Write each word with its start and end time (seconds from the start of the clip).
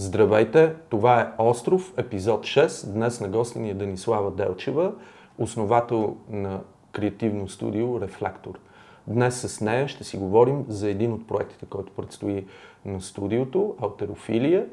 Здравейте, 0.00 0.74
това 0.88 1.20
е 1.20 1.32
Остров, 1.38 1.94
епизод 1.96 2.40
6. 2.40 2.92
Днес 2.92 3.20
на 3.20 3.28
гости 3.28 3.58
ни 3.58 3.70
е 3.70 3.74
Данислава 3.74 4.30
Делчева, 4.30 4.92
основател 5.38 6.16
на 6.28 6.60
креативно 6.92 7.48
студио 7.48 8.00
Рефлектор. 8.00 8.58
Днес 9.06 9.40
с 9.40 9.60
нея 9.60 9.88
ще 9.88 10.04
си 10.04 10.16
говорим 10.16 10.64
за 10.68 10.90
един 10.90 11.12
от 11.12 11.26
проектите, 11.26 11.66
който 11.66 11.92
предстои 11.92 12.46
на 12.84 13.00
студиото, 13.00 13.76
Алтерофилия, 13.80 14.66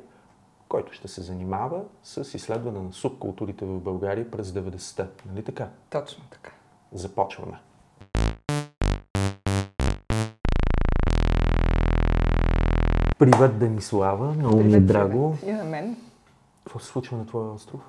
който 0.69 0.93
ще 0.93 1.07
се 1.07 1.21
занимава 1.21 1.81
с 2.03 2.33
изследване 2.33 2.79
на 2.79 2.93
субкултурите 2.93 3.65
в 3.65 3.79
България 3.79 4.31
през 4.31 4.51
90-те. 4.51 5.23
Нали 5.29 5.43
така? 5.43 5.69
Точно 5.89 6.23
така. 6.31 6.51
Започваме. 6.91 7.59
Привет, 13.19 13.59
Денислава. 13.59 14.33
Много 14.33 14.63
ми 14.63 14.73
е 14.73 14.79
драго. 14.79 15.37
И 15.45 15.51
на 15.51 15.63
мен. 15.63 15.97
Какво 16.63 16.79
се 16.79 16.85
случва 16.85 17.17
на 17.17 17.25
твоя 17.25 17.51
остров? 17.51 17.81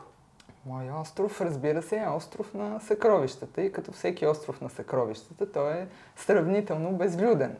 Моя 0.66 1.00
остров, 1.00 1.40
разбира 1.40 1.82
се, 1.82 1.96
е 1.96 2.08
остров 2.08 2.54
на 2.54 2.80
съкровищата 2.80 3.62
и 3.62 3.72
като 3.72 3.92
всеки 3.92 4.26
остров 4.26 4.60
на 4.60 4.70
съкровищата, 4.70 5.52
той 5.52 5.72
е 5.72 5.86
сравнително 6.16 6.92
безлюден. 6.92 7.56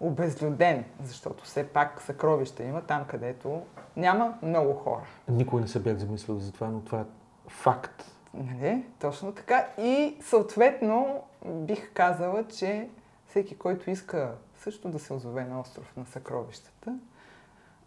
Обезлюден, 0.00 0.84
защото 1.04 1.44
все 1.44 1.66
пак 1.66 2.02
съкровища 2.02 2.62
има 2.62 2.80
там, 2.80 3.04
където 3.08 3.62
няма 3.96 4.34
много 4.42 4.72
хора. 4.72 5.02
Никой 5.28 5.60
не 5.60 5.68
се 5.68 5.80
бях 5.80 5.96
замислил 5.96 6.38
за 6.38 6.52
това, 6.52 6.68
но 6.68 6.80
това 6.80 7.00
е 7.00 7.04
факт. 7.48 8.04
Нали? 8.34 8.84
Точно 9.00 9.32
така. 9.32 9.66
И 9.78 10.16
съответно 10.20 11.22
бих 11.46 11.92
казала, 11.92 12.44
че 12.44 12.88
всеки, 13.26 13.58
който 13.58 13.90
иска 13.90 14.32
също 14.58 14.88
да 14.88 14.98
се 14.98 15.12
озове 15.12 15.44
на 15.44 15.60
остров 15.60 15.96
на 15.96 16.06
съкровищата, 16.06 16.98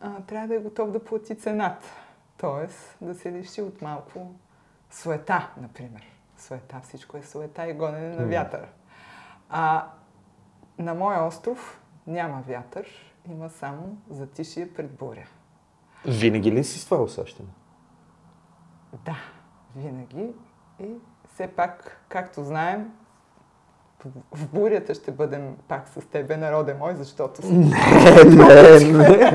а, 0.01 0.21
трябва 0.21 0.47
да 0.47 0.55
е 0.55 0.59
готов 0.59 0.91
да 0.91 1.03
плати 1.03 1.35
цената. 1.35 1.87
Тоест 2.37 2.97
да 3.01 3.15
се 3.15 3.31
лиши 3.31 3.61
от 3.61 3.81
малко 3.81 4.35
суета, 4.91 5.49
например. 5.57 6.03
Суета, 6.37 6.81
всичко 6.83 7.17
е 7.17 7.23
суета 7.23 7.69
и 7.69 7.73
гонене 7.73 8.15
на 8.15 8.25
вятъра. 8.25 8.67
А 9.49 9.87
на 10.77 10.93
моя 10.93 11.23
остров 11.23 11.81
няма 12.07 12.41
вятър, 12.41 13.13
има 13.29 13.49
само 13.49 13.97
затишие 14.09 14.73
пред 14.73 14.91
буря. 14.91 15.27
Винаги 16.05 16.51
ли 16.51 16.63
си 16.63 16.79
с 16.79 16.85
това 16.85 17.03
усещане? 17.03 17.49
Да, 19.05 19.17
винаги. 19.75 20.33
И 20.79 20.95
все 21.33 21.47
пак, 21.47 22.05
както 22.09 22.43
знаем, 22.43 22.91
в 24.31 24.47
бурята 24.53 24.93
ще 24.93 25.11
бъдем 25.11 25.55
пак 25.67 25.87
с 25.87 26.05
тебе, 26.05 26.37
народе 26.37 26.73
мой, 26.73 26.95
защото... 26.95 27.41
Не, 27.45 27.75
не, 28.25 28.79
не, 28.79 28.91
не, 28.91 29.31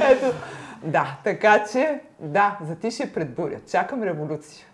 Ето, 0.10 0.32
да, 0.84 1.18
така 1.24 1.64
че, 1.72 2.00
да, 2.20 2.58
затишие 2.66 3.12
пред 3.12 3.34
буря. 3.34 3.60
Чакам 3.70 4.02
революция. 4.02 4.66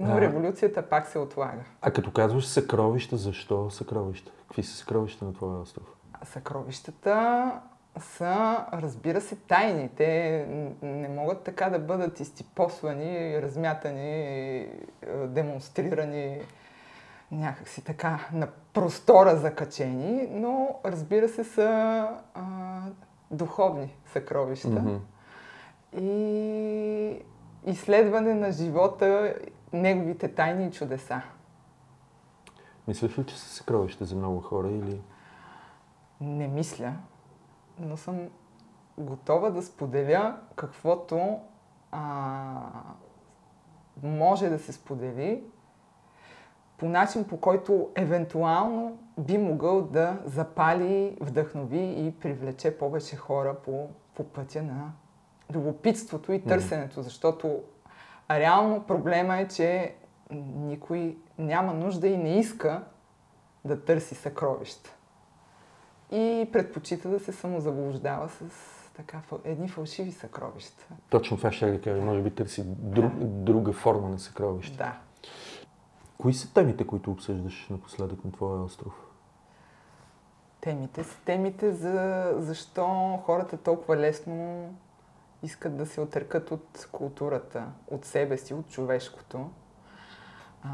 Но 0.00 0.14
А. 0.14 0.20
революцията 0.20 0.82
пак 0.82 1.06
се 1.06 1.18
отлага. 1.18 1.62
А 1.82 1.90
като 1.90 2.12
казваш 2.12 2.46
съкровища, 2.46 3.16
защо 3.16 3.70
съкровища? 3.70 4.32
Какви 4.48 4.62
са 4.62 4.76
съкровища 4.76 5.24
на 5.24 5.32
твоя 5.32 5.60
остров? 5.60 5.84
Съкровищата 6.24 7.50
са, 8.00 8.64
разбира 8.72 9.20
се, 9.20 9.36
тайни. 9.36 9.90
Те 9.96 10.46
не 10.82 11.08
могат 11.08 11.42
така 11.42 11.70
да 11.70 11.78
бъдат 11.78 12.20
изтипосвани, 12.20 13.42
размятани, 13.42 14.10
е, 14.10 14.68
демонстрирани 15.26 16.38
някакси 17.34 17.84
така 17.84 18.28
на 18.32 18.48
простора 18.72 19.36
закачени, 19.36 20.26
но 20.30 20.80
разбира 20.84 21.28
се 21.28 21.44
са 21.44 22.08
а, 22.34 22.42
духовни 23.30 23.96
съкровища. 24.06 25.00
И 26.00 27.22
изследване 27.66 28.34
на 28.34 28.52
живота, 28.52 29.34
неговите 29.72 30.34
тайни 30.34 30.66
и 30.66 30.70
чудеса. 30.70 31.22
Мислиш 32.88 33.18
ли, 33.18 33.26
че 33.26 33.38
са 33.38 33.48
съкровища 33.48 34.04
за 34.04 34.16
много 34.16 34.40
хора 34.40 34.68
или... 34.68 35.00
Не 36.20 36.48
мисля, 36.48 36.92
но 37.78 37.96
съм 37.96 38.28
готова 38.98 39.50
да 39.50 39.62
споделя 39.62 40.36
каквото 40.56 41.40
а, 41.92 42.60
може 44.02 44.48
да 44.48 44.58
се 44.58 44.72
сподели 44.72 45.44
по 46.84 46.88
начин, 46.90 47.24
по 47.24 47.36
който 47.36 47.88
евентуално 47.94 48.98
би 49.18 49.38
могъл 49.38 49.82
да 49.82 50.18
запали, 50.24 51.16
вдъхнови 51.20 51.94
и 52.06 52.12
привлече 52.20 52.78
повече 52.78 53.16
хора 53.16 53.54
по, 53.64 53.88
по 54.14 54.24
пътя 54.24 54.62
на 54.62 54.92
любопитството 55.54 56.32
и 56.32 56.44
търсенето, 56.44 57.02
защото 57.02 57.62
реално 58.30 58.82
проблема 58.82 59.36
е, 59.36 59.48
че 59.48 59.94
никой 60.56 61.16
няма 61.38 61.74
нужда 61.74 62.08
и 62.08 62.16
не 62.16 62.38
иска 62.38 62.82
да 63.64 63.84
търси 63.84 64.14
съкровища. 64.14 64.94
И 66.12 66.48
предпочита 66.52 67.08
да 67.08 67.20
се 67.20 67.32
самозаблуждава 67.32 68.28
с 68.28 68.44
така, 68.96 69.20
едни 69.44 69.68
фалшиви 69.68 70.12
съкровища. 70.12 70.86
Точно 71.10 71.36
това 71.36 71.52
ще 71.52 71.70
да 71.70 71.80
кажа. 71.80 72.02
Може 72.02 72.22
би 72.22 72.30
търси 72.30 72.62
друг, 72.66 73.12
друга 73.20 73.72
форма 73.72 74.08
на 74.08 74.18
съкровище. 74.18 74.76
Да. 74.76 74.98
Кои 76.18 76.34
са 76.34 76.54
темите, 76.54 76.86
които 76.86 77.10
обсъждаш 77.10 77.68
напоследък 77.70 78.24
на 78.24 78.32
твоя 78.32 78.62
остров? 78.62 78.92
Темите 80.60 81.04
са 81.04 81.20
темите 81.24 81.72
за 81.72 82.28
защо 82.38 83.18
хората 83.24 83.56
толкова 83.56 83.96
лесно 83.96 84.68
искат 85.42 85.76
да 85.76 85.86
се 85.86 86.00
отрекат 86.00 86.50
от 86.50 86.88
културата, 86.92 87.66
от 87.90 88.04
себе 88.04 88.36
си, 88.36 88.54
от 88.54 88.68
човешкото. 88.68 89.50
А, 90.62 90.70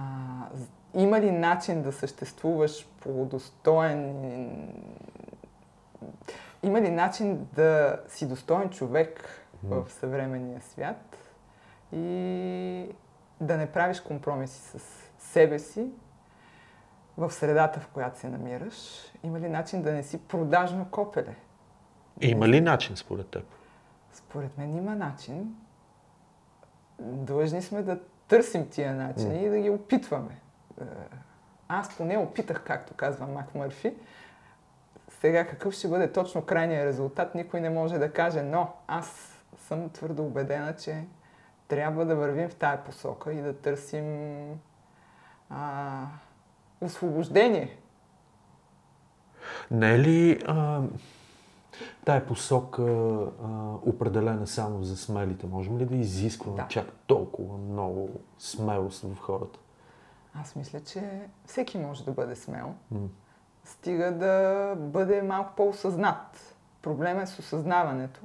има 0.94 1.20
ли 1.20 1.30
начин 1.30 1.82
да 1.82 1.92
съществуваш 1.92 2.88
по 3.00 3.24
достоен... 3.24 4.74
Има 6.62 6.80
ли 6.80 6.90
начин 6.90 7.48
да 7.54 8.00
си 8.08 8.28
достоен 8.28 8.70
човек 8.70 9.28
в 9.62 9.90
съвременния 9.90 10.60
свят 10.60 11.16
и 11.92 12.94
да 13.40 13.56
не 13.56 13.72
правиш 13.72 14.00
компромиси 14.00 14.60
с 14.60 15.09
себе 15.20 15.58
си 15.58 15.91
в 17.16 17.31
средата, 17.31 17.81
в 17.81 17.88
която 17.88 18.19
се 18.19 18.28
намираш? 18.28 18.75
Има 19.22 19.41
ли 19.41 19.48
начин 19.48 19.82
да 19.82 19.92
не 19.92 20.03
си 20.03 20.19
продажно 20.19 20.86
копеле? 20.91 21.36
Има 22.20 22.48
ли 22.48 22.60
начин 22.60 22.97
според 22.97 23.26
теб? 23.26 23.44
Според 24.12 24.59
мен 24.59 24.76
има 24.76 24.94
начин. 24.94 25.54
Длъжни 27.00 27.62
сме 27.62 27.82
да 27.82 28.00
търсим 28.28 28.69
тия 28.69 28.94
начини 28.94 29.44
и 29.44 29.48
да 29.48 29.59
ги 29.59 29.70
опитваме. 29.70 30.41
Е, 30.80 30.84
Аз 31.69 31.97
поне 31.97 32.19
опитах, 32.19 32.64
както 32.64 32.94
казва 32.94 33.26
Мак 33.26 33.54
Мърфи. 33.54 33.94
Сега 35.09 35.47
какъв 35.47 35.75
ще 35.75 35.88
бъде 35.88 36.12
точно 36.12 36.42
крайният 36.42 36.86
резултат, 36.86 37.34
никой 37.34 37.60
не 37.60 37.70
може 37.70 37.98
да 37.98 38.12
каже, 38.12 38.42
но 38.42 38.72
аз 38.86 39.36
съм 39.56 39.91
твърдо 39.91 40.22
убедена, 40.22 40.76
че 40.76 41.04
трябва 41.69 42.04
да 42.04 42.16
вървим 42.16 42.48
в 42.48 42.54
тая 42.54 42.84
посока 42.84 43.32
и 43.32 43.42
да 43.42 43.56
търсим 43.56 44.60
а, 45.50 46.06
освобождение. 46.80 47.76
Не 49.70 49.94
е 49.94 49.98
ли 49.98 50.42
а, 50.46 50.82
тая 52.04 52.26
посока 52.26 52.82
а, 52.82 53.46
определена 53.86 54.46
само 54.46 54.84
за 54.84 54.96
смелите? 54.96 55.46
Можем 55.46 55.78
ли 55.78 55.86
да 55.86 55.96
изискваме 55.96 56.56
Да. 56.56 56.68
чак 56.68 56.92
толкова 57.06 57.58
много 57.58 58.10
смелост 58.38 59.02
в 59.02 59.16
хората? 59.20 59.58
Аз 60.34 60.56
мисля, 60.56 60.80
че 60.80 61.20
всеки 61.46 61.78
може 61.78 62.04
да 62.04 62.10
бъде 62.12 62.36
смел. 62.36 62.74
М. 62.90 63.00
стига 63.64 64.12
да 64.12 64.74
бъде 64.78 65.22
малко 65.22 65.52
по-осъзнат. 65.56 66.54
Проблема 66.82 67.22
е 67.22 67.26
с 67.26 67.38
осъзнаването, 67.38 68.20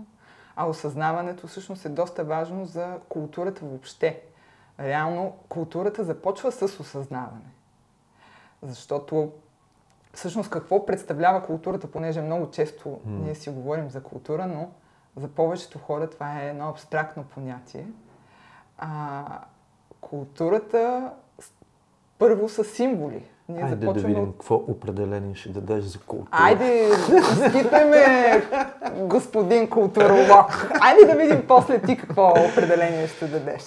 а 0.56 0.68
осъзнаването 0.70 1.48
всъщност 1.48 1.86
е 1.86 1.90
доста 1.90 2.24
важно 2.24 2.66
за 2.66 3.00
културата 3.10 3.66
въобще. 3.66 4.22
Реално 4.80 5.34
културата 5.50 6.04
започва 6.04 6.52
с 6.52 6.62
осъзнаване. 6.62 7.52
Защото 8.62 9.32
всъщност 10.14 10.50
какво 10.50 10.86
представлява 10.86 11.46
културата, 11.46 11.92
понеже 11.92 12.22
много 12.22 12.52
често 12.52 13.00
ние 13.06 13.36
си 13.36 13.50
говорим 13.50 13.90
за 13.90 14.04
култура, 14.04 14.48
но 14.48 14.70
за 15.16 15.28
повечето 15.28 15.80
хора 15.80 16.10
това 16.10 16.42
е 16.42 16.50
едно 16.50 16.70
абстрактно 16.70 17.24
понятие. 17.24 17.86
А, 18.78 19.24
културата 20.02 21.12
първо 22.20 22.50
са 22.50 22.64
символи. 22.64 23.24
Ние 23.50 23.64
Айде 23.64 23.76
да 23.76 23.82
започваме 23.82 24.08
видим 24.14 24.30
от 24.30 24.32
какво 24.32 24.56
определение 24.56 25.36
ще 25.36 25.50
дадеш 25.50 25.84
за 25.84 26.00
култура. 26.00 26.30
Айде, 26.32 26.90
изпитай 27.46 27.86
ме, 27.86 28.44
господин 28.96 29.70
културолог. 29.70 30.72
Айде 30.82 31.06
да 31.06 31.16
видим 31.16 31.44
после 31.48 31.82
ти 31.82 31.98
какво 31.98 32.30
определение 32.30 33.08
ще 33.08 33.28
дадеш. 33.28 33.64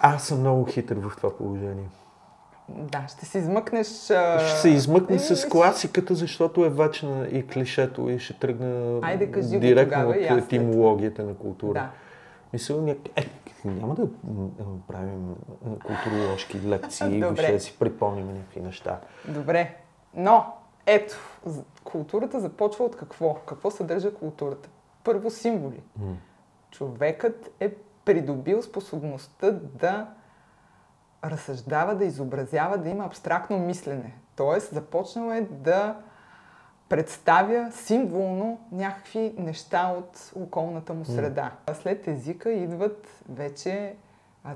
Аз 0.00 0.26
съм 0.26 0.40
много 0.40 0.64
хитър 0.64 0.96
в 0.96 1.16
това 1.16 1.36
положение. 1.36 1.88
Да, 2.68 3.04
ще 3.08 3.26
се 3.26 3.38
измъкнеш... 3.38 3.86
Ще 3.86 4.58
се 4.60 4.68
измъкне 4.68 5.18
с 5.18 5.48
класиката, 5.48 6.14
защото 6.14 6.64
е 6.64 6.68
вечна 6.68 7.28
и 7.32 7.46
клишето 7.46 8.08
и 8.08 8.18
ще 8.18 8.34
тръгна 8.34 8.98
Айде, 9.02 9.26
директно 9.58 10.08
от 10.08 10.16
етимологията 10.16 11.24
на 11.24 11.34
култура. 11.34 11.74
Да. 11.74 11.90
Мисля, 12.52 12.76
ня... 12.76 12.94
е, 13.16 13.26
няма 13.64 13.94
да 13.94 14.08
правим 14.88 15.34
културоложки 15.86 16.60
лекции, 16.66 17.20
да 17.20 17.60
си 17.60 17.76
припомним 17.78 18.26
някакви 18.26 18.60
неща. 18.60 19.00
Добре, 19.28 19.76
но 20.14 20.46
ето, 20.86 21.16
културата 21.84 22.40
започва 22.40 22.84
от 22.84 22.96
какво? 22.96 23.34
Какво 23.34 23.70
съдържа 23.70 24.14
културата? 24.14 24.68
Първо 25.04 25.30
символи. 25.30 25.82
Mm. 26.00 26.14
Човекът 26.70 27.50
е 27.60 27.74
придобил 28.10 28.62
способността 28.62 29.50
да 29.52 30.06
разсъждава, 31.24 31.94
да 31.94 32.04
изобразява, 32.04 32.78
да 32.78 32.88
има 32.88 33.04
абстрактно 33.04 33.58
мислене. 33.58 34.14
Тоест, 34.36 34.74
започнал 34.74 35.32
е 35.32 35.40
да 35.40 35.96
представя 36.88 37.72
символно 37.72 38.60
някакви 38.72 39.34
неща 39.38 39.94
от 39.98 40.32
околната 40.34 40.94
му 40.94 41.04
среда. 41.04 41.52
Mm. 41.66 41.72
След 41.72 42.08
езика 42.08 42.52
идват 42.52 43.08
вече 43.28 43.94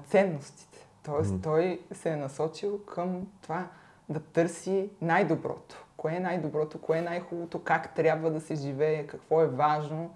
ценностите. 0.07 0.87
Тоест, 1.03 1.31
mm. 1.31 1.43
той 1.43 1.81
се 1.93 2.11
е 2.11 2.17
насочил 2.17 2.79
към 2.79 3.27
това 3.43 3.67
да 4.09 4.21
търси 4.21 4.91
най-доброто. 5.01 5.85
Кое 5.97 6.15
е 6.15 6.21
най-доброто, 6.21 6.81
кое 6.81 6.99
е 6.99 7.03
най-хубавото, 7.03 7.63
как 7.63 7.95
трябва 7.95 8.31
да 8.31 8.41
се 8.41 8.55
живее, 8.55 9.07
какво 9.07 9.43
е 9.43 9.47
важно. 9.47 10.11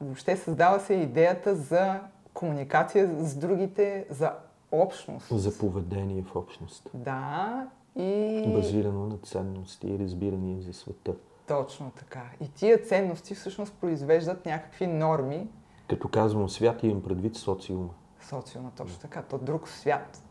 Въобще 0.00 0.36
създава 0.36 0.80
се 0.80 0.94
идеята 0.94 1.54
за 1.54 2.00
комуникация 2.34 3.24
с 3.24 3.36
другите, 3.36 4.06
за 4.10 4.32
общност. 4.72 5.38
За 5.38 5.58
поведение 5.58 6.22
в 6.22 6.36
общност. 6.36 6.90
Да, 6.94 7.66
и... 7.96 8.44
Базирано 8.54 9.06
на 9.06 9.18
ценности 9.18 9.86
и 9.88 9.98
разбирания 9.98 10.62
за 10.62 10.72
света. 10.72 11.14
Точно 11.48 11.90
така. 11.90 12.22
И 12.40 12.48
тия 12.48 12.82
ценности 12.82 13.34
всъщност 13.34 13.74
произвеждат 13.74 14.46
някакви 14.46 14.86
норми. 14.86 15.48
Като 15.88 16.08
казвам 16.08 16.48
свят, 16.48 16.82
имам 16.82 17.02
предвид 17.02 17.36
социума. 17.36 17.90
Социума, 18.20 18.70
точно 18.76 18.98
така. 18.98 19.22
То 19.22 19.38
друг 19.38 19.68
свят. 19.68 20.22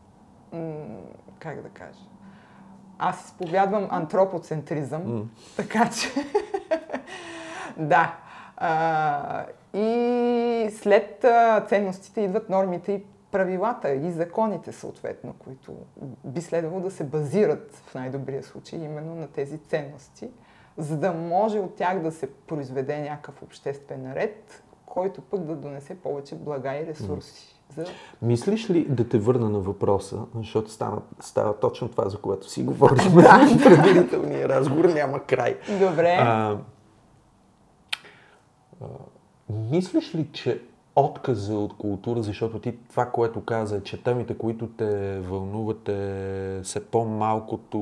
М- 0.52 0.98
как 1.38 1.62
да 1.62 1.68
кажа? 1.68 2.00
Аз 2.98 3.24
изповядвам 3.24 3.88
антропоцентризъм, 3.90 5.02
mm. 5.02 5.26
така 5.56 5.90
че... 5.90 6.08
да. 7.76 8.18
А, 8.56 9.46
и 9.74 10.70
след 10.70 11.24
ценностите 11.68 12.20
идват 12.20 12.50
нормите 12.50 12.92
и 12.92 13.02
правилата 13.30 13.92
и 13.92 14.10
законите 14.10 14.72
съответно, 14.72 15.34
които 15.38 15.72
би 16.24 16.40
следвало 16.40 16.80
да 16.80 16.90
се 16.90 17.04
базират 17.04 17.82
в 17.86 17.94
най-добрия 17.94 18.42
случай 18.42 18.78
именно 18.78 19.14
на 19.14 19.26
тези 19.26 19.58
ценности, 19.58 20.30
за 20.78 20.96
да 20.96 21.12
може 21.12 21.58
от 21.58 21.74
тях 21.74 22.02
да 22.02 22.12
се 22.12 22.30
произведе 22.30 23.00
някакъв 23.00 23.42
обществен 23.42 24.12
ред, 24.12 24.62
който 24.86 25.20
пък 25.20 25.40
да 25.40 25.56
донесе 25.56 25.94
повече 25.94 26.34
блага 26.34 26.76
и 26.76 26.86
ресурси. 26.86 27.56
За... 27.76 27.84
Мислиш 28.22 28.70
ли 28.70 28.84
да 28.88 29.08
те 29.08 29.18
върна 29.18 29.50
на 29.50 29.58
въпроса, 29.58 30.18
защото 30.36 30.70
става, 30.70 31.02
става 31.20 31.58
точно 31.58 31.88
това, 31.88 32.08
за 32.08 32.18
което 32.18 32.50
си 32.50 32.62
говорим 32.62 33.14
да. 33.14 33.48
предварителния 33.64 34.48
разговор, 34.48 34.84
няма 34.84 35.20
край. 35.20 35.56
Добре. 35.80 36.16
А, 36.20 36.58
мислиш 39.50 40.14
ли, 40.14 40.28
че 40.32 40.60
отказа 40.96 41.54
от 41.54 41.76
култура, 41.76 42.22
защото 42.22 42.58
ти 42.58 42.76
това, 42.90 43.06
което 43.06 43.44
каза, 43.44 43.76
е, 43.76 43.80
че 43.80 44.02
темите, 44.02 44.38
които 44.38 44.66
те 44.66 45.20
вълнуват 45.20 45.88
е 45.88 46.60
все 46.62 46.84
по-малкото 46.86 47.78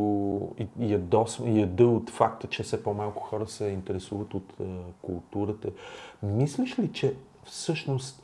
и, 0.58 0.92
ядос, 0.92 1.40
яда 1.44 1.86
от 1.86 2.10
факта, 2.10 2.46
че 2.46 2.62
все 2.62 2.82
по-малко 2.82 3.22
хора 3.22 3.46
се 3.46 3.66
интересуват 3.66 4.34
от 4.34 4.52
е, 4.60 4.64
културата. 5.02 5.68
Мислиш 6.22 6.78
ли, 6.78 6.92
че 6.92 7.14
всъщност 7.44 8.22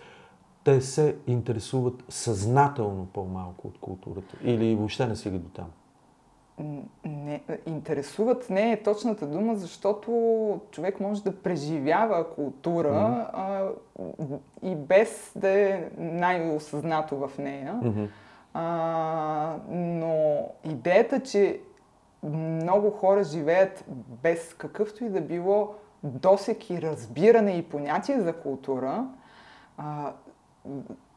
те 0.65 0.81
се 0.81 1.17
интересуват 1.27 2.05
съзнателно 2.09 3.07
по-малко 3.13 3.69
от 3.69 3.79
културата 3.79 4.37
или 4.45 4.75
въобще 4.75 5.07
не 5.07 5.17
стига 5.17 5.39
до 5.39 5.49
там? 5.49 5.67
Не, 7.05 7.41
интересуват 7.67 8.51
не 8.51 8.73
е 8.73 8.83
точната 8.83 9.27
дума, 9.27 9.57
защото 9.57 10.11
човек 10.71 11.01
може 11.01 11.23
да 11.23 11.37
преживява 11.37 12.35
култура 12.35 12.89
mm-hmm. 12.89 13.29
а, 13.33 13.71
и 14.63 14.77
без 14.77 15.33
да 15.37 15.49
е 15.49 15.89
най-осъзнато 15.99 17.17
в 17.17 17.39
нея. 17.39 17.81
Mm-hmm. 17.83 18.09
А, 18.55 19.57
но 19.71 20.49
идеята, 20.65 21.21
че 21.21 21.61
много 22.23 22.91
хора 22.91 23.25
живеят 23.25 23.85
без 24.23 24.55
какъвто 24.55 25.05
и 25.05 25.09
да 25.09 25.21
било 25.21 25.75
досек 26.03 26.71
и 26.71 26.83
разбиране 26.83 27.51
и 27.51 27.63
понятие 27.63 28.21
за 28.21 28.33
култура, 28.33 29.07
а, 29.79 30.13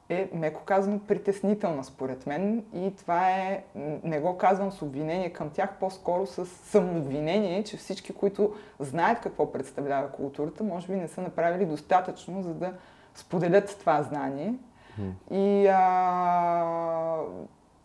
е, 0.09 0.29
меко 0.33 0.61
казано, 0.65 0.99
притеснителна 1.07 1.83
според 1.83 2.27
мен 2.27 2.65
и 2.73 2.95
това 2.95 3.31
е, 3.31 3.63
не 4.03 4.19
го 4.19 4.37
казвам 4.37 4.71
с 4.71 4.81
обвинение 4.81 5.33
към 5.33 5.49
тях, 5.49 5.69
по-скоро 5.79 6.25
с 6.25 6.45
самообвинение, 6.45 7.63
че 7.63 7.77
всички, 7.77 8.13
които 8.13 8.55
знаят 8.79 9.19
какво 9.19 9.51
представлява 9.51 10.11
културата, 10.11 10.63
може 10.63 10.87
би 10.87 10.95
не 10.95 11.07
са 11.07 11.21
направили 11.21 11.65
достатъчно, 11.65 12.43
за 12.43 12.53
да 12.53 12.73
споделят 13.15 13.77
това 13.79 14.03
знание. 14.03 14.53
Mm. 14.99 15.33
И 15.33 15.67
а, 15.67 17.21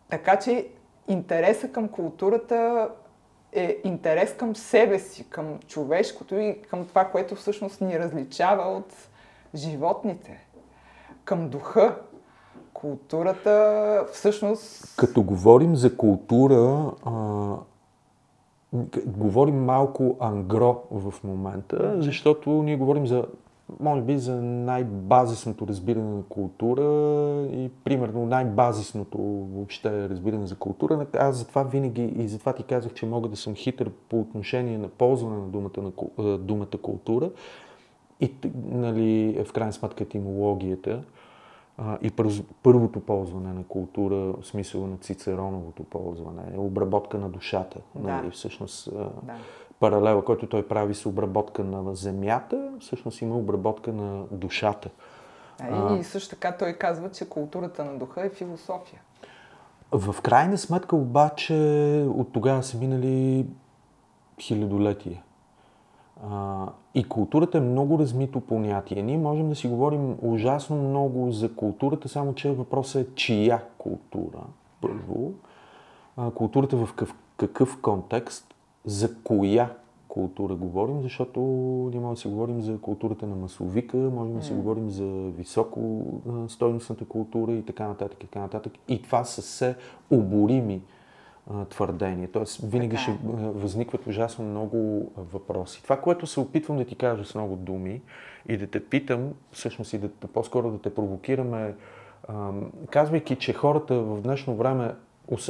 така 0.09 0.39
че 0.39 0.67
интереса 1.07 1.71
към 1.71 1.87
културата 1.87 2.89
е 3.51 3.77
интерес 3.83 4.33
към 4.33 4.55
себе 4.55 4.99
си, 4.99 5.29
към 5.29 5.59
човешкото 5.67 6.35
и 6.35 6.61
към 6.61 6.87
това, 6.87 7.05
което 7.05 7.35
всъщност 7.35 7.81
ни 7.81 7.99
различава 7.99 8.63
от 8.63 8.93
животните 9.55 10.47
към 11.25 11.49
духа. 11.49 11.97
Културата 12.73 14.05
всъщност... 14.11 14.95
Като 14.97 15.23
говорим 15.23 15.75
за 15.75 15.97
култура, 15.97 16.91
а, 17.05 17.55
говорим 19.05 19.63
малко 19.65 20.17
ангро 20.19 20.81
в 20.91 21.13
момента, 21.23 21.95
защото 21.97 22.49
ние 22.49 22.77
говорим 22.77 23.07
за, 23.07 23.25
може 23.79 24.01
би, 24.01 24.17
за 24.17 24.41
най-базисното 24.41 25.67
разбиране 25.67 26.15
на 26.15 26.23
култура 26.23 26.83
и 27.51 27.71
примерно 27.83 28.25
най-базисното 28.25 29.17
въобще 29.53 30.09
разбиране 30.09 30.47
за 30.47 30.55
култура. 30.55 31.05
Аз 31.13 31.35
затова 31.35 31.63
винаги 31.63 32.03
и 32.03 32.27
затова 32.27 32.53
ти 32.53 32.63
казах, 32.63 32.93
че 32.93 33.05
мога 33.05 33.29
да 33.29 33.35
съм 33.35 33.55
хитър 33.55 33.91
по 34.09 34.19
отношение 34.19 34.77
на 34.77 34.87
ползване 34.87 35.37
на 35.37 35.47
думата, 35.47 35.91
на 36.17 36.37
думата 36.37 36.77
култура 36.81 37.29
и 38.19 38.31
нали, 38.71 39.43
в 39.45 39.53
крайна 39.53 39.73
сметка 39.73 40.03
етимологията 40.03 41.03
а, 41.77 41.97
и 42.01 42.11
първото 42.63 42.99
ползване 42.99 43.53
на 43.53 43.63
култура, 43.63 44.15
в 44.15 44.43
смисъл 44.43 44.87
на 44.87 44.97
Цицероновото 44.97 45.83
ползване, 45.83 46.43
е 46.55 46.59
обработка 46.59 47.17
на 47.17 47.29
душата. 47.29 47.79
Да. 47.95 48.15
Нали, 48.15 48.31
всъщност, 48.31 48.89
да. 49.23 49.35
паралела, 49.79 50.25
който 50.25 50.47
той 50.47 50.67
прави 50.67 50.93
с 50.93 51.05
обработка 51.05 51.63
на 51.63 51.95
земята, 51.95 52.71
всъщност 52.79 53.21
има 53.21 53.37
обработка 53.37 53.93
на 53.93 54.23
душата. 54.31 54.89
А, 55.59 55.95
и 55.95 56.03
също 56.03 56.29
така 56.29 56.57
той 56.57 56.73
казва, 56.73 57.11
че 57.11 57.29
културата 57.29 57.85
на 57.85 57.97
духа 57.97 58.25
е 58.25 58.29
философия. 58.29 59.01
В 59.91 60.15
крайна 60.21 60.57
сметка 60.57 60.95
обаче 60.95 61.55
от 62.09 62.33
тогава 62.33 62.63
са 62.63 62.77
минали 62.77 63.45
хилядолетия. 64.39 65.23
А, 66.29 66.65
и 66.95 67.03
културата 67.03 67.57
е 67.57 67.61
много 67.61 67.99
размито 67.99 68.39
понятие. 68.39 69.03
Ние 69.03 69.17
можем 69.17 69.49
да 69.49 69.55
си 69.55 69.67
говорим 69.67 70.17
ужасно 70.21 70.75
много 70.75 71.31
за 71.31 71.55
културата, 71.55 72.09
само 72.09 72.35
че 72.35 72.51
въпросът 72.51 73.07
е 73.07 73.15
чия 73.15 73.63
култура, 73.77 74.43
първо. 74.81 75.31
А, 76.17 76.31
културата 76.31 76.77
в 76.77 76.89
какъв, 76.89 77.15
какъв 77.37 77.81
контекст, 77.81 78.55
за 78.85 79.15
коя 79.23 79.69
култура 80.07 80.55
говорим, 80.55 81.01
защото 81.01 81.39
ние 81.91 81.99
можем 81.99 82.13
да 82.13 82.19
си 82.19 82.27
говорим 82.27 82.61
за 82.61 82.77
културата 82.77 83.27
на 83.27 83.35
масовика, 83.35 83.97
можем 83.97 84.35
да 84.35 84.43
си 84.43 84.53
говорим 84.53 84.89
за 84.89 85.05
високо 85.37 86.05
стойностната 86.47 87.05
култура 87.05 87.53
и 87.53 87.65
така 87.65 87.87
нататък, 87.87 88.23
и 88.23 88.27
така 88.27 88.39
нататък. 88.39 88.73
И 88.87 89.01
това 89.01 89.23
са 89.23 89.41
все 89.41 89.75
оборими 90.11 90.81
твърдение. 91.69 92.27
Тоест, 92.27 92.61
винаги 92.63 92.95
така. 92.95 93.01
ще 93.01 93.17
възникват 93.37 94.07
ужасно 94.07 94.45
много 94.45 95.11
въпроси. 95.17 95.83
Това, 95.83 96.01
което 96.01 96.27
се 96.27 96.39
опитвам 96.39 96.77
да 96.77 96.85
ти 96.85 96.95
кажа 96.95 97.25
с 97.25 97.35
много 97.35 97.55
думи 97.55 98.01
и 98.47 98.57
да 98.57 98.67
те 98.67 98.85
питам, 98.85 99.33
всъщност 99.51 99.93
и 99.93 99.97
да, 99.97 100.09
по-скоро 100.09 100.71
да 100.71 100.81
те 100.81 100.95
провокираме, 100.95 101.75
казвайки, 102.89 103.35
че 103.35 103.53
хората 103.53 103.99
в 103.99 104.21
днешно 104.21 104.55
време, 104.55 104.95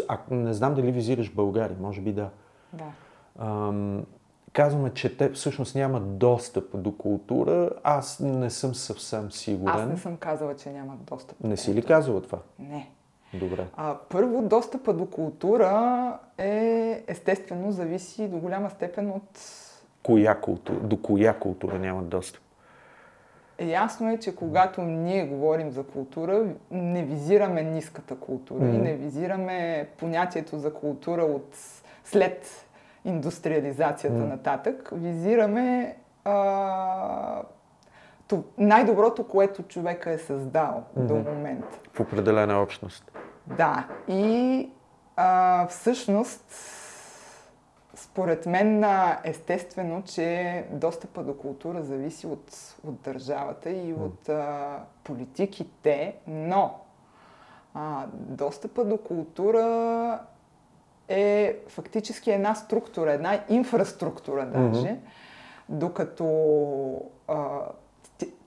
а, 0.07 0.17
не 0.31 0.53
знам 0.53 0.73
дали 0.73 0.91
визираш 0.91 1.33
България, 1.33 1.77
може 1.81 2.01
би 2.01 2.13
да. 2.13 2.29
Да. 2.73 2.91
казваме, 4.53 4.93
че 4.93 5.17
те 5.17 5.29
всъщност 5.29 5.75
нямат 5.75 6.17
достъп 6.17 6.81
до 6.81 6.97
култура. 6.97 7.69
Аз 7.83 8.19
не 8.19 8.49
съм 8.49 8.75
съвсем 8.75 9.31
сигурен. 9.31 9.75
Аз 9.75 9.89
не 9.89 9.97
съм 9.97 10.17
казала, 10.17 10.55
че 10.55 10.69
нямат 10.69 11.03
достъп. 11.03 11.43
Не 11.43 11.57
си 11.57 11.73
ли 11.73 11.81
казала 11.81 12.21
това? 12.21 12.39
Не. 12.59 12.91
Добре. 13.33 13.67
А, 13.77 13.97
първо, 14.09 14.41
достъпа 14.41 14.93
до 14.93 15.05
култура 15.05 16.17
е 16.37 17.03
естествено 17.07 17.71
зависи 17.71 18.27
до 18.27 18.37
голяма 18.37 18.69
степен 18.69 19.09
от... 19.11 19.39
Коя 20.03 20.35
култура, 20.35 20.79
до 20.79 21.01
коя 21.01 21.33
култура 21.33 21.79
нямат 21.79 22.09
достъп? 22.09 22.43
Ясно 23.59 24.11
е, 24.11 24.17
че 24.17 24.35
когато 24.35 24.81
ние 24.81 25.25
говорим 25.25 25.71
за 25.71 25.83
култура, 25.83 26.45
не 26.71 27.03
визираме 27.03 27.63
ниската 27.63 28.15
култура 28.15 28.63
mm-hmm. 28.63 28.75
и 28.75 28.77
не 28.77 28.93
визираме 28.93 29.87
понятието 29.97 30.57
за 30.57 30.73
култура 30.73 31.21
от 31.21 31.57
след 32.03 32.65
индустриализацията 33.05 34.17
mm-hmm. 34.17 34.29
нататък. 34.29 34.89
Визираме 34.93 35.95
а, 36.23 37.41
най-доброто, 38.57 39.27
което 39.27 39.63
човека 39.63 40.11
е 40.11 40.17
създал 40.17 40.83
mm-hmm. 40.97 41.05
до 41.05 41.15
момента. 41.15 41.79
В 41.93 41.99
определена 41.99 42.61
общност. 42.61 43.11
Да. 43.57 43.87
И 44.07 44.69
а, 45.15 45.67
всъщност, 45.67 46.45
според 47.95 48.45
мен, 48.45 48.85
естествено, 49.23 50.03
че 50.05 50.65
достъпа 50.71 51.23
до 51.23 51.37
култура 51.37 51.83
зависи 51.83 52.27
от, 52.27 52.75
от 52.87 53.01
държавата 53.01 53.69
и 53.69 53.93
от 53.93 54.29
а, 54.29 54.77
политиките, 55.03 56.15
но 56.27 56.79
а, 57.73 58.05
достъпа 58.13 58.85
до 58.85 58.97
култура 58.97 60.19
е 61.07 61.59
фактически 61.67 62.31
една 62.31 62.55
структура, 62.55 63.11
една 63.11 63.39
инфраструктура 63.49 64.45
даже, 64.45 64.87
mm-hmm. 64.87 64.99
докато 65.69 67.01
а, 67.27 67.59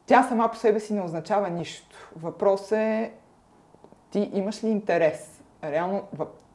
тя 0.07 0.23
сама 0.23 0.51
по 0.51 0.57
себе 0.57 0.81
си 0.81 0.95
не 0.95 1.03
означава 1.03 1.51
нищо. 1.51 2.11
Въпросът 2.17 2.73
е 2.73 3.13
ти 4.11 4.31
имаш 4.33 4.65
ли 4.65 4.69
интерес? 4.69 5.43
Реално 5.65 6.03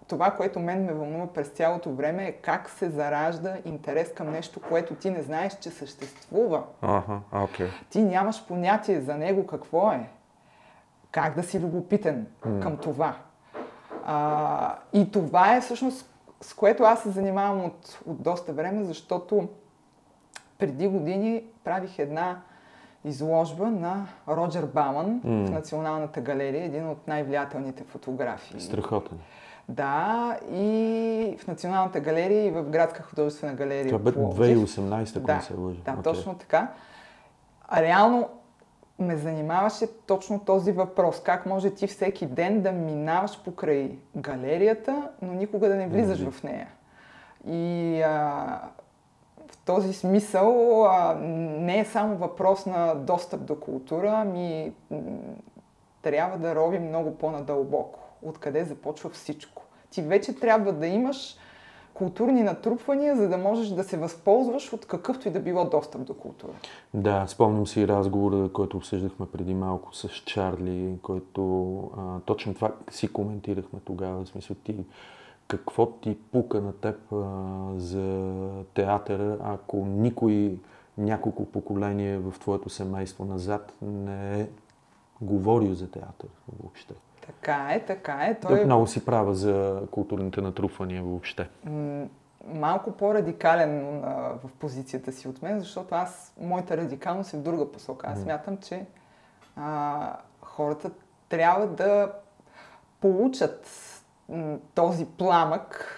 това, 0.07 0.31
което 0.31 0.59
мен 0.59 0.85
ме 0.85 0.93
вълнува 0.93 1.27
през 1.27 1.47
цялото 1.47 1.93
време 1.93 2.25
е 2.27 2.31
как 2.31 2.69
се 2.69 2.89
заражда 2.89 3.57
интерес 3.65 4.13
към 4.13 4.31
нещо, 4.31 4.61
което 4.69 4.95
ти 4.95 5.09
не 5.09 5.21
знаеш, 5.21 5.57
че 5.59 5.69
съществува. 5.69 6.63
Ага, 6.81 7.19
okay. 7.33 7.69
Ти 7.89 8.01
нямаш 8.01 8.45
понятие 8.47 9.01
за 9.01 9.15
него 9.15 9.47
какво 9.47 9.91
е. 9.91 10.09
Как 11.11 11.35
да 11.35 11.43
си 11.43 11.59
любопитен 11.59 12.27
mm. 12.45 12.61
към 12.61 12.77
това. 12.77 13.15
А, 14.05 14.75
и 14.93 15.11
това 15.11 15.55
е 15.55 15.61
всъщност 15.61 16.11
с 16.41 16.53
което 16.53 16.83
аз 16.83 17.03
се 17.03 17.09
занимавам 17.09 17.65
от, 17.65 17.99
от 18.05 18.21
доста 18.21 18.53
време, 18.53 18.83
защото 18.83 19.49
преди 20.57 20.87
години 20.87 21.43
правих 21.63 21.99
една 21.99 22.41
изложба 23.05 23.65
на 23.65 24.07
Роджер 24.27 24.65
Баман 24.65 25.21
mm. 25.21 25.45
в 25.45 25.51
Националната 25.51 26.21
галерия, 26.21 26.65
един 26.65 26.89
от 26.89 27.07
най-влиятелните 27.07 27.83
фотографии. 27.83 28.61
Страхотен. 28.61 29.17
Да, 29.69 30.37
и 30.51 31.37
в 31.39 31.47
Националната 31.47 31.99
галерия 31.99 32.45
и 32.45 32.51
в 32.51 32.63
Градска 32.63 33.03
художествена 33.03 33.53
галерия. 33.53 33.87
Това 33.87 33.99
бе 33.99 34.11
2018, 34.11 35.17
ако 35.17 35.27
да, 35.27 35.35
не 35.35 35.41
се 35.41 35.53
лъжа. 35.53 35.81
Да, 35.85 35.91
okay. 35.91 36.03
точно 36.03 36.35
така. 36.35 36.67
А 37.67 37.81
реално 37.81 38.29
ме 38.99 39.17
занимаваше 39.17 39.87
точно 40.07 40.39
този 40.39 40.71
въпрос. 40.71 41.23
Как 41.23 41.45
може 41.45 41.69
ти 41.69 41.87
всеки 41.87 42.25
ден 42.25 42.61
да 42.61 42.71
минаваш 42.71 43.43
покрай 43.43 43.97
галерията, 44.17 45.09
но 45.21 45.33
никога 45.33 45.67
да 45.67 45.75
не 45.75 45.87
влизаш 45.87 46.19
mm-hmm. 46.19 46.31
в 46.31 46.43
нея. 46.43 46.67
И 47.47 48.01
а, 48.01 48.61
този 49.65 49.93
смисъл 49.93 50.83
а, 50.85 51.15
не 51.59 51.79
е 51.79 51.85
само 51.85 52.17
въпрос 52.17 52.65
на 52.65 52.95
достъп 52.95 53.45
до 53.45 53.59
култура, 53.59 54.13
ами 54.15 54.73
трябва 56.01 56.37
да 56.37 56.55
ровим 56.55 56.87
много 56.87 57.15
по-надълбоко. 57.15 57.99
Откъде 58.23 58.63
започва 58.63 59.09
всичко. 59.09 59.63
Ти 59.89 60.01
вече 60.01 60.35
трябва 60.35 60.73
да 60.73 60.87
имаш 60.87 61.37
културни 61.93 62.43
натрупвания, 62.43 63.15
за 63.15 63.29
да 63.29 63.37
можеш 63.37 63.67
да 63.67 63.83
се 63.83 63.97
възползваш 63.97 64.73
от 64.73 64.85
какъвто 64.85 65.27
и 65.27 65.31
да 65.31 65.39
било 65.39 65.65
достъп 65.65 66.03
до 66.03 66.13
култура. 66.13 66.51
Да, 66.93 67.25
спомням 67.27 67.67
си 67.67 67.87
разговора, 67.87 68.49
който 68.53 68.77
обсъждахме 68.77 69.25
преди 69.25 69.53
малко 69.53 69.95
с 69.95 70.09
Чарли, 70.09 70.99
който 71.01 71.75
а, 71.97 72.19
точно 72.25 72.53
това 72.53 72.71
си 72.89 73.13
коментирахме 73.13 73.79
тогава. 73.85 74.23
В 74.23 74.27
смисъл 74.27 74.55
ти, 74.63 74.75
какво 75.51 75.91
ти 75.91 76.17
пука 76.31 76.61
на 76.61 76.73
теб 76.73 77.11
а, 77.11 77.17
за 77.77 78.35
театъра, 78.73 79.37
ако 79.43 79.77
никой 79.77 80.59
няколко 80.97 81.45
поколения 81.45 82.19
в 82.19 82.39
твоето 82.39 82.69
семейство 82.69 83.25
назад 83.25 83.73
не 83.81 84.41
е 84.41 84.47
говорил 85.21 85.73
за 85.73 85.91
театър 85.91 86.29
въобще? 86.59 86.93
Така 87.25 87.67
е, 87.71 87.85
така 87.85 88.13
е. 88.13 88.39
Той... 88.39 88.51
Той 88.51 88.65
много 88.65 88.87
си 88.87 89.05
права 89.05 89.35
за 89.35 89.81
културните 89.91 90.41
натрупвания 90.41 91.03
въобще. 91.03 91.49
малко 92.47 92.91
по-радикален 92.91 94.01
в 94.43 94.49
позицията 94.59 95.11
си 95.11 95.27
от 95.27 95.41
мен, 95.41 95.59
защото 95.59 95.95
аз, 95.95 96.33
моята 96.41 96.77
радикалност 96.77 97.33
е 97.33 97.37
в 97.37 97.41
друга 97.41 97.71
посока. 97.71 98.07
Аз 98.07 98.21
смятам, 98.21 98.57
че 98.57 98.85
а, 99.55 100.17
хората 100.41 100.91
трябва 101.29 101.67
да 101.67 102.11
получат 103.01 103.90
този 104.75 105.05
пламък 105.05 105.97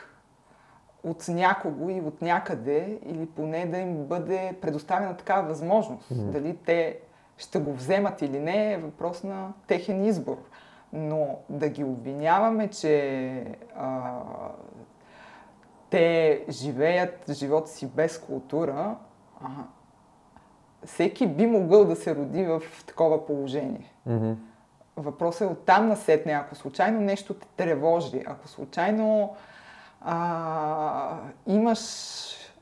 от 1.04 1.28
някого 1.28 1.90
и 1.90 2.02
от 2.02 2.22
някъде, 2.22 3.00
или 3.06 3.26
поне 3.26 3.66
да 3.66 3.78
им 3.78 4.06
бъде 4.06 4.58
предоставена 4.62 5.18
такава 5.18 5.48
възможност. 5.48 6.10
Mm. 6.10 6.32
Дали 6.32 6.58
те 6.66 7.00
ще 7.38 7.60
го 7.60 7.74
вземат 7.74 8.22
или 8.22 8.40
не 8.40 8.74
е 8.74 8.78
въпрос 8.78 9.24
на 9.24 9.54
техен 9.68 10.06
избор. 10.06 10.38
Но 10.94 11.40
да 11.50 11.70
ги 11.70 11.84
обвиняваме, 11.84 12.68
че 12.68 13.58
а, 13.76 14.20
те 15.90 16.46
живеят 16.50 17.32
живота 17.32 17.70
си 17.70 17.88
без 17.88 18.20
култура, 18.20 18.96
а, 19.42 19.48
всеки 20.86 21.28
би 21.28 21.46
могъл 21.46 21.86
да 21.86 21.96
се 21.96 22.16
роди 22.16 22.46
в 22.46 22.62
такова 22.88 23.26
положение. 23.26 23.94
Mm-hmm. 24.08 24.36
Въпросът 24.98 25.42
е 25.42 25.52
оттам 25.52 25.88
насетне, 25.88 26.32
ако 26.32 26.56
случайно 26.56 27.02
нещо 27.02 27.34
те 27.34 27.48
тревожи, 27.48 28.24
ако 28.26 28.48
случайно 28.48 29.36
а, 30.02 31.18
имаш 31.48 31.80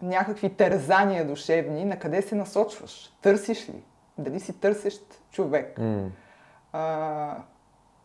някакви 0.01 0.49
тързания 0.49 1.27
душевни, 1.27 1.85
на 1.85 1.99
къде 1.99 2.21
се 2.21 2.35
насочваш? 2.35 3.13
Търсиш 3.21 3.69
ли? 3.69 3.83
Дали 4.17 4.39
си 4.39 4.59
търсещ 4.59 5.21
човек? 5.31 5.77
Mm. 5.77 6.07
А, 6.73 6.81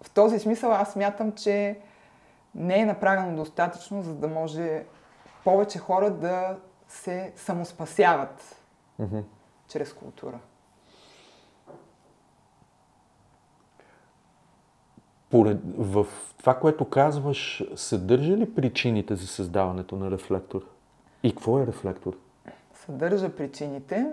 в 0.02 0.10
този 0.10 0.38
смисъл 0.38 0.72
аз 0.72 0.96
мятам, 0.96 1.32
че 1.32 1.78
не 2.54 2.80
е 2.80 2.86
направено 2.86 3.36
достатъчно, 3.36 4.02
за 4.02 4.14
да 4.14 4.28
може 4.28 4.84
повече 5.44 5.78
хора 5.78 6.10
да 6.10 6.56
се 6.88 7.32
самоспасяват 7.36 8.56
mm-hmm. 9.00 9.22
чрез 9.68 9.92
култура. 9.92 10.38
Поред, 15.36 15.58
в 15.76 16.06
това, 16.38 16.54
което 16.54 16.84
казваш, 16.84 17.64
съдържа 17.74 18.36
ли 18.36 18.54
причините 18.54 19.16
за 19.16 19.26
създаването 19.26 19.96
на 19.96 20.10
рефлектор? 20.10 20.62
И 21.22 21.30
какво 21.30 21.60
е 21.60 21.66
рефлектор? 21.66 22.16
Съдържа 22.74 23.36
причините. 23.36 24.06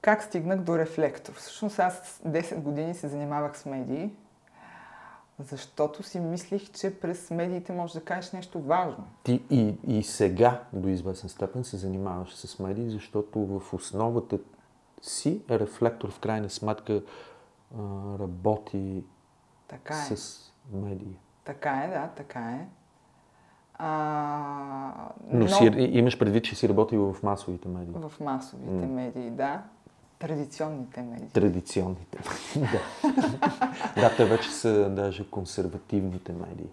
Как 0.00 0.22
стигнах 0.22 0.60
до 0.60 0.78
рефлектор? 0.78 1.32
Всъщност 1.32 1.78
аз 1.78 2.20
10 2.28 2.56
години 2.56 2.94
се 2.94 3.08
занимавах 3.08 3.58
с 3.58 3.66
медии, 3.66 4.10
защото 5.38 6.02
си 6.02 6.20
мислих, 6.20 6.72
че 6.72 7.00
през 7.00 7.30
медиите 7.30 7.72
може 7.72 7.94
да 7.94 8.00
кажеш 8.00 8.32
нещо 8.32 8.60
важно. 8.60 9.04
Ти 9.22 9.42
и, 9.50 9.74
и 9.86 10.02
сега 10.02 10.62
до 10.72 10.88
известен 10.88 11.28
степен 11.28 11.64
се 11.64 11.76
занимаваш 11.76 12.34
с 12.34 12.58
медии, 12.58 12.90
защото 12.90 13.38
в 13.38 13.74
основата 13.74 14.38
си 15.02 15.40
рефлектор 15.50 16.10
в 16.10 16.18
крайна 16.18 16.50
сметка 16.50 17.02
работи 18.18 19.04
така 19.68 19.94
е. 19.94 20.16
с 20.16 20.42
медии. 20.72 21.16
Така 21.44 21.70
е, 21.70 21.88
да, 21.88 22.08
така 22.08 22.40
е. 22.40 22.66
А, 23.78 24.92
но, 25.32 25.38
но 25.38 25.48
си, 25.48 25.64
имаш 25.76 26.18
предвид, 26.18 26.44
че 26.44 26.56
си 26.56 26.68
работил 26.68 27.12
в 27.12 27.22
масовите 27.22 27.68
медии. 27.68 27.94
В 27.94 28.20
масовите 28.20 28.70
mm. 28.70 28.86
медии, 28.86 29.30
да. 29.30 29.62
Традиционните 30.18 31.02
медии. 31.02 31.28
Традиционните 31.28 32.18
медии, 32.18 32.70
да. 32.72 34.00
да, 34.00 34.16
те 34.16 34.24
вече 34.24 34.50
са 34.50 34.90
даже 34.90 35.30
консервативните 35.30 36.32
медии. 36.32 36.66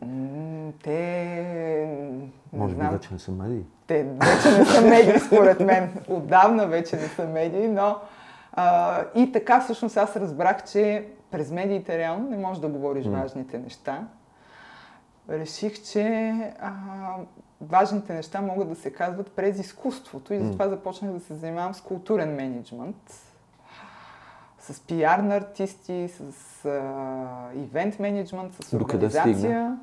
те... 0.84 2.18
Може 2.54 2.76
би 2.76 2.82
вече 2.82 3.10
не 3.12 3.20
са 3.20 3.32
медии. 3.32 3.64
Те 3.88 4.04
вече 4.04 4.60
не 4.60 4.66
са 4.66 4.82
медии, 4.82 5.20
според 5.20 5.60
мен. 5.60 5.94
Отдавна 6.08 6.68
вече 6.68 6.96
не 6.96 7.08
са 7.08 7.28
медии, 7.28 7.68
но... 7.68 7.98
А, 8.54 9.04
и 9.16 9.32
така 9.32 9.62
всъщност 9.62 9.98
аз 9.98 10.16
разбрах, 10.16 10.64
че 10.72 11.08
през 11.32 11.52
медиите 11.52 11.98
реално 11.98 12.30
не 12.30 12.38
можеш 12.38 12.62
да 12.62 12.68
говориш 12.68 13.06
mm. 13.06 13.22
важните 13.22 13.60
неща. 13.60 14.08
Реших, 15.30 15.84
че 15.84 16.32
а, 16.62 16.72
важните 17.62 18.14
неща 18.14 18.42
могат 18.42 18.70
да 18.70 18.76
се 18.76 18.94
казват 18.94 19.32
през 19.32 19.60
изкуството 19.60 20.34
и 20.34 20.40
затова 20.40 20.70
започнах 20.70 21.12
да 21.12 21.20
се 21.20 21.34
занимавам 21.34 21.74
с 21.74 21.82
културен 21.82 22.36
менеджмент 22.36 23.34
с 24.72 24.80
пиар 24.80 25.20
на 25.20 25.36
артисти, 25.36 26.10
с 26.10 26.66
а, 26.66 27.54
ивент 27.56 28.00
менеджмент, 28.00 28.54
с 28.54 28.78
Докъде 28.78 29.06
организация. 29.06 29.36
стигна? 29.36 29.78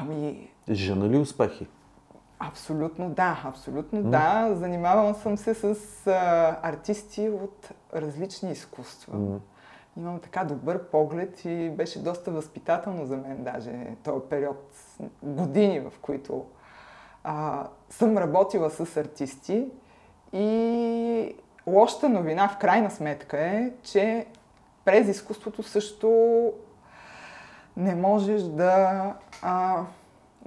Ами, 0.00 0.48
Жена 0.70 1.08
ли 1.08 1.16
успехи? 1.16 1.66
Абсолютно 2.48 3.10
да, 3.10 3.40
абсолютно 3.44 4.02
да. 4.02 4.50
Занимавала 4.54 5.14
съм 5.14 5.36
се 5.36 5.54
с 5.54 5.76
а, 6.06 6.56
артисти 6.62 7.28
от 7.28 7.70
различни 7.94 8.52
изкуства. 8.52 9.18
М. 9.18 9.38
Имам 9.96 10.20
така 10.20 10.44
добър 10.44 10.84
поглед 10.84 11.44
и 11.44 11.70
беше 11.70 12.02
доста 12.02 12.30
възпитателно 12.30 13.06
за 13.06 13.16
мен 13.16 13.44
даже 13.44 13.86
този 14.02 14.20
период, 14.30 14.74
години 15.22 15.80
в 15.80 15.92
които 16.02 16.44
а, 17.24 17.66
съм 17.90 18.18
работила 18.18 18.70
с 18.70 18.96
артисти 18.96 19.66
и 20.32 21.36
лошата 21.66 22.08
новина 22.08 22.48
в 22.48 22.58
крайна 22.58 22.90
сметка 22.90 23.38
е, 23.38 23.72
че 23.82 24.26
през 24.84 25.08
изкуството 25.08 25.62
също 25.62 26.52
не 27.76 27.94
можеш 27.94 28.42
да 28.42 29.02
а, 29.42 29.82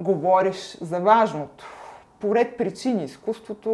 говориш 0.00 0.78
за 0.80 1.00
важното. 1.00 1.77
По 2.20 2.34
ред 2.34 2.56
причини 2.56 3.04
изкуството 3.04 3.70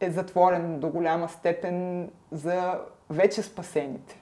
е 0.00 0.10
затворен 0.10 0.80
до 0.80 0.88
голяма 0.88 1.28
степен 1.28 2.08
за 2.32 2.78
вече 3.10 3.42
спасените. 3.42 4.20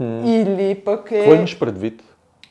Или 0.00 0.82
пък 0.84 1.10
е... 1.10 1.18
Какво 1.18 1.34
имаш 1.34 1.58
предвид? 1.58 2.02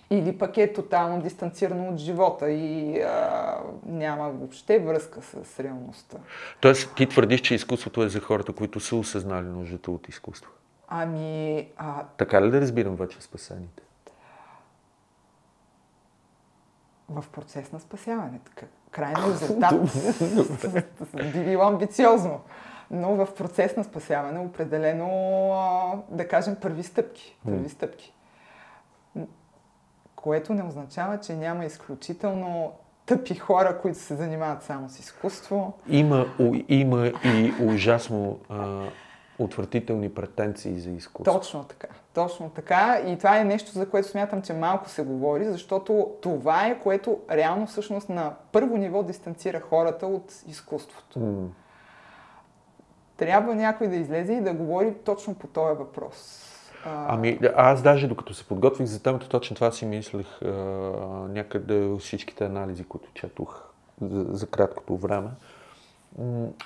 Или 0.10 0.38
пък 0.38 0.58
е 0.58 0.74
тотално 0.74 1.22
дистанцирано 1.22 1.90
от 1.90 1.98
живота 1.98 2.52
и 2.52 3.02
а, 3.02 3.58
няма 3.86 4.30
въобще 4.30 4.80
връзка 4.80 5.22
с 5.22 5.60
реалността. 5.60 6.18
Тоест, 6.62 6.96
ти 6.96 7.10
твърдиш, 7.10 7.42
че 7.42 7.56
изкуството 7.56 8.04
е 8.04 8.10
за 8.10 8.20
хората, 8.20 8.54
които 8.54 8.80
са 8.80 8.96
осъзнали 8.96 9.46
нуждата 9.46 9.92
от 9.92 10.10
изкуство. 10.10 10.52
Ами, 10.88 11.68
а, 11.78 12.04
Така 12.18 12.42
ли 12.42 12.52
да 12.52 12.62
разбирам 12.62 12.96
вече 12.96 13.22
спасените? 13.22 13.84
В 17.22 17.30
процес 17.30 17.72
на 17.72 17.80
спасяване. 17.80 18.40
Крайен 18.92 19.16
резултат 19.32 19.74
би 21.34 21.46
било 21.46 21.64
амбициозно. 21.64 22.40
Но 22.92 23.16
в 23.16 23.36
процес 23.36 23.76
на 23.76 23.84
спасяване 23.84 24.40
определено, 24.40 26.04
да 26.10 26.28
кажем, 26.28 26.56
първи 26.62 26.84
стъпки. 26.84 27.38
Първи 27.46 27.70
стъпки. 27.70 28.14
Което 30.16 30.54
не 30.54 30.64
означава, 30.64 31.20
че 31.20 31.36
няма 31.36 31.66
изключително 31.66 32.74
тъпи 33.06 33.36
хора, 33.36 33.80
които 33.82 34.00
се 34.00 34.16
занимават 34.16 34.64
само 34.64 34.90
с 34.90 35.00
изкуство. 35.00 35.74
Има, 35.88 36.26
у, 36.40 36.56
има 36.68 37.08
и 37.08 37.54
ужасно 37.62 38.40
а, 38.50 38.86
отвратителни 39.40 40.14
претенции 40.14 40.80
за 40.80 40.92
изкуство. 40.92 41.34
Точно 41.34 41.64
така. 41.64 41.88
Точно 42.14 42.50
така. 42.50 43.02
И 43.08 43.18
това 43.18 43.40
е 43.40 43.44
нещо, 43.44 43.72
за 43.72 43.90
което 43.90 44.08
смятам, 44.08 44.42
че 44.42 44.54
малко 44.54 44.90
се 44.90 45.04
говори, 45.04 45.46
защото 45.46 46.12
това 46.22 46.68
е, 46.68 46.80
което 46.80 47.20
реално 47.32 47.68
всъщност 47.68 48.10
на 48.10 48.34
първо 48.52 48.78
ниво 48.78 49.04
дистанцира 49.04 49.60
хората 49.60 50.08
от 50.08 50.34
изкуството. 50.48 51.20
М. 51.20 51.48
Трябва 53.18 53.56
някой 53.56 53.88
да 53.88 53.96
излезе 53.96 54.34
и 54.34 54.42
да 54.42 54.54
говори 54.54 54.94
точно 55.06 55.36
по 55.36 55.48
този 55.48 55.78
въпрос. 55.78 56.50
Ами, 56.86 57.40
аз 57.56 57.82
даже 57.82 58.08
докато 58.08 58.34
се 58.34 58.48
подготвих 58.48 58.88
за 58.88 59.04
темата, 59.04 59.30
точно 59.30 59.56
това 59.56 59.72
си 59.72 59.86
мислех 59.86 60.42
а, 60.42 60.48
някъде 61.30 61.96
всичките 62.00 62.46
анализи, 62.46 62.84
които 62.84 63.10
четох 63.14 63.64
за, 64.02 64.26
за 64.30 64.48
краткото 64.48 64.98
време. 64.98 65.30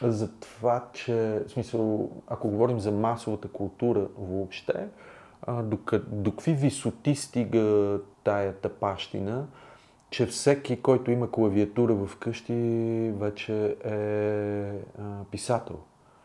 За 0.04 0.32
това, 0.39 0.86
че, 0.94 1.42
в 1.48 1.51
смисъл, 1.51 2.10
ако 2.27 2.50
говорим 2.50 2.80
за 2.80 2.92
масовата 2.92 3.48
култура 3.48 4.08
въобще, 4.18 4.88
а, 5.41 5.63
до, 5.63 5.77
какви 6.32 6.53
висоти 6.53 7.15
стига 7.15 8.00
тая 8.24 8.53
тъпащина, 8.53 9.46
че 10.10 10.25
всеки, 10.25 10.82
който 10.82 11.12
има 11.12 11.32
клавиатура 11.32 11.94
в 11.94 12.17
къщи, 12.17 12.53
вече 13.15 13.75
е 13.86 14.70
а, 15.01 15.24
писател. 15.32 15.79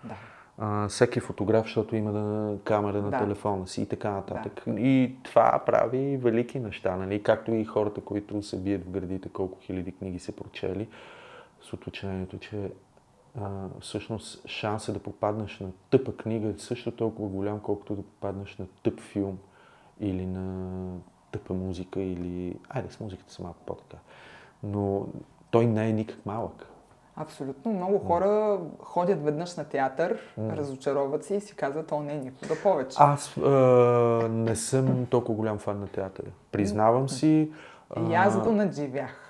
да. 0.04 0.14
А, 0.59 0.88
всеки 0.88 1.21
фотограф, 1.21 1.64
защото 1.64 1.97
има 1.97 2.57
камера 2.64 3.02
на 3.02 3.11
Да. 3.11 3.19
телефона 3.19 3.66
си 3.68 3.83
и 3.83 3.87
така 3.87 4.11
нататък. 4.11 4.62
И 4.66 5.14
това 5.22 5.62
прави 5.66 6.16
велики 6.16 6.61
неща, 6.61 6.96
нали? 6.96 7.22
Както 7.22 7.53
и 7.55 7.64
хората, 7.64 8.01
които 8.01 8.42
се 8.42 8.57
бият 8.61 8.85
в 8.85 8.90
градите, 8.90 9.29
колко 9.29 9.59
хиляди 9.61 9.92
книги 9.92 10.18
са 10.18 10.33
прочели, 10.33 10.88
с 11.62 11.72
уточнението, 11.72 12.38
че 12.38 12.70
а, 13.40 13.68
всъщност 13.81 14.49
шанса 14.49 14.92
да 14.92 14.99
попаднеш 14.99 15.61
на 15.61 15.68
тъпа 15.90 16.16
книга 16.16 16.49
е 16.49 16.59
също 16.59 16.90
толкова 16.90 17.29
голям, 17.29 17.61
колкото 17.61 17.95
да 17.95 18.03
попаднеш 18.03 18.59
на 18.59 18.66
тъп 18.83 19.01
филм 19.01 19.38
или 20.01 20.27
на 20.27 20.87
тъпа 21.33 21.55
музика 21.55 22.01
или... 22.01 22.57
Айде, 22.68 22.90
с 22.90 23.01
музиката 23.01 23.33
са 23.33 23.42
малко 23.42 23.59
по-така. 23.66 23.97
Но 24.62 25.07
той 25.51 25.66
не 25.66 25.88
е 25.88 25.92
никак 25.92 26.27
малък. 26.27 26.66
Абсолютно. 27.16 27.73
Много 27.73 27.99
хора 27.99 28.61
ходят 28.81 29.25
веднъж 29.25 29.57
на 29.57 29.64
театър, 29.64 30.18
разочароват 30.38 31.25
се 31.25 31.35
и 31.35 31.40
си 31.40 31.57
казват, 31.57 31.92
о, 31.92 32.01
не, 32.03 32.18
никога 32.18 32.55
повече. 32.62 32.97
Аз 33.01 33.37
а, 33.37 33.51
не 34.31 34.57
съм 34.57 35.07
толкова 35.07 35.35
голям 35.35 35.59
фан 35.59 35.81
на 35.81 35.87
театъра. 35.87 36.29
Признавам 36.53 37.09
си. 37.09 37.53
И 38.11 38.14
аз 38.14 38.40
го 38.40 38.53
надживях. 38.53 39.21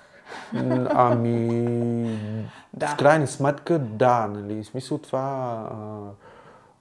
Ами, 0.89 2.17
Да. 2.73 2.87
в 2.87 2.97
крайна 2.97 3.27
сметка, 3.27 3.79
да, 3.79 4.27
нали, 4.27 4.63
в 4.63 4.67
смисъл 4.67 4.97
това 4.97 5.21
а, 5.71 6.09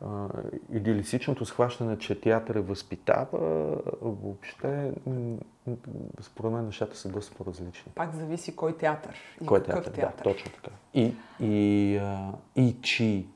а, 0.08 0.28
идеалистичното 0.72 1.44
схващане, 1.44 1.98
че 1.98 2.20
театъра 2.20 2.62
възпитава, 2.62 3.76
въобще, 4.02 4.92
според 6.20 6.52
мен 6.52 6.64
нещата 6.66 6.96
са 6.96 7.08
доста 7.08 7.34
по-различни. 7.36 7.92
Пак 7.94 8.14
зависи 8.14 8.56
кой 8.56 8.76
театър 8.76 9.14
и 9.42 9.46
Кой 9.46 9.58
е 9.58 9.62
какъв 9.62 9.84
театър? 9.84 10.00
театър. 10.00 10.24
Да, 10.24 10.30
точно 10.30 10.50
така. 10.52 10.70
И, 10.94 11.14
и, 11.40 11.96
а, 11.96 12.32
и 12.56 12.76
чи. 12.82 13.26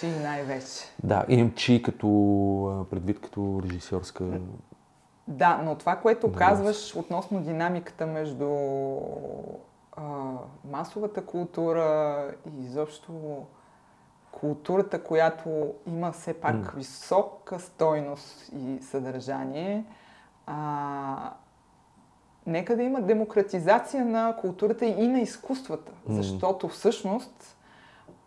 Чи 0.00 0.06
най-вече. 0.06 0.66
Да, 1.04 1.24
имам 1.28 1.52
чи 1.54 1.82
като 1.82 2.86
предвид 2.90 3.20
като 3.20 3.62
режисьорска 3.64 4.24
Да, 5.30 5.60
но 5.64 5.74
това, 5.74 5.96
което 5.96 6.28
Да. 6.28 6.38
казваш 6.38 6.96
относно 6.96 7.40
динамиката 7.40 8.06
между 8.06 8.48
а, 9.96 10.02
масовата 10.70 11.26
култура 11.26 12.30
и 12.58 12.64
изобщо 12.64 13.12
културата, 14.32 15.02
която 15.04 15.74
има 15.86 16.12
все 16.12 16.34
пак 16.34 16.54
М. 16.54 16.70
висока 16.76 17.58
стойност 17.58 18.50
и 18.52 18.78
съдържание, 18.82 19.84
а, 20.46 21.32
нека 22.46 22.76
да 22.76 22.82
има 22.82 23.00
демократизация 23.00 24.04
на 24.04 24.36
културата 24.40 24.84
и 24.86 25.08
на 25.08 25.20
изкуствата, 25.20 25.92
М. 26.06 26.14
защото 26.14 26.68
всъщност 26.68 27.56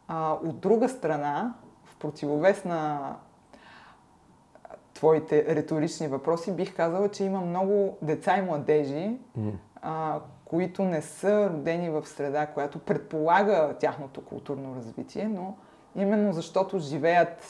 а, 0.07 0.33
от 0.33 0.59
друга 0.59 0.89
страна, 0.89 1.53
в 1.85 1.95
противовес 1.95 2.65
на 2.65 3.13
твоите 5.03 5.55
риторични 5.55 6.07
въпроси, 6.07 6.51
бих 6.51 6.75
казала, 6.75 7.09
че 7.09 7.23
има 7.23 7.41
много 7.41 7.97
деца 8.01 8.37
и 8.37 8.41
младежи, 8.41 9.17
М. 9.35 9.51
а, 9.81 10.19
които 10.45 10.83
не 10.83 11.01
са 11.01 11.49
родени 11.49 11.89
в 11.89 12.05
среда, 12.05 12.45
която 12.45 12.79
предполага 12.79 13.75
тяхното 13.79 14.25
културно 14.25 14.75
развитие, 14.75 15.27
но 15.27 15.55
именно 15.95 16.33
защото 16.33 16.79
живеят 16.79 17.43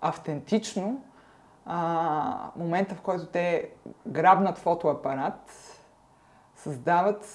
автентично, 0.00 1.02
а, 1.66 2.50
момента 2.56 2.94
в 2.94 3.00
който 3.00 3.26
те 3.26 3.70
грабнат 4.06 4.58
фотоапарат, 4.58 5.52
създават 6.56 7.26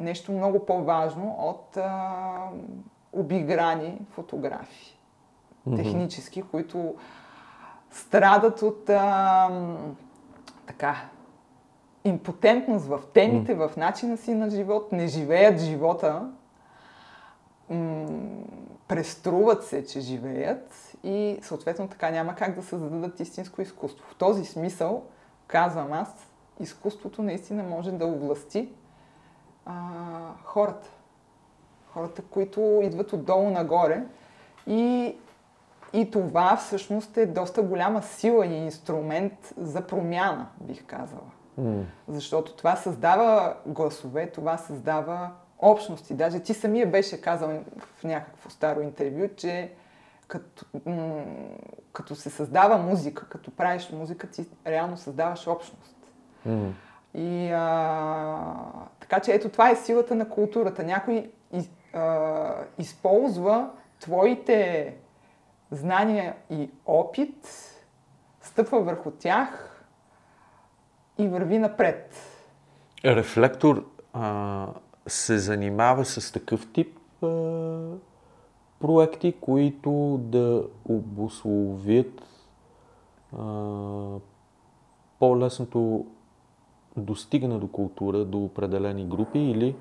нещо 0.00 0.32
много 0.32 0.66
по-важно 0.66 1.36
от 1.38 1.76
а, 1.76 2.48
обиграни 3.12 4.00
фотографии. 4.10 4.98
Технически, 5.76 6.42
които 6.42 6.94
страдат 7.90 8.62
от 8.62 8.90
а, 8.90 9.50
така, 10.66 10.96
импотентност 12.04 12.86
в 12.86 13.00
темите, 13.14 13.54
в 13.54 13.70
начина 13.76 14.16
си 14.16 14.34
на 14.34 14.50
живот, 14.50 14.92
не 14.92 15.06
живеят 15.06 15.60
живота, 15.60 16.30
м- 17.70 18.06
преструват 18.88 19.64
се, 19.64 19.86
че 19.86 20.00
живеят 20.00 20.94
и 21.04 21.38
съответно 21.42 21.88
така 21.88 22.10
няма 22.10 22.34
как 22.34 22.54
да 22.54 22.62
създадат 22.62 23.20
истинско 23.20 23.62
изкуство. 23.62 24.06
В 24.10 24.14
този 24.14 24.44
смисъл, 24.44 25.02
казвам 25.46 25.92
аз, 25.92 26.28
изкуството 26.60 27.22
наистина 27.22 27.62
може 27.62 27.92
да 27.92 28.06
овласти 28.06 28.68
а, 29.66 29.74
хората. 30.44 30.88
Хората, 31.92 32.22
които 32.22 32.80
идват 32.82 33.12
отдолу 33.12 33.50
нагоре 33.50 34.02
и 34.66 35.16
и 35.92 36.10
това 36.10 36.56
всъщност 36.56 37.16
е 37.16 37.26
доста 37.26 37.62
голяма 37.62 38.02
сила 38.02 38.46
и 38.46 38.54
инструмент 38.54 39.54
за 39.56 39.80
промяна, 39.80 40.46
бих 40.60 40.86
казала. 40.86 41.30
М. 41.58 41.84
Защото 42.08 42.56
това 42.56 42.76
създава 42.76 43.56
гласове, 43.66 44.30
това 44.30 44.56
създава 44.56 45.30
общности. 45.58 46.14
Даже 46.14 46.40
ти 46.40 46.54
самия 46.54 46.86
беше 46.86 47.20
казал 47.20 47.50
в 47.78 48.04
някакво 48.04 48.50
старо 48.50 48.80
интервю, 48.80 49.28
че 49.36 49.72
като, 50.28 50.64
м- 50.86 51.24
като 51.92 52.14
се 52.14 52.30
създава 52.30 52.78
музика, 52.78 53.26
като 53.28 53.50
правиш 53.50 53.90
музика, 53.92 54.30
ти 54.30 54.46
реално 54.66 54.96
създаваш 54.96 55.46
общност. 55.46 55.96
М. 56.46 56.72
И 57.14 57.50
а, 57.50 58.54
така 59.00 59.20
че 59.20 59.32
ето 59.32 59.48
това 59.48 59.70
е 59.70 59.76
силата 59.76 60.14
на 60.14 60.28
културата. 60.28 60.84
Някой 60.84 61.30
из, 61.52 61.70
а, 61.94 62.54
използва 62.78 63.70
твоите 64.00 64.94
знания 65.70 66.36
и 66.50 66.70
опит, 66.86 67.48
стъпва 68.40 68.80
върху 68.80 69.10
тях 69.10 69.84
и 71.18 71.28
върви 71.28 71.58
напред. 71.58 72.14
Рефлектор 73.04 73.84
а, 74.12 74.66
се 75.06 75.38
занимава 75.38 76.04
с 76.04 76.32
такъв 76.32 76.72
тип 76.72 76.98
а, 77.22 77.26
проекти, 78.80 79.34
които 79.40 80.20
да 80.22 80.64
обусловят 80.84 82.22
а, 83.38 83.44
по-лесното 85.18 86.06
достигане 86.96 87.58
до 87.58 87.68
култура, 87.68 88.24
до 88.24 88.38
определени 88.44 89.06
групи 89.06 89.38
или 89.38 89.76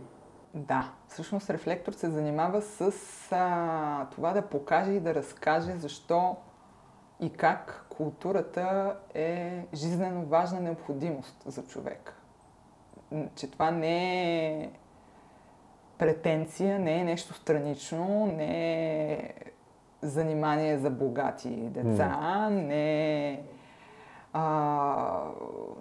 Да, 0.57 0.91
всъщност 1.07 1.49
рефлектор 1.49 1.93
се 1.93 2.09
занимава 2.09 2.61
с 2.61 2.91
а, 3.31 4.05
това 4.11 4.33
да 4.33 4.41
покаже 4.41 4.91
и 4.91 4.99
да 4.99 5.15
разкаже 5.15 5.71
защо 5.71 6.35
и 7.19 7.29
как 7.29 7.85
културата 7.89 8.95
е 9.13 9.65
жизненно 9.73 10.25
важна 10.25 10.59
необходимост 10.59 11.43
за 11.45 11.63
човека. 11.63 12.13
М, 13.11 13.25
Че 13.35 13.51
това 13.51 13.71
не 13.71 14.47
е 14.47 14.71
претенция, 15.97 16.79
не 16.79 16.99
е 16.99 17.03
нещо 17.03 17.33
странично, 17.33 18.25
не 18.25 19.13
е 19.13 19.33
занимание 20.01 20.77
за 20.77 20.89
богати 20.89 21.49
деца, 21.49 22.49
не 22.51 23.29
е 23.29 23.41
а, 24.33 25.23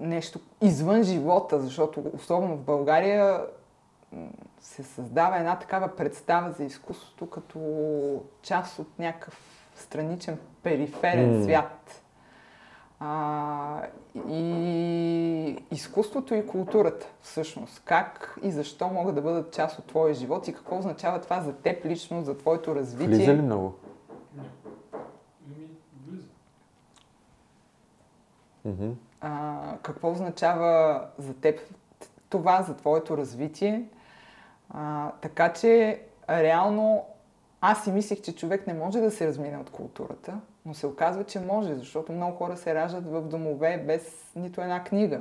нещо 0.01 0.41
извън 0.63 1.03
живота, 1.03 1.61
защото 1.61 2.05
особено 2.15 2.57
в 2.57 2.61
България 2.61 3.47
се 4.61 4.83
създава 4.83 5.39
една 5.39 5.59
такава 5.59 5.97
представа 5.97 6.53
за 6.53 6.65
изкуството 6.65 7.31
като 7.31 7.61
част 8.43 8.79
от 8.79 8.99
някакъв 8.99 9.41
страничен 9.75 10.39
периферен 10.63 11.39
М. 11.39 11.45
свят. 11.45 12.03
А, 13.01 13.83
и 14.29 15.59
изкуството 15.71 16.35
и 16.35 16.47
културата, 16.47 17.07
всъщност. 17.21 17.83
Как 17.85 18.39
и 18.43 18.51
защо 18.51 18.89
могат 18.89 19.15
да 19.15 19.23
бъдат 19.23 19.53
част 19.53 19.79
от 19.79 19.87
твоя 19.87 20.15
живот 20.15 20.49
и 20.49 20.55
какво 20.55 20.79
означава 20.79 21.21
това 21.21 21.41
за 21.41 21.53
теб 21.53 21.85
лично, 21.85 22.25
за 22.25 22.39
твоето 22.39 22.75
развитие. 22.75 23.17
влиза 23.17 23.35
ли 23.35 23.43
много? 23.43 23.75
А, 29.21 29.59
какво 29.83 30.11
означава 30.11 31.03
за 31.19 31.35
теб 31.35 31.61
това, 32.29 32.63
за 32.63 32.77
твоето 32.77 33.17
развитие. 33.17 33.85
А, 34.71 35.11
така 35.13 35.53
че, 35.53 36.01
реално, 36.31 37.05
аз 37.61 37.85
си 37.85 37.93
мислех, 37.93 38.21
че 38.21 38.35
човек 38.35 38.67
не 38.67 38.75
може 38.75 39.01
да 39.01 39.11
се 39.11 39.27
размине 39.27 39.59
от 39.59 39.71
културата, 39.71 40.35
но 40.67 40.75
се 40.75 40.87
оказва, 40.87 41.25
че 41.25 41.41
може, 41.41 41.75
защото 41.75 42.13
много 42.13 42.37
хора 42.37 42.57
се 42.57 42.75
раждат 42.75 43.07
в 43.07 43.23
домове 43.23 43.85
без 43.87 44.33
нито 44.37 44.61
една 44.61 44.85
книга. 44.85 45.21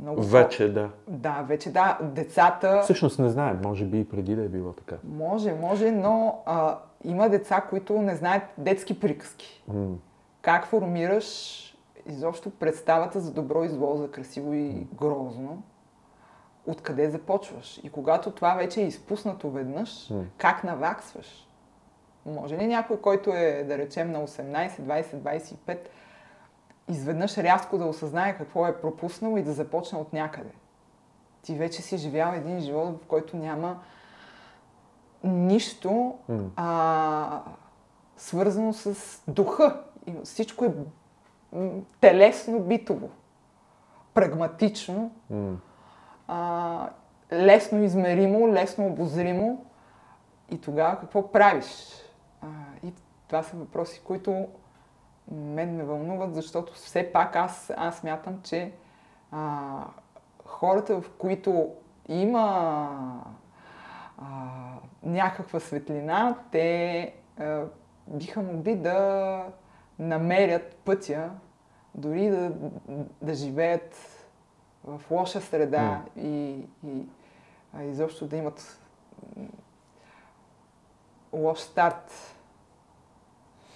Много 0.00 0.16
хора- 0.16 0.26
Вече, 0.28 0.68
да. 0.68 0.90
Да, 1.08 1.42
вече 1.42 1.72
да. 1.72 1.98
Децата... 2.02 2.80
Всъщност 2.82 3.18
не 3.18 3.28
знаем, 3.28 3.60
може 3.64 3.84
би 3.84 4.00
и 4.00 4.08
преди 4.08 4.36
да 4.36 4.42
е 4.42 4.48
било 4.48 4.72
така. 4.72 4.96
Може, 5.04 5.54
може, 5.54 5.90
но 5.90 6.38
а, 6.46 6.78
има 7.04 7.28
деца, 7.28 7.60
които 7.60 7.92
не 7.92 8.16
знаят 8.16 8.42
детски 8.58 9.00
приказки. 9.00 9.62
М. 9.68 9.86
как 10.42 10.66
формираш 10.66 11.60
изобщо 12.06 12.50
представата 12.50 13.20
за 13.20 13.32
добро 13.32 13.64
и 13.64 13.68
зло, 13.68 13.96
за 13.96 14.10
красиво 14.10 14.54
и 14.54 14.86
грозно, 14.94 15.62
откъде 16.66 17.10
започваш. 17.10 17.80
И 17.82 17.90
когато 17.90 18.30
това 18.30 18.54
вече 18.54 18.80
е 18.80 18.86
изпуснато 18.86 19.50
веднъж, 19.50 20.10
М. 20.10 20.24
как 20.38 20.64
наваксваш? 20.64 21.48
Може 22.26 22.56
ли 22.58 22.66
някой, 22.66 23.00
който 23.00 23.30
е, 23.30 23.64
да 23.68 23.78
речем, 23.78 24.12
на 24.12 24.26
18, 24.26 24.70
20, 24.70 25.04
25, 25.04 25.78
изведнъж 26.88 27.38
рязко 27.38 27.78
да 27.78 27.84
осъзнае 27.84 28.36
какво 28.36 28.66
е 28.66 28.80
пропуснал 28.80 29.36
и 29.36 29.42
да 29.42 29.52
започне 29.52 29.98
от 29.98 30.12
някъде? 30.12 30.50
Ти 31.42 31.54
вече 31.54 31.82
си 31.82 31.96
живял 31.96 32.32
един 32.34 32.60
живот, 32.60 33.02
в 33.02 33.06
който 33.06 33.36
няма 33.36 33.80
нищо 35.24 36.14
М. 36.28 36.44
а, 36.56 37.40
свързано 38.16 38.72
с 38.72 39.22
духа. 39.28 39.82
И 40.06 40.14
всичко 40.24 40.64
е 40.64 40.72
телесно, 42.00 42.60
битово, 42.60 43.10
прагматично, 44.14 45.10
М. 45.30 45.56
а, 46.28 46.88
лесно 47.32 47.82
измеримо, 47.82 48.48
лесно 48.48 48.86
обозримо. 48.86 49.64
И 50.50 50.60
тогава 50.60 51.00
какво 51.00 51.32
правиш? 51.32 51.92
А, 52.42 52.46
и 52.82 52.92
това 53.26 53.42
са 53.42 53.56
въпроси, 53.56 54.00
които 54.04 54.46
мен 55.30 55.76
ме 55.76 55.84
вълнуват, 55.84 56.34
защото 56.34 56.72
все 56.72 57.12
пак 57.12 57.36
аз, 57.36 57.72
аз 57.76 58.02
мятам, 58.02 58.40
че 58.42 58.72
а, 59.32 59.68
хората, 60.44 61.00
в 61.00 61.10
които 61.18 61.70
има 62.08 62.88
а, 64.18 64.24
някаква 65.02 65.60
светлина, 65.60 66.38
те 66.50 67.14
а, 67.38 67.62
биха 68.06 68.42
могли 68.42 68.76
да 68.76 69.46
намерят 69.98 70.76
пътя, 70.76 71.30
дори 71.94 72.30
да, 72.30 72.52
да 73.22 73.34
живеят 73.34 74.13
в 74.84 75.00
лоша 75.10 75.40
среда 75.40 76.02
и, 76.16 76.58
и 76.86 77.06
а, 77.76 77.82
изобщо 77.82 78.26
да 78.26 78.36
имат 78.36 78.78
лош 81.32 81.58
старт. 81.58 82.34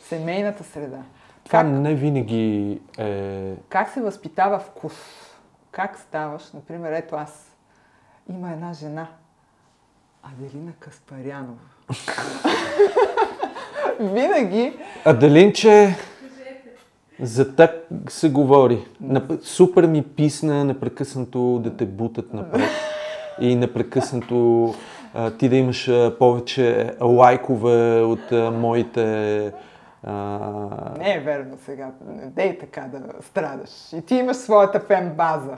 Семейната 0.00 0.64
среда. 0.64 1.02
Това 1.44 1.60
Как, 1.60 1.68
не 1.68 1.94
винаги 1.94 2.80
е... 2.98 3.54
как 3.68 3.90
се 3.90 4.00
възпитава 4.00 4.58
вкус? 4.58 4.94
Как 5.70 5.98
ставаш? 5.98 6.52
Например, 6.52 6.92
ето 6.92 7.16
аз. 7.16 7.56
Има 8.28 8.52
една 8.52 8.72
жена. 8.72 9.08
Аделина 10.22 10.72
Каспарянова. 10.80 11.58
Винаги 14.00 14.78
Аделинче, 15.04 15.96
за 17.22 17.56
теб 17.56 17.70
се 18.08 18.30
говори. 18.30 18.84
Нап... 19.00 19.32
Супер 19.42 19.86
ми 19.86 20.02
писна 20.02 20.64
непрекъснато 20.64 21.60
да 21.64 21.76
те 21.76 21.86
бутат 21.86 22.34
напред. 22.34 22.70
И 23.40 23.56
непрекъснато 23.56 24.74
а, 25.14 25.30
ти 25.30 25.48
да 25.48 25.56
имаш 25.56 25.88
а, 25.88 26.16
повече 26.18 26.94
лайкове 27.00 28.02
от 28.02 28.32
а, 28.32 28.50
моите... 28.50 29.52
А... 30.02 30.38
Не 30.98 31.14
е 31.14 31.20
верно 31.20 31.58
сега. 31.64 31.90
Не 32.08 32.26
дей 32.26 32.58
така 32.58 32.80
да 32.80 33.22
страдаш. 33.22 33.70
И 33.96 34.02
ти 34.02 34.14
имаш 34.14 34.36
своята 34.36 34.80
фен 34.80 35.14
база. 35.16 35.54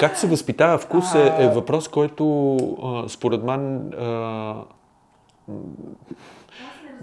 Как 0.00 0.16
се 0.16 0.26
възпитава 0.26 0.78
вкус 0.78 1.14
е, 1.14 1.34
е 1.38 1.48
въпрос, 1.48 1.88
който 1.88 2.54
а, 2.82 3.08
според 3.08 3.42
мен 3.42 3.92
а, 3.92 4.54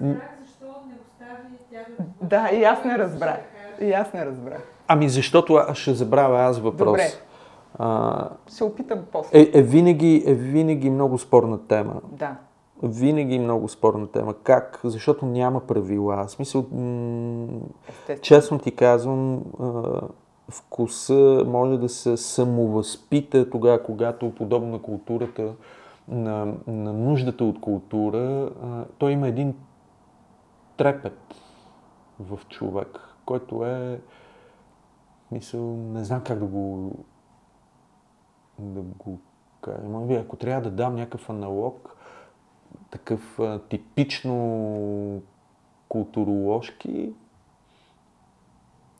разбрах 0.02 0.30
защо 0.46 0.66
не 0.88 0.94
остави 1.06 1.58
тя 1.72 1.80
да. 2.22 2.28
Да, 2.28 2.56
и 2.56 2.64
аз 2.64 2.84
не 2.86 2.98
разбрах. 2.98 3.40
И 3.82 3.92
аз 3.92 4.14
не 4.14 4.26
разбрах. 4.26 4.64
Ами 4.88 5.10
защото 5.10 5.54
аз 5.54 5.78
ще 5.78 5.94
забравя 5.94 6.42
аз 6.42 6.60
въпрос. 6.60 6.88
Добре. 6.88 7.08
А, 7.80 8.30
Ще 8.56 8.64
опитам 8.64 9.00
после. 9.12 9.40
е, 9.40 9.52
е, 9.54 9.62
винаги, 9.62 10.24
е 10.28 10.34
винаги 10.34 10.90
много 10.90 11.18
спорна 11.18 11.68
тема. 11.68 11.94
Да. 12.12 12.36
Винаги 12.84 13.40
много 13.40 13.68
спорна 13.68 14.08
тема. 14.08 14.34
Как? 14.44 14.80
Защото 14.84 15.26
няма 15.26 15.60
правила. 15.60 16.26
В 16.28 16.32
смисъл, 16.32 16.66
м- 16.72 17.48
честно 18.22 18.60
ти 18.60 18.72
казвам, 18.72 19.42
а, 19.60 20.02
вкуса 20.50 21.44
може 21.48 21.78
да 21.78 21.90
се 21.90 22.18
самовъзпита 22.18 23.50
тогава, 23.50 23.84
когато 23.84 24.36
подобно 24.36 24.72
на 24.72 24.80
културата, 24.80 25.54
на, 26.08 26.46
на 26.68 26.94
нуждата 26.94 27.44
от 27.44 27.62
култура, 27.62 28.50
а, 28.64 28.84
той 28.98 29.12
има 29.12 29.28
един 29.28 29.54
трепет 30.78 31.36
в 32.20 32.40
човек, 32.50 33.00
който 33.26 33.66
е, 33.66 34.02
мисъл, 35.32 35.76
не 35.76 36.04
знам 36.04 36.24
как 36.24 36.40
да 36.40 36.46
го 36.46 36.92
да 38.60 38.82
го 38.82 39.20
кажа. 39.62 39.78
Би, 40.08 40.16
ако 40.16 40.36
трябва 40.36 40.62
да 40.62 40.76
дам 40.76 40.96
някакъв 40.96 41.30
аналог, 41.30 41.96
такъв 42.90 43.40
а, 43.40 43.60
типично 43.60 45.22
културоложки, 45.90 47.14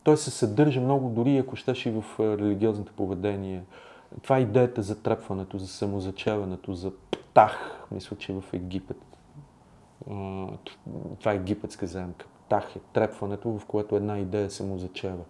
той 0.04 0.18
се 0.18 0.32
съдържа 0.32 0.82
много, 0.82 1.10
дори 1.10 1.38
ако 1.38 1.56
щеш 1.56 1.86
и 1.86 1.92
в 1.92 2.04
религиозното 2.20 2.94
поведение. 2.94 3.64
Това 4.22 4.38
е 4.38 4.42
идеята 4.42 4.82
за 4.82 5.02
трепването, 5.02 5.58
за 5.58 5.68
самозачеването, 5.68 6.74
за 6.74 6.92
птах, 6.92 7.86
мисля, 7.92 8.18
че 8.18 8.34
в 8.34 8.44
Египет. 8.54 9.15
Това 11.20 11.32
е 11.32 11.36
египетска 11.36 11.88
земка. 11.88 12.26
Птах 12.46 12.76
е 12.76 12.80
трепването, 12.94 13.60
в 13.60 13.66
което 13.66 13.96
една 13.96 14.20
идея 14.20 14.50
се 14.50 14.64
му 14.64 14.78
зачева. 14.78 15.24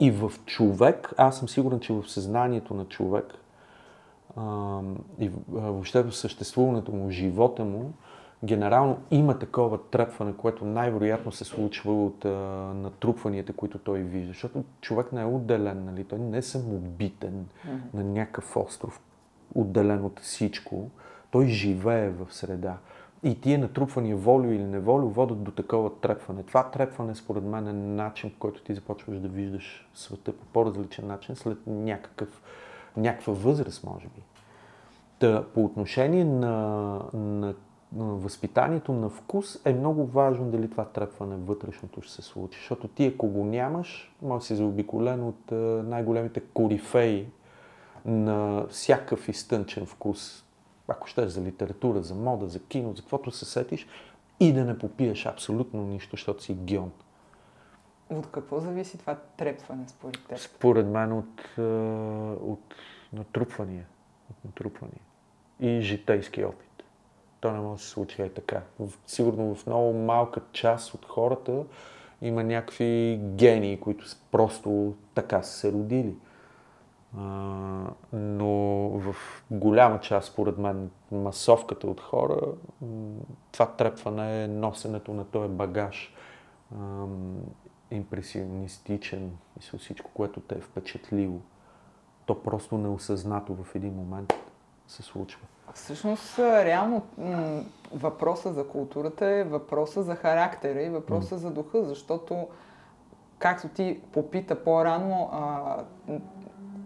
И 0.00 0.10
в 0.10 0.32
човек, 0.46 1.12
аз 1.16 1.38
съм 1.38 1.48
сигурен, 1.48 1.80
че 1.80 1.92
в 1.92 2.08
съзнанието 2.08 2.74
на 2.74 2.84
човек 2.84 3.34
и 5.18 5.30
въобще 5.48 6.02
в 6.02 6.12
съществуването 6.12 6.92
му, 6.92 7.06
в 7.06 7.10
живота 7.10 7.64
му, 7.64 7.92
генерално 8.44 8.98
има 9.10 9.38
такова 9.38 9.78
трепване, 9.90 10.36
което 10.36 10.64
най-вероятно 10.64 11.32
се 11.32 11.44
случва 11.44 12.04
от 12.04 12.24
а, 12.24 12.28
натрупванията, 12.74 13.52
които 13.52 13.78
той 13.78 14.00
вижда. 14.00 14.28
Защото 14.28 14.64
човек 14.80 15.12
не 15.12 15.22
е 15.22 15.24
отделен, 15.24 15.84
нали? 15.84 16.04
той 16.04 16.18
не 16.18 16.38
е 16.38 16.42
самобитен 16.42 17.46
mm-hmm. 17.46 17.94
на 17.94 18.04
някакъв 18.04 18.56
остров, 18.56 19.00
отделен 19.54 20.04
от 20.04 20.20
всичко. 20.20 20.90
Той 21.30 21.46
живее 21.46 22.10
в 22.10 22.26
среда. 22.30 22.78
И 23.24 23.40
тия 23.40 23.58
натрупвания, 23.58 24.16
волю 24.16 24.44
или 24.44 24.64
неволю, 24.64 25.08
водят 25.08 25.42
до 25.42 25.50
такова 25.50 25.90
трепване. 26.00 26.42
Това 26.42 26.70
трепване, 26.70 27.14
според 27.14 27.44
мен, 27.44 27.68
е 27.68 27.72
начин, 27.72 28.30
по 28.30 28.38
който 28.38 28.62
ти 28.62 28.74
започваш 28.74 29.18
да 29.18 29.28
виждаш 29.28 29.88
света 29.94 30.32
по 30.32 30.46
по-различен 30.46 31.06
начин, 31.06 31.36
след 31.36 31.58
някакъв, 31.66 32.42
някаква 32.96 33.32
възраст, 33.32 33.84
може 33.84 34.06
би. 34.06 34.22
Та, 35.18 35.44
по 35.54 35.64
отношение 35.64 36.24
на, 36.24 37.00
на 37.12 37.54
възпитанието 37.92 38.92
на 38.92 39.08
вкус 39.08 39.60
е 39.64 39.72
много 39.72 40.06
важно 40.06 40.50
дали 40.50 40.70
това 40.70 40.84
трепване 40.84 41.36
вътрешното 41.36 42.02
ще 42.02 42.12
се 42.12 42.22
случи. 42.22 42.58
Защото 42.58 42.88
ти, 42.88 43.06
ако 43.06 43.28
го 43.28 43.44
нямаш, 43.44 44.14
може 44.22 44.40
да 44.40 44.46
си 44.46 44.56
заобиколен 44.56 45.24
от 45.24 45.50
най-големите 45.88 46.40
корифеи 46.40 47.28
на 48.04 48.66
всякакъв 48.70 49.28
изтънчен 49.28 49.86
вкус. 49.86 50.43
Ако 50.88 51.06
щеш 51.06 51.30
за 51.30 51.42
литература, 51.42 52.02
за 52.02 52.14
мода, 52.14 52.48
за 52.48 52.60
кино, 52.60 52.92
за 52.96 53.02
каквото 53.02 53.30
се 53.30 53.44
сетиш, 53.44 53.86
и 54.40 54.52
да 54.52 54.64
не 54.64 54.78
попиеш 54.78 55.26
абсолютно 55.26 55.82
нищо, 55.82 56.10
защото 56.10 56.42
си 56.42 56.54
геон. 56.54 56.92
От 58.10 58.26
какво 58.26 58.60
зависи 58.60 58.98
това 58.98 59.14
трепване 59.36 59.88
според 59.88 60.26
теб? 60.28 60.38
Според 60.38 60.86
мен 60.86 61.12
от, 61.12 61.58
от 62.42 62.74
натрупвания. 63.12 63.86
От 64.30 64.44
натрупвания. 64.44 65.00
И 65.60 65.80
житейски 65.80 66.44
опит 66.44 66.74
то 67.44 67.52
не 67.52 67.60
може 67.60 67.82
да 67.82 67.84
се 67.84 67.90
случи 67.90 68.22
е 68.22 68.28
така. 68.28 68.62
Сигурно 69.06 69.54
в 69.54 69.66
много 69.66 69.92
малка 69.92 70.40
част 70.52 70.94
от 70.94 71.04
хората 71.04 71.64
има 72.22 72.44
някакви 72.44 73.20
гении, 73.22 73.80
които 73.80 74.04
просто 74.30 74.94
така 75.14 75.42
са 75.42 75.58
се 75.58 75.72
родили. 75.72 76.16
Но 78.12 78.48
в 78.88 79.14
голяма 79.50 80.00
част, 80.00 80.32
според 80.32 80.58
мен, 80.58 80.90
масовката 81.12 81.86
от 81.86 82.00
хора, 82.00 82.40
това 83.52 83.66
трепване 83.66 84.44
е 84.44 84.48
носенето 84.48 85.14
на 85.14 85.24
този 85.24 85.48
багаж. 85.48 86.14
Импресионистичен, 87.90 89.30
мисля 89.56 89.78
всичко, 89.78 90.10
което 90.14 90.40
те 90.40 90.54
е 90.54 90.60
впечатлило. 90.60 91.38
То 92.26 92.42
просто 92.42 92.78
неосъзнато 92.78 93.54
в 93.54 93.74
един 93.74 93.94
момент 93.94 94.34
се 94.88 95.02
случва. 95.02 95.40
Всъщност, 95.74 96.38
реално 96.38 97.02
въпроса 97.92 98.52
за 98.52 98.68
културата 98.68 99.26
е 99.26 99.44
въпроса 99.44 100.02
за 100.02 100.14
характера 100.14 100.82
и 100.82 100.88
въпроса 100.88 101.34
mm. 101.34 101.38
за 101.38 101.50
духа, 101.50 101.84
защото, 101.84 102.48
както 103.38 103.68
ти 103.68 104.00
попита 104.12 104.64
по-рано, 104.64 105.30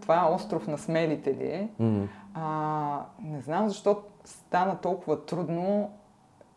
това 0.09 0.27
е 0.27 0.33
остров 0.33 0.67
на 0.67 0.77
смелите 0.77 1.35
ли 1.35 1.47
е? 1.47 1.69
Mm. 1.81 2.07
А, 2.33 3.05
не 3.23 3.41
знам 3.41 3.67
защо 3.67 4.01
стана 4.25 4.77
толкова 4.81 5.25
трудно 5.25 5.91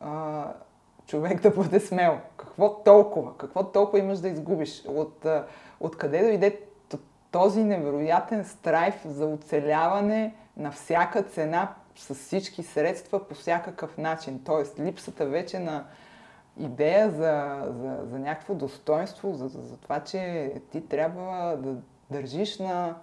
а, 0.01 0.45
човек 1.07 1.43
да 1.43 1.51
бъде 1.51 1.81
смел. 1.81 2.19
Какво 2.37 2.75
толкова? 2.75 3.37
Какво 3.37 3.65
толкова 3.65 3.99
имаш 3.99 4.19
да 4.19 4.29
изгубиш? 4.29 4.85
От, 4.89 5.27
от 5.81 5.97
къде 5.97 6.23
дойде 6.23 6.61
този 7.31 7.65
невероятен 7.65 8.45
страйф 8.45 9.03
за 9.05 9.27
оцеляване 9.27 10.35
на 10.57 10.71
всяка 10.71 11.23
цена 11.23 11.75
с 11.97 12.15
всички 12.15 12.63
средства 12.63 13.29
по 13.29 13.35
всякакъв 13.35 13.99
начин. 13.99 14.43
Тоест, 14.45 14.79
липсата 14.79 15.27
вече 15.27 15.59
на 15.59 15.85
идея 16.59 17.11
за, 17.11 17.63
за, 17.81 17.99
за 18.07 18.19
някакво 18.19 18.55
достоинство, 18.55 19.33
за, 19.33 19.49
за, 19.49 19.63
за 19.63 19.77
това, 19.77 20.01
че 20.01 20.53
ти 20.71 20.89
трябва 20.89 21.57
да 21.57 21.75
държиш 22.11 22.59
на 22.59 22.95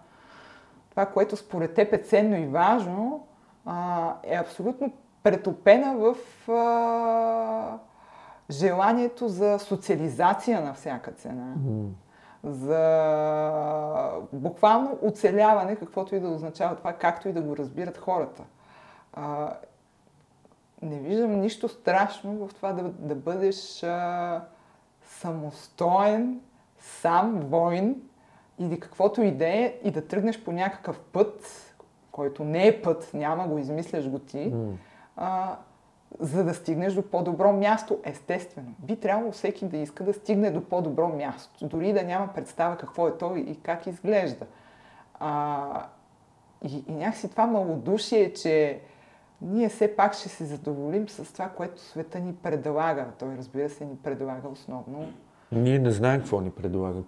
това, 1.00 1.12
което 1.12 1.38
според 1.38 1.74
теб 1.74 1.94
е 1.94 1.98
ценно 1.98 2.38
и 2.38 2.46
важно, 2.46 3.28
а, 3.66 4.14
е 4.24 4.36
абсолютно 4.36 4.92
претопена 5.24 5.96
в 5.98 6.16
а, 6.52 7.78
желанието 8.50 9.28
за 9.28 9.60
социализация 9.60 10.62
на 10.62 10.74
всяка 10.74 11.12
цена. 11.12 11.54
Mm. 11.58 11.90
За 12.44 14.12
буквално 14.34 14.98
оцеляване, 15.02 15.76
каквото 15.76 16.16
и 16.16 16.20
да 16.20 16.30
означава 16.30 16.76
това, 16.76 16.94
както 16.94 17.30
и 17.30 17.34
да 17.34 17.42
го 17.42 17.58
разбират 17.58 17.98
хората 17.98 18.44
а, 19.14 19.54
не 20.82 21.00
виждам 21.00 21.40
нищо 21.40 21.70
страшно 21.70 22.48
в 22.48 22.54
това 22.54 22.74
да, 22.74 22.84
да 22.84 23.16
бъдеш 23.16 23.84
а, 23.84 24.42
самостоен, 25.06 26.40
сам 26.80 27.40
воин 27.40 28.09
или 28.60 28.80
каквото 28.80 29.22
и 29.22 29.32
да 29.32 29.48
е 29.48 29.76
и 29.84 29.92
да 29.92 30.08
тръгнеш 30.08 30.44
по 30.44 30.52
някакъв 30.52 31.00
път, 31.00 31.66
който 32.12 32.44
не 32.44 32.68
е 32.68 32.82
път, 32.82 33.12
няма 33.14 33.48
го, 33.48 33.58
измисляш 33.58 34.10
го 34.10 34.20
ти, 34.20 34.52
mm. 34.52 34.74
а, 35.16 35.56
за 36.20 36.44
да 36.44 36.54
стигнеш 36.54 36.94
до 36.94 37.02
по-добро 37.02 37.54
място. 37.54 38.00
Естествено, 38.04 38.74
би 38.80 38.96
трябвало 38.96 39.32
всеки 39.32 39.66
да 39.66 39.78
иска 39.78 40.04
да 40.04 40.14
стигне 40.14 40.52
до 40.52 40.62
по-добро 40.64 41.10
място, 41.10 41.68
дори 41.68 41.94
да 41.94 42.04
няма 42.04 42.28
представа 42.36 42.78
какво 42.78 43.08
е 43.08 43.18
той 43.18 43.40
и 43.40 43.56
как 43.56 43.88
изглежда. 43.88 44.46
А, 45.20 45.86
и, 46.64 46.84
и 46.88 46.92
някакси 46.92 47.30
това 47.30 47.48
малодушие, 47.48 48.34
че 48.34 48.80
ние 49.42 49.70
все 49.70 49.96
пак 49.96 50.14
ще 50.14 50.30
се 50.30 50.46
задоволим 50.46 51.10
с 51.10 51.34
това, 51.34 51.50
което 51.50 51.82
света 51.82 52.20
ни 52.20 52.36
предлага. 52.36 53.06
Той, 53.20 53.30
разбира 53.38 53.70
се, 53.70 53.86
ни 53.86 53.96
предлага 53.96 54.48
основно. 54.48 55.14
Ние 55.52 55.80
не 55.80 55.92
знаем 55.92 56.20
какво 56.20 56.42
ни 56.42 56.52
предлага. 56.52 57.00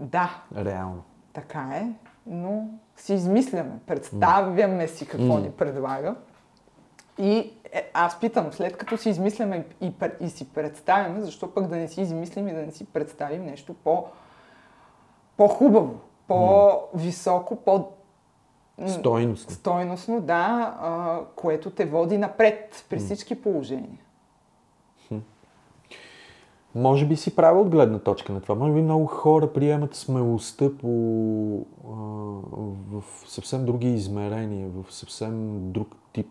Да. 0.00 0.42
Реално. 0.56 1.02
Така 1.32 1.68
е, 1.74 1.92
но 2.26 2.68
си 2.96 3.14
измисляме, 3.14 3.78
представяме 3.86 4.88
си 4.88 5.06
какво 5.06 5.36
mm. 5.36 5.42
ни 5.42 5.50
предлага. 5.50 6.14
И 7.18 7.52
е, 7.72 7.90
аз 7.94 8.20
питам, 8.20 8.52
след 8.52 8.76
като 8.76 8.96
си 8.96 9.10
измисляме 9.10 9.66
и, 9.80 9.86
и, 9.86 9.92
и 10.20 10.30
си 10.30 10.52
представяме, 10.52 11.20
защо 11.20 11.54
пък 11.54 11.66
да 11.66 11.76
не 11.76 11.88
си 11.88 12.00
измислим 12.00 12.48
и 12.48 12.52
да 12.52 12.62
не 12.62 12.72
си 12.72 12.84
представим 12.84 13.44
нещо 13.44 13.74
по, 13.74 14.06
по-хубаво, 15.36 16.00
по-високо, 16.28 17.56
по 17.56 17.88
Стойностно. 18.86 19.54
Стойностно, 19.54 20.20
да, 20.20 20.76
а, 20.80 21.20
което 21.36 21.70
те 21.70 21.84
води 21.84 22.18
напред 22.18 22.84
при 22.88 22.98
всички 22.98 23.42
положения. 23.42 23.98
Може 26.74 27.06
би 27.06 27.16
си 27.16 27.36
правил 27.36 27.60
от 27.60 27.68
гледна 27.68 27.98
точка 27.98 28.32
на 28.32 28.40
това. 28.40 28.54
Може 28.54 28.72
би 28.72 28.82
много 28.82 29.06
хора 29.06 29.52
приемат 29.52 29.94
смелостта 29.94 30.68
по, 30.80 31.66
а, 31.84 31.92
в 32.90 33.04
съвсем 33.26 33.66
други 33.66 33.88
измерения, 33.88 34.68
в 34.68 34.94
съвсем 34.94 35.60
друг 35.72 35.96
тип 36.12 36.26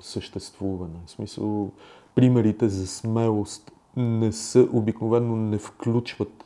съществуване. 0.00 0.98
В 1.06 1.10
смисъл, 1.10 1.70
примерите 2.14 2.68
за 2.68 2.86
смелост 2.86 3.72
не 3.96 4.32
са, 4.32 4.68
обикновено 4.72 5.36
не 5.36 5.58
включват 5.58 6.44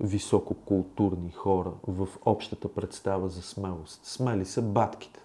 висококултурни 0.00 1.30
хора 1.30 1.70
в 1.86 2.08
общата 2.24 2.68
представа 2.68 3.28
за 3.28 3.42
смелост. 3.42 4.06
Смели 4.06 4.44
са 4.44 4.62
батките. 4.62 5.20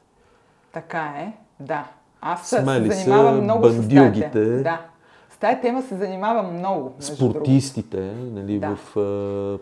Така 0.73 1.01
е, 1.01 1.33
да. 1.59 1.87
Аз 2.21 2.49
се 2.49 2.63
занимавам 2.63 3.43
много 3.43 3.69
с 3.69 3.75
тази 3.75 4.23
Да. 4.63 4.85
С 5.35 5.37
тази 5.37 5.61
тема 5.61 5.81
се 5.81 5.95
занимавам 5.95 6.57
много. 6.57 6.93
Спортистите, 6.99 8.13
нали, 8.15 8.59
да. 8.59 8.75
в 8.75 8.97
а, 8.97 9.59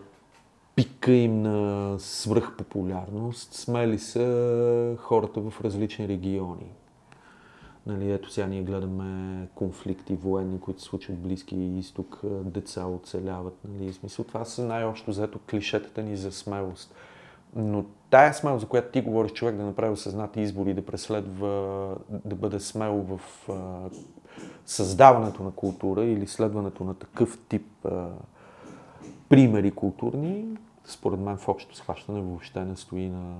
пика 0.76 1.12
им 1.12 1.42
на 1.42 1.94
свръхпопулярност. 1.98 3.54
Смели 3.54 3.98
са 3.98 4.96
хората 4.98 5.40
в 5.40 5.60
различни 5.64 6.08
региони. 6.08 6.72
Нали, 7.86 8.12
ето 8.12 8.30
сега 8.30 8.46
ние 8.46 8.62
гледаме 8.62 9.46
конфликти 9.54 10.14
военни, 10.14 10.60
които 10.60 10.80
се 10.80 10.86
случват 10.86 11.16
в 11.16 11.20
Близкия 11.20 11.78
изток, 11.78 12.20
деца 12.24 12.86
оцеляват. 12.86 13.58
Нали, 13.68 13.92
смисъл, 13.92 14.24
това 14.24 14.44
са 14.44 14.64
най-общо 14.64 15.10
взето 15.10 15.38
клишетата 15.50 16.02
ни 16.02 16.16
за 16.16 16.32
смелост. 16.32 16.94
Но 17.56 17.84
тая 18.10 18.34
смелост, 18.34 18.60
за 18.60 18.68
която 18.68 18.92
ти 18.92 19.00
говориш, 19.00 19.32
човек 19.32 19.56
да 19.56 19.64
направи 19.64 19.92
осъзнати 19.92 20.40
избори, 20.40 20.74
да 20.74 20.86
преследва, 20.86 21.48
да 22.24 22.34
бъде 22.34 22.60
смел 22.60 23.06
в 23.08 23.20
създаването 24.66 25.42
на 25.42 25.50
култура 25.50 26.04
или 26.04 26.26
следването 26.26 26.84
на 26.84 26.94
такъв 26.94 27.38
тип 27.48 27.86
примери 29.28 29.70
културни, 29.70 30.58
според 30.84 31.20
мен 31.20 31.36
в 31.36 31.48
общо 31.48 31.76
схващане 31.76 32.20
въобще 32.20 32.64
не 32.64 32.76
стои 32.76 33.08
на, 33.08 33.34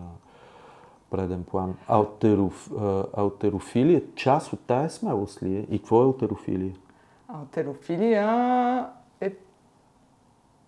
преден 1.10 1.44
план. 1.44 1.74
Алтероф, 1.88 2.70
а, 2.78 3.04
алтерофилия, 3.16 4.02
част 4.14 4.52
от 4.52 4.60
тая 4.60 4.90
смелост 4.90 5.42
ли 5.42 5.56
е? 5.56 5.66
И 5.70 5.78
какво 5.78 6.02
е 6.02 6.04
алтерофилия? 6.04 6.74
Алтерофилия 7.28 8.86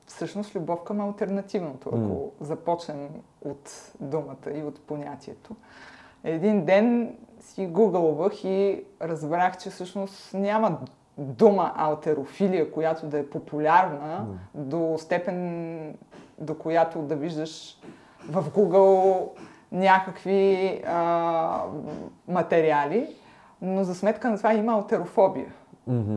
всъщност 0.06 0.54
любов 0.54 0.84
към 0.84 1.00
альтернативното, 1.00 1.88
ако 1.88 1.98
М. 1.98 2.46
започнем 2.46 3.08
от 3.44 3.92
думата 4.00 4.50
и 4.54 4.62
от 4.62 4.80
понятието. 4.80 5.56
Един 6.24 6.64
ден 6.64 7.16
си 7.40 7.66
гугълвах 7.66 8.44
и 8.44 8.84
разбрах, 9.02 9.58
че 9.58 9.70
всъщност 9.70 10.34
няма 10.34 10.78
дума 11.18 11.72
алтерофилия, 11.76 12.72
която 12.72 13.06
да 13.06 13.18
е 13.18 13.26
популярна 13.26 14.26
М. 14.28 14.38
до 14.54 14.94
степен, 14.98 15.96
до 16.38 16.58
която 16.58 17.02
да 17.02 17.16
виждаш 17.16 17.78
в 18.28 18.44
Google 18.50 19.28
някакви 19.72 20.82
а, 20.86 21.62
материали, 22.28 23.16
но 23.62 23.84
за 23.84 23.94
сметка 23.94 24.30
на 24.30 24.36
това 24.36 24.54
има 24.54 24.72
алтерофобия. 24.72 25.52
Мгм. 25.86 26.16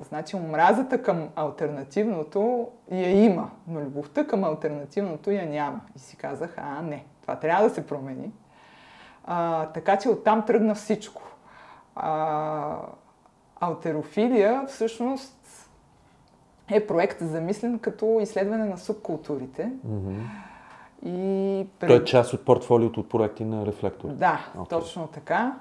Значи 0.00 0.36
омразата 0.36 1.02
към 1.02 1.28
альтернативното 1.36 2.68
я 2.90 3.24
има, 3.24 3.50
но 3.68 3.80
любовта 3.80 4.26
към 4.26 4.44
альтернативното 4.44 5.30
я 5.30 5.46
няма. 5.46 5.80
И 5.96 5.98
си 5.98 6.16
казах, 6.16 6.54
а 6.56 6.82
не, 6.82 7.04
това 7.22 7.36
трябва 7.36 7.68
да 7.68 7.74
се 7.74 7.86
промени. 7.86 8.32
А, 9.24 9.66
така 9.66 9.98
че 9.98 10.08
оттам 10.08 10.46
тръгна 10.46 10.74
всичко. 10.74 11.22
А, 11.96 12.76
алтерофилия 13.60 14.64
всъщност 14.68 15.70
е 16.70 16.86
проект 16.86 17.18
замислен 17.20 17.78
като 17.78 18.18
изследване 18.20 18.64
на 18.64 18.78
субкултурите. 18.78 19.72
Мгм. 19.84 20.20
И 21.04 21.66
Той 21.80 21.96
е 21.96 22.04
част 22.04 22.32
от 22.32 22.44
портфолиото 22.44 23.00
от 23.00 23.08
проекти 23.08 23.44
на 23.44 23.66
Рефлектор. 23.66 24.08
Да, 24.08 24.46
Окей. 24.58 24.78
точно 24.78 25.06
така. 25.06 25.56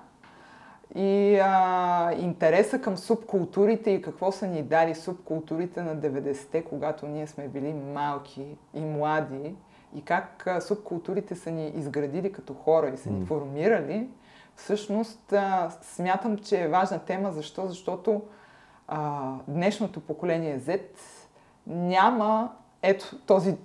И 0.95 1.39
а, 1.43 2.11
интереса 2.19 2.81
към 2.81 2.97
субкултурите 2.97 3.91
и 3.91 4.01
какво 4.01 4.31
са 4.31 4.47
ни 4.47 4.63
дали 4.63 4.95
субкултурите 4.95 5.81
на 5.81 5.97
90-те, 5.97 6.63
когато 6.63 7.07
ние 7.07 7.27
сме 7.27 7.47
били 7.47 7.73
малки 7.73 8.45
и 8.73 8.79
млади, 8.79 9.55
и 9.95 10.01
как 10.01 10.47
а, 10.47 10.61
субкултурите 10.61 11.35
са 11.35 11.51
ни 11.51 11.67
изградили 11.67 12.31
като 12.31 12.53
хора 12.53 12.89
и 12.89 12.97
са 12.97 13.09
ни 13.09 13.25
формирали, 13.25 14.09
всъщност 14.55 15.33
а, 15.33 15.69
смятам, 15.81 16.37
че 16.37 16.61
е 16.61 16.67
важна 16.67 16.99
тема. 16.99 17.31
Защо? 17.31 17.67
Защото 17.67 18.21
а, 18.87 19.31
днешното 19.47 19.99
поколение 19.99 20.59
Z 20.59 20.81
няма 21.67 22.51
ето 22.81 23.17
този, 23.25 23.55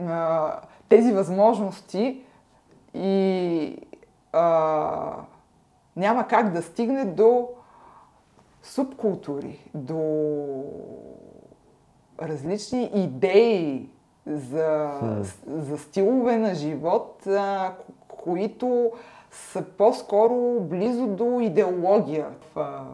а, 0.00 0.60
тези 0.88 1.12
възможности 1.12 2.24
и 2.94 3.78
а, 4.32 5.16
няма 5.96 6.26
как 6.26 6.52
да 6.52 6.62
стигне 6.62 7.04
до 7.04 7.48
субкултури, 8.62 9.70
до 9.74 10.64
различни 12.22 12.90
идеи 12.94 13.88
за, 14.26 14.90
за 15.46 15.78
стилове 15.78 16.36
на 16.36 16.54
живот, 16.54 17.26
които 18.08 18.92
са 19.30 19.62
по-скоро 19.62 20.60
близо 20.60 21.06
до 21.06 21.40
идеология. 21.40 22.26
В 22.54 22.86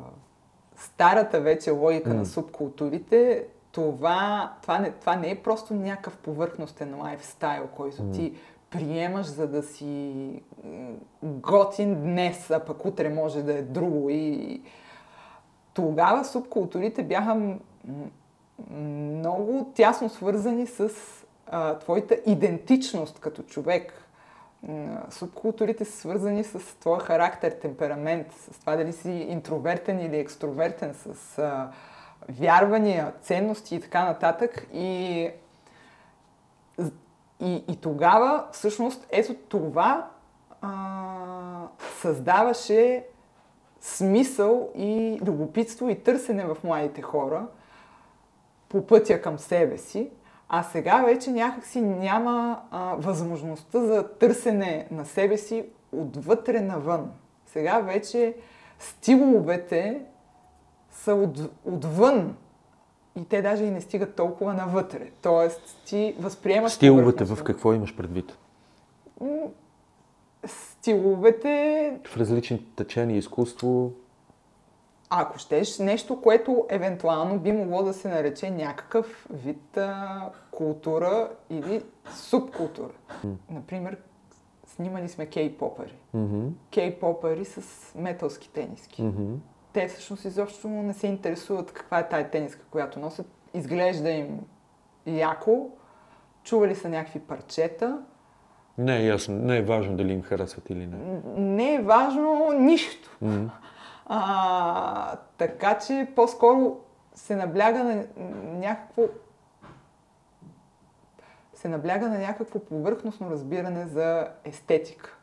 старата 0.76 1.40
вече 1.40 1.70
логика 1.70 2.14
на 2.14 2.26
субкултурите, 2.26 3.46
това, 3.72 4.52
това, 4.62 4.78
не, 4.78 4.90
това 4.90 5.16
не 5.16 5.30
е 5.30 5.42
просто 5.42 5.74
някакъв 5.74 6.16
повърхностен 6.16 7.00
лайфстайл, 7.00 7.66
който 7.76 8.02
ти 8.02 8.34
приемаш, 8.70 9.26
за 9.26 9.48
да 9.48 9.62
си 9.62 10.42
готин 11.22 11.94
днес, 11.94 12.50
а 12.50 12.60
пък 12.60 12.84
утре 12.84 13.08
може 13.08 13.42
да 13.42 13.58
е 13.58 13.62
друго. 13.62 14.10
И 14.10 14.62
тогава 15.74 16.24
субкултурите 16.24 17.02
бяха 17.02 17.56
много 18.70 19.72
тясно 19.74 20.08
свързани 20.08 20.66
с 20.66 20.90
а, 21.46 21.78
твоята 21.78 22.16
идентичност 22.26 23.18
като 23.18 23.42
човек. 23.42 24.06
Субкултурите 25.10 25.84
са 25.84 25.96
свързани 25.96 26.44
с 26.44 26.78
твоя 26.80 27.00
характер, 27.00 27.50
темперамент, 27.50 28.32
с 28.32 28.58
това 28.58 28.76
дали 28.76 28.92
си 28.92 29.10
интровертен 29.10 30.00
или 30.00 30.16
екстровертен, 30.16 30.94
с 30.94 31.38
а, 31.38 31.70
вярвания, 32.28 33.12
ценности 33.22 33.74
и 33.74 33.80
така 33.80 34.04
нататък. 34.04 34.66
И 34.72 35.30
и, 37.40 37.64
и 37.68 37.76
тогава, 37.76 38.44
всъщност, 38.52 39.06
ето 39.10 39.34
това 39.34 40.10
а, 40.60 41.66
създаваше 42.00 43.04
смисъл 43.80 44.68
и 44.74 45.20
любопитство 45.26 45.88
и 45.88 46.02
търсене 46.02 46.44
в 46.44 46.56
младите 46.64 47.02
хора 47.02 47.46
по 48.68 48.86
пътя 48.86 49.22
към 49.22 49.38
себе 49.38 49.78
си. 49.78 50.10
А 50.48 50.62
сега 50.62 51.02
вече 51.02 51.30
някакси 51.30 51.80
няма 51.80 52.62
а, 52.70 52.94
възможността 52.98 53.80
за 53.80 54.08
търсене 54.08 54.88
на 54.90 55.04
себе 55.04 55.36
си 55.36 55.64
отвътре 55.92 56.60
навън. 56.60 57.10
Сега 57.46 57.80
вече 57.80 58.36
стиловете 58.78 60.02
са 60.90 61.14
от, 61.14 61.38
отвън 61.64 62.36
и 63.16 63.24
те 63.24 63.42
даже 63.42 63.64
и 63.64 63.70
не 63.70 63.80
стигат 63.80 64.16
толкова 64.16 64.54
навътре. 64.54 65.10
Тоест, 65.22 65.78
ти 65.86 66.14
възприемаш... 66.18 66.72
Стиловете 66.72 67.24
в 67.24 67.44
какво 67.44 67.72
имаш 67.72 67.96
предвид? 67.96 68.38
Стиловете, 70.46 71.98
В 72.06 72.16
различни 72.16 72.66
течения 72.76 73.16
изкуство. 73.18 73.92
ако 75.10 75.38
щеш, 75.38 75.78
нещо, 75.78 76.20
което 76.22 76.66
евентуално 76.68 77.38
би 77.38 77.52
могло 77.52 77.82
да 77.82 77.94
се 77.94 78.08
нарече 78.08 78.50
някакъв 78.50 79.26
вид 79.30 79.76
а, 79.76 80.30
култура 80.50 81.28
или 81.50 81.82
субкултура. 82.14 82.92
Например, 83.50 83.96
снимали 84.66 85.08
сме 85.08 85.26
кей-попъри. 85.26 85.92
Мгм. 86.14 86.46
Кей-попъри 86.70 87.44
с 87.44 87.60
металски 87.94 88.50
тениски. 88.50 89.02
Мгм. 89.02 89.34
Те 89.72 89.88
всъщност 89.88 90.24
изобщо 90.24 90.68
не 90.68 90.94
се 90.94 91.06
интересуват 91.06 91.72
каква 91.72 91.98
е 91.98 92.08
тая 92.08 92.30
тениска, 92.30 92.64
която 92.70 93.00
носят. 93.00 93.26
Изглежда 93.54 94.10
им 94.10 94.40
яко, 95.06 95.70
чували 96.42 96.74
са 96.74 96.88
някакви 96.88 97.20
парчета. 97.20 98.02
Не 98.78 98.96
е 98.96 99.06
ясно, 99.06 99.34
не 99.34 99.56
е 99.56 99.62
важно 99.62 99.96
дали 99.96 100.12
им 100.12 100.22
харесват 100.22 100.70
или 100.70 100.86
не. 100.86 101.20
Не 101.36 101.74
е 101.74 101.82
важно 101.82 102.52
нищо. 102.52 103.16
Мгм. 103.22 103.46
А, 104.06 105.16
така 105.38 105.78
че 105.78 106.08
по-скоро 106.16 106.76
се 107.14 107.36
набляга 107.36 107.84
на 107.84 108.04
някакво 108.42 109.02
се 111.54 111.68
набляга 111.68 112.08
на 112.08 112.18
някакво 112.18 112.58
повърхностно 112.58 113.30
разбиране 113.30 113.86
за 113.86 114.28
естетика. 114.44 115.16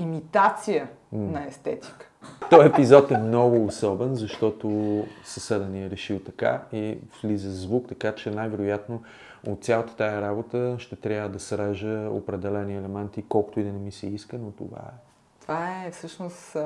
Имитация 0.00 0.88
М. 1.12 1.18
на 1.32 1.46
естетика. 1.46 2.06
Този 2.50 2.68
епизод 2.68 3.10
е 3.10 3.18
много 3.18 3.64
особен, 3.64 4.14
защото 4.14 4.68
съседа 5.24 5.66
ни 5.66 5.84
е 5.84 5.90
решил 5.90 6.18
така 6.18 6.62
и 6.72 6.98
влиза 7.22 7.50
звук, 7.50 7.88
така 7.88 8.14
че 8.14 8.30
най-вероятно 8.30 9.02
от 9.46 9.64
цялата 9.64 9.96
тая 9.96 10.22
работа 10.22 10.76
ще 10.78 10.96
трябва 10.96 11.28
да 11.28 11.40
срежа 11.40 12.08
определени 12.10 12.76
елементи, 12.76 13.24
колкото 13.28 13.60
и 13.60 13.64
да 13.64 13.72
не 13.72 13.78
ми 13.78 13.92
се 13.92 14.06
иска, 14.06 14.38
но 14.38 14.50
това 14.50 14.78
е. 14.78 14.96
Това 15.40 15.84
е 15.84 15.90
всъщност 15.90 16.56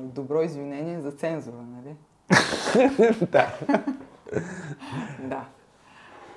добро 0.00 0.42
извинение 0.42 1.00
за 1.00 1.12
цензура, 1.12 1.64
нали? 1.76 1.96
да. 3.32 3.54
Да. 5.22 5.44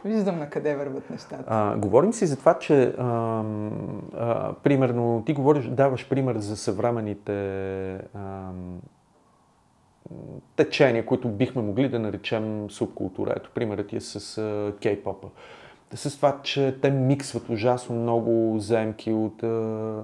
Виждам 0.05 0.39
на 0.39 0.49
къде 0.49 0.75
върват 0.75 1.09
нещата. 1.09 1.43
А, 1.47 1.77
говорим 1.77 2.13
си 2.13 2.25
за 2.25 2.37
това, 2.37 2.59
че 2.59 2.95
ам, 2.97 4.01
а, 4.17 4.53
примерно 4.63 5.23
ти 5.25 5.33
говориш, 5.33 5.65
даваш 5.65 6.09
пример 6.09 6.37
за 6.37 6.57
съвременните 6.57 7.33
ам, 8.13 8.79
течения, 10.55 11.05
които 11.05 11.27
бихме 11.27 11.61
могли 11.61 11.89
да 11.89 11.99
наречем 11.99 12.69
субкултура. 12.69 13.33
Ето 13.37 13.51
примерът 13.55 13.87
ти 13.87 13.95
е 13.95 14.01
с 14.01 14.37
а, 14.37 14.73
кей-попа. 14.81 15.27
С 15.93 16.15
това, 16.15 16.39
че 16.43 16.77
те 16.81 16.91
миксват 16.91 17.49
ужасно 17.49 17.95
много 17.95 18.59
заемки 18.59 19.11
от 19.11 19.43
а, 19.43 20.01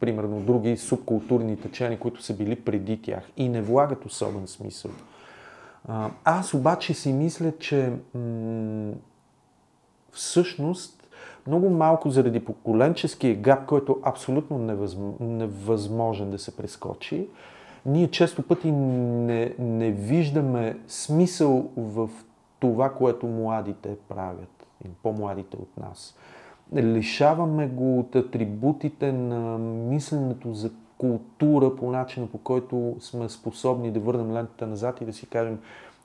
примерно 0.00 0.40
други 0.40 0.76
субкултурни 0.76 1.56
течения, 1.56 1.98
които 1.98 2.22
са 2.22 2.36
били 2.36 2.56
преди 2.56 3.02
тях 3.02 3.30
и 3.36 3.48
не 3.48 3.62
влагат 3.62 4.04
особен 4.04 4.46
смисъл. 4.46 4.90
Аз 6.24 6.54
обаче 6.54 6.94
си 6.94 7.12
мисля, 7.12 7.52
че 7.58 7.92
м- 8.14 8.92
всъщност 10.12 11.08
много 11.46 11.70
малко 11.70 12.10
заради 12.10 12.44
поколенческия 12.44 13.36
гап, 13.36 13.66
който 13.66 14.00
абсолютно 14.02 14.58
невъзм... 14.58 15.10
невъзможен 15.20 16.30
да 16.30 16.38
се 16.38 16.56
прескочи, 16.56 17.28
ние 17.86 18.10
често 18.10 18.42
пъти 18.42 18.72
не, 18.72 19.54
не 19.58 19.90
виждаме 19.90 20.78
смисъл 20.86 21.70
в 21.76 22.10
това, 22.60 22.90
което 22.90 23.26
младите 23.26 23.96
правят, 24.08 24.66
по-младите 25.02 25.56
от 25.56 25.76
нас. 25.76 26.16
лишаваме 26.76 27.66
го 27.68 27.98
от 27.98 28.16
атрибутите 28.16 29.12
на 29.12 29.58
мисленето 29.58 30.52
за 30.54 30.70
култура 31.02 31.76
по 31.76 31.90
начина 31.90 32.26
по 32.26 32.38
който 32.38 32.96
сме 33.00 33.28
способни 33.28 33.90
да 33.90 34.00
върнем 34.00 34.32
лентата 34.32 34.66
назад 34.66 35.00
и 35.00 35.04
да 35.04 35.12
си 35.12 35.26
кажем 35.26 35.58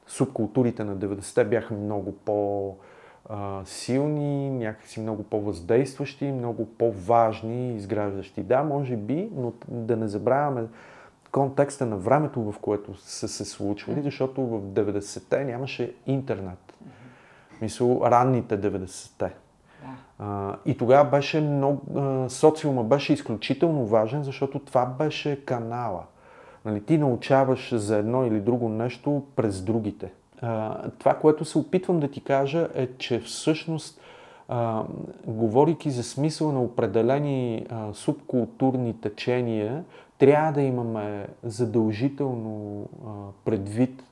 субкултурите 0.07 0.83
на 0.83 0.97
90-те 0.97 1.45
бяха 1.45 1.73
много 1.73 2.11
по- 2.11 2.75
силни, 3.65 4.49
някакси 4.49 4.99
много 4.99 5.23
по-въздействащи, 5.23 6.25
много 6.25 6.65
по-важни, 6.65 7.75
изграждащи. 7.75 8.43
Да, 8.43 8.63
може 8.63 8.95
би, 8.95 9.29
но 9.35 9.53
да 9.67 9.97
не 9.97 10.07
забравяме 10.07 10.63
контекста 11.31 11.85
на 11.85 11.97
времето, 11.97 12.51
в 12.51 12.59
което 12.59 12.95
са 12.95 13.27
се 13.27 13.45
случвали, 13.45 14.01
защото 14.01 14.41
в 14.41 14.61
90-те 14.61 15.43
нямаше 15.45 15.93
интернет. 16.05 16.73
Мисля, 17.61 18.11
ранните 18.11 18.61
90-те. 18.61 19.33
А, 20.19 20.55
и 20.65 20.78
тогава 20.78 21.09
беше 21.09 21.41
много, 21.41 21.99
а, 21.99 22.30
социума 22.30 22.84
беше 22.84 23.13
изключително 23.13 23.86
важен, 23.86 24.23
защото 24.23 24.59
това 24.59 24.86
беше 24.86 25.45
канала. 25.45 26.03
Нали, 26.65 26.84
ти 26.84 26.97
научаваш 26.97 27.75
за 27.75 27.97
едно 27.97 28.25
или 28.25 28.39
друго 28.39 28.69
нещо 28.69 29.23
през 29.36 29.61
другите. 29.61 30.11
А, 30.41 30.78
това, 30.99 31.13
което 31.13 31.45
се 31.45 31.57
опитвам 31.57 31.99
да 31.99 32.07
ти 32.07 32.21
кажа 32.21 32.67
е, 32.75 32.88
че 32.97 33.19
всъщност, 33.19 34.01
а, 34.47 34.84
говорики 35.28 35.91
за 35.91 36.03
смисъл 36.03 36.51
на 36.51 36.61
определени 36.61 37.65
а, 37.69 37.93
субкултурни 37.93 39.01
течения, 39.01 39.84
трябва 40.17 40.51
да 40.51 40.61
имаме 40.61 41.28
задължително 41.43 42.82
а, 42.82 43.09
предвид 43.45 44.03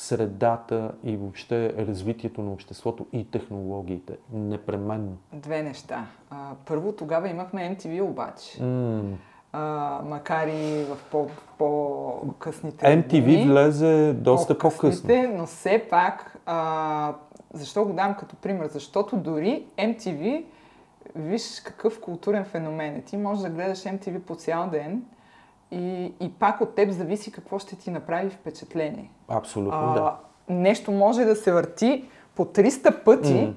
средата 0.00 0.92
и 1.04 1.16
въобще 1.16 1.74
развитието 1.78 2.42
на 2.42 2.52
обществото 2.52 3.06
и 3.12 3.30
технологиите. 3.30 4.16
Непременно. 4.32 5.16
Две 5.32 5.62
неща. 5.62 6.06
Първо, 6.66 6.92
тогава 6.92 7.28
имахме 7.28 7.76
MTV 7.76 8.02
обаче. 8.02 8.58
Mm. 8.58 9.12
А, 9.52 10.00
макар 10.04 10.46
и 10.46 10.84
в 10.84 10.98
по, 11.10 11.26
по-късните 11.58 12.86
MTV 12.86 13.22
дни, 13.22 13.44
влезе 13.48 14.12
доста 14.12 14.58
по-късно. 14.58 15.28
но 15.28 15.46
все 15.46 15.86
пак, 15.90 16.36
а, 16.46 17.14
защо 17.52 17.84
го 17.84 17.92
дам 17.92 18.14
като 18.14 18.36
пример? 18.36 18.68
Защото 18.68 19.16
дори 19.16 19.64
MTV, 19.78 20.44
виж 21.14 21.60
какъв 21.64 22.00
културен 22.00 22.44
феномен 22.44 22.96
е. 22.96 23.02
Ти 23.02 23.16
можеш 23.16 23.42
да 23.42 23.50
гледаш 23.50 23.78
MTV 23.78 24.18
по 24.18 24.34
цял 24.34 24.70
ден 24.70 25.02
и, 25.70 26.12
и 26.20 26.32
пак 26.32 26.60
от 26.60 26.74
теб 26.74 26.90
зависи 26.90 27.32
какво 27.32 27.58
ще 27.58 27.76
ти 27.76 27.90
направи 27.90 28.30
впечатление. 28.30 29.10
Абсолютно, 29.28 29.94
да. 29.94 30.16
Нещо 30.48 30.92
може 30.92 31.24
да 31.24 31.36
се 31.36 31.52
върти 31.52 32.08
по 32.34 32.44
300 32.44 33.04
пъти 33.04 33.34
М. 33.34 33.54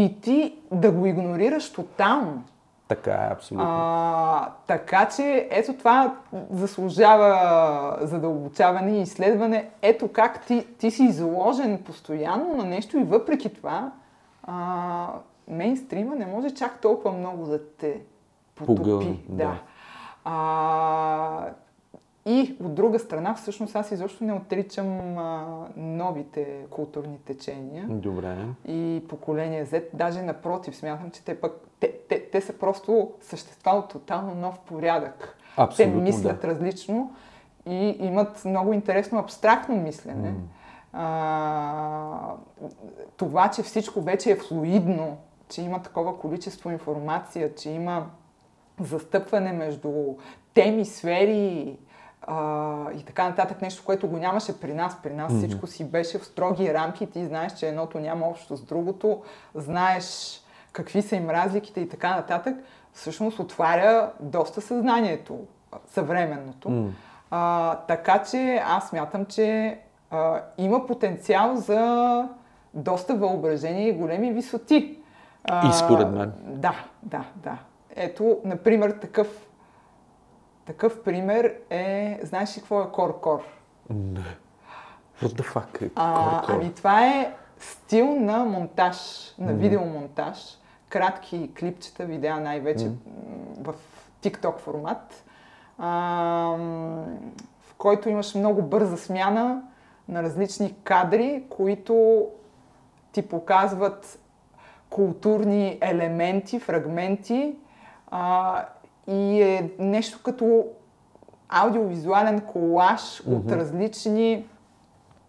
и 0.00 0.20
ти 0.20 0.58
да 0.72 0.92
го 0.92 1.06
игнорираш 1.06 1.72
тотално. 1.72 2.44
Така 2.88 3.12
е, 3.12 3.32
абсолютно. 3.32 3.66
А, 3.68 4.50
така 4.66 5.08
че 5.16 5.48
ето 5.50 5.72
това 5.72 6.16
заслужава 6.50 7.98
задълбочаване 8.00 8.98
и 8.98 9.02
изследване. 9.02 9.70
Ето 9.82 10.08
как 10.08 10.46
ти, 10.46 10.66
ти 10.78 10.90
си 10.90 11.04
изложен 11.04 11.82
постоянно 11.82 12.56
на 12.56 12.64
нещо 12.64 12.98
и 12.98 13.04
въпреки 13.04 13.54
това 13.54 13.92
а, 14.42 15.06
мейнстрима 15.48 16.14
не 16.14 16.26
може 16.26 16.50
чак 16.50 16.80
толкова 16.80 17.12
много 17.12 17.46
да 17.46 17.68
те 17.68 18.00
потопи. 18.54 18.76
Погълне, 18.76 19.16
да. 19.28 19.58
А, 20.24 21.46
и 22.26 22.56
от 22.64 22.74
друга 22.74 22.98
страна, 22.98 23.34
всъщност 23.34 23.76
аз 23.76 23.90
изобщо 23.90 24.24
не 24.24 24.32
отричам 24.32 25.18
а, 25.18 25.46
новите 25.76 26.66
културни 26.70 27.18
течения 27.18 27.86
Добре. 27.88 28.36
и 28.68 29.02
поколение 29.08 29.66
Z. 29.66 29.84
Даже 29.94 30.22
напротив, 30.22 30.76
смятам, 30.76 31.10
че 31.10 31.24
те 31.24 31.40
пък 31.40 31.52
те, 31.80 31.92
те, 32.08 32.30
те 32.30 32.40
са 32.40 32.52
просто 32.52 33.12
същества 33.20 33.70
от 33.70 33.88
тотално 33.88 34.34
нов 34.34 34.58
порядък. 34.58 35.36
Абсолютно, 35.56 35.98
те 35.98 36.04
мислят 36.04 36.40
да. 36.40 36.48
различно 36.48 37.14
и 37.66 37.96
имат 38.00 38.44
много 38.44 38.72
интересно 38.72 39.18
абстрактно 39.18 39.76
мислене. 39.76 40.30
М. 40.30 40.36
А, 40.92 42.34
това, 43.16 43.50
че 43.50 43.62
всичко 43.62 44.00
вече 44.00 44.30
е 44.30 44.36
флуидно, 44.36 45.16
че 45.48 45.62
има 45.62 45.82
такова 45.82 46.18
количество 46.18 46.70
информация, 46.70 47.54
че 47.54 47.70
има 47.70 48.06
застъпване 48.84 49.52
между 49.52 49.92
теми, 50.54 50.84
сфери 50.84 51.76
а, 52.22 52.92
и 52.98 53.02
така 53.02 53.28
нататък, 53.28 53.62
нещо, 53.62 53.82
което 53.86 54.08
го 54.08 54.16
нямаше 54.16 54.60
при 54.60 54.74
нас. 54.74 54.96
При 55.02 55.14
нас 55.14 55.32
всичко 55.32 55.66
си 55.66 55.84
беше 55.84 56.18
в 56.18 56.24
строги 56.24 56.74
рамки, 56.74 57.06
ти 57.06 57.26
знаеш, 57.26 57.52
че 57.52 57.68
едното 57.68 58.00
няма 58.00 58.26
общо 58.26 58.56
с 58.56 58.62
другото, 58.62 59.22
знаеш 59.54 60.38
какви 60.72 61.02
са 61.02 61.16
им 61.16 61.30
разликите 61.30 61.80
и 61.80 61.88
така 61.88 62.16
нататък, 62.16 62.56
всъщност 62.92 63.38
отваря 63.38 64.10
доста 64.20 64.60
съзнанието, 64.60 65.38
съвременното. 65.86 66.70
М. 66.70 66.90
А, 67.30 67.74
така 67.76 68.22
че 68.22 68.62
аз 68.66 68.88
смятам, 68.88 69.24
че 69.24 69.78
а, 70.10 70.40
има 70.58 70.86
потенциал 70.86 71.56
за 71.56 72.28
доста 72.74 73.14
въображение 73.14 73.88
и 73.88 73.92
големи 73.92 74.32
висоти. 74.32 74.98
А, 75.44 75.68
И 75.68 75.72
според 75.72 76.08
мен. 76.08 76.32
Да, 76.46 76.74
да, 77.02 77.24
да. 77.36 77.58
Ето, 77.96 78.38
например, 78.44 78.90
такъв, 78.90 79.48
такъв 80.64 81.02
пример 81.02 81.54
е, 81.70 82.20
знаеш 82.22 82.56
ли 82.56 82.60
какво 82.60 82.80
е 82.80 82.84
кор-кор? 82.84 83.40
Не. 83.90 84.36
What 85.22 85.40
the 85.40 85.52
fuck 85.54 85.82
е 85.82 85.90
А, 85.94 86.14
кор-кор? 86.42 86.52
ами 86.54 86.74
това 86.74 87.06
е 87.06 87.34
стил 87.58 88.06
на 88.20 88.44
монтаж, 88.44 88.98
на 89.38 89.52
Мгм. 89.52 89.60
видеомонтаж. 89.60 90.58
Кратки 90.88 91.50
клипчета, 91.58 92.04
видеа 92.04 92.36
най-вече 92.40 92.86
м, 92.86 92.92
в 93.58 93.74
TikTok 94.22 94.58
формат, 94.58 95.24
а, 95.78 95.88
в 97.60 97.74
който 97.78 98.08
имаш 98.08 98.34
много 98.34 98.62
бърза 98.62 98.96
смяна 98.96 99.62
на 100.08 100.22
различни 100.22 100.74
кадри, 100.84 101.44
които 101.50 102.26
ти 103.12 103.28
показват 103.28 104.18
културни 104.90 105.78
елементи, 105.80 106.60
фрагменти 106.60 107.56
а, 108.14 108.64
и 109.08 109.42
е 109.42 109.70
нещо 109.78 110.20
като 110.22 110.64
аудиовизуален 111.48 112.40
колаж 112.40 113.20
от 113.20 113.44
Мгм. 113.44 113.54
различни 113.54 114.44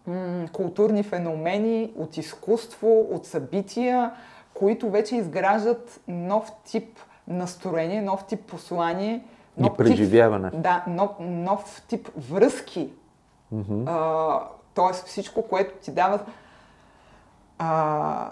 м, 0.07 0.45
културни 0.53 1.03
феномени, 1.03 1.93
от 1.97 2.17
изкуство, 2.17 3.07
от 3.11 3.25
събития, 3.25 4.11
които 4.53 4.89
вече 4.89 5.15
изграждат 5.15 6.01
нов 6.07 6.51
тип 6.65 6.99
настроение, 7.27 8.01
нов 8.01 8.25
тип 8.25 8.45
послание, 8.45 9.23
И 9.57 9.61
нов 9.61 9.77
преживяване. 9.77 10.51
Тип, 10.51 10.59
да, 10.61 10.83
нов, 10.87 11.09
нов 11.19 11.83
тип 11.87 12.09
връзки. 12.29 12.89
Мгм. 13.51 13.83
А, 13.87 14.39
тоест 14.73 15.07
всичко, 15.07 15.41
което 15.41 15.73
ти 15.81 15.91
дава 15.91 16.19
а, 17.59 18.29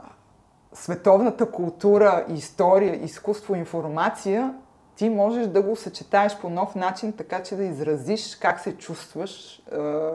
световната 0.74 1.52
култура, 1.52 2.26
история, 2.30 3.04
изкуство, 3.04 3.56
информация, 3.56 4.56
ти 4.96 5.10
можеш 5.10 5.48
да 5.48 5.62
го 5.62 5.76
съчетаеш 5.76 6.38
по 6.38 6.50
нов 6.50 6.76
начин, 6.76 7.14
така 7.14 7.44
че 7.44 7.56
да 7.56 7.64
изразиш 7.64 8.36
как 8.36 8.60
се 8.60 8.78
чувстваш 8.78 9.62
а, 9.72 10.12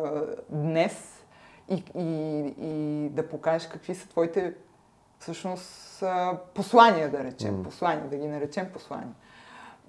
днес 0.51 1.25
и, 1.69 1.85
и, 1.95 2.55
и 2.61 3.09
да 3.09 3.29
покажеш 3.29 3.69
какви 3.69 3.95
са 3.95 4.09
твоите 4.09 4.55
всъщност 5.19 6.05
послания, 6.55 7.11
да 7.11 7.25
речем. 7.25 7.57
М. 7.57 7.63
Послания, 7.63 8.09
да 8.09 8.17
ги 8.17 8.29
наречем 8.29 8.67
послания. 8.73 9.15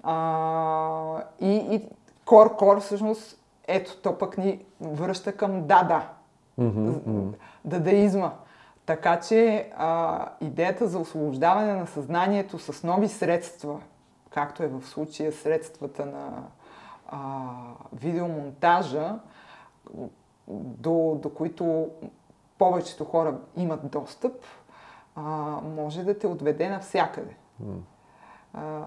А, 0.02 1.22
и, 1.40 1.56
и 1.56 1.88
кор-кор 2.24 2.80
всъщност, 2.80 3.40
ето, 3.68 3.96
то 3.96 4.18
пък 4.18 4.38
ни 4.38 4.64
връща 4.80 5.32
към 5.32 5.66
да-да, 5.66 6.08
мгм. 6.58 7.30
дадаизма. 7.64 8.32
Така 8.88 9.20
че 9.20 9.70
а, 9.76 10.24
идеята 10.40 10.88
за 10.88 10.98
освобождаване 10.98 11.74
на 11.74 11.86
съзнанието 11.86 12.58
с 12.58 12.82
нови 12.82 13.08
средства, 13.08 13.80
както 14.30 14.62
е 14.62 14.68
в 14.68 14.86
случая 14.86 15.32
средствата 15.32 16.06
на 16.06 16.42
а, 17.08 17.18
видеомонтажа, 17.92 19.14
до, 20.48 21.18
до 21.22 21.34
които 21.34 21.88
повечето 22.58 23.04
хора 23.04 23.34
имат 23.56 23.90
достъп, 23.90 24.44
а, 25.16 25.22
може 25.76 26.04
да 26.04 26.18
те 26.18 26.26
отведе 26.26 26.68
навсякъде. 26.68 27.36
А, 28.54 28.82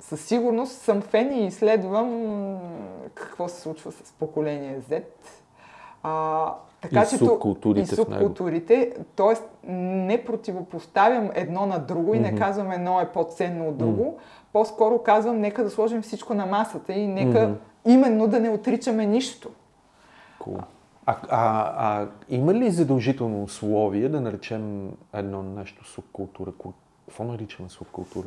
със 0.00 0.24
сигурност 0.24 0.72
съм 0.72 1.02
фен 1.02 1.32
и 1.32 1.46
изследвам 1.46 2.60
какво 3.14 3.48
се 3.48 3.60
случва 3.60 3.92
с 3.92 4.12
поколение 4.12 4.80
Z. 4.80 5.04
А, 6.08 6.54
така, 6.80 7.02
И 7.02 7.06
че 7.10 7.16
субкултурите 7.16 7.92
и 7.92 7.96
субкултурите, 7.96 8.92
т.е. 9.16 9.34
не 9.72 10.24
противопоставям 10.24 11.30
едно 11.34 11.66
на 11.66 11.78
друго 11.78 12.14
и 12.14 12.20
не 12.20 12.34
казвам 12.34 12.72
едно 12.72 13.00
е 13.00 13.12
по-ценно 13.12 13.68
от 13.68 13.76
друго. 13.76 14.18
По-скоро 14.52 15.02
казвам, 15.02 15.40
нека 15.40 15.64
да 15.64 15.70
сложим 15.70 16.02
всичко 16.02 16.34
на 16.34 16.46
масата 16.46 16.92
и 16.92 17.06
нека 17.06 17.48
Мгм. 17.48 17.56
именно 17.86 18.26
да 18.26 18.40
не 18.40 18.50
отричаме 18.50 19.06
нищо. 19.06 19.50
Cool. 20.40 20.62
А, 21.06 21.16
а, 21.30 21.72
а 21.76 22.08
има 22.28 22.54
ли 22.54 22.70
задължително 22.70 23.42
условие 23.42 24.08
да 24.08 24.20
наречем 24.20 24.92
едно 25.14 25.42
нещо 25.42 25.84
субкултура? 25.84 26.52
Какво 27.06 27.24
наричаме 27.24 27.68
субкултура? 27.68 28.26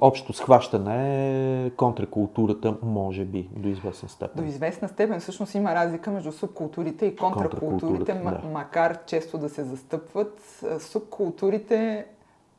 Общо 0.00 0.32
схващане 0.32 1.66
е 1.66 1.70
контракултурата, 1.70 2.76
може 2.82 3.24
би, 3.24 3.48
до 3.56 3.68
известна 3.68 4.08
степен. 4.08 4.44
До 4.44 4.50
известна 4.50 4.88
степен 4.88 5.20
всъщност 5.20 5.54
има 5.54 5.74
разлика 5.74 6.10
между 6.10 6.32
субкултурите 6.32 7.06
и 7.06 7.16
контракултурите, 7.16 7.60
контракултурите 7.60 8.12
да. 8.12 8.48
макар 8.52 9.04
често 9.06 9.38
да 9.38 9.48
се 9.48 9.64
застъпват. 9.64 10.64
Субкултурите, 10.78 12.06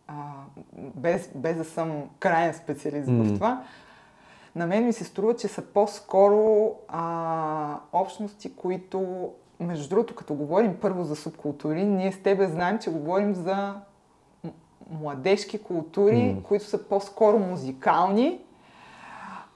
а, 0.08 0.14
без, 0.78 1.30
без 1.36 1.58
да 1.58 1.64
съм 1.64 2.04
крайен 2.20 2.54
специалист 2.54 3.10
mm. 3.10 3.24
в 3.24 3.34
това, 3.34 3.64
на 4.56 4.68
мен 4.68 4.86
ми 4.86 4.93
се 4.93 5.04
струва, 5.04 5.36
че 5.36 5.48
са 5.48 5.62
по-скоро 5.62 6.74
а, 6.88 7.80
общности, 7.93 8.56
които, 8.56 9.30
между 9.60 9.89
другото, 9.89 10.16
като 10.16 10.34
говорим 10.34 10.78
първо 10.82 11.04
за 11.04 11.16
субкултури, 11.16 11.86
ние 11.86 12.12
с 12.12 12.24
тебе 12.24 12.48
знаем, 12.48 12.80
че 12.80 12.89
говорим 12.89 13.36
за 13.36 13.74
младежки 15.02 15.64
култури, 15.64 16.16
mm. 16.16 16.42
които 16.42 16.66
са 16.66 16.84
по-скоро 16.84 17.40
музикални. 17.40 18.40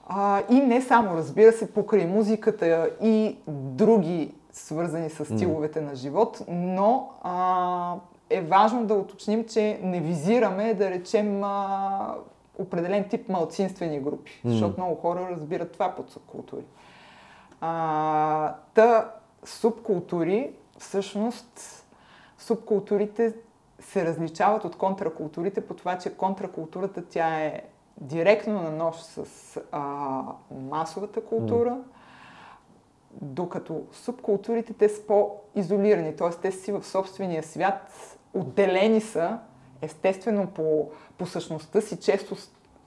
А, 0.06 0.42
и 0.50 0.54
не 0.54 0.82
само, 0.82 1.16
разбира 1.16 1.52
се, 1.52 1.72
покрай 1.72 2.06
музиката 2.06 2.90
и 3.02 3.36
други 3.48 4.34
свързани 4.52 5.10
с 5.10 5.24
стиловете 5.24 5.80
mm. 5.80 5.84
на 5.84 5.94
живот, 5.94 6.42
но 6.48 7.10
а, 7.22 7.94
е 8.30 8.40
важно 8.40 8.86
да 8.86 8.94
уточним, 8.94 9.44
че 9.44 9.80
не 9.82 10.00
визираме, 10.00 10.74
да 10.74 10.90
речем, 10.90 11.44
а, 11.44 12.14
определен 12.58 13.08
тип 13.08 13.28
малцинствени 13.28 14.00
групи, 14.00 14.30
mm. 14.30 14.50
защото 14.50 14.80
много 14.80 14.94
хора 14.94 15.28
разбират 15.30 15.72
това 15.72 15.94
под 15.94 16.10
субкултури. 16.10 16.64
А, 17.60 18.54
та 18.74 19.10
субкултури, 19.44 20.50
всъщност, 20.78 21.84
субкултурите 22.38 23.34
се 23.82 24.04
различават 24.04 24.64
от 24.64 24.76
контракултурите 24.76 25.60
по 25.60 25.74
това, 25.74 25.98
че 25.98 26.16
контракултурата 26.16 27.02
тя 27.08 27.40
е 27.40 27.62
директно 28.00 28.62
на 28.62 28.70
нож 28.70 28.96
с 28.96 29.26
а, 29.72 30.22
масовата 30.50 31.24
култура, 31.24 31.78
докато 33.20 33.82
субкултурите 33.92 34.72
те 34.72 34.88
са 34.88 35.06
по-изолирани, 35.06 36.16
т.е. 36.16 36.30
те 36.30 36.52
си 36.52 36.72
в 36.72 36.84
собствения 36.84 37.42
свят, 37.42 37.90
отделени 38.34 39.00
са, 39.00 39.38
естествено 39.82 40.46
по, 40.46 40.90
по 41.18 41.26
същността 41.26 41.80
си, 41.80 42.00
често 42.00 42.36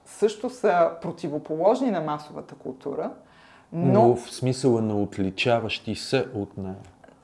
също 0.06 0.50
са 0.50 0.90
противоположни 1.02 1.90
на 1.90 2.00
масовата 2.00 2.54
култура, 2.54 3.10
но... 3.72 4.08
но 4.08 4.16
в 4.16 4.30
смисъла 4.30 4.82
на 4.82 5.02
отличаващи 5.02 5.94
се 5.94 6.26
от 6.34 6.56
нея 6.56 6.76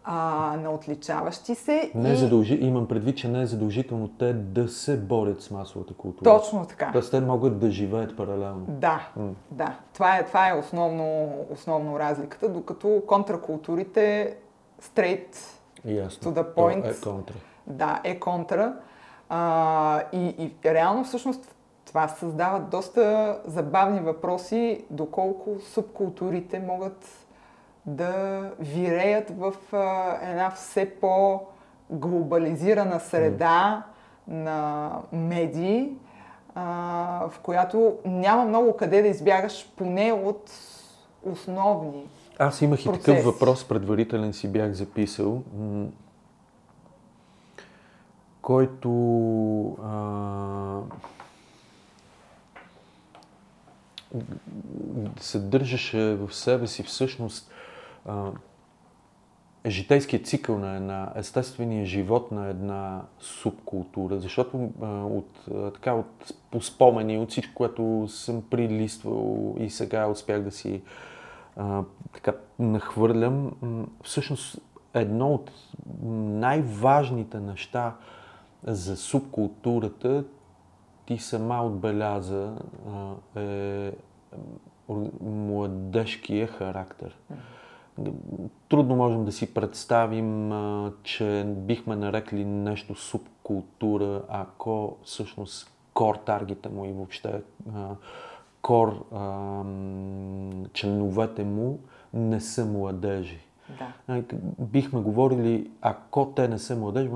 а, 0.05 0.57
на 0.63 0.71
отличаващи 0.71 1.55
се. 1.55 1.93
Не 1.95 2.13
и... 2.13 2.17
задължи... 2.17 2.55
Имам 2.55 2.89
предвид, 2.89 3.17
че 3.17 3.29
не 3.29 3.41
е 3.43 3.47
задължително 3.47 4.09
те 4.09 4.33
да 4.33 4.69
се 4.69 4.97
борят 4.97 5.43
с 5.43 5.51
масовата 5.51 5.95
култура. 5.95 6.31
Точно 6.31 6.67
така. 6.67 6.91
Тоест 6.93 7.11
те 7.11 7.21
могат 7.21 7.59
да 7.59 7.71
живеят 7.71 8.17
паралелно. 8.17 8.65
Да, 8.69 9.09
М. 9.17 9.31
да. 9.51 9.77
Това 9.95 10.17
е, 10.17 10.25
това 10.25 10.49
е 10.49 10.59
основно, 10.59 11.35
основно 11.51 11.99
разликата, 11.99 12.49
докато 12.49 13.03
контракултурите 13.07 14.37
straight 14.83 15.37
Ясно. 15.85 16.33
to 16.33 16.43
the 16.43 16.55
point. 16.55 16.83
То 16.83 17.11
е 17.11 17.13
контра. 17.13 17.35
Да, 17.67 18.01
е 18.05 18.19
контра. 18.19 18.75
А, 19.29 20.03
и, 20.13 20.27
и 20.27 20.53
реално 20.65 21.05
всъщност 21.05 21.55
това 21.87 22.09
създава 22.09 22.61
доста 22.61 23.39
забавни 23.47 24.01
въпроси, 24.01 24.85
доколко 24.91 25.51
субкултурите 25.61 26.59
могат 26.59 27.22
да 27.87 28.43
виреят 28.59 29.31
в 29.39 29.55
а, 29.73 30.19
една 30.31 30.51
все 30.51 30.91
по-глобализирана 31.01 33.01
среда 33.01 33.87
mm. 33.87 33.93
на 34.33 34.91
медии, 35.13 35.93
а, 36.55 36.65
в 37.31 37.39
която 37.39 37.97
няма 38.05 38.45
много 38.45 38.77
къде 38.77 39.03
да 39.03 39.09
избягаш 39.09 39.73
поне 39.77 40.13
от 40.13 40.51
основни 41.23 42.09
Аз 42.39 42.63
имах 42.63 42.85
процеси. 42.85 42.99
и 42.99 43.03
такъв 43.03 43.25
въпрос, 43.25 43.69
предварителен 43.69 44.33
си 44.33 44.53
бях 44.53 44.73
записал, 44.73 45.43
който 48.43 48.91
а, 49.85 50.81
съдържаше 55.21 56.15
в 56.15 56.35
себе 56.35 56.67
си 56.67 56.83
всъщност 56.83 57.52
житейският 59.67 60.27
цикъл 60.27 60.59
на 60.59 60.77
една, 60.77 61.13
естествения 61.17 61.87
живот 61.87 62.33
на 62.33 62.49
една 62.49 63.03
субкултура, 63.19 64.21
защото 64.21 64.71
а, 64.83 64.87
от, 64.87 65.49
а, 65.55 65.71
така, 65.71 65.95
от, 65.95 66.33
по 66.51 66.61
спомени, 66.61 67.19
от 67.19 67.31
всичко, 67.31 67.55
което 67.55 68.09
съм 68.09 68.43
прилиствал 68.51 69.55
и 69.59 69.71
сега 69.71 70.07
успях 70.07 70.43
да 70.43 70.51
си 70.51 70.83
а, 71.57 71.83
така 72.13 72.33
нахвърлям, 72.59 73.53
всъщност 74.05 74.61
едно 74.95 75.35
от 75.35 75.51
най-важните 76.05 77.41
неща 77.41 77.97
за 78.65 78.97
субкултурата 78.97 80.25
ти 81.07 81.19
сама 81.19 81.67
отбеляза 81.67 82.57
е 83.37 83.93
младежкия 85.21 86.47
характер. 86.47 87.17
Mm-hmm 87.33 87.37
Трудно 88.69 88.97
можем 88.97 89.25
да 89.25 89.33
си 89.33 89.55
представим, 89.55 90.53
че 91.03 91.45
бихме 91.47 91.97
нарекли 91.97 92.45
нещо 92.45 92.95
субкултура, 92.95 94.23
ако 94.29 94.97
всъщност 95.05 95.71
кор 95.95 96.15
таргета 96.15 96.71
му 96.71 96.85
и 96.85 96.93
въобще 96.93 97.43
кор 98.63 99.05
членовете 100.73 101.45
му 101.45 101.79
не 102.15 102.41
са 102.41 102.67
младежи. 102.67 103.41
Да. 104.09 104.23
Бихме 104.59 105.01
говорили, 105.01 105.71
ако 105.81 106.33
те 106.37 106.49
не 106.49 106.59
са 106.59 106.77
младежи, 106.77 107.11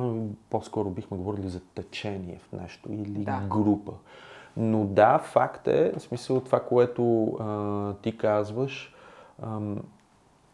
по-скоро 0.50 0.90
бихме 0.90 1.16
говорили 1.16 1.48
за 1.48 1.60
течение 1.60 2.38
в 2.38 2.52
нещо 2.52 2.92
или 2.92 3.24
да. 3.24 3.40
група. 3.48 3.92
Но 4.56 4.84
да, 4.84 5.18
факт 5.18 5.68
е, 5.68 5.92
в 5.96 6.00
смисъл 6.00 6.40
това, 6.40 6.60
което 6.60 7.26
а, 7.40 7.94
ти 8.02 8.18
казваш, 8.18 8.94
а, 9.42 9.60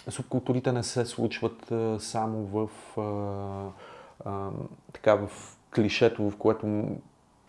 субкултурите 0.09 0.73
не 0.73 0.83
се 0.83 1.07
случват 1.07 1.73
само 1.99 2.45
в, 2.45 2.71
а, 3.01 4.31
а, 4.31 4.51
така, 4.93 5.15
в 5.15 5.31
клишето, 5.75 6.31
в 6.31 6.37
което 6.37 6.67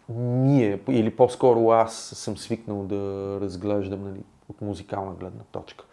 ние, 0.10 0.80
или 0.89 1.16
по-скоро 1.16 1.72
аз 1.72 1.93
съм 1.95 2.38
свикнал 2.38 2.84
да 2.84 3.38
разглеждам 3.41 4.04
нали, 4.04 4.20
от 4.49 4.62
музикална 4.62 5.14
гледна 5.14 5.43
точка. 5.51 5.86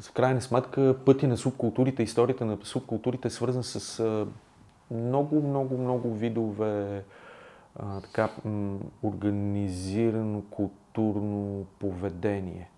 В 0.00 0.12
крайна 0.12 0.40
сметка, 0.40 0.96
пъти 1.06 1.26
на 1.26 1.36
субкултурите, 1.36 2.02
историята 2.02 2.44
на 2.44 2.58
субкултурите 2.62 3.28
е 3.28 3.30
свързан 3.30 3.62
с 3.62 4.26
много, 4.90 5.42
много, 5.42 5.78
много 5.78 6.14
видове 6.14 7.04
а, 7.76 8.00
така, 8.00 8.30
организирано 9.02 10.42
културно 10.50 11.66
поведение 11.78 12.70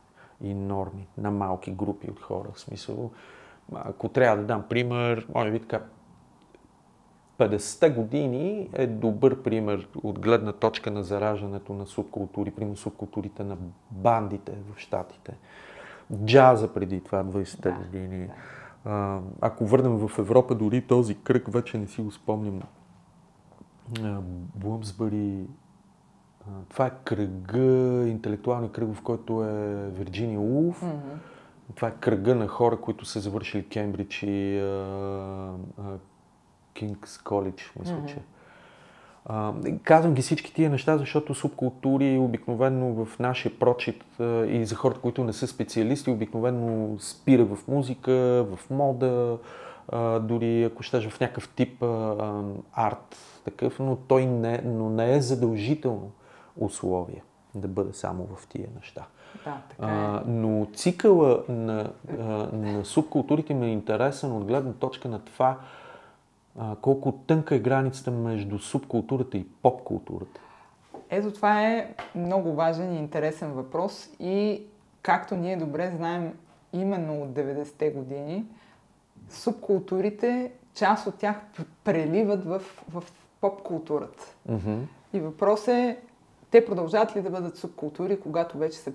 и 0.43 0.55
норми 0.55 1.09
на 1.19 1.31
малки 1.31 1.71
групи 1.71 2.11
от 2.11 2.21
хора. 2.21 2.49
В 2.55 2.61
смисъл, 2.61 3.11
ако 3.75 4.09
трябва 4.09 4.37
да 4.37 4.47
дам 4.47 4.65
пример, 4.69 5.27
може 5.35 5.51
би 5.51 5.61
така, 5.61 5.81
50-те 7.39 7.91
години 7.91 8.69
е 8.73 8.87
добър 8.87 9.43
пример 9.43 9.89
от 10.03 10.19
гледна 10.19 10.53
точка 10.53 10.91
на 10.91 11.03
зараждането 11.03 11.73
на 11.73 11.87
субкултури, 11.87 12.51
примерно 12.51 12.77
субкултурите 12.77 13.45
на 13.45 13.57
бандите 13.91 14.53
в 14.53 14.79
Штатите. 14.79 15.37
Джаза 16.25 16.75
преди 16.75 17.01
това 17.01 17.25
20-те 17.25 17.71
да, 17.71 17.77
години. 17.77 18.29
Да. 18.85 19.21
ако 19.41 19.67
върнем 19.67 20.09
в 20.09 20.19
Европа, 20.19 20.55
дори 20.55 20.87
този 20.87 21.15
кръг 21.15 21.53
вече 21.53 21.79
не 21.79 21.87
си 21.87 22.03
го 22.03 22.11
спомням. 22.11 22.61
Блумсбъри, 24.55 25.47
това 26.69 26.87
е 26.87 26.93
кръга, 27.05 28.09
интелектуалния 28.09 28.73
кръг, 28.73 28.95
в 28.95 29.03
който 29.03 29.45
е 29.45 29.91
Вирджиния 29.91 30.41
Улф. 30.41 30.83
Mm-hmm. 30.83 31.75
Това 31.75 31.89
е 31.89 31.95
кръга 32.01 32.35
на 32.35 32.49
хора, 32.49 32.77
които 32.81 33.05
са 33.05 33.21
завършили 33.21 33.69
Кембридж 33.69 34.23
и 34.23 34.63
Кингс 36.75 37.19
Коледж, 37.19 37.73
мисля, 37.81 37.95
mm-hmm. 37.95 38.07
че. 38.07 38.19
А, 39.25 39.53
казвам 39.83 40.15
ги 40.15 40.23
всички 40.23 40.55
тия 40.55 40.71
неща, 40.71 40.99
защото 40.99 41.35
субкултури 41.35 42.19
обикновено 42.19 43.05
в 43.05 43.19
нашия 43.19 43.59
прочит 43.59 44.05
а, 44.21 44.47
и 44.47 44.65
за 44.65 44.75
хората, 44.75 45.01
които 45.01 45.25
не 45.25 45.33
са 45.33 45.47
специалисти, 45.47 46.11
обикновено 46.11 46.99
спира 46.99 47.45
в 47.45 47.69
музика, 47.69 48.13
в 48.57 48.71
мода, 48.71 49.39
а, 49.89 50.19
дори 50.19 50.65
ако 50.65 50.83
щеш 50.83 51.09
в 51.09 51.21
някакъв 51.21 51.49
тип 51.49 51.83
а, 51.83 52.43
арт 52.73 53.17
такъв, 53.45 53.79
но 53.79 53.97
той 53.97 54.27
не, 54.27 54.63
но 54.65 54.91
не 54.91 55.15
е 55.15 55.21
задължително 55.21 56.11
условие 56.57 57.23
да 57.55 57.69
бъде 57.69 57.93
само 57.93 58.27
в 58.37 58.47
тия 58.47 58.69
неща. 58.77 59.07
Да, 59.45 59.63
така 59.71 59.87
е. 59.87 59.95
а, 59.95 60.23
но 60.27 60.67
цикъла 60.75 61.45
на, 61.49 61.93
а, 62.11 62.23
на 62.53 62.85
субкултурите 62.85 63.55
ми 63.55 63.67
е 63.67 63.73
интересен 63.73 64.33
от 64.33 64.45
гледна 64.45 64.73
точка 64.73 65.09
на 65.09 65.19
това 65.19 65.59
А, 66.59 66.77
колко 66.81 67.13
тънка 67.13 67.55
е 67.55 67.59
границата 67.59 68.11
между 68.11 68.59
субкултурата 68.59 69.39
и 69.39 69.47
поп-културата? 69.63 70.41
Ето 71.11 71.33
това 71.33 71.63
е 71.63 71.95
много 72.15 72.53
важен 72.55 72.93
и 72.93 72.99
интересен 72.99 73.53
въпрос 73.53 74.09
и 74.21 74.63
както 75.03 75.37
ние 75.37 75.57
добре 75.57 75.93
знаем 75.97 76.33
именно 76.73 77.23
от 77.23 77.29
90-те 77.29 77.91
години, 77.91 78.45
субкултурите, 79.31 80.53
част 80.75 81.07
от 81.07 81.15
тях 81.15 81.37
преливат 81.85 82.45
в, 82.45 82.63
в 82.93 83.05
поп-културата. 83.41 84.25
Mm-hmm. 84.51 84.79
И 85.13 85.21
въпрос 85.21 85.69
е, 85.69 85.99
те 86.53 86.65
продължават 86.65 87.17
ли 87.17 87.23
да 87.23 87.31
бъдат 87.31 87.57
субкултури, 87.57 88.21
когато 88.21 88.59
вече 88.59 88.79
са 88.79 88.93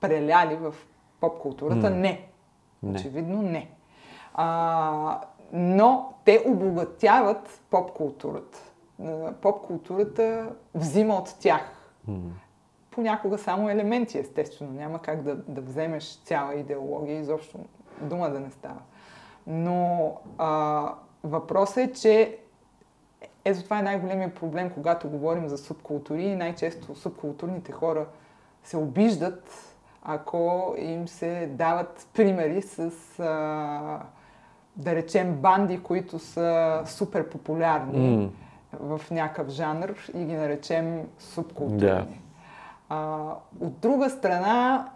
преляли 0.00 0.56
в 0.56 0.74
поп-културата? 1.20 1.90
Не. 1.90 2.28
Не. 2.82 2.92
Очевидно 2.92 3.42
не. 3.42 3.70
А, 4.34 5.20
но 5.52 6.14
те 6.24 6.44
обогатяват 6.46 7.60
поп-културата. 7.70 8.58
Поп-културата 9.42 10.52
взима 10.74 11.14
от 11.14 11.34
тях. 11.40 11.92
Mm. 12.10 12.20
Понякога 12.90 13.38
само 13.38 13.70
елементи, 13.70 14.18
естествено. 14.18 14.72
Няма 14.72 14.98
как 14.98 15.22
да, 15.22 15.36
да 15.36 15.60
вземеш 15.60 16.16
цяла 16.24 16.54
идеология, 16.54 17.20
изобщо 17.20 17.58
дума 18.00 18.30
да 18.30 18.40
не 18.40 18.50
става. 18.50 18.80
Но 19.46 20.12
а, 20.38 20.94
въпросът 21.24 21.76
е, 21.76 21.92
че 21.92 22.38
ето 23.46 23.64
това 23.64 23.78
е 23.78 23.82
най-големият 23.82 24.34
проблем, 24.34 24.70
когато 24.70 25.08
говорим 25.08 25.48
за 25.48 25.58
субкултури 25.58 26.36
най-често 26.36 26.94
субкултурните 26.94 27.72
хора 27.72 28.06
се 28.62 28.76
обиждат, 28.76 29.50
ако 30.02 30.74
им 30.78 31.08
се 31.08 31.46
дават 31.46 32.08
примери 32.14 32.62
с, 32.62 32.90
а, 33.20 34.00
да 34.76 34.94
речем, 34.94 35.34
банди, 35.34 35.82
които 35.82 36.18
са 36.18 36.82
супер 36.86 37.28
популярни 37.28 38.18
Mm. 38.18 38.30
в 38.98 39.10
някакъв 39.10 39.48
жанр 39.48 39.88
и 40.14 40.24
ги 40.24 40.34
наречем 40.34 41.08
субкултурни. 41.18 41.78
Да. 41.80 42.06
А, 42.88 43.28
от 43.60 43.78
друга 43.78 44.10
страна, 44.10 44.88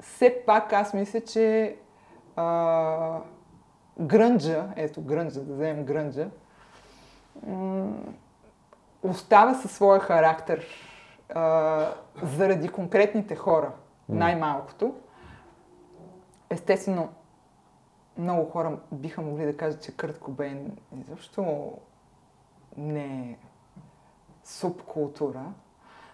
все 0.00 0.42
пак 0.46 0.72
аз 0.72 0.94
мисля, 0.94 1.20
че 1.20 1.76
а, 2.36 3.18
грънджа, 4.00 4.64
ето 4.76 5.02
грънджа, 5.02 5.40
да 5.40 5.54
вземем 5.54 5.84
грънджа, 5.84 6.28
м- 7.46 7.69
остава 9.02 9.54
със 9.54 9.72
своя 9.72 10.00
характер 10.00 10.66
а, 11.34 11.94
заради 12.22 12.68
конкретните 12.68 13.36
хора, 13.36 13.72
най-малкото. 14.08 14.94
Естествено, 16.50 17.08
много 18.18 18.50
хора 18.50 18.78
биха 18.92 19.22
могли 19.22 19.44
да 19.44 19.56
кажат, 19.56 19.82
че 19.82 19.96
Кърт 19.96 20.18
Кобейн 20.18 20.76
изобщо 21.00 21.72
не 22.76 23.04
е 23.04 23.36
субкултура, 24.44 25.44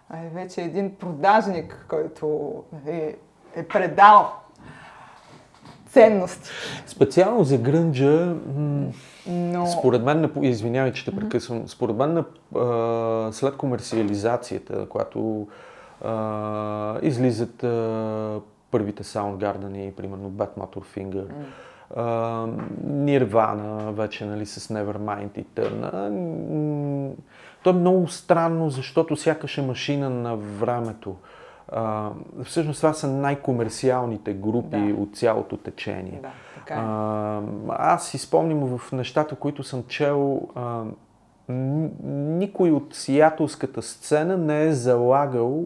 а 0.08 0.18
е 0.18 0.28
вече 0.28 0.62
един 0.62 0.96
продажник, 0.96 1.86
който 1.88 2.54
е, 2.86 3.16
е 3.54 3.68
предал 3.68 4.32
ценности. 5.96 6.50
Специално 6.86 7.44
за 7.44 7.58
грънджа, 7.58 8.34
Но 9.28 9.66
според 9.66 10.02
мен, 10.02 10.30
извинявай, 10.42 10.92
че 10.92 11.04
те 11.04 11.16
прекъсвам, 11.16 11.68
според 11.68 11.96
мен 11.96 12.24
след 13.32 13.56
комерциализацията, 13.56 14.86
когато 14.88 15.46
а, 16.04 16.98
излизат 17.02 17.56
първите 18.70 19.04
Soundgarden, 19.04 19.92
примерно 19.92 20.30
Bad 20.30 20.50
Motorfinger, 20.58 21.24
а, 21.96 22.02
Nirvana, 22.86 23.90
вече 23.90 24.24
нали, 24.24 24.46
с 24.46 24.68
Nevermind 24.68 25.38
и 25.38 25.44
търна. 25.44 25.90
То 27.62 27.70
е 27.70 27.72
много 27.72 28.08
странно, 28.08 28.70
защото 28.70 29.16
сякаш 29.16 29.58
е 29.58 29.62
машина 29.62 30.10
на 30.10 30.36
времето. 30.36 31.16
А, 31.68 32.10
всъщност 32.44 32.80
това 32.80 32.92
са 32.92 33.08
най-комерциалните 33.08 34.32
групи 34.34 34.92
Да. 34.94 34.94
от 35.02 35.16
цялото 35.16 35.56
течение. 35.56 36.18
да, 36.22 36.28
така 36.54 36.74
е. 36.74 36.78
А, 36.80 37.40
аз 37.68 38.08
си 38.08 38.18
спомням 38.18 38.78
в 38.78 38.92
нещата, 38.92 39.36
които 39.36 39.62
съм 39.62 39.84
чел, 39.88 40.48
а, 40.54 40.82
никой 41.48 42.70
от 42.70 42.94
сиятелската 42.94 43.82
сцена 43.82 44.36
не 44.36 44.64
е 44.64 44.72
залагал, 44.72 45.64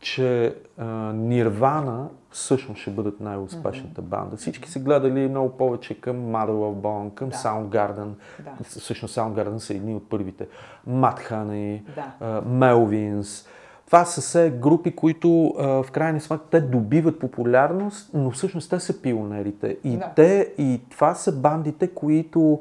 че 0.00 0.56
а, 0.78 0.84
Нирвана 1.12 2.08
всъщност 2.30 2.80
ще 2.80 2.90
бъдат 2.90 3.20
най-успешната 3.20 4.02
банда. 4.02 4.36
Всички 4.36 4.70
са 4.70 4.78
гледали 4.78 5.28
много 5.28 5.50
повече 5.56 6.00
към 6.00 6.16
Mother 6.16 6.48
of 6.50 6.74
Bone, 6.74 7.14
към 7.14 7.28
Да. 7.28 7.36
Soundgarden. 7.36 8.08
Да. 8.44 8.50
Всъщност 8.64 9.16
Soundgarden 9.16 9.56
са 9.58 9.74
едни 9.74 9.94
от 9.94 10.08
първите. 10.08 10.48
Mad 10.88 11.30
Honey, 11.30 11.82
Да. 11.94 12.12
а, 12.20 12.42
Melvins. 12.42 13.46
Това 13.86 14.04
са 14.04 14.20
все 14.20 14.50
групи, 14.50 14.96
които 14.96 15.54
а, 15.58 15.82
в 15.82 15.90
крайна 15.90 16.20
сметка 16.20 16.46
те 16.50 16.60
добиват 16.60 17.18
популярност, 17.18 18.10
но 18.14 18.30
всъщност 18.30 18.70
те 18.70 18.80
са 18.80 19.02
пионерите. 19.02 19.76
И, 19.84 19.96
Да. 19.96 20.12
те, 20.16 20.52
и 20.58 20.80
това 20.90 21.14
са 21.14 21.32
бандите, 21.32 21.88
които 21.88 22.60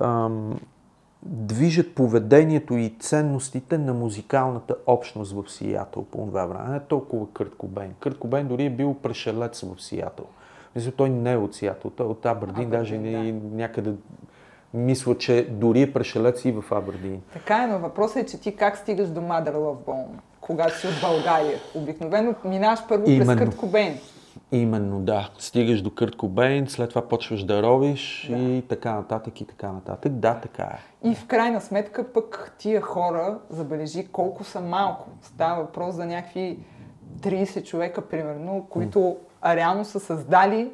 ам, 0.00 0.60
движат 1.22 1.94
поведението 1.94 2.76
и 2.76 2.96
ценностите 3.00 3.78
на 3.78 3.94
музикалната 3.94 4.74
общност 4.86 5.32
в 5.32 5.50
Сиатъл 5.50 6.04
по 6.04 6.18
това 6.18 6.46
време. 6.46 6.68
Не 6.68 6.80
толкова 6.80 7.26
Кърт 7.32 7.54
Кобейн. 7.58 7.94
Кърт 8.00 8.18
Кобейн 8.18 8.48
дори 8.48 8.64
е 8.64 8.70
бил 8.70 8.94
пришелец 8.94 9.60
в 9.60 9.82
Сиатъл. 9.82 10.26
Мисля, 10.76 10.92
той 10.92 11.10
не 11.10 11.32
е 11.32 11.36
от 11.36 11.54
Сиатъл, 11.54 11.90
той 11.90 12.06
е 12.06 12.10
от 12.10 12.26
Абърдин, 12.26 12.70
даже 12.70 12.98
не, 12.98 13.32
да. 13.32 13.56
някъде 13.56 13.92
мисля, 14.74 15.18
че 15.18 15.48
дори 15.50 15.82
е 15.82 15.92
пришелец 15.92 16.44
и 16.44 16.52
в 16.52 16.64
Абърдин. 16.70 17.20
Така 17.32 17.62
е, 17.62 17.66
но 17.66 17.78
въпросът 17.78 18.16
е, 18.16 18.26
че 18.26 18.40
ти 18.40 18.56
как 18.56 18.76
стигаш 18.76 19.08
до 19.08 19.20
Mother 19.20 19.54
Love 19.54 19.84
Bone, 19.86 20.06
когато 20.46 20.78
си 20.78 20.86
от 20.86 20.94
България. 21.00 21.58
Обикновено 21.74 22.34
минаваш 22.44 22.80
първо 22.88 23.04
през 23.04 23.14
Именно. 23.14 23.38
Кърт 23.38 23.56
Кобейн. 23.56 23.98
Именно, 24.52 25.00
да. 25.00 25.30
Стигаш 25.38 25.82
до 25.82 25.90
Кърт 25.94 26.16
Кобейн, 26.16 26.66
след 26.68 26.88
това 26.88 27.08
почваш 27.08 27.44
да 27.44 27.62
ровиш 27.62 28.26
Да. 28.30 28.36
и 28.36 28.62
така 28.68 28.94
нататък 28.94 29.40
и 29.40 29.44
така 29.44 29.72
нататък. 29.72 30.12
Да, 30.12 30.34
така 30.34 30.62
е. 30.62 31.08
И 31.08 31.14
в 31.14 31.26
крайна 31.26 31.60
сметка 31.60 32.12
пък 32.12 32.54
тия 32.58 32.80
хора, 32.80 33.38
забележи 33.50 34.06
колко 34.12 34.44
са 34.44 34.60
малко. 34.60 35.08
Става 35.22 35.62
въпрос 35.62 35.94
за 35.94 36.06
някакви 36.06 36.58
30 37.20 37.64
човека, 37.64 38.00
примерно, 38.00 38.66
които 38.70 39.16
реално 39.46 39.84
са 39.84 40.00
създали 40.00 40.70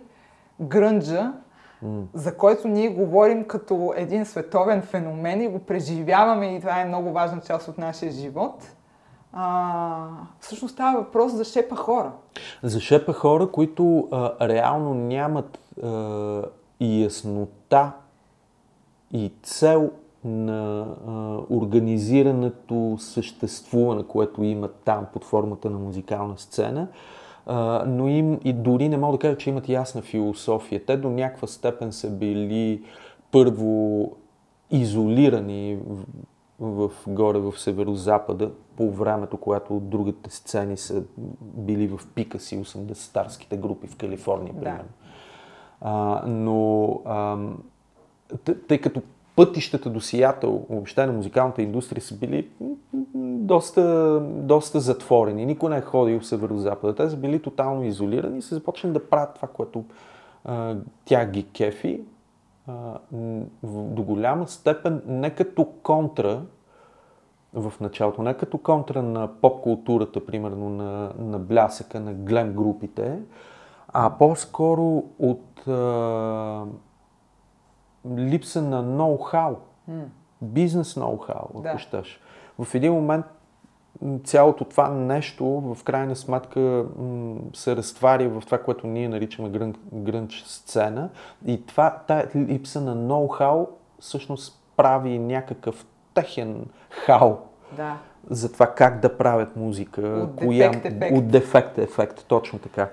грънджа, 0.61 1.33
за 2.15 2.37
който 2.37 2.69
ние 2.69 2.89
говорим 2.89 3.45
като 3.45 3.93
един 3.97 4.25
световен 4.25 4.83
феномен 4.83 5.43
и 5.43 5.49
го 5.49 5.59
преживяваме 5.59 6.57
и 6.57 6.61
това 6.61 6.81
е 6.81 6.85
много 6.85 7.13
важна 7.13 7.41
част 7.41 7.69
от 7.69 7.79
нашия 7.79 8.13
живот. 8.13 8.75
А, 9.33 10.07
всъщност 10.41 10.75
става 10.75 10.99
въпрос 10.99 11.33
за 11.33 11.45
шепа 11.45 11.77
хора. 11.77 12.13
За 12.63 12.81
шепа 12.81 13.13
хора, 13.13 13.51
които 13.51 14.09
а, 14.11 14.49
реално 14.49 14.95
нямат 14.95 15.59
а, 15.83 16.43
яснота 16.81 17.93
и 19.13 19.33
цел 19.43 19.91
на 20.25 20.87
а, 21.09 21.39
организираното 21.51 22.97
съществуване, 22.99 24.03
което 24.03 24.43
имат 24.43 24.75
там 24.85 25.07
под 25.13 25.25
формата 25.25 25.71
на 25.71 25.79
музикална 25.79 26.39
сцена, 26.39 26.89
а, 27.47 27.85
но 27.87 28.09
им 28.09 28.41
и 28.45 28.53
дори 28.53 28.89
не 28.89 28.97
мога 28.97 29.13
да 29.13 29.21
кажа, 29.21 29.37
че 29.37 29.51
имат 29.51 29.69
ясна 29.69 30.03
философия. 30.03 30.85
Те 30.87 30.97
до 30.97 31.11
някаква 31.11 31.49
степен 31.49 31.93
са 31.93 32.11
били 32.11 32.83
първо 33.31 34.11
изолирани 34.71 35.79
в, 36.61 36.91
горе 37.07 37.39
в 37.39 37.53
северо-запада 37.59 38.51
по 38.77 38.91
времето, 38.91 39.37
когато 39.37 39.75
другите 39.75 40.31
сцени 40.31 40.77
са 40.77 41.03
били 41.41 41.89
в 41.89 42.01
пика 42.15 42.41
си 42.41 42.59
80-тарските 42.59 43.57
групи 43.57 43.87
в 43.87 43.97
Калифорния, 43.97 44.53
Да. 44.55 44.61
примерно. 44.61 44.89
А, 45.81 46.23
но 46.27 47.01
т- 48.45 48.61
тъй 48.61 48.79
като 48.79 49.03
пътищата 49.37 49.91
до 49.91 50.01
Сиатъл, 50.01 50.67
въобще 50.71 51.07
на 51.07 51.13
музикалната 51.13 51.63
индустрия 51.63 52.03
са 52.03 52.15
били 52.15 52.49
доста, 53.15 54.19
доста 54.23 54.81
затворени. 54.81 55.47
Никой 55.47 55.71
не 55.71 55.77
е 55.77 55.83
ходил 55.83 56.21
в 56.21 56.27
северо-запада. 56.27 56.95
Те 56.95 57.11
са 57.11 57.17
били 57.17 57.43
тотално 57.43 57.85
изолирани 57.85 58.39
и 58.39 58.43
са 58.43 58.55
започнали 58.55 58.93
да 58.93 59.09
правят 59.09 59.35
това, 59.35 59.49
което 59.49 59.85
а, 60.45 60.77
тя 61.05 61.27
ги 61.27 61.43
кефи. 61.45 62.01
До 63.63 64.03
голяма 64.03 64.49
степен 64.49 65.03
не 65.07 65.31
като 65.31 65.65
контра 65.83 66.43
в 67.55 67.73
началото, 67.81 68.23
не 68.23 68.35
като 68.35 68.59
контра 68.59 69.03
на 69.03 69.29
поп-културата, 69.29 70.27
примерно 70.27 70.69
на, 70.69 71.13
на 71.19 71.39
блясъка, 71.39 72.01
на 72.01 72.13
глем 72.13 72.53
групите, 72.55 73.19
а 73.89 74.11
по-скоро 74.19 75.05
от 75.19 75.69
а, 75.69 76.65
липса 78.17 78.63
на 78.63 78.83
ноу-хау, 78.83 79.57
бизнес 80.43 80.95
ноу-хау, 80.95 81.45
ако 81.51 81.63
Да. 81.63 81.79
щеш. 81.79 82.21
В 82.59 82.75
един 82.75 82.93
момент 82.93 83.27
цялото 84.25 84.65
това 84.65 84.89
нещо 84.91 85.45
в 85.47 85.85
крайна 85.85 86.17
сметка 86.17 86.85
се 87.55 87.77
разтваря 87.77 88.29
в 88.29 88.43
това, 88.45 88.59
което 88.59 88.87
ние 88.87 89.09
наричаме 89.09 89.49
грън, 89.49 89.75
грънч 89.93 90.43
сцена 90.47 91.09
и 91.47 91.67
това, 91.67 91.99
тая 92.07 92.29
липса 92.37 92.81
на 92.81 92.97
ноу-хау 92.97 93.67
всъщност 94.01 94.63
прави 94.77 95.19
някакъв 95.19 95.87
техен 96.15 96.67
хал 96.91 97.41
Да. 97.77 97.97
за 98.31 98.53
това 98.53 98.75
как 98.75 99.01
да 99.01 99.19
правят 99.19 99.57
музика. 99.57 100.29
От 100.43 100.49
дефект 100.49 100.85
ефект. 100.85 101.17
От 101.17 101.29
дефект 101.29 101.79
ефект, 101.79 102.25
точно 102.29 102.59
така. 102.59 102.89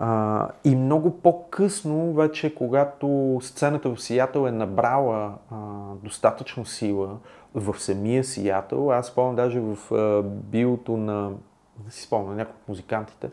А, 0.00 0.48
и 0.64 0.76
много 0.76 1.10
по-късно, 1.10 2.12
вече 2.12 2.54
когато 2.54 3.38
сцената 3.42 3.94
в 3.94 4.02
Сиатъл 4.02 4.46
е 4.46 4.50
набрала 4.50 5.34
а, 5.50 5.56
достатъчно 6.02 6.64
сила 6.64 7.16
в 7.54 7.80
самия 7.80 8.24
Сиатъл, 8.24 8.92
аз 8.92 9.06
спомням 9.06 9.36
даже 9.36 9.60
в 9.60 9.94
а, 9.94 10.22
биото 10.22 10.96
на, 10.96 11.30
не 11.84 11.90
си 11.90 12.02
спомням, 12.02 12.36
някои 12.36 12.54
от 12.62 12.68
музикантите, 12.68 13.30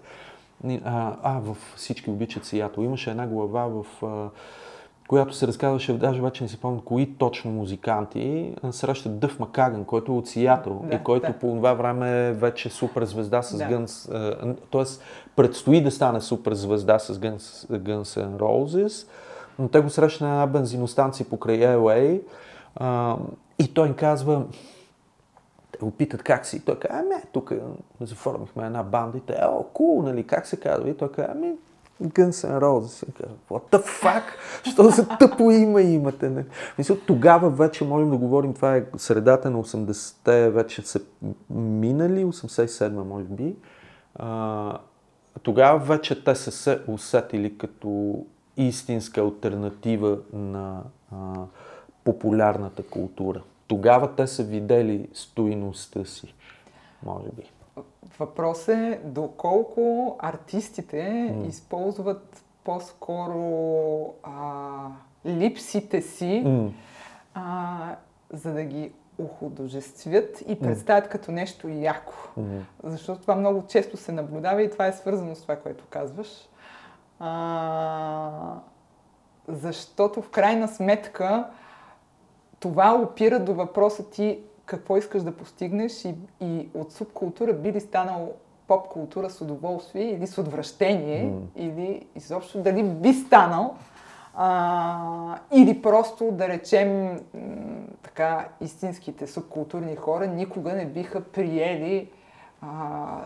а, 0.83 1.15
а, 1.23 1.39
в 1.39 1.57
всички 1.75 2.09
обичат 2.09 2.45
Сиатъл, 2.45 2.83
имаше 2.83 3.09
една 3.09 3.27
глава 3.27 3.65
в 3.67 4.05
а, 4.05 4.29
която 5.07 5.33
се 5.33 5.47
разказваше, 5.47 5.97
даже 5.97 6.21
вече 6.21 6.43
не 6.43 6.49
си 6.49 6.59
помня 6.59 6.81
кои 6.85 7.15
точно 7.17 7.51
музиканти, 7.51 8.55
срещат 8.71 9.19
Дъв 9.19 9.39
Макаган, 9.39 9.85
който 9.85 10.11
е 10.11 10.15
от 10.15 10.27
Сиатъл 10.27 10.83
Да, 10.89 10.95
и 10.95 11.03
който 11.03 11.27
да. 11.27 11.39
по 11.39 11.47
това 11.47 11.73
време 11.73 12.27
е 12.27 12.31
вече 12.31 12.69
супер 12.69 13.05
звезда 13.05 13.41
с 13.41 13.57
Да. 13.57 13.63
Guns, 13.63 14.11
т.е. 14.71 14.83
предстои 15.35 15.83
да 15.83 15.91
стане 15.91 16.21
супер 16.21 16.53
звезда 16.53 16.99
с 16.99 17.13
Guns, 17.13 17.67
Guns 17.67 18.25
N' 18.25 18.37
Roses, 18.37 19.07
но 19.59 19.67
те 19.67 19.79
го 19.79 19.89
срещат 19.89 20.21
на 20.21 20.29
една 20.29 20.47
бензиностанция 20.47 21.25
покрай 21.29 21.59
LA 21.59 22.21
а, 22.75 23.17
и 23.59 23.73
той 23.73 23.87
им 23.87 23.93
казва, 23.93 24.45
те 25.71 25.79
го 25.85 25.91
питат 25.91 26.23
как 26.23 26.45
си. 26.45 26.65
Той 26.65 26.79
казва, 26.79 26.97
ами, 26.99 27.21
тук 27.31 27.53
заформихме 28.01 28.65
една 28.65 28.83
банда 28.83 29.17
и 29.17 29.21
те, 29.21 29.39
о, 29.43 29.63
кул, 29.73 30.01
нали, 30.01 30.23
как 30.23 30.47
се 30.47 30.59
казва? 30.59 30.89
И 30.89 30.97
той 30.97 31.11
казва, 31.11 31.31
ами, 31.35 31.53
Guns 32.03 32.43
N' 32.43 32.59
Roses. 32.59 33.03
What 33.49 33.71
the 33.71 33.81
fuck? 34.03 34.23
Що 34.63 34.83
за 34.83 35.07
тъпо 35.07 35.51
име 35.51 35.81
имате? 35.81 36.29
Не? 36.29 36.45
Мисля, 36.77 36.97
тогава 37.07 37.49
вече 37.49 37.83
можем 37.83 38.09
да 38.11 38.17
говорим, 38.17 38.53
това 38.53 38.75
е 38.75 38.85
средата 38.97 39.51
на 39.51 39.63
80-те, 39.63 40.49
вече 40.49 40.81
са 40.81 40.99
минали, 41.49 42.25
87-ма 42.25 43.03
може 43.03 43.25
би. 43.25 43.55
А, 44.15 44.77
тогава 45.43 45.79
вече 45.79 46.23
те 46.23 46.35
са 46.35 46.51
се 46.51 46.81
усетили 46.87 47.57
като 47.57 48.19
истинска 48.57 49.21
альтернатива 49.21 50.17
на 50.33 50.83
а, 51.11 51.15
популярната 52.03 52.83
култура. 52.83 53.41
Тогава 53.67 54.15
те 54.15 54.27
са 54.27 54.43
видели 54.43 55.09
стоиността 55.13 56.05
си, 56.05 56.33
може 57.05 57.29
би. 57.35 57.51
Въпрос 58.19 58.67
е 58.67 59.01
доколко 59.03 60.15
артистите 60.19 61.33
М. 61.35 61.47
използват 61.47 62.43
по-скоро 62.63 64.13
а, 64.23 64.87
липсите 65.25 66.01
си, 66.01 66.43
а, 67.33 67.95
за 68.33 68.53
да 68.53 68.63
ги 68.63 68.91
ухудожествят 69.17 70.43
и 70.47 70.59
представят 70.59 71.09
като 71.09 71.31
нещо 71.31 71.67
яко. 71.67 72.13
М. 72.37 72.43
Защото 72.83 73.21
това 73.21 73.35
много 73.35 73.63
често 73.67 73.97
се 73.97 74.11
наблюдава 74.11 74.61
и 74.61 74.71
това 74.71 74.87
е 74.87 74.93
свързано 74.93 75.35
с 75.35 75.41
това, 75.41 75.55
което 75.55 75.85
казваш. 75.89 76.49
А, 77.19 78.55
защото 79.47 80.21
в 80.21 80.29
крайна 80.29 80.67
сметка 80.67 81.47
това 82.59 83.01
опира 83.01 83.39
до 83.39 83.53
въпроса 83.53 84.09
ти 84.09 84.39
какво 84.65 84.97
искаш 84.97 85.23
да 85.23 85.31
постигнеш 85.31 86.05
и, 86.05 86.15
и 86.41 86.69
от 86.73 86.91
субкултура 86.91 87.53
би 87.53 87.73
ли 87.73 87.79
станал 87.79 88.33
поп-култура 88.67 89.29
с 89.29 89.41
удоволствие 89.41 90.03
или 90.03 90.27
с 90.27 90.37
отвращение, 90.37 91.23
М. 91.23 91.41
или 91.55 92.07
изобщо 92.15 92.61
дали 92.61 92.83
би 92.83 93.13
станал 93.13 93.75
а, 94.35 95.37
или 95.53 95.81
просто 95.81 96.31
да 96.31 96.47
речем 96.47 97.19
така 98.03 98.47
истинските 98.61 99.27
субкултурни 99.27 99.95
хора 99.95 100.27
никога 100.27 100.73
не 100.73 100.85
биха 100.85 101.23
приели 101.23 102.09
а, 102.61 103.17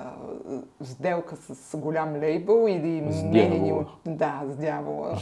сделка 0.81 1.35
с 1.35 1.77
голям 1.77 2.19
лейбъл 2.19 2.67
или 2.67 3.01
медийни, 3.01 3.73
да, 4.05 4.41
с 4.47 4.55
дявола, 4.55 5.17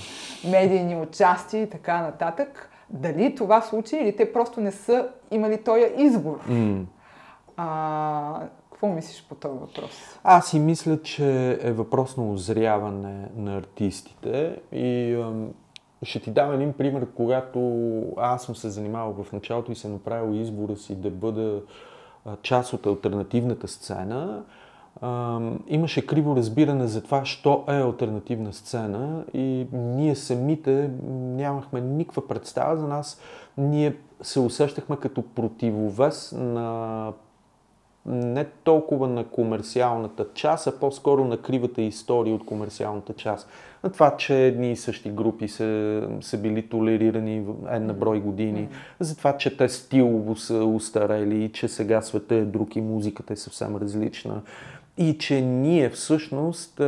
медийни 0.49 0.95
участия 0.95 1.63
и 1.63 1.69
така 1.69 2.01
нататък. 2.01 2.69
Дали 2.89 3.35
това 3.35 3.61
случи 3.61 3.95
или 3.97 4.15
те 4.15 4.33
просто 4.33 4.61
не 4.61 4.71
са 4.71 5.09
имали 5.31 5.63
този 5.63 5.85
избор? 5.97 6.39
М. 6.47 6.85
А, 7.57 8.41
какво 8.71 8.88
мислиш 8.88 9.25
по 9.29 9.35
този 9.35 9.59
въпрос? 9.59 10.19
Аз 10.23 10.47
си 10.49 10.59
мисля, 10.59 11.01
че 11.01 11.51
е 11.61 11.71
въпрос 11.71 12.17
на 12.17 12.31
озряване 12.31 13.29
на 13.35 13.57
артистите 13.57 14.59
и 14.71 15.15
ще 16.03 16.19
ти 16.19 16.31
дам 16.31 16.53
един 16.53 16.73
пример, 16.73 17.07
когато 17.15 17.59
аз 18.17 18.43
съм 18.43 18.55
се 18.55 18.69
занимавал 18.69 19.23
в 19.23 19.33
началото 19.33 19.71
и 19.71 19.75
съм 19.75 19.91
направил 19.91 20.35
избора 20.35 20.75
си 20.75 20.95
да 20.95 21.09
бъда 21.09 21.61
част 22.41 22.73
от 22.73 22.85
альтернативната 22.85 23.67
сцена. 23.67 24.43
Имаше 25.67 26.05
криво 26.05 26.35
разбиране 26.35 26.87
за 26.87 27.03
това, 27.03 27.25
що 27.25 27.63
е 27.67 27.71
альтернативна 27.71 28.53
сцена 28.53 29.25
и 29.33 29.67
ние 29.73 30.15
самите 30.15 30.89
нямахме 31.11 31.81
никаква 31.81 32.27
представа 32.27 32.77
за 32.77 32.87
нас. 32.87 33.21
Ние 33.57 33.95
се 34.21 34.39
усещахме 34.39 34.97
като 34.97 35.21
противовес 35.21 36.35
на 36.37 37.13
не 38.08 38.45
толкова 38.45 39.08
на 39.08 39.24
комерциалната 39.24 40.26
част, 40.34 40.68
а 40.68 40.80
по-скоро 40.80 41.26
на 41.26 41.38
кривата 41.38 41.82
история 41.82 42.36
от 42.36 42.45
комерциалната 42.45 43.14
част. 43.14 43.49
На 43.84 43.89
това, 43.89 44.18
че 44.18 44.45
едни 44.45 44.72
и 44.72 44.76
същи 44.76 45.10
групи 45.10 45.47
са, 45.47 46.01
са 46.22 46.38
били 46.38 46.70
толерирани 46.70 47.45
една 47.70 47.93
брой 47.93 48.20
години, 48.20 48.70
за 48.99 49.18
това, 49.18 49.38
че 49.38 49.58
те 49.58 49.70
стилово 49.70 50.36
са 50.36 50.66
устарели, 50.66 51.51
че 51.53 51.68
сега 51.68 52.01
света 52.01 52.36
е 52.36 52.45
друг 52.45 52.76
и 52.76 52.82
музиката 52.82 53.34
е 53.34 53.36
съвсем 53.36 53.76
различна. 53.76 54.41
И 54.97 55.18
че 55.18 55.41
ние 55.41 55.89
всъщност 55.89 56.82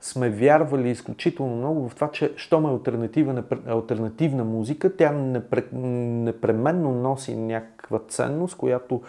сме 0.00 0.30
вярвали 0.30 0.90
изключително 0.90 1.56
много 1.56 1.88
в 1.88 1.94
това, 1.94 2.10
че 2.10 2.32
щом 2.36 2.66
е 2.66 2.68
альтернативна, 2.68 3.44
альтернативна 3.68 4.44
музика, 4.44 4.96
тя 4.96 5.12
непре, 5.12 5.64
непременно 5.72 6.92
носи 6.92 7.36
някаква 7.36 7.98
ценност, 8.08 8.56
която 8.56 9.00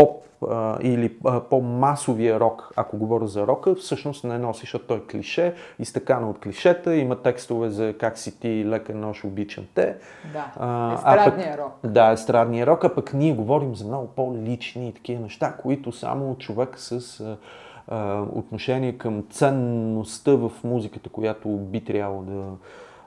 поп 0.00 0.24
а, 0.50 0.78
или 0.82 1.16
а, 1.24 1.40
по-масовия 1.40 2.40
рок, 2.40 2.72
ако 2.76 2.96
говоря 2.96 3.26
за 3.26 3.46
рока, 3.46 3.74
всъщност 3.74 4.24
не 4.24 4.38
носи, 4.38 4.60
защото 4.60 4.86
той 4.86 4.96
е 4.96 5.06
клише, 5.10 5.54
изтъкана 5.78 6.30
от 6.30 6.38
клишета, 6.38 6.96
има 6.96 7.16
текстове 7.16 7.70
за 7.70 7.94
как 8.00 8.18
си 8.18 8.40
ти 8.40 8.64
лека 8.66 8.94
нощ 8.94 9.24
обичам 9.24 9.64
те. 9.74 9.96
Да, 10.32 10.52
А, 10.56 10.98
а 11.04 11.16
естрадния 11.16 11.58
рок. 11.58 11.72
Да, 11.84 12.10
естрадния 12.10 12.66
рок, 12.66 12.84
а 12.84 12.94
пък 12.94 13.14
ние 13.14 13.34
говорим 13.34 13.74
за 13.74 13.84
много 13.84 14.06
по-лични 14.06 14.88
и 14.88 14.92
такива 14.92 15.22
неща, 15.22 15.54
които 15.62 15.92
само 15.92 16.36
човек 16.38 16.78
с 16.78 17.20
а, 17.20 17.36
а, 17.88 18.22
отношение 18.32 18.98
към 18.98 19.24
ценността 19.30 20.32
в 20.32 20.50
музиката, 20.64 21.08
която 21.08 21.48
би 21.48 21.84
трябвало 21.84 22.22
да 22.22 22.42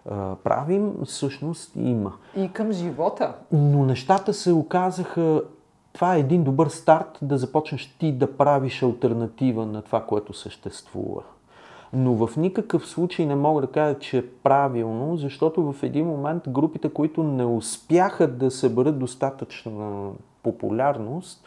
а, 0.09 0.35
правим, 0.35 0.93
всъщност 1.05 1.71
има. 1.75 2.13
И 2.37 2.51
към 2.51 2.71
живота. 2.71 3.33
Но 3.51 3.85
нещата 3.85 4.33
се 4.33 4.51
оказаха, 4.51 5.41
това 5.93 6.15
е 6.15 6.19
един 6.19 6.43
добър 6.43 6.67
старт 6.67 7.19
да 7.21 7.37
започнеш 7.37 7.95
ти 7.99 8.11
да 8.11 8.37
правиш 8.37 8.83
альтернатива 8.83 9.65
на 9.65 9.81
това, 9.81 10.05
което 10.05 10.33
съществува. 10.33 11.23
Но 11.93 12.27
в 12.27 12.37
никакъв 12.37 12.87
случай 12.87 13.25
не 13.25 13.35
мога 13.35 13.61
да 13.61 13.67
кажа, 13.67 13.99
че 13.99 14.17
е 14.17 14.27
правилно, 14.27 15.17
защото 15.17 15.73
в 15.73 15.83
един 15.83 16.05
момент 16.05 16.49
групите, 16.49 16.89
които 16.89 17.23
не 17.23 17.45
успяха 17.45 18.27
да 18.27 18.51
съберат 18.51 18.99
достатъчна 18.99 20.09
популярност, 20.43 21.45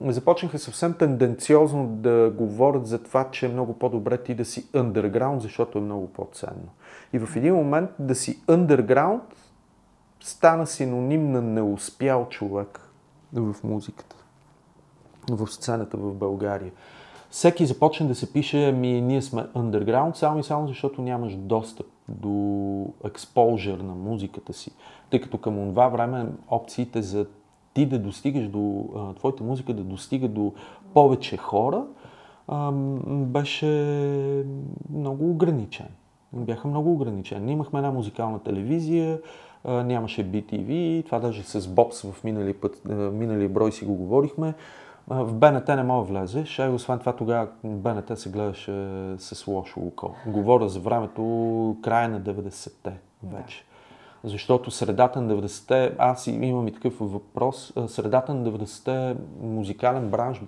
започнаха 0.00 0.58
съвсем 0.58 0.94
тенденциозно 0.94 1.86
да 1.86 2.32
говорят 2.36 2.86
за 2.86 3.02
това, 3.02 3.30
че 3.30 3.46
е 3.46 3.52
много 3.52 3.78
по-добре 3.78 4.18
ти 4.18 4.34
да 4.34 4.44
си 4.44 4.66
underground, 4.72 5.38
защото 5.38 5.78
е 5.78 5.80
много 5.80 6.06
по-ценно. 6.06 6.68
И 7.12 7.18
в 7.18 7.36
един 7.36 7.54
момент 7.54 7.90
да 7.98 8.14
си 8.14 8.42
underground 8.48 9.20
стана 10.20 10.66
синоним 10.66 11.32
на 11.32 11.42
неуспял 11.42 12.26
човек 12.28 12.83
в 13.40 13.56
музиката, 13.64 14.16
в 15.30 15.46
сцената 15.46 15.96
в 15.96 16.14
България. 16.14 16.72
Всеки 17.30 17.66
започна 17.66 18.06
да 18.06 18.14
се 18.14 18.32
пише, 18.32 18.72
ми 18.72 19.00
ние 19.00 19.22
сме 19.22 19.42
underground, 19.42 20.14
само 20.14 20.38
и 20.38 20.42
само 20.42 20.68
защото 20.68 21.02
нямаш 21.02 21.36
достъп 21.36 21.86
до 22.08 22.86
експожър 23.04 23.78
на 23.78 23.94
музиката 23.94 24.52
си. 24.52 24.70
Тъй 25.10 25.20
като 25.20 25.38
към 25.38 25.54
това 25.54 25.88
време 25.88 26.26
опциите 26.48 27.02
за 27.02 27.26
ти 27.74 27.86
да 27.86 27.98
достигаш 27.98 28.48
до, 28.48 28.88
твоята 29.16 29.44
музика 29.44 29.74
да 29.74 29.82
достига 29.82 30.28
до 30.28 30.52
повече 30.94 31.36
хора, 31.36 31.84
беше 33.08 33.66
много 34.90 35.30
ограничен. 35.30 35.86
Бяха 36.32 36.68
много 36.68 36.92
ограничени. 36.92 37.52
Имахме 37.52 37.78
една 37.78 37.90
музикална 37.90 38.38
телевизия, 38.38 39.20
нямаше 39.64 40.30
BTV, 40.30 41.04
това 41.06 41.18
даже 41.18 41.42
с 41.42 41.68
Бобс 41.68 42.02
в 42.02 42.24
минали, 42.24 42.52
път, 42.54 42.82
минали 43.12 43.48
брой 43.48 43.72
си 43.72 43.84
го 43.84 43.94
говорихме. 43.94 44.54
В 45.08 45.34
БНТ 45.34 45.68
не 45.68 45.82
мога 45.82 46.06
да 46.06 46.12
влезеш, 46.12 46.58
а 46.58 46.70
освен 46.70 46.98
това 46.98 47.12
тогава 47.12 47.48
БНТ 47.64 48.18
се 48.18 48.30
гледаше 48.30 48.72
с 49.18 49.46
лошо 49.46 49.80
око. 49.80 50.14
Говоря 50.26 50.68
за 50.68 50.80
времето 50.80 51.22
края 51.82 52.08
на 52.08 52.20
90-те 52.20 52.92
вече. 53.22 53.64
Защото 54.24 54.70
средата 54.70 55.20
на 55.20 55.36
90-те, 55.36 55.94
аз 55.98 56.26
имам 56.26 56.68
и 56.68 56.72
такъв 56.72 56.94
въпрос, 57.00 57.72
средата 57.86 58.34
на 58.34 58.50
90-те 58.50 59.16
музикален 59.40 60.10
бранш 60.10 60.42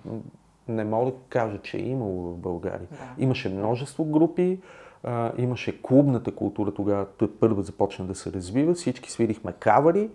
не 0.69 0.85
мога 0.85 1.11
да 1.11 1.17
кажа, 1.29 1.59
че 1.63 1.77
е 1.77 1.89
имало 1.89 2.23
в 2.23 2.37
България. 2.37 2.87
Да. 2.91 2.97
Имаше 3.19 3.49
множество 3.49 4.05
групи, 4.05 4.59
а, 5.03 5.33
имаше 5.39 5.83
клубната 5.83 6.35
култура, 6.35 6.75
тогава 6.75 7.07
първа 7.41 7.63
започна 7.63 8.05
да 8.05 8.15
се 8.15 8.33
развива, 8.33 8.75
всички 8.75 9.11
свирихме 9.11 9.53
кавари, 9.53 10.11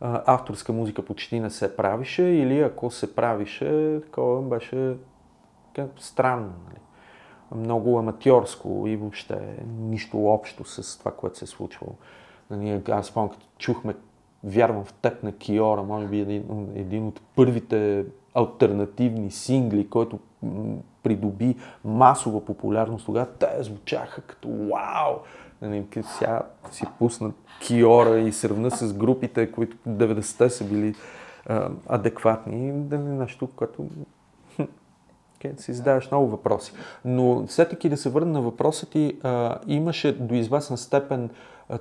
а, 0.00 0.22
авторска 0.34 0.72
музика 0.72 1.04
почти 1.04 1.40
не 1.40 1.50
се 1.50 1.76
правише 1.76 2.22
или 2.22 2.60
ако 2.60 2.90
се 2.90 3.14
правише, 3.14 4.00
такова 4.02 4.42
беше 4.42 4.96
странно. 5.98 6.52
Нали? 6.68 6.80
Много 7.62 7.98
аматьорско 7.98 8.84
и 8.86 8.96
въобще 8.96 9.56
нищо 9.78 10.26
общо 10.26 10.64
с 10.64 10.98
това, 10.98 11.12
което 11.12 11.38
се 11.38 11.44
е 11.44 11.48
случвало. 11.48 11.92
Нали, 12.50 12.82
аз 12.88 13.06
спомням, 13.06 13.30
като 13.30 13.46
чухме 13.58 13.94
Вярвам 14.46 14.84
в 14.84 14.92
теб 14.92 15.22
на 15.22 15.32
Киора, 15.32 15.82
може 15.82 16.06
би 16.06 16.20
един, 16.20 16.68
един 16.74 17.06
от 17.06 17.20
първите 17.36 18.04
альтернативни 18.34 19.30
сингли, 19.30 19.88
който 19.90 20.18
придоби 21.06 21.56
масова 21.84 22.44
популярност 22.44 23.06
тогава, 23.06 23.26
те 23.26 23.48
звучаха 23.60 24.22
като 24.22 24.48
вау! 24.48 25.14
Сега 26.02 26.42
си 26.70 26.84
пусна 26.98 27.32
Киора 27.60 28.18
и 28.18 28.32
сравна 28.32 28.70
с 28.70 28.94
групите, 28.94 29.52
които 29.52 29.76
90-те 29.88 30.50
са 30.50 30.64
били 30.64 30.94
а, 31.46 31.68
адекватни. 31.88 32.72
Нали, 32.72 33.02
нещо, 33.02 33.48
което 33.56 33.88
си 35.56 35.74
задаваш 35.74 36.10
много 36.10 36.28
въпроси. 36.28 36.72
Но 37.04 37.46
все 37.46 37.68
таки 37.68 37.88
да 37.88 37.96
се 37.96 38.10
върна 38.10 38.32
на 38.32 38.40
въпроса 38.40 38.90
ти, 38.90 39.18
а, 39.22 39.58
имаше 39.66 40.18
до 40.18 40.34
известна 40.34 40.76
степен 40.76 41.30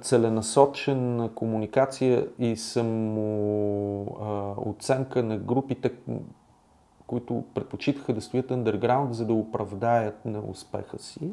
целенасочена 0.01 1.30
комуникация 1.36 2.28
и 2.39 2.55
самооценка 2.55 5.23
на 5.23 5.38
групите, 5.38 5.91
които 7.08 7.43
предпочитаха 7.53 8.14
да 8.14 8.22
стоят 8.22 8.49
underground, 8.49 9.12
за 9.12 9.26
да 9.26 9.34
оправдаят 9.34 10.26
на 10.26 10.39
успеха 10.39 10.99
си. 10.99 11.32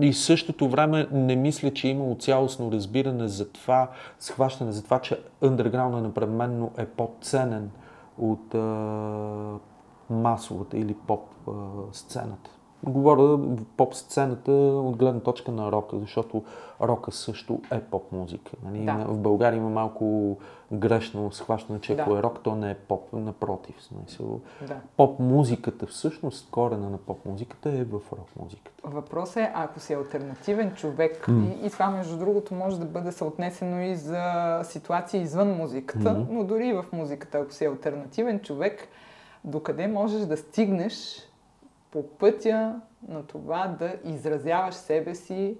И 0.00 0.12
в 0.12 0.18
същото 0.18 0.68
време 0.68 1.08
не 1.12 1.36
мисля, 1.36 1.74
че 1.74 1.88
е 1.88 1.90
имало 1.90 2.14
цялостно 2.14 2.72
разбиране 2.72 3.28
за 3.28 3.52
това, 3.52 3.90
схващане 4.18 4.72
за 4.72 4.84
това, 4.84 4.98
че 4.98 5.20
underground 5.42 6.00
непременно 6.00 6.70
е 6.78 6.86
по-ценен 6.86 7.70
от 8.18 8.54
а, 8.54 8.58
масовата 10.10 10.78
или 10.78 10.94
поп 10.94 11.28
а, 11.48 11.52
сцената. 11.92 12.50
Говоря 12.88 13.38
поп 13.76 13.94
сцената 13.94 14.52
от 14.52 14.96
гледна 14.96 15.20
точка 15.20 15.52
на 15.52 15.72
рока, 15.72 15.98
защото 15.98 16.42
рока 16.80 17.12
също 17.12 17.60
е 17.72 17.80
поп 17.80 18.12
музика. 18.12 18.52
Нали? 18.64 18.84
Да. 18.84 19.04
В 19.08 19.18
България 19.18 19.58
има 19.58 19.70
малко 19.70 20.36
грешно 20.72 21.32
схващане, 21.32 21.80
че 21.80 21.92
ако 21.92 22.12
да. 22.12 22.18
е 22.18 22.22
рок, 22.22 22.40
то 22.42 22.54
не 22.54 22.70
е 22.70 22.74
поп. 22.74 23.12
Напротив, 23.12 23.82
смисъл. 23.82 24.40
Да. 24.66 24.76
Поп 24.96 25.20
музиката, 25.20 25.86
всъщност 25.86 26.50
корена 26.50 26.90
на 26.90 26.98
поп 26.98 27.26
музиката 27.26 27.70
е 27.70 27.84
в 27.84 27.92
рок 27.92 28.36
музиката. 28.42 28.82
Въпросът 28.84 29.36
е, 29.36 29.52
ако 29.54 29.80
си 29.80 29.94
альтернативен 29.94 30.74
човек, 30.74 31.26
mm. 31.28 31.62
и, 31.62 31.66
и 31.66 31.70
това 31.70 31.90
между 31.90 32.16
другото 32.18 32.54
може 32.54 32.80
да 32.80 32.86
бъде 32.86 33.12
съотнесено 33.12 33.80
и 33.80 33.96
за 33.96 34.60
ситуации 34.64 35.20
извън 35.20 35.48
музиката, 35.48 36.08
mm. 36.08 36.26
но 36.30 36.44
дори 36.44 36.68
и 36.68 36.72
в 36.72 36.84
музиката, 36.92 37.38
ако 37.38 37.52
си 37.52 37.64
альтернативен 37.64 38.40
човек, 38.40 38.88
докъде 39.44 39.86
можеш 39.86 40.20
да 40.20 40.36
стигнеш 40.36 41.28
по 41.94 42.08
пътя 42.08 42.80
на 43.08 43.22
това 43.22 43.76
да 43.78 43.94
изразяваш 44.04 44.74
себе 44.74 45.14
си 45.14 45.56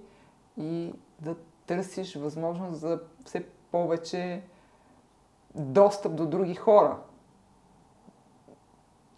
и 0.57 0.93
да 1.19 1.35
търсиш 1.65 2.15
възможност 2.15 2.79
за 2.79 2.99
все 3.25 3.45
повече 3.71 4.41
достъп 5.55 6.15
до 6.15 6.25
други 6.25 6.55
хора. 6.55 6.97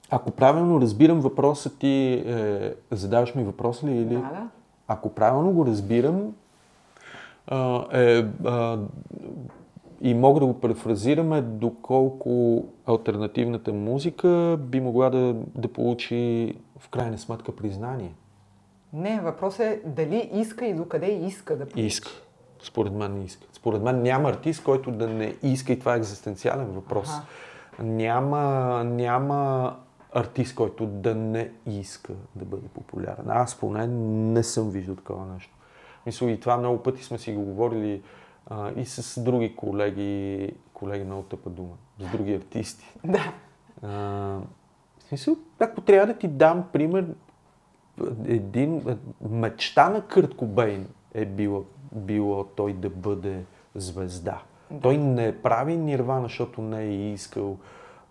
Ако 0.10 0.32
правилно 0.32 0.82
разбирам 0.82 1.20
въпроса 1.20 1.78
ти, 1.78 2.24
е, 2.28 2.74
задаваш 2.92 3.36
ми 3.36 3.44
въпрос 3.44 3.84
ли 3.84 3.92
или? 3.92 4.16
Да, 4.16 4.22
да. 4.22 4.50
Ако 4.88 5.10
правилно 5.10 5.52
го 5.52 5.66
разбирам, 5.66 6.36
е, 7.92 7.98
е, 8.02 8.26
и 10.02 10.14
мога 10.14 10.40
да 10.40 10.46
го 10.46 10.60
префразираме 10.60 11.42
доколко 11.42 12.64
альтернативната 12.86 13.74
музика 13.74 14.58
би 14.60 14.80
могла 14.80 15.10
да, 15.10 15.36
да 15.56 15.68
получи 15.68 16.54
в 16.80 16.90
крайна 16.90 17.18
сметка 17.18 17.56
признание. 17.56 18.14
Не, 18.94 19.22
въпросът 19.22 19.60
е 19.60 19.82
дали 19.86 20.30
иска 20.34 20.66
и 20.66 20.74
докъде 20.74 21.08
иска 21.08 21.58
да 21.58 21.66
получи. 21.66 21.86
Иска. 21.86 22.10
Според 22.64 22.94
мен 22.94 23.18
не 23.18 23.24
иска. 23.24 23.48
Според 23.54 23.82
мен 23.82 24.02
няма 24.02 24.30
артист, 24.30 24.64
който 24.64 24.92
да 24.92 25.08
не 25.08 25.36
иска 25.44 25.74
и 25.74 25.80
това 25.80 25.96
е 25.96 25.98
екзистенциален 25.98 26.66
въпрос. 26.66 27.10
Ага. 27.10 27.26
Няма, 27.84 28.84
няма 28.84 29.76
артист, 30.14 30.56
който 30.56 30.86
да 30.86 31.16
не 31.16 31.52
иска 31.66 32.14
да 32.36 32.46
бъде 32.46 32.68
популярен. 32.68 33.26
Аз 33.30 33.56
поне 33.56 33.88
не 34.34 34.44
съм 34.44 34.70
виждал 34.70 34.96
такова 34.96 35.26
нещо. 35.34 35.54
Мисля, 36.06 36.32
и 36.32 36.40
това 36.40 36.58
много 36.58 36.84
пъти 36.84 37.04
сме 37.04 37.18
си 37.18 37.34
го 37.34 37.42
говорили 37.42 38.02
а, 38.50 38.72
и 38.76 38.86
с 38.86 39.24
други 39.24 39.56
колеги, 39.56 40.52
колеги 40.74 41.04
много 41.04 41.24
тъпа 41.24 41.50
дума, 41.50 41.74
с 42.00 42.12
други 42.12 42.34
артисти. 42.34 42.94
Да. 43.06 43.34
А, 43.82 43.90
в 45.00 45.04
смисъл, 45.10 45.36
ако 45.60 45.82
трябва 45.82 46.14
да 46.14 46.20
ти 46.20 46.28
дам 46.28 46.64
пример, 46.74 47.06
един 48.26 48.98
мечта 49.30 49.90
на 49.90 50.02
Кърт 50.02 50.36
Кобейн 50.36 50.88
е 51.14 51.26
било, 51.26 51.64
било 51.92 52.44
той 52.44 52.74
да 52.74 52.90
бъде 52.90 53.44
звезда. 53.76 54.42
Да. 54.72 54.80
Той 54.80 54.98
не 54.98 55.42
прави 55.42 55.78
нирвана, 55.78 56.24
защото 56.24 56.62
не 56.62 56.82
е 56.82 57.12
искал 57.12 57.58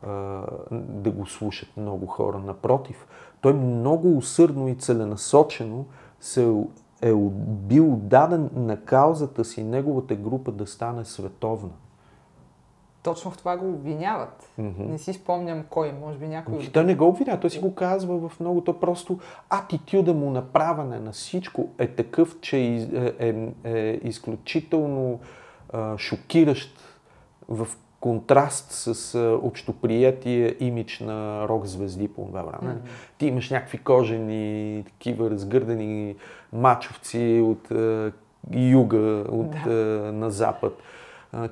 а, 0.03 0.43
да 0.71 1.11
го 1.11 1.27
слушат 1.27 1.77
много 1.77 2.07
хора. 2.07 2.39
Напротив, 2.39 3.07
той 3.41 3.53
много 3.53 4.17
усърдно 4.17 4.69
и 4.69 4.75
целенасочено 4.75 5.85
се 6.21 6.55
е 7.09 7.15
бил 7.49 7.97
даден 8.03 8.51
на 8.55 8.77
каузата 8.77 9.45
си 9.45 9.65
неговата 9.65 10.15
група 10.15 10.53
да 10.53 10.67
стане 10.67 11.05
световна. 11.05 11.73
Точно 13.03 13.31
в 13.31 13.39
това 13.39 13.57
го 13.57 13.69
обвиняват. 13.69 14.51
Mm-hmm. 14.61 14.91
Не 14.91 14.99
си 14.99 15.13
спомням 15.13 15.65
кой, 15.71 15.93
може 15.93 16.19
би 16.19 16.29
някой. 16.29 16.71
Той 16.73 16.85
не 16.85 16.95
го 16.95 17.09
обвинява, 17.09 17.41
той 17.41 17.51
си 17.51 17.59
го 17.59 17.75
казва 17.75 18.29
в 18.29 18.41
много. 18.41 18.61
То 18.61 18.81
просто 18.81 19.19
атитюда 19.51 20.15
му 20.15 20.31
на 20.31 20.43
правене 20.43 21.01
на 21.01 21.13
всичко 21.13 21.69
е 21.79 21.87
такъв, 21.87 22.37
че 22.41 22.59
е, 22.59 23.13
е, 23.19 23.53
е 23.65 24.01
изключително 24.03 25.19
е, 25.75 25.79
шокиращ 25.99 26.81
в 27.49 27.69
контраст 28.01 28.73
с 28.73 29.15
а, 29.15 29.39
общоприятия 29.43 30.57
имидж 30.61 31.01
на 31.01 31.49
рок 31.49 31.67
звезди 31.67 32.09
по 32.09 32.25
това 32.25 32.43
време. 32.43 32.75
Mm-hmm. 32.75 33.19
Ти 33.19 33.27
имаш 33.27 33.51
някакви 33.51 33.79
кожени, 33.79 34.85
такива 34.87 35.31
разгърдени 35.31 36.17
мачовци 36.57 37.43
от 37.45 37.71
а, 37.71 38.13
юга, 38.53 39.25
от, 39.29 39.51
да. 39.51 39.71
а, 39.71 40.13
на 40.13 40.31
запад. 40.31 40.83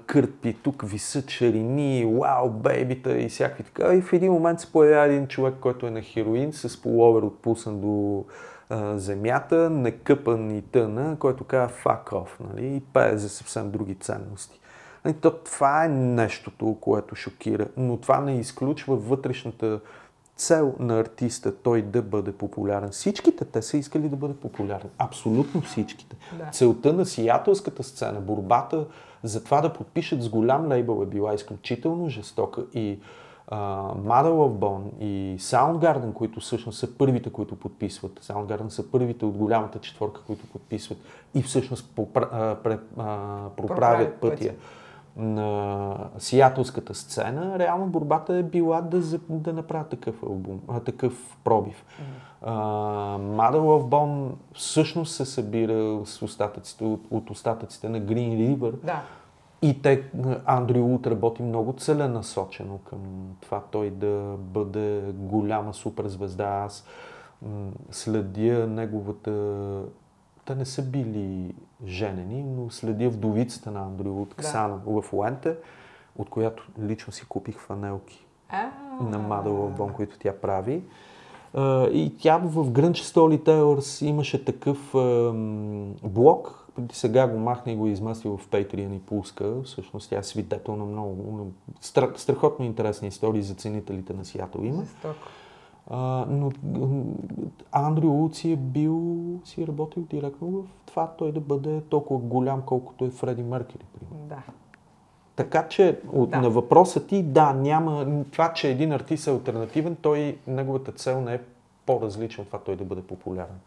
кърпи, 0.06 0.56
тук 0.62 0.82
висят 0.86 1.30
шарини, 1.30 2.18
вау, 2.20 2.50
бейбита 2.50 3.18
и 3.18 3.28
всякакви 3.28 3.64
така. 3.64 3.94
И 3.94 4.00
в 4.00 4.12
един 4.12 4.32
момент 4.32 4.60
се 4.60 4.72
появява 4.72 5.06
един 5.06 5.26
човек, 5.26 5.54
който 5.60 5.86
е 5.86 5.90
на 5.90 6.02
хероин, 6.02 6.52
с 6.52 6.82
половер 6.82 7.22
отпусан 7.22 7.80
до 7.80 8.24
а, 8.70 8.98
земята, 8.98 9.70
некъпан 9.70 10.50
и 10.50 10.62
тъна, 10.62 11.16
който 11.18 11.44
казва 11.44 11.76
fuck 11.84 12.04
off, 12.04 12.28
нали? 12.40 12.66
и 12.66 12.80
пее 12.80 13.16
за 13.16 13.28
съвсем 13.28 13.70
други 13.70 13.94
ценности. 13.94 14.60
Нали, 15.04 15.14
то, 15.14 15.30
това 15.30 15.84
е 15.84 15.88
нещото, 15.88 16.76
което 16.80 17.14
шокира, 17.14 17.66
но 17.76 17.96
това 17.96 18.20
не 18.20 18.38
изключва 18.38 18.96
вътрешната 18.96 19.80
цел 20.36 20.74
на 20.78 21.00
артиста 21.00 21.56
той 21.56 21.82
да 21.82 22.02
бъде 22.02 22.32
популярен. 22.32 22.88
Всичките 22.88 23.44
те 23.44 23.62
са 23.62 23.76
искали 23.76 24.08
да 24.08 24.16
бъдат 24.16 24.40
популярни. 24.40 24.90
Абсолютно 24.98 25.60
всичките. 25.60 26.16
Да. 26.38 26.50
Целта 26.52 26.92
на 26.92 27.06
сиятелската 27.06 27.82
сцена, 27.82 28.20
борбата 28.20 28.86
за 29.22 29.44
това 29.44 29.60
да 29.60 29.72
подпишат 29.72 30.22
с 30.22 30.28
голям 30.28 30.68
лейбъл 30.68 31.02
е 31.02 31.06
била 31.06 31.34
изключително 31.34 32.08
жестока 32.08 32.64
и 32.74 32.98
of 33.50 34.58
Bone 34.58 35.00
и 35.00 35.38
Soundgarden, 35.38 36.12
които 36.12 36.40
всъщност 36.40 36.78
са 36.78 36.94
първите, 36.98 37.30
които 37.30 37.56
подписват. 37.56 38.20
Soundgarden 38.20 38.68
са 38.68 38.90
първите 38.90 39.24
от 39.24 39.36
голямата 39.36 39.78
четворка, 39.78 40.20
които 40.26 40.46
подписват 40.46 40.98
и 41.34 41.42
всъщност 41.42 41.90
попра, 41.96 42.30
uh, 42.34 42.54
пре, 42.62 42.78
uh, 42.96 43.48
проправят 43.48 44.14
пътя. 44.14 44.36
пътя 44.36 44.54
на 45.16 45.96
сиятелската 46.18 46.94
сцена, 46.94 47.58
реално 47.58 47.86
борбата 47.86 48.34
е 48.34 48.42
била 48.42 48.80
да, 48.80 49.18
да 49.28 49.52
направят 49.52 49.88
такъв 49.88 50.22
албум, 50.22 50.60
а, 50.68 50.80
такъв 50.80 51.36
пробив. 51.44 51.84
Mm-hmm. 51.84 52.46
Mother 53.18 53.58
of 53.58 53.88
Bone 53.88 54.30
всъщност 54.54 55.14
се 55.14 55.24
събира 55.24 56.00
с 56.04 56.22
остатъците, 56.22 56.84
от, 56.84 57.06
от 57.10 57.30
остатъците 57.30 57.88
на 57.88 58.00
Green 58.00 58.56
River. 58.56 58.72
Да. 58.84 59.02
И 59.62 59.82
те, 59.82 60.10
Андрю 60.46 60.80
Лут 60.80 61.06
работи 61.06 61.42
много 61.42 61.72
целенасочено 61.72 62.78
към 62.78 62.98
това 63.40 63.60
той 63.70 63.90
да 63.90 64.34
бъде 64.38 65.02
голяма 65.12 65.74
суперзвезда. 65.74 66.44
Аз 66.44 66.86
м- 67.42 67.70
следя 67.90 68.66
неговата... 68.66 69.32
Те 70.44 70.54
не 70.54 70.64
са 70.64 70.82
били 70.82 71.54
женени, 71.86 72.42
но 72.42 72.70
следя 72.70 73.08
вдовицата 73.08 73.70
на 73.70 73.80
Андрю 73.80 74.22
от 74.22 74.28
Да. 74.28 74.34
Ксана 74.34 74.80
в 74.86 75.04
Уенте, 75.12 75.56
от 76.18 76.30
която 76.30 76.66
лично 76.80 77.12
си 77.12 77.26
купих 77.28 77.58
фанелки 77.58 78.26
А, 78.48 78.70
на 79.00 79.18
Мадъл 79.18 79.68
Бон, 79.76 79.92
които 79.92 80.18
тя 80.18 80.32
прави. 80.32 80.82
И 81.92 82.12
тя 82.18 82.38
в 82.38 82.70
Grunge 82.70 83.14
Storytellers 83.14 84.06
имаше 84.06 84.44
такъв 84.44 84.90
блог, 86.02 86.68
преди 86.74 86.94
сега 86.94 87.26
го 87.26 87.38
махна 87.38 87.72
и 87.72 87.76
го 87.76 87.86
измести 87.86 88.28
в 88.28 88.40
Patreon 88.50 88.96
и 88.96 88.98
пуска. 88.98 89.62
Всъщност 89.64 90.10
тя 90.10 90.18
е 90.18 90.22
свидетел 90.22 90.76
на 90.76 90.84
много 90.84 91.50
страхотно 92.16 92.64
интересни 92.64 93.08
истории 93.08 93.42
за 93.42 93.54
ценителите 93.54 94.14
на 94.14 94.24
Сиатъл 94.24 94.60
има. 94.60 94.82
Жестоко. 94.82 95.14
А, 95.90 96.26
но 96.28 96.50
Андрю 97.72 98.28
си 98.32 98.52
е 98.52 98.56
бил, 98.56 99.24
си 99.44 99.62
е 99.62 99.66
работил 99.66 100.02
директно 100.02 100.50
в 100.50 100.64
това 100.86 101.06
той 101.18 101.32
да 101.32 101.40
бъде 101.40 101.80
толкова 101.80 102.20
голям, 102.20 102.62
колкото 102.62 103.04
е 103.04 103.10
Фреди 103.10 103.42
Меркери, 103.42 103.84
примерно. 103.98 104.28
Да. 104.28 104.42
Така 105.36 105.68
че 105.68 106.00
от, 106.12 106.30
Да. 106.30 106.40
на 106.40 106.50
въпроса 106.50 107.06
ти, 107.06 107.22
да, 107.22 107.52
няма 107.52 108.06
това, 108.32 108.52
че 108.52 108.70
един 108.70 108.92
артист 108.92 109.26
е 109.26 109.30
альтернативен, 109.30 109.96
той, 110.02 110.38
неговата 110.46 110.92
цел 110.92 111.20
не 111.20 111.34
е 111.34 111.40
по-различна 111.86 112.42
от 112.42 112.46
това 112.48 112.58
той 112.58 112.76
да 112.76 112.84
бъде 112.84 113.02
популярен. 113.02 113.60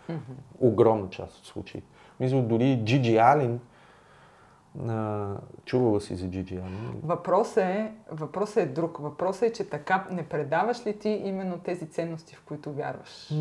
Огромна 0.60 1.10
част 1.10 1.38
от 1.38 1.46
случаите. 1.46 1.88
Мисля, 2.20 2.42
дори 2.42 2.82
Джиджи 2.86 3.18
Алин, 3.18 3.60
а, 4.88 5.28
чувала 5.66 6.02
си 6.02 6.16
за 6.16 6.30
Джиджи 6.30 6.56
Алин? 6.56 7.02
Въпросът 7.04 7.58
е, 7.58 7.92
въпросът 8.12 8.58
е 8.58 8.66
друг. 8.66 8.98
Въпросът 8.98 9.44
е, 9.44 9.54
че 9.54 9.70
така 9.70 10.08
не 10.12 10.30
предаваш 10.30 10.86
ли 10.86 11.00
ти 11.00 11.10
именно 11.10 11.58
тези 11.58 11.90
ценности, 11.90 12.36
в 12.36 12.44
които 12.46 12.74
вярваш? 12.74 13.34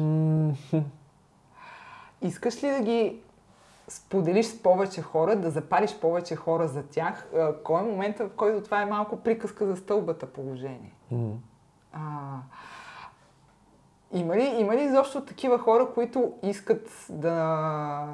Искаш 2.22 2.62
ли 2.62 2.70
да 2.70 2.80
ги 2.80 3.20
споделиш 3.88 4.46
с 4.46 4.62
повече 4.62 5.02
хора, 5.02 5.36
да 5.36 5.50
запалиш 5.50 5.98
повече 6.00 6.36
хора 6.36 6.68
за 6.68 6.82
тях? 6.82 7.28
Кой 7.64 7.80
е 7.80 7.84
момента, 7.84 8.28
в 8.28 8.30
който 8.36 8.64
това 8.64 8.82
е 8.82 8.86
малко 8.86 9.16
приказка 9.16 9.66
за 9.66 9.76
стълбата 9.76 10.26
положение? 10.26 10.94
А, 11.92 12.38
има, 14.12 14.36
ли, 14.36 14.56
има 14.58 14.76
ли 14.76 14.82
изобщо 14.82 15.24
такива 15.24 15.58
хора, 15.58 15.88
които 15.94 16.32
искат 16.42 17.06
да... 17.10 18.06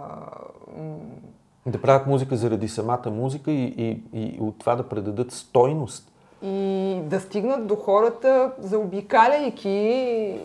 Да 1.66 1.80
правят 1.80 2.06
музика 2.06 2.36
заради 2.36 2.68
самата 2.68 3.10
музика 3.10 3.52
и, 3.52 3.64
и, 3.64 4.02
и 4.12 4.38
от 4.40 4.58
това 4.58 4.76
да 4.76 4.88
предадат 4.88 5.32
стойност. 5.32 6.12
и 6.42 7.00
да 7.04 7.20
стигнат 7.20 7.66
до 7.66 7.76
хората, 7.76 8.52
заобикаляйки 8.58 10.38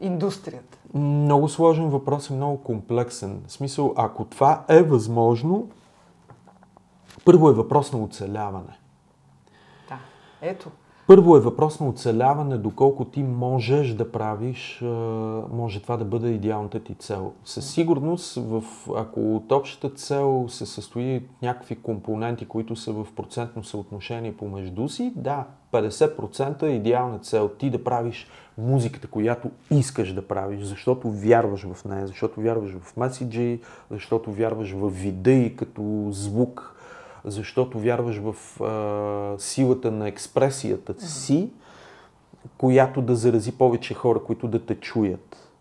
индустрията? 0.00 0.78
Много 0.94 1.48
сложен 1.48 1.88
въпрос 1.88 2.30
и 2.30 2.32
много 2.32 2.62
комплексен. 2.62 3.42
В 3.46 3.52
смисъл, 3.52 3.94
ако 3.96 4.24
това 4.24 4.64
е 4.68 4.82
възможно, 4.82 5.68
първо 7.24 7.48
е 7.48 7.52
въпрос 7.52 7.92
на 7.92 7.98
оцеляване. 7.98 8.78
Да. 9.88 9.98
Ето. 10.42 10.70
Първо 11.06 11.36
е 11.36 11.40
въпрос 11.40 11.80
на 11.80 11.88
оцеляване, 11.88 12.58
доколко 12.58 13.04
ти 13.04 13.22
можеш 13.22 13.94
да 13.94 14.12
правиш, 14.12 14.80
може 15.52 15.82
това 15.82 15.96
да 15.96 16.04
бъде 16.04 16.28
идеалната 16.28 16.80
ти 16.80 16.94
цел. 16.94 17.32
Със 17.44 17.70
сигурност, 17.70 18.34
в, 18.36 18.64
ако 18.96 19.36
от 19.36 19.52
общата 19.52 19.90
цел 19.90 20.44
се 20.48 20.66
състои 20.66 21.22
някакви 21.42 21.76
компоненти, 21.76 22.46
които 22.46 22.76
са 22.76 22.92
в 22.92 23.06
процентно 23.16 23.64
съотношение 23.64 24.36
помежду 24.36 24.88
си, 24.88 25.12
да, 25.16 25.44
50% 25.72 26.62
е 26.62 26.66
идеална 26.66 27.18
цел. 27.18 27.48
Ти 27.48 27.70
да 27.70 27.84
правиш 27.84 28.26
музиката, 28.58 29.08
която 29.08 29.50
искаш 29.70 30.12
да 30.12 30.28
правиш, 30.28 30.62
защото 30.62 31.10
вярваш 31.10 31.66
в 31.72 31.84
нея, 31.84 32.06
защото 32.06 32.40
вярваш 32.40 32.72
в 32.82 32.96
меседжи, 32.96 33.60
защото 33.90 34.32
вярваш 34.32 34.72
в 34.72 34.90
вида 34.90 35.32
и 35.32 35.56
като 35.56 36.06
звук, 36.10 36.75
защото 37.26 37.78
вярваш 37.78 38.20
в 38.22 38.60
а, 38.60 39.38
силата 39.38 39.90
на 39.90 40.08
експресията 40.08 41.00
си, 41.00 41.50
която 42.58 43.02
да 43.02 43.16
зарази 43.16 43.52
повече 43.52 43.94
хора, 43.94 44.24
които 44.24 44.48
да 44.48 44.66
те 44.66 44.74
чуят. 44.74 45.52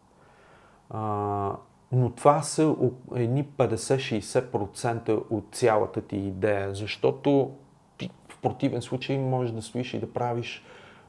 А, 0.90 1.52
но 1.92 2.10
това 2.10 2.42
са 2.42 2.76
едни 3.16 3.46
50-60% 3.58 5.24
от 5.30 5.46
цялата 5.52 6.02
ти 6.02 6.18
идея, 6.18 6.76
защото 6.76 7.52
ти 7.98 8.10
в 8.30 8.38
противен 8.42 8.82
случай 8.82 9.18
можеш 9.18 9.52
да 9.54 9.62
стоиш 9.62 9.94
и 9.94 10.00
да 10.00 10.14
правиш 10.14 10.64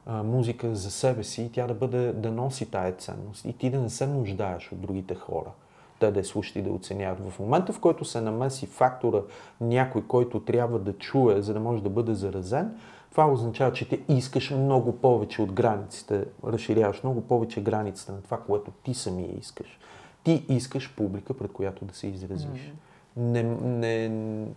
а, 0.06 0.22
музика 0.22 0.74
за 0.74 0.90
себе 0.90 1.24
си 1.24 1.42
и 1.42 1.52
тя 1.52 1.66
да 1.66 1.74
бъде, 1.74 2.12
да 2.12 2.30
носи 2.30 2.70
тая 2.70 2.92
ценност 2.92 3.44
и 3.44 3.52
ти 3.52 3.70
да 3.70 3.80
не 3.80 3.90
се 3.90 4.06
нуждаеш 4.06 4.72
от 4.72 4.80
другите 4.80 5.14
хора 5.14 5.50
те 5.98 6.10
да 6.10 6.18
я 6.20 6.24
слушат 6.24 6.56
и 6.56 6.62
да 6.62 6.70
оценяват. 6.70 7.30
В 7.30 7.38
момента, 7.38 7.72
в 7.72 7.80
който 7.80 8.04
се 8.04 8.20
намеси 8.20 8.66
фактора 8.66 9.20
някой, 9.60 10.02
който 10.06 10.40
трябва 10.40 10.78
да 10.78 10.92
чуе, 10.92 11.42
за 11.42 11.54
да 11.54 11.60
може 11.60 11.82
да 11.82 11.90
бъде 11.90 12.14
заразен, 12.14 12.74
това 13.10 13.32
означава, 13.32 13.72
че 13.72 13.88
ти 13.88 14.02
искаш 14.08 14.50
много 14.50 14.92
повече 14.92 15.42
от 15.42 15.52
границите, 15.52 16.24
разширяваш 16.44 17.02
много 17.02 17.20
повече 17.20 17.62
границите 17.62 18.12
на 18.12 18.22
това, 18.22 18.38
което 18.40 18.70
ти 18.70 18.94
самия 18.94 19.38
искаш. 19.38 19.78
Ти 20.24 20.46
искаш 20.48 20.96
публика, 20.96 21.34
пред 21.34 21.52
която 21.52 21.84
да 21.84 21.94
се 21.94 22.06
изразиш. 22.06 22.72
Не, 23.16 23.42
не, 23.42 24.10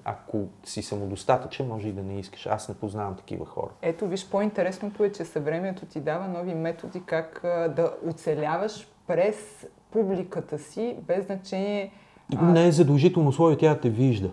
ако 0.03 0.47
си 0.63 0.81
самодостатъчен, 0.81 1.67
може 1.67 1.87
и 1.87 1.91
да 1.91 2.03
не 2.03 2.19
искаш. 2.19 2.45
Аз 2.45 2.69
не 2.69 2.75
познавам 2.75 3.15
такива 3.15 3.45
хора. 3.45 3.69
Ето, 3.81 4.07
виж, 4.07 4.29
по-интересното 4.29 5.03
е, 5.03 5.11
че 5.11 5.25
съвремето 5.25 5.85
ти 5.85 5.99
дава 5.99 6.27
нови 6.27 6.53
методи 6.53 7.03
как 7.05 7.43
а, 7.43 7.67
да 7.67 7.93
оцеляваш 8.07 8.87
през 9.07 9.67
публиката 9.91 10.59
си, 10.59 10.95
без 11.07 11.25
значение... 11.25 11.91
а, 12.37 12.45
Не 12.45 12.67
е 12.67 12.71
задължително 12.71 13.29
условие 13.29 13.57
тя 13.57 13.73
да 13.73 13.79
те 13.79 13.89
вижда. 13.89 14.29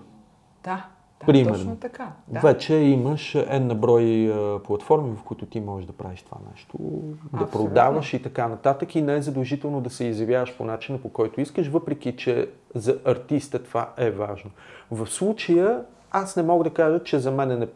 Да, 0.64 0.86
да 1.20 1.26
Примерно. 1.26 1.54
точно 1.54 1.76
така. 1.76 2.12
Да. 2.28 2.40
Вече 2.40 2.74
имаш 2.74 3.34
една 3.34 3.74
брой 3.74 4.32
а, 4.32 4.58
платформи, 4.62 5.16
в 5.16 5.22
които 5.22 5.46
ти 5.46 5.60
можеш 5.60 5.86
да 5.86 5.92
правиш 5.92 6.22
това 6.22 6.38
нещо, 6.52 6.78
да 6.78 7.16
Абсолютно. 7.44 7.50
продаваш 7.50 8.14
и 8.14 8.22
така 8.22 8.48
нататък. 8.48 8.94
И 8.94 9.02
не 9.02 9.14
е 9.14 9.22
задължително 9.22 9.80
да 9.80 9.90
се 9.90 10.04
изявяваш 10.04 10.56
по 10.56 10.64
начина, 10.64 10.98
по 10.98 11.08
който 11.08 11.40
искаш, 11.40 11.68
въпреки 11.68 12.16
че 12.16 12.48
за 12.74 12.98
артиста 13.04 13.62
това 13.62 13.92
е 13.96 14.10
важно. 14.10 14.50
В 14.90 15.06
случая 15.06 15.82
аз 16.10 16.36
не 16.36 16.42
мога 16.42 16.64
да 16.64 16.70
кажа, 16.70 17.04
че 17.04 17.18
за 17.18 17.30
мен 17.30 17.62
е, 17.62 17.68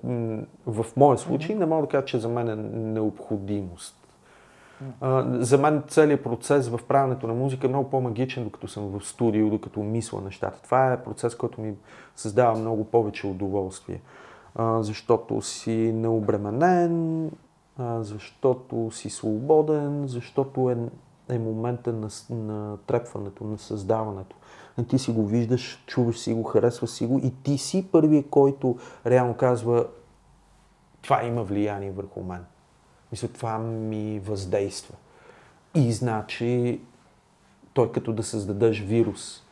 в 0.67 0.87
моя 0.97 1.19
случай, 1.19 1.55
не 1.57 1.67
мога 1.67 1.83
да 1.83 1.89
кажа, 1.89 2.05
че 2.05 2.19
за 2.19 2.29
мен 2.29 2.49
е 2.49 2.57
необходимост. 2.79 4.00
За 5.39 5.59
мен 5.59 5.83
целият 5.89 6.23
процес 6.23 6.69
в 6.69 6.81
правенето 6.89 7.27
на 7.27 7.35
музика 7.35 7.67
е 7.67 7.71
много 7.71 7.91
по-магичен, 7.91 8.45
докато 8.45 8.69
съм 8.69 8.99
в 8.99 9.07
студио, 9.07 9.51
докато 9.51 9.81
мисля 9.81 10.21
нещата. 10.21 10.63
Това 10.63 10.93
е 10.93 11.03
процес, 11.03 11.35
който 11.35 11.61
ми 11.61 11.75
създава 12.17 12.59
много 12.59 12.85
повече 12.85 13.27
удоволствие. 13.27 14.01
Защото 14.59 15.43
си 15.43 15.93
необременен, 15.95 17.31
защото 17.99 18.91
си 18.91 19.11
свободен, 19.11 20.07
защото 20.07 20.71
е, 20.71 20.77
е 21.35 21.39
момента 21.39 21.93
на, 21.93 22.09
на 22.31 22.77
трепването, 22.87 23.45
на 23.45 23.59
създаването. 23.59 24.37
Ти 24.89 24.99
си 24.99 25.13
го 25.13 25.27
виждаш, 25.27 25.85
чуваш 25.87 26.19
си 26.19 26.35
го, 26.35 26.43
харесваш 26.43 26.91
си 26.91 27.07
го 27.07 27.19
и 27.19 27.35
ти 27.43 27.59
си 27.59 27.89
първият, 27.93 28.31
който 28.31 28.77
реално 29.07 29.35
казва 29.35 29.87
това 31.03 31.25
има 31.25 31.43
влияние 31.43 31.91
върху 31.91 32.23
мен. 32.23 32.45
Мисля, 33.13 33.29
това 33.29 33.59
ми 33.59 34.21
въздейства. 34.25 34.95
И 35.75 35.93
значи, 35.93 36.81
той 37.73 37.93
като 37.93 38.13
да 38.13 38.23
създадеш 38.23 38.81
вирус, 38.81 39.43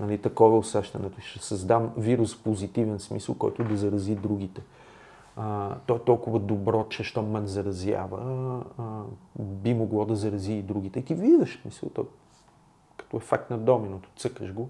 нали, 0.00 0.18
такова 0.18 0.58
усещането, 0.58 1.20
ще 1.20 1.38
създам 1.38 1.92
вирус 1.96 2.34
в 2.34 2.42
позитивен 2.42 3.00
смисъл, 3.00 3.34
който 3.34 3.64
да 3.64 3.76
зарази 3.76 4.14
другите. 4.14 4.62
А, 5.36 5.76
то 5.86 5.96
е 5.96 5.98
толкова 5.98 6.38
добро, 6.38 6.86
че 6.88 7.04
щом 7.04 7.30
мен 7.30 7.46
заразява, 7.46 8.18
а, 8.78 9.02
би 9.38 9.74
могло 9.74 10.04
да 10.04 10.16
зарази 10.16 10.52
и 10.52 10.62
другите. 10.62 10.98
И 10.98 11.04
ти 11.04 11.14
виждаш, 11.14 11.62
мисля, 11.64 11.88
то, 11.94 12.06
като 12.96 13.16
ефект 13.16 13.50
на 13.50 13.58
доминото, 13.58 14.08
цъкаш 14.16 14.52
го 14.52 14.68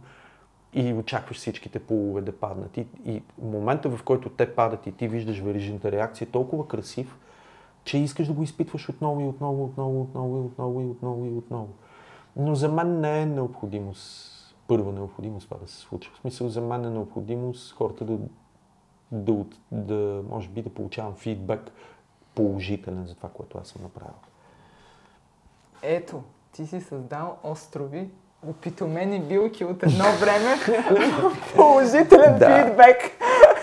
и 0.72 0.92
очакваш 0.92 1.36
всичките 1.36 1.78
полове 1.78 2.20
да 2.20 2.32
паднат. 2.32 2.76
И, 2.76 2.86
и 3.04 3.22
момента, 3.42 3.88
в 3.88 4.02
който 4.02 4.28
те 4.28 4.54
падат 4.54 4.86
и 4.86 4.92
ти 4.92 5.08
виждаш 5.08 5.40
верижната 5.40 5.92
реакция, 5.92 6.26
е 6.26 6.30
толкова 6.30 6.68
красив, 6.68 7.16
че 7.84 7.98
искаш 7.98 8.26
да 8.26 8.32
го 8.32 8.42
изпитваш 8.42 8.88
отново 8.88 9.20
и 9.20 9.24
отново, 9.24 9.64
отново, 9.64 10.00
отново 10.00 10.36
и 10.36 10.40
отново 10.40 10.80
и 10.80 10.84
отново 10.84 11.24
и 11.24 11.28
отново. 11.28 11.68
Но 12.36 12.54
за 12.54 12.68
мен 12.68 13.00
не 13.00 13.22
е 13.22 13.26
необходимост, 13.26 14.30
първа 14.68 14.92
необходимост 14.92 15.48
това 15.48 15.60
да 15.62 15.68
се 15.68 15.76
случва. 15.76 16.14
В 16.14 16.20
смисъл, 16.20 16.48
за 16.48 16.60
мен 16.60 16.84
е 16.84 16.90
необходимост 16.90 17.74
хората 17.74 18.04
да, 18.04 18.18
да, 19.12 19.44
да 19.72 20.22
може 20.30 20.48
би 20.48 20.62
да 20.62 20.70
получавам 20.70 21.14
фидбек 21.14 21.70
положителен 22.34 23.06
за 23.06 23.14
това, 23.14 23.28
което 23.28 23.58
аз 23.58 23.68
съм 23.68 23.82
направил. 23.82 24.14
Ето, 25.82 26.22
ти 26.52 26.66
си 26.66 26.80
създал 26.80 27.36
острови, 27.42 28.10
опитомени 28.48 29.20
билки 29.20 29.64
от 29.64 29.82
едно 29.82 30.04
време. 30.20 30.56
Положителен 31.56 32.38
Да. 32.38 32.64
фидбек. 32.64 32.96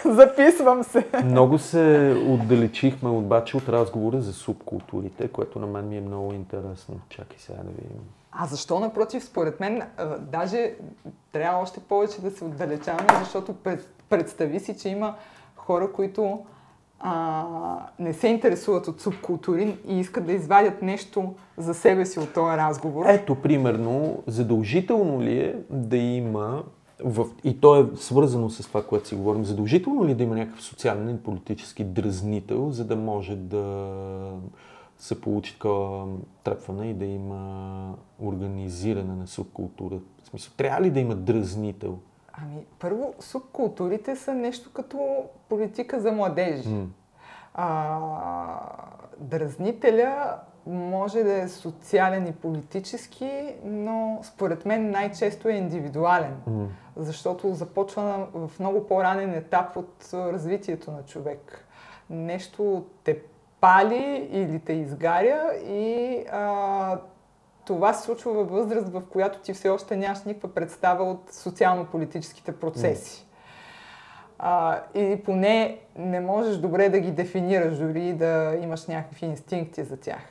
Записвам 0.06 0.84
се. 0.84 1.06
Много 1.24 1.58
се 1.58 2.16
отдалечихме 2.28 3.10
обаче 3.10 3.58
от 3.58 3.70
разговора 3.70 4.22
за 4.22 4.34
субкултурите, 4.34 5.28
което 5.28 5.60
на 5.60 5.68
мен 5.68 5.88
ми 5.88 5.98
е 5.98 6.02
много 6.02 6.34
интересно. 6.34 7.00
Чакай 7.10 7.38
сега 7.40 7.58
да 7.58 7.70
видим. 7.70 8.02
А 8.32 8.46
защо 8.46 8.80
напротив, 8.80 9.24
според 9.24 9.60
мен, 9.60 9.82
даже 10.20 10.74
трябва 11.32 11.62
още 11.62 11.80
повече 11.80 12.22
да 12.22 12.32
се 12.32 12.44
отдалечаваме, 12.44 13.10
защото 13.20 13.54
пред, 13.54 13.90
представи 14.10 14.60
си, 14.60 14.78
че 14.78 14.90
има 14.90 15.16
хора, 15.56 15.92
които 15.92 16.40
а, 17.00 17.46
не 18.00 18.14
се 18.14 18.28
интересуват 18.28 18.88
от 18.88 19.02
субкултури 19.02 19.78
и 19.88 20.00
искат 20.00 20.26
да 20.26 20.34
извадят 20.34 20.82
нещо 20.82 21.34
за 21.58 21.74
себе 21.74 22.06
си 22.06 22.20
от 22.20 22.34
този 22.34 22.58
разговор. 22.58 23.06
Ето, 23.08 23.36
примерно, 23.36 24.24
задължително 24.28 25.22
ли 25.22 25.40
е 25.40 25.56
да 25.70 25.98
има, 25.98 26.64
в, 27.04 27.26
и 27.44 27.60
то 27.60 27.80
е 27.80 27.90
свързано 27.96 28.50
с 28.50 28.68
това, 28.68 28.84
което 28.84 29.08
си 29.08 29.16
говорим, 29.16 29.46
задължително 29.46 30.06
ли 30.06 30.12
е 30.12 30.16
да 30.16 30.24
има 30.24 30.36
някакъв 30.36 30.64
социален 30.64 31.10
и 31.10 31.24
политически 31.24 31.84
дразнител, 31.84 32.72
за 32.72 32.86
да 32.86 32.96
може 32.96 33.36
да 33.36 33.98
се 34.98 35.22
получи 35.22 35.54
такова 35.54 36.08
трепване 36.44 36.90
и 36.90 36.94
да 36.94 37.06
има 37.06 37.94
организиране 38.20 39.16
на 39.16 39.28
субкултура? 39.28 40.00
В 40.24 40.28
смисъл, 40.28 40.54
трябва 40.58 40.82
ли 40.82 40.90
да 40.90 41.00
има 41.00 41.16
дразнител? 41.16 41.98
Ами, 42.34 42.66
първо, 42.80 43.14
субкултурите 43.20 44.16
са 44.16 44.34
нещо 44.34 44.70
като 44.74 45.24
политика 45.50 46.00
за 46.00 46.12
младежи. 46.12 46.70
М. 46.70 46.86
А, 47.54 48.00
дразнителя 49.20 50.36
може 50.72 51.24
да 51.24 51.34
е 51.34 51.48
социален 51.48 52.28
и 52.28 52.32
политически, 52.32 53.32
но 53.64 54.20
според 54.24 54.66
мен 54.66 54.92
най-често 54.92 55.48
е 55.50 55.54
индивидуален, 55.54 56.36
М. 56.48 56.68
защото 56.96 57.54
започва 57.54 58.04
на- 58.04 58.48
в 58.48 58.60
много 58.60 58.88
по-ранен 58.88 59.34
етап 59.34 59.78
от 59.78 59.94
развитието 60.14 60.92
на 60.92 61.04
човек. 61.04 61.66
Нещо 62.10 62.86
те 63.04 63.20
пали 63.62 64.30
или 64.32 64.60
те 64.60 64.74
изгаря 64.74 65.42
и 65.60 66.16
а, 66.32 66.98
това 67.66 67.94
се 67.94 68.04
случва 68.04 68.34
във 68.34 68.50
възраст, 68.50 68.90
в 68.90 69.02
която 69.04 69.40
ти 69.40 69.54
все 69.54 69.70
още 69.70 69.96
нямаш 69.96 70.24
никаква 70.24 70.54
представа 70.54 71.04
от 71.04 71.34
социално-политическите 71.34 72.52
процеси. 72.52 73.26
А, 74.40 74.80
или 74.94 75.24
поне 75.24 75.78
не 75.96 76.20
можеш 76.20 76.58
добре 76.58 76.90
да 76.90 77.00
ги 77.00 77.12
дефинираш, 77.12 77.78
дори 77.78 78.04
и 78.04 78.14
да 78.14 78.58
имаш 78.62 78.88
някакви 78.88 79.26
инстинкти 79.26 79.84
за 79.84 79.98
тях. 79.98 80.22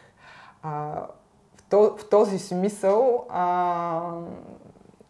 А, 0.62 1.02
в, 1.56 1.62
то, 1.70 1.96
в 1.98 2.08
този 2.08 2.38
смисъл, 2.38 3.26
а, 3.28 4.12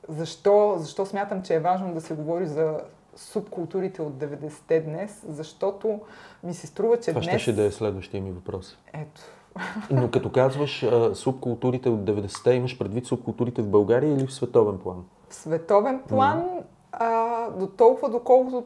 защо, 0.08 0.74
защо 0.78 1.06
смятам, 1.06 1.42
че 1.42 1.54
е 1.54 1.60
важно 1.60 1.94
да 1.94 2.00
се 2.00 2.14
говори 2.14 2.46
за 2.46 2.80
субкултурите 3.16 4.02
от 4.02 4.12
90-те 4.12 4.80
днес? 4.80 5.24
Защото 5.28 6.00
ми 6.42 6.54
се 6.54 6.66
струва, 6.66 7.00
че 7.00 7.10
Това 7.10 7.20
днес... 7.20 7.42
ще 7.42 7.52
да 7.52 7.64
е 7.64 7.70
следващия 7.70 8.22
ми 8.22 8.30
въпрос. 8.30 8.78
Ето. 8.92 9.20
Но 9.90 10.10
като 10.10 10.32
казваш 10.32 10.86
субкултурите 11.14 11.88
от 11.88 12.00
90-те, 12.00 12.52
имаш 12.52 12.78
предвид 12.78 13.06
субкултурите 13.06 13.62
в 13.62 13.68
България 13.68 14.14
или 14.14 14.26
в 14.26 14.34
световен 14.34 14.78
план? 14.78 15.04
В 15.28 15.34
световен 15.34 16.02
план, 16.08 16.44
а, 16.92 17.50
до 17.50 17.66
толкова 17.66 18.10
доколкото 18.10 18.64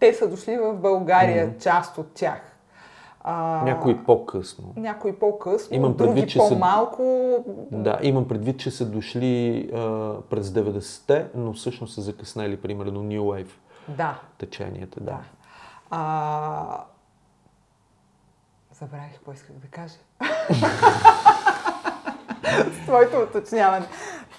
те 0.00 0.14
са 0.14 0.28
дошли 0.28 0.58
в 0.58 0.74
България, 0.74 1.46
Мгм. 1.46 1.58
част 1.58 1.98
от 1.98 2.12
тях. 2.14 2.49
А, 3.24 3.62
Някои 3.64 4.04
по-късно. 4.04 4.72
Някои 4.76 5.12
по-късно, 5.18 5.76
Имам 5.76 5.92
други 5.92 6.08
предвид, 6.10 6.30
че 6.30 6.38
са- 6.40 6.48
по-малко. 6.48 7.02
Да, 7.72 7.98
имам 8.02 8.28
предвид, 8.28 8.60
че 8.60 8.70
са 8.70 8.86
дошли 8.86 9.70
а, 9.74 9.78
през 10.30 10.48
90-те, 10.48 11.26
но 11.34 11.52
всъщност 11.52 11.94
са 11.94 12.00
закъснели, 12.00 12.56
примерно 12.56 13.00
New 13.02 13.20
Wave 13.20 13.50
Да, 13.88 14.20
теченията. 14.38 15.00
Да. 15.00 15.10
да. 15.10 15.18
А... 15.90 16.84
Забравих 18.72 19.12
какво 19.14 19.32
исках 19.32 19.56
да 19.56 19.68
кажа. 19.68 19.94
С 22.72 22.84
твоето 22.84 23.16
уточняване. 23.16 23.86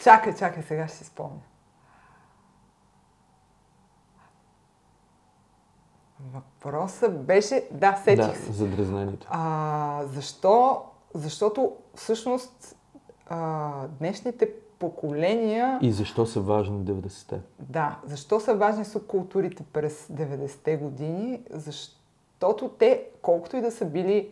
Чакай, 0.03 0.35
чакай, 0.35 0.63
сега 0.63 0.87
ще 0.87 0.97
си 0.97 1.03
спомня. 1.05 1.39
Въпросът 6.33 7.21
беше... 7.21 7.67
Да, 7.71 8.01
сетих 8.03 8.27
да, 8.27 8.35
се. 8.35 8.51
за 8.51 8.67
дразнението. 8.67 9.27
А, 9.29 10.01
защо? 10.05 10.81
Защото 11.13 11.75
всъщност 11.95 12.75
а, 13.27 13.71
днешните 13.99 14.49
поколения... 14.79 15.79
И 15.81 15.91
защо 15.91 16.25
са 16.25 16.41
важни 16.41 16.77
90-те? 16.77 17.39
Да, 17.59 17.99
защо 18.05 18.39
са 18.39 18.55
важни 18.55 18.85
субкултурите 18.85 19.63
през 19.73 20.07
90-те 20.07 20.77
години? 20.77 21.41
Защото 21.53 22.69
те, 22.69 23.03
колкото 23.21 23.57
и 23.57 23.61
да 23.61 23.71
са 23.71 23.85
били 23.85 24.29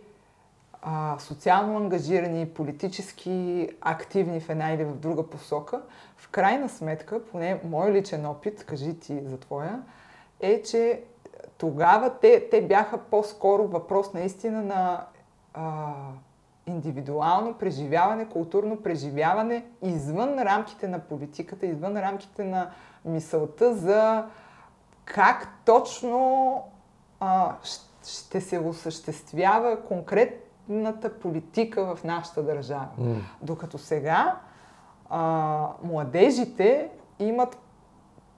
а, 0.81 1.15
социално 1.19 1.77
ангажирани, 1.77 2.49
политически 2.49 3.69
активни 3.81 4.39
в 4.39 4.49
една 4.49 4.71
или 4.71 4.83
в 4.83 4.95
друга 4.95 5.29
посока, 5.29 5.81
в 6.17 6.29
крайна 6.29 6.69
сметка, 6.69 7.25
поне 7.25 7.61
мой 7.63 7.91
личен 7.91 8.25
опит, 8.25 8.63
кажи 8.63 8.99
ти 8.99 9.21
за 9.25 9.37
твоя, 9.37 9.83
е, 10.39 10.61
че 10.61 11.03
тогава 11.59 12.09
те, 12.21 12.49
те 12.49 12.67
бяха 12.67 12.97
по-скоро 12.97 13.67
въпрос 13.67 14.13
наистина 14.13 14.61
на 14.61 15.05
а, 15.53 15.93
индивидуално 16.67 17.53
преживяване, 17.53 18.29
културно 18.29 18.77
преживяване 18.81 19.65
извън 19.81 20.39
рамките 20.39 20.87
на 20.87 20.99
политиката, 20.99 21.65
извън 21.65 21.97
рамките 21.97 22.43
на 22.43 22.69
мисълта 23.05 23.73
за 23.73 24.25
как 25.05 25.47
точно 25.65 26.63
а, 27.19 27.55
ще 28.07 28.41
се 28.41 28.59
осъществява 28.59 29.81
конкретната 29.81 31.19
политика 31.19 31.95
в 31.95 32.03
нашата 32.03 32.43
държава. 32.43 32.87
М. 32.97 33.15
Докато 33.41 33.77
сега 33.77 34.37
а, 35.09 35.67
младежите 35.83 36.89
имат 37.19 37.57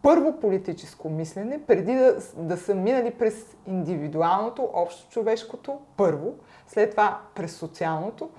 първо 0.02 0.40
политическо 0.40 1.10
мислене, 1.10 1.62
преди 1.68 1.96
да, 1.96 2.16
да 2.36 2.58
са 2.58 2.76
минали 2.76 3.12
през 3.12 3.56
индивидуалното, 3.68 4.70
общо 4.74 5.10
човешкото, 5.10 5.78
първо, 5.98 6.34
след 6.68 6.92
това 6.92 7.20
през 7.36 7.56
социалното, 7.56 8.30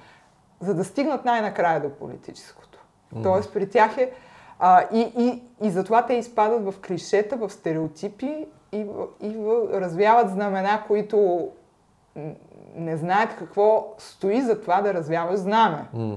за 0.61 0.75
да 0.75 0.85
стигнат 0.85 1.25
най-накрая 1.25 1.81
до 1.81 1.91
политическото. 1.91 2.79
Мгм. 3.13 3.23
Тоест 3.23 3.53
при 3.53 3.71
тях 3.71 3.99
е... 3.99 4.13
А, 4.59 4.85
и, 4.93 5.13
и, 5.19 5.43
и 5.67 5.71
затова 5.71 6.07
те 6.07 6.15
изпадат 6.15 6.65
в 6.65 6.81
клишета, 6.81 7.37
в 7.37 7.51
стереотипи 7.51 8.47
и, 8.73 8.87
и 9.21 9.37
в, 9.37 9.81
развяват 9.81 10.31
знамена, 10.31 10.85
които 10.87 11.49
не 12.75 12.97
знаят 12.97 13.37
какво 13.37 13.95
стои 13.99 14.43
за 14.43 14.61
това 14.61 14.81
да 14.81 14.95
развяваш 14.95 15.39
знаме. 15.39 15.89
М. 15.95 16.17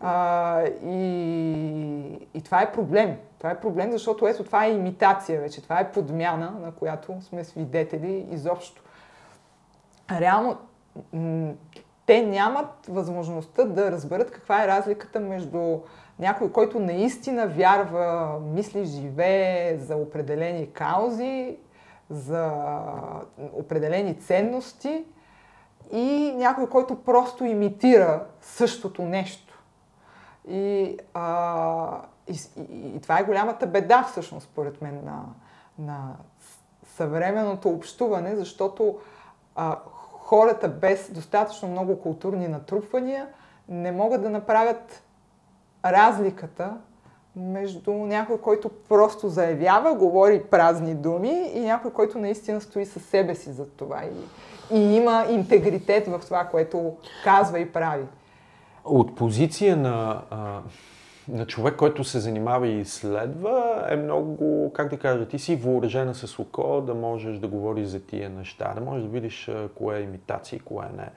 А, 0.00 0.62
и, 0.84 2.28
и 2.34 2.42
това 2.44 2.62
е 2.62 2.72
проблем. 2.72 3.16
Това 3.44 3.52
е 3.52 3.60
проблем, 3.60 3.92
защото 3.92 4.28
ето 4.28 4.44
това 4.44 4.64
е 4.64 4.72
имитация 4.72 5.40
вече. 5.40 5.62
Това 5.62 5.80
е 5.80 5.92
подмяна, 5.92 6.50
на 6.50 6.72
която 6.72 7.20
сме 7.20 7.44
свидетели 7.44 8.26
изобщо. 8.30 8.82
Реално, 10.10 10.56
те 12.06 12.26
нямат 12.26 12.86
възможността 12.88 13.64
да 13.64 13.92
разберат 13.92 14.30
каква 14.30 14.64
е 14.64 14.68
разликата 14.68 15.20
между 15.20 15.78
някой, 16.18 16.52
който 16.52 16.80
наистина 16.80 17.46
вярва, 17.46 18.38
мисли, 18.40 18.84
живее 18.84 19.76
за 19.78 19.96
определени 19.96 20.72
каузи, 20.72 21.56
за 22.10 22.52
определени 23.52 24.20
ценности 24.20 25.04
и 25.92 26.34
някой, 26.36 26.68
който 26.68 27.02
просто 27.02 27.44
имитира 27.44 28.24
същото 28.40 29.02
нещо. 29.02 29.62
И, 30.48 30.98
а, 31.14 32.00
и, 32.28 32.36
и, 32.72 32.96
и 32.96 33.00
това 33.00 33.18
е 33.18 33.24
голямата 33.24 33.66
беда, 33.66 34.02
всъщност, 34.10 34.44
според 34.44 34.82
мен, 34.82 35.00
на, 35.04 35.22
на 35.78 36.16
съвременното 36.96 37.68
общуване, 37.68 38.36
защото 38.36 38.98
а, 39.56 39.78
хората 40.12 40.68
без 40.68 41.10
достатъчно 41.12 41.68
много 41.68 42.00
културни 42.00 42.48
натрупвания 42.48 43.26
не 43.68 43.92
могат 43.92 44.22
да 44.22 44.30
направят 44.30 45.02
разликата 45.84 46.76
между 47.36 47.92
някой, 47.92 48.38
който 48.38 48.70
просто 48.88 49.28
заявява, 49.28 49.94
говори 49.94 50.42
празни 50.42 50.94
думи 50.94 51.50
и 51.54 51.60
някой, 51.60 51.92
който 51.92 52.18
наистина 52.18 52.60
стои 52.60 52.86
със 52.86 53.04
себе 53.04 53.34
си 53.34 53.52
за 53.52 53.68
това 53.68 54.02
и, 54.04 54.76
и 54.76 54.96
има 54.96 55.26
интегритет 55.30 56.06
в 56.06 56.20
това, 56.24 56.44
което 56.44 56.96
казва 57.24 57.58
и 57.58 57.72
прави. 57.72 58.04
От 58.84 59.16
позиция 59.16 59.76
на, 59.76 60.22
а, 60.30 60.60
на 61.28 61.46
човек, 61.46 61.76
който 61.76 62.04
се 62.04 62.20
занимава 62.20 62.68
и 62.68 62.80
изследва, 62.80 63.86
е 63.88 63.96
много, 63.96 64.72
как 64.74 64.90
да 64.90 64.98
кажа, 64.98 65.28
ти 65.28 65.38
си 65.38 65.56
въоръжена 65.56 66.14
с 66.14 66.38
око 66.38 66.80
да 66.80 66.94
можеш 66.94 67.38
да 67.38 67.48
говориш 67.48 67.86
за 67.86 68.00
тия 68.00 68.30
неща, 68.30 68.72
да 68.74 68.80
можеш 68.80 69.02
да 69.02 69.10
видиш 69.10 69.50
кое 69.74 69.98
е 69.98 70.02
имитация 70.02 70.56
и 70.56 70.60
кое 70.60 70.86
не. 70.96 71.08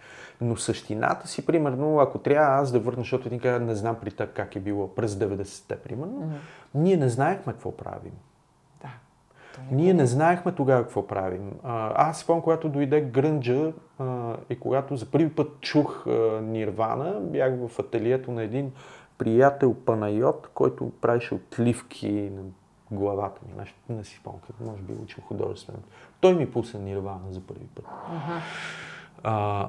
Но 0.41 0.55
същината 0.55 1.27
си, 1.27 1.45
примерно, 1.45 1.99
ако 1.99 2.17
трябва 2.17 2.61
аз 2.61 2.71
да 2.71 2.79
върна, 2.79 3.01
защото 3.01 3.29
ти 3.29 3.39
кажа, 3.39 3.59
не 3.59 3.75
знам 3.75 3.95
при 4.01 4.11
теб 4.11 4.33
как 4.33 4.55
е 4.55 4.59
било 4.59 4.95
през 4.95 5.15
90-те, 5.15 5.75
примерно, 5.75 6.19
Мгм. 6.19 6.35
ние 6.75 6.97
не 6.97 7.09
знаехме 7.09 7.53
какво 7.53 7.77
правим. 7.77 8.13
Да. 8.81 8.87
Е 9.71 9.75
Ние 9.75 9.93
не 9.93 10.05
знаехме 10.05 10.51
тогава 10.51 10.83
какво 10.83 11.07
правим. 11.07 11.51
Аз 11.63 12.19
спомням, 12.19 12.43
когато 12.43 12.69
дойде 12.69 13.01
Грънджа 13.01 13.71
и 14.49 14.59
когато 14.59 14.95
за 14.95 15.05
първи 15.05 15.29
път 15.29 15.47
чух 15.61 16.05
Нирвана, 16.41 17.19
бях 17.21 17.53
в 17.67 17.79
ателието 17.79 18.31
на 18.31 18.43
един 18.43 18.71
приятел 19.17 19.73
Панайот, 19.73 20.49
който 20.53 20.91
правеше 21.01 21.35
отливки 21.35 22.11
на 22.11 22.41
главата 22.91 23.41
ми. 23.47 23.53
Нещо, 23.59 23.75
не 23.89 24.03
си 24.03 24.17
спомням, 24.17 24.41
може 24.61 24.81
би 24.81 24.93
учил 25.03 25.23
художествено. 25.23 25.79
Той 26.21 26.35
ми 26.35 26.51
пусна 26.51 26.79
Нирвана 26.79 27.31
за 27.31 27.41
първи 27.41 27.65
път. 27.75 27.85
Аха. 28.15 28.41
А, 29.23 29.67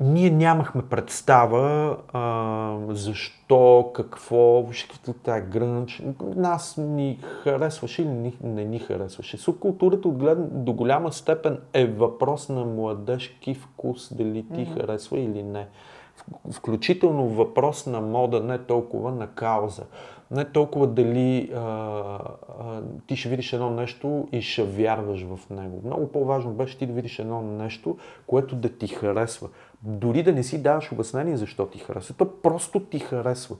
ние 0.00 0.30
нямахме 0.30 0.82
представа 0.82 1.96
а, 2.12 2.76
защо, 2.88 3.90
какво, 3.94 4.36
въобще 4.36 5.12
тая 5.12 5.42
грънч. 5.42 6.02
Нас 6.20 6.76
ни 6.76 7.18
харесваше 7.42 8.02
или 8.02 8.08
ни, 8.08 8.38
не 8.42 8.64
ни 8.64 8.78
харесваше. 8.78 9.38
Субкултурата 9.38 10.08
от 10.08 10.18
глед, 10.18 10.64
до 10.64 10.72
голяма 10.72 11.12
степен 11.12 11.60
е 11.72 11.86
въпрос 11.86 12.48
на 12.48 12.64
младежки 12.64 13.54
вкус, 13.54 14.14
дали 14.14 14.46
ти 14.54 14.62
Мгм. 14.62 14.72
харесва 14.72 15.18
или 15.18 15.42
не. 15.42 15.68
Включително 16.52 17.28
въпрос 17.28 17.86
на 17.86 18.00
мода, 18.00 18.42
не 18.42 18.58
толкова 18.58 19.12
на 19.12 19.26
кауза. 19.26 19.82
Не 20.30 20.44
толкова 20.44 20.86
дали 20.86 21.52
а, 21.54 21.58
а, 21.58 22.82
ти 23.06 23.16
ще 23.16 23.28
видиш 23.28 23.52
едно 23.52 23.70
нещо 23.70 24.28
и 24.32 24.42
ще 24.42 24.64
вярваш 24.64 25.24
в 25.24 25.50
него. 25.50 25.80
Много 25.84 26.12
по-важно 26.12 26.52
беше 26.52 26.78
ти 26.78 26.86
да 26.86 26.92
видиш 26.92 27.18
едно 27.18 27.42
нещо, 27.42 27.96
което 28.26 28.56
да 28.56 28.68
ти 28.68 28.88
харесва. 28.88 29.48
Дори 29.82 30.22
да 30.22 30.32
не 30.32 30.42
си 30.42 30.62
даваш 30.62 30.92
обяснение 30.92 31.36
защо 31.36 31.66
ти 31.66 31.78
харесва. 31.78 32.14
То 32.14 32.42
просто 32.42 32.80
ти 32.80 32.98
харесва. 32.98 33.56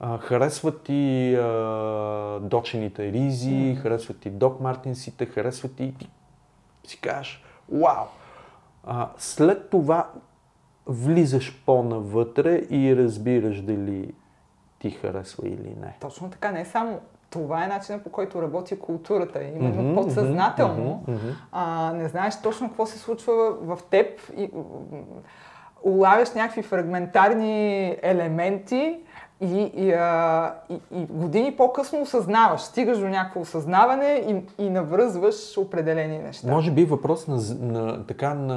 А, 0.00 0.18
харесват 0.18 0.82
ти 0.82 1.34
а, 1.34 2.38
дочените 2.42 3.12
ризи, 3.12 3.78
харесват 3.82 4.20
ти 4.20 4.30
док 4.30 4.60
мартинсите, 4.60 5.26
харесват 5.26 5.76
ти 5.76 5.84
и 5.84 5.94
ти 5.94 6.08
си 6.84 7.00
кажеш, 7.00 7.44
вау! 7.72 8.04
А, 8.84 9.08
след 9.18 9.70
това 9.70 10.10
влизаш 10.86 11.62
по-навътре 11.66 12.54
и 12.70 12.96
разбираш 12.96 13.60
дали 13.62 14.14
ти 14.78 14.90
харесва 14.90 15.48
или 15.48 15.74
не. 15.80 15.96
Точно 16.00 16.30
така, 16.30 16.52
не 16.52 16.64
само 16.64 17.00
това 17.30 17.64
е 17.64 17.68
начинът 17.68 18.04
по 18.04 18.10
който 18.10 18.42
работи 18.42 18.78
културата. 18.78 19.44
Именно 19.44 19.82
Мгм, 19.82 19.94
подсъзнателно. 19.94 21.04
мгм. 21.08 21.18
А, 21.52 21.92
не 21.92 22.08
знаеш 22.08 22.42
точно 22.42 22.68
какво 22.68 22.86
се 22.86 22.98
случва 22.98 23.52
в 23.60 23.78
теб 23.90 24.20
и 24.36 24.50
улавяш 25.82 26.32
някакви 26.34 26.62
фрагментарни 26.62 27.96
елементи 28.02 29.00
и, 29.40 29.70
и, 29.74 29.92
а, 29.92 30.54
и, 30.70 30.80
и 30.92 31.06
години 31.06 31.56
по-късно 31.56 32.02
осъзнаваш. 32.02 32.60
Стигаш 32.60 32.98
до 32.98 33.08
някакво 33.08 33.40
осъзнаване 33.40 34.44
и, 34.58 34.64
и 34.64 34.70
навръзваш 34.70 35.58
определени 35.58 36.18
неща. 36.18 36.48
Може 36.52 36.70
би 36.70 36.84
въпрос 36.84 37.28
на, 37.28 37.36
на, 37.60 38.06
така, 38.06 38.34
на, 38.34 38.56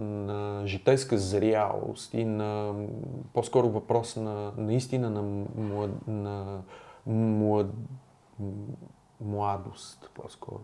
на 0.00 0.66
житейска 0.66 1.18
зрялост 1.18 2.14
и 2.14 2.24
на 2.24 2.72
по-скоро 3.34 3.68
въпрос 3.68 4.16
на 4.16 4.52
наистина 4.56 5.10
на, 5.10 5.22
млад, 5.56 5.90
на 6.06 6.58
млад, 7.06 7.66
младост 9.20 10.10
по-скоро. 10.14 10.60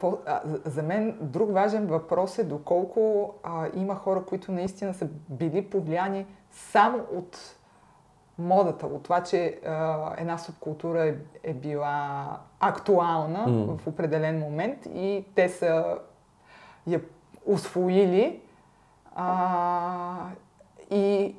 По, 0.00 0.18
а, 0.26 0.40
за- 0.44 0.60
за 0.70 0.82
мен 0.82 1.18
друг 1.20 1.52
важен 1.52 1.86
въпрос 1.86 2.38
е 2.38 2.44
доколко 2.44 3.34
а, 3.42 3.66
има 3.74 3.94
хора, 3.94 4.22
които 4.28 4.52
наистина 4.52 4.94
са 4.94 5.08
били 5.28 5.62
повлияни 5.62 6.26
само 6.50 6.98
от 7.16 7.53
модата, 8.38 8.86
от 8.86 9.02
това, 9.02 9.22
че 9.22 9.60
а, 9.66 10.10
една 10.18 10.38
субкултура 10.38 11.06
е, 11.06 11.14
е 11.42 11.54
била 11.54 12.26
актуална 12.60 13.46
М. 13.46 13.76
в 13.76 13.86
определен 13.86 14.38
момент 14.38 14.86
и 14.94 15.24
те 15.34 15.48
са 15.48 15.98
я 16.86 17.00
усвоили. 17.46 18.40
А, 19.14 20.26
и 20.90 21.34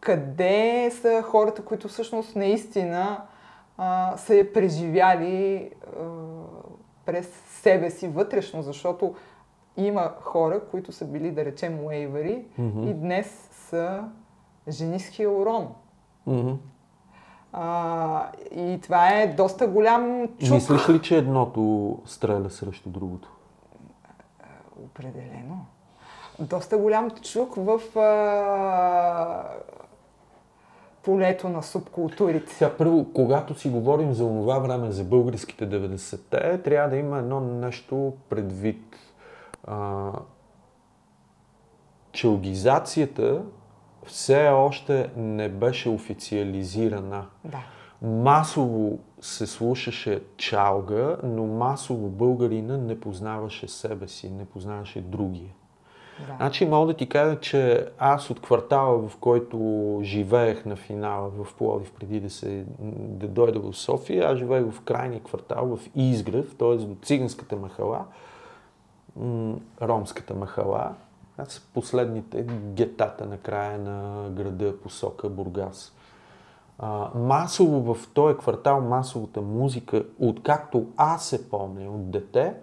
къде 0.00 0.90
са 0.90 1.22
хората, 1.22 1.64
които 1.64 1.88
всъщност 1.88 2.36
наистина 2.36 3.22
а, 3.78 4.16
са 4.16 4.34
я 4.34 4.52
преживяли 4.52 5.70
а, 5.86 6.02
през 7.06 7.28
себе 7.48 7.90
си 7.90 8.08
вътрешно, 8.08 8.62
защото 8.62 9.14
има 9.76 10.12
хора, 10.20 10.60
които 10.70 10.92
са 10.92 11.04
били, 11.04 11.30
да 11.30 11.44
речем, 11.44 11.84
уейвери 11.84 12.44
Мгм. 12.58 12.82
и 12.88 12.94
днес 12.94 13.48
са 13.52 14.04
жени 14.68 15.00
с 15.00 15.06
хиалурон. 15.08 15.74
Мгм. 16.26 16.52
А, 17.52 18.26
и 18.56 18.80
това 18.82 19.08
е 19.08 19.26
доста 19.26 19.66
голям 19.66 20.28
чук. 20.28 20.50
Мислиш 20.50 20.88
ли, 20.88 21.02
че 21.02 21.18
едното 21.18 21.98
стреля 22.06 22.50
срещу 22.50 22.90
другото? 22.90 23.28
Определено. 24.84 25.66
Доста 26.38 26.78
голям 26.78 27.10
чук 27.10 27.54
в 27.56 27.98
а, 27.98 29.44
полето 31.02 31.48
на 31.48 31.62
субкултурите. 31.62 32.52
Сега 32.52 32.76
първо, 32.76 33.12
когато 33.14 33.54
си 33.54 33.68
говорим 33.68 34.14
за 34.14 34.24
това 34.24 34.58
време, 34.58 34.90
за 34.90 35.04
българските 35.04 35.68
90-те, 35.68 36.62
трябва 36.62 36.90
да 36.90 36.96
има 36.96 37.18
едно 37.18 37.40
нещо 37.40 38.12
предвид. 38.28 38.96
А, 39.66 40.10
челгизацията 42.12 43.42
все 44.06 44.48
още 44.48 45.10
не 45.16 45.48
беше 45.48 45.88
официализирана. 45.88 47.26
Да. 47.44 47.58
Масово 48.02 48.98
се 49.20 49.46
слушаше 49.46 50.22
чалга, 50.36 51.16
но 51.22 51.46
масово 51.46 52.08
българина 52.08 52.76
не 52.76 53.00
познаваше 53.00 53.68
себе 53.68 54.08
си, 54.08 54.30
не 54.30 54.44
познаваше 54.44 55.00
другия. 55.00 55.50
да. 56.26 56.36
Значи 56.36 56.66
мога 56.66 56.86
да 56.86 56.94
ти 56.94 57.08
кажа, 57.08 57.40
че 57.40 57.88
аз 57.98 58.30
от 58.30 58.40
квартала, 58.40 59.08
в 59.08 59.16
който 59.16 59.98
живеех 60.02 60.64
на 60.64 60.76
финала 60.76 61.28
в 61.28 61.54
Пловдив, 61.54 61.92
преди 61.92 62.20
да, 62.20 62.30
се, 62.30 62.64
да 62.78 63.28
дойда 63.28 63.60
в 63.60 63.72
София, 63.76 64.32
аз 64.32 64.38
живеех 64.38 64.70
в 64.70 64.80
крайния 64.80 65.20
квартал, 65.20 65.76
в 65.76 65.80
Изгрев, 65.94 66.56
т.е. 66.58 66.76
до 66.76 66.96
циганската 67.02 67.56
махала, 67.56 68.04
ромската 69.82 70.34
махала. 70.34 70.94
Това 71.42 71.50
са 71.50 71.62
последните 71.74 72.42
гетата 72.74 73.26
на 73.26 73.38
края 73.38 73.78
на 73.78 74.28
града, 74.30 74.80
посока 74.80 75.28
Бургас. 75.28 75.92
А, 76.78 77.10
масово 77.14 77.94
в 77.94 78.08
този 78.14 78.38
квартал, 78.38 78.80
масовата 78.80 79.40
музика, 79.40 80.04
откакто 80.18 80.86
аз 80.96 81.26
се 81.26 81.50
помня 81.50 81.90
от 81.90 82.10
дете, 82.10 82.54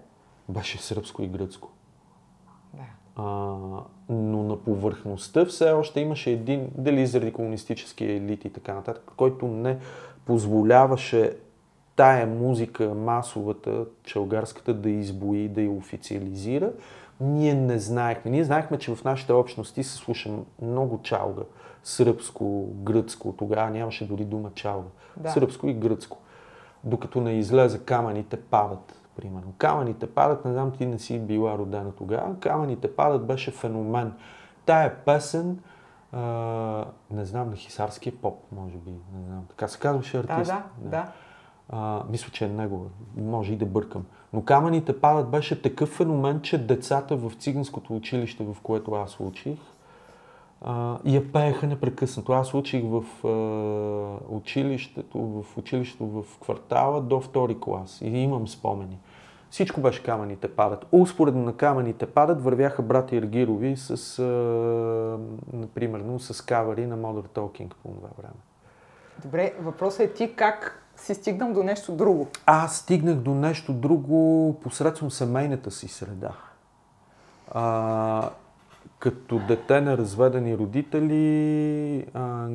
беше 0.49 0.77
сръбско 0.77 1.21
и 1.21 1.27
гръцко. 1.27 1.69
да. 2.73 2.83
А, 3.15 3.23
но 4.09 4.43
на 4.43 4.57
повърхността 4.57 5.45
все 5.45 5.71
още 5.71 5.99
имаше 5.99 6.31
един, 6.31 6.71
дали 6.77 7.07
заради 7.07 7.33
комунистически 7.33 8.05
елит 8.05 8.45
и 8.45 8.49
така 8.49 8.73
нататък, 8.73 9.11
който 9.17 9.47
не 9.47 9.79
позволяваше 10.25 11.37
тая 11.95 12.27
музика, 12.27 12.89
масовата, 12.89 13.85
чалгарската, 14.03 14.73
да 14.73 14.89
избои, 14.89 15.47
да 15.47 15.61
я 15.61 15.71
официализира. 15.71 16.71
Ние 17.19 17.53
не 17.53 17.79
знаехме. 17.79 18.31
Ние 18.31 18.43
знаехме, 18.43 18.77
че 18.77 18.95
в 18.95 19.03
нашите 19.03 19.33
общности 19.33 19.83
се 19.83 19.95
слуша 19.95 20.31
много 20.61 21.01
чалга. 21.01 21.41
Сръбско, 21.83 22.67
гръцко. 22.73 23.35
Тогава 23.37 23.69
нямаше 23.69 24.07
дори 24.07 24.25
дума 24.25 24.51
чалга. 24.55 24.87
Да. 25.17 25.29
Сръбско 25.29 25.67
и 25.67 25.73
гръцко. 25.73 26.17
Докато 26.83 27.21
не 27.21 27.31
излезе 27.31 27.79
камъните 27.79 28.41
падат, 28.41 29.01
примерно. 29.15 29.53
Камъните 29.57 30.07
падат, 30.09 30.45
не 30.45 30.51
знам, 30.53 30.71
ти 30.71 30.85
не 30.85 30.99
си 30.99 31.19
била 31.19 31.57
родена 31.57 31.91
тогава. 31.91 32.39
Камъните 32.39 32.95
падат 32.95 33.25
беше 33.25 33.51
феномен. 33.51 34.13
Тая 34.65 34.95
песен, 34.95 35.59
а, 36.11 36.21
не 37.11 37.25
знам, 37.25 37.49
на 37.49 37.55
хисарския 37.55 38.13
поп, 38.21 38.39
може 38.51 38.77
би, 38.77 38.91
не 38.91 39.25
знам. 39.25 39.45
Така 39.49 39.67
се 39.67 39.79
казваше 39.79 40.21
Да, 40.21 40.33
артист. 40.33 40.51
да, 40.51 40.89
да. 40.89 41.11
А, 41.69 42.03
мисля, 42.09 42.29
че 42.31 42.45
е 42.45 42.49
негова. 42.49 42.85
Може 43.17 43.53
и 43.53 43.57
да 43.57 43.65
бъркам. 43.65 44.05
Но 44.33 44.43
камъните 44.43 44.99
падат 44.99 45.29
беше 45.29 45.61
такъв 45.61 45.89
феномен, 45.89 46.41
че 46.41 46.57
децата 46.57 47.15
в 47.15 47.31
циганското 47.39 47.95
училище, 47.95 48.43
в 48.43 48.57
което 48.63 48.91
аз 48.91 49.19
учих, 49.19 49.59
а, 50.61 50.97
я 51.05 51.31
пееха 51.31 51.67
непрекъснато. 51.67 52.31
Аз 52.31 52.53
учих 52.53 52.83
в 52.85 53.27
а, 53.27 54.33
училището, 54.35 55.19
в 55.19 55.57
училището 55.57 56.07
в 56.07 56.39
квартала 56.39 57.01
до 57.01 57.21
втори 57.21 57.57
клас 57.59 58.01
и 58.01 58.07
имам 58.07 58.47
спомени. 58.47 58.99
Всичко 59.49 59.81
беше 59.81 60.03
камъните 60.03 60.47
падат. 60.47 60.85
Успоредно 60.91 61.43
на 61.43 61.55
камъните 61.55 62.05
падат 62.05 62.43
вървяха 62.43 62.81
брати 62.81 63.17
Ергирови 63.17 63.77
с, 63.77 64.19
а, 64.19 64.23
например, 65.53 66.03
с 66.19 66.41
кавари 66.41 66.85
на 66.85 66.97
Modern 66.97 67.27
Talking 67.27 67.73
по 67.83 67.89
това 67.89 68.09
време. 68.17 68.33
Добре, 69.23 69.53
въпросът 69.59 69.99
е 69.99 70.13
ти 70.13 70.35
как 70.35 70.85
си 71.01 71.13
стигнал 71.13 71.53
до 71.53 71.63
нещо 71.63 71.91
друго. 71.91 72.27
Аз 72.45 72.77
стигнах 72.77 73.15
до 73.15 73.33
нещо 73.33 73.73
друго 73.73 74.55
посредством 74.63 75.11
семейната 75.11 75.71
си 75.71 75.87
среда. 75.87 76.31
А, 77.51 78.29
като 78.99 79.39
дете 79.47 79.81
на 79.81 79.97
разведени 79.97 80.57
родители, 80.57 82.05
а, 82.13 82.47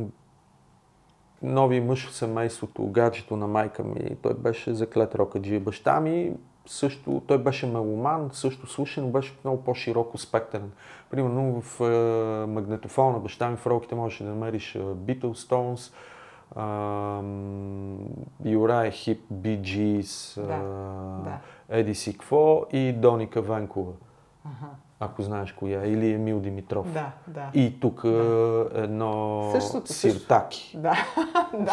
нови 1.43 1.81
мъж 1.81 2.09
в 2.09 2.15
семейството, 2.15 2.87
гаджето 2.87 3.37
на 3.37 3.47
майка 3.47 3.85
ми, 3.85 4.17
той 4.23 4.35
беше 4.35 4.75
заклет 4.75 5.15
рокаджи. 5.15 5.59
Баща 5.59 6.01
ми 6.01 6.33
също, 6.67 7.23
той 7.27 7.39
беше 7.39 7.67
меломан, 7.67 8.31
също 8.33 8.67
слуша, 8.67 9.03
но 9.03 9.09
беше 9.09 9.37
много 9.45 9.65
по-широко 9.65 10.19
спектърен. 10.19 10.71
Примерно 11.11 11.63
в 11.63 11.81
е, 11.81 12.47
магнетофона 12.47 13.13
на 13.13 13.19
баща 13.19 13.51
ми 13.51 13.57
в 13.57 13.67
роките 13.67 13.95
можеше 13.95 14.25
да 14.25 14.31
намериш 14.31 14.75
е, 14.75 14.79
Beatles, 14.79 15.49
Stones, 15.49 15.93
Юрай 18.45 18.91
Хип, 18.91 19.21
да. 21.25 21.39
Еди 21.69 21.95
Си 21.95 22.19
Кво 22.19 22.67
и 22.73 22.93
Доника 22.93 23.43
Венкова, 23.43 23.93
Аха. 24.45 24.67
ако 25.01 25.23
знаеш 25.23 25.53
коя, 25.53 25.85
или 25.87 26.13
Емил 26.13 26.41
Димитров. 26.41 26.93
Да, 26.93 27.07
да. 27.27 27.47
И 27.55 27.81
тук 27.81 28.03
Да. 28.03 28.67
едно 28.75 29.49
Същото, 29.53 29.87
също. 29.87 30.01
сиртаки. 30.11 30.77
Да, 30.79 30.97
да. 31.55 31.73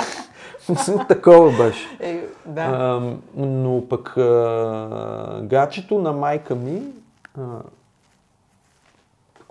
Такова 1.08 1.58
беше. 1.58 1.88
Е, 2.00 2.24
да. 2.46 2.62
А, 2.62 3.14
но 3.36 3.84
пък 3.90 4.18
а, 4.18 5.40
гачето 5.44 6.00
на 6.00 6.14
майка 6.14 6.56
ми, 6.56 6.82
а, 7.38 7.42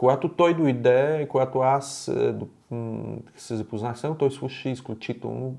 когато 0.01 0.29
той 0.29 0.55
дойде, 0.55 1.29
когато 1.31 1.59
аз 1.59 2.09
е, 2.09 2.35
се 3.37 3.57
запознах 3.57 3.99
с 3.99 4.03
него, 4.03 4.15
той 4.15 4.31
слушаше 4.31 4.69
изключително 4.69 5.57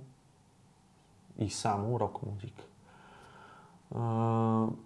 и 1.40 1.50
само 1.50 2.00
рок 2.00 2.20
музика. 2.32 2.64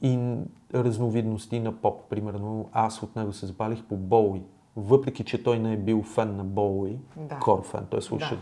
И 0.01 0.37
разновидности 0.75 1.59
на 1.59 1.71
поп. 1.71 2.09
Примерно 2.09 2.69
аз 2.73 3.03
от 3.03 3.15
него 3.15 3.33
се 3.33 3.45
запалих 3.45 3.83
по 3.83 3.95
Боуи. 3.97 4.43
Въпреки, 4.75 5.23
че 5.23 5.43
той 5.43 5.59
не 5.59 5.73
е 5.73 5.77
бил 5.77 6.03
фен 6.03 6.35
на 6.35 6.43
Боуи, 6.43 6.97
Да. 7.17 7.39
кор 7.39 7.63
фен, 7.63 7.85
той 7.89 8.01
слуша 8.01 8.35
Да. 8.35 8.41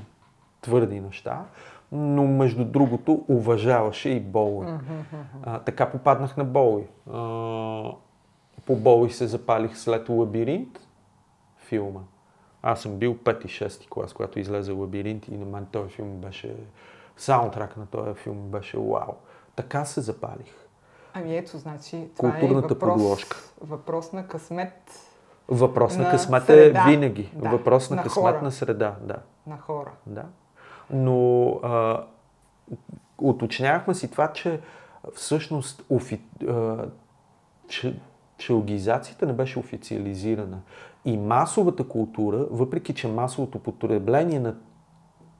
твърди 0.61 0.99
неща, 0.99 1.45
но 1.91 2.27
между 2.27 2.65
другото 2.65 3.25
уважаваше 3.27 4.09
и 4.09 4.19
Боуи. 4.19 4.67
А, 5.43 5.59
така 5.59 5.91
попаднах 5.91 6.37
на 6.37 6.43
Боуи. 6.43 6.83
А, 7.11 7.17
по 8.65 8.75
Боуи 8.75 9.09
се 9.09 9.27
запалих 9.27 9.77
след 9.77 10.09
Лабиринт, 10.09 10.79
филма. 11.73 11.99
Аз 12.61 12.81
съм 12.81 12.95
бил 12.97 13.15
5-6 13.15 13.89
клас, 13.89 14.13
когато 14.13 14.39
излезе 14.39 14.71
Лабиринт 14.71 15.27
и 15.27 15.37
на 15.37 15.45
мен 15.45 15.65
този 15.65 15.89
филм 15.89 16.17
беше... 16.17 16.55
Саундтрак 17.17 17.77
на 17.77 17.85
този 17.85 18.13
филм 18.13 18.37
беше 18.37 18.77
вау. 18.77 19.13
Така 19.55 19.85
се 19.85 20.01
запалих. 20.01 20.53
Ами 21.13 21.37
ето, 21.37 21.57
значи, 21.57 22.07
това 22.17 22.31
Културната 22.31 22.65
е 22.65 22.69
въпрос, 22.69 22.93
подложка. 22.93 23.37
въпрос 23.61 24.13
на 24.13 24.27
късмет 24.27 24.99
Въпрос 25.47 25.97
на, 25.97 26.03
На 26.03 26.11
късмет 26.11 26.43
среда. 26.45 26.83
е 26.87 26.91
винаги. 26.91 27.31
Да, 27.35 27.49
Въпрос 27.49 27.89
на, 27.89 27.95
на 27.95 28.03
късмет 28.03 28.23
хора. 28.23 28.41
на 28.41 28.51
среда, 28.51 28.95
да. 29.01 29.15
на 29.47 29.57
хора. 29.57 29.91
Да. 30.05 30.25
Но 30.89 31.47
а, 31.63 32.03
уточнявахме 33.17 33.93
си 33.93 34.11
това, 34.11 34.33
че 34.33 34.59
всъщност 35.15 35.85
офи, 35.89 36.21
а, 36.49 36.85
че, 37.67 37.99
челгизацията 38.37 39.25
не 39.25 39.33
беше 39.33 39.59
официализирана. 39.59 40.61
И 41.05 41.17
масовата 41.17 41.87
култура, 41.87 42.47
въпреки 42.51 42.93
че 42.93 43.07
масовото 43.07 43.59
потребление 43.59 44.39
на 44.39 44.55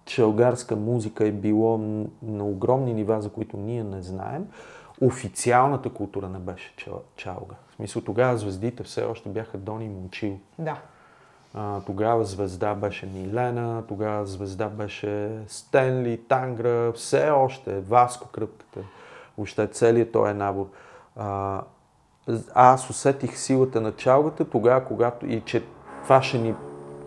челгарска 0.06 0.76
музика 0.76 1.28
е 1.28 1.32
било 1.32 1.78
на 2.22 2.46
огромни 2.46 2.94
нива, 2.94 3.22
за 3.22 3.30
които 3.30 3.58
ние 3.58 3.84
не 3.84 4.02
знаем, 4.02 4.48
официалната 5.02 5.90
култура 5.90 6.30
не 6.30 6.40
беше 6.40 6.76
чал- 6.78 7.02
чалга. 7.16 7.56
В 7.70 7.76
смисъл 7.76 8.02
тогава 8.02 8.38
звездите 8.38 8.84
все 8.84 9.04
още 9.04 9.30
бяха 9.30 9.58
Дони 9.58 9.90
Момчил. 9.90 10.40
Да. 10.60 10.78
А, 11.54 11.82
тогава 11.82 12.26
звезда 12.26 12.76
беше 12.76 13.06
Милена, 13.06 13.84
тогава 13.88 14.26
звезда 14.26 14.70
беше 14.70 15.40
Стенли, 15.48 16.22
Тангра, 16.30 16.92
все 16.96 17.30
още, 17.30 17.80
Васко 17.80 18.28
Кръпката, 18.28 18.80
въобще 19.38 19.68
целият 19.68 20.12
този 20.12 20.34
набор. 20.34 20.70
А, 21.16 21.62
аз 22.56 22.90
усетих 22.90 23.38
силата 23.38 23.82
на 23.82 23.92
чалгата 23.92 24.46
тогава, 24.46 24.86
когато 24.86 25.26
и 25.26 25.42
че 25.42 25.64
това 26.04 26.22
ще 26.22 26.38
ни 26.38 26.54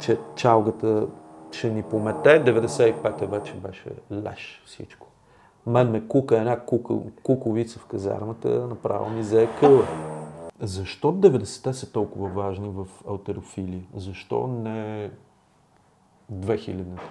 че 0.00 0.18
чалгата 0.36 1.06
ще 1.52 1.70
ни 1.70 1.82
помете. 1.82 2.44
95-та 2.44 3.26
вече 3.26 3.54
беше 3.54 3.90
леш 4.12 4.62
всичко. 4.66 5.06
Мен 5.66 5.90
ме 5.90 6.08
кука 6.08 6.38
една 6.38 6.60
кука, 6.60 6.94
куковица 7.22 7.78
в 7.78 7.86
казармата, 7.86 8.48
направо 8.48 9.10
ми 9.10 9.20
взе 9.20 9.48
къла. 9.60 9.84
Защо 10.60 11.12
90-те 11.12 11.72
са 11.72 11.92
толкова 11.92 12.28
важни 12.28 12.68
в 12.68 12.86
алтерофили? 13.08 13.88
Защо 13.94 14.46
не 14.46 15.10
2000-та? 16.32 17.02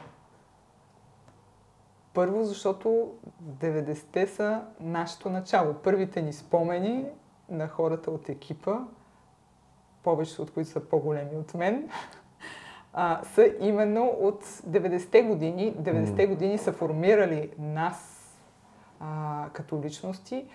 Първо, 2.13 2.43
защото 2.43 3.11
90-те 3.59 4.27
са 4.27 4.61
нашето 4.80 5.30
начало. 5.30 5.73
Първите 5.73 6.22
ни 6.22 6.34
спомени 6.34 7.05
на 7.49 7.67
хората 7.67 8.11
от 8.11 8.30
екипа, 8.30 8.80
повечето 10.03 10.41
от 10.41 10.51
които 10.51 10.69
са 10.69 10.80
по-големи 10.80 11.35
от 11.35 11.53
мен, 11.53 11.89
а, 12.93 13.23
са 13.23 13.53
именно 13.59 14.05
от 14.22 14.43
90-те 14.43 15.22
години. 15.22 15.76
90-те 15.76 16.27
години 16.27 16.57
са 16.57 16.73
формирали 16.73 17.49
нас 17.59 18.31
а, 18.99 19.45
като 19.53 19.81
личности 19.84 20.45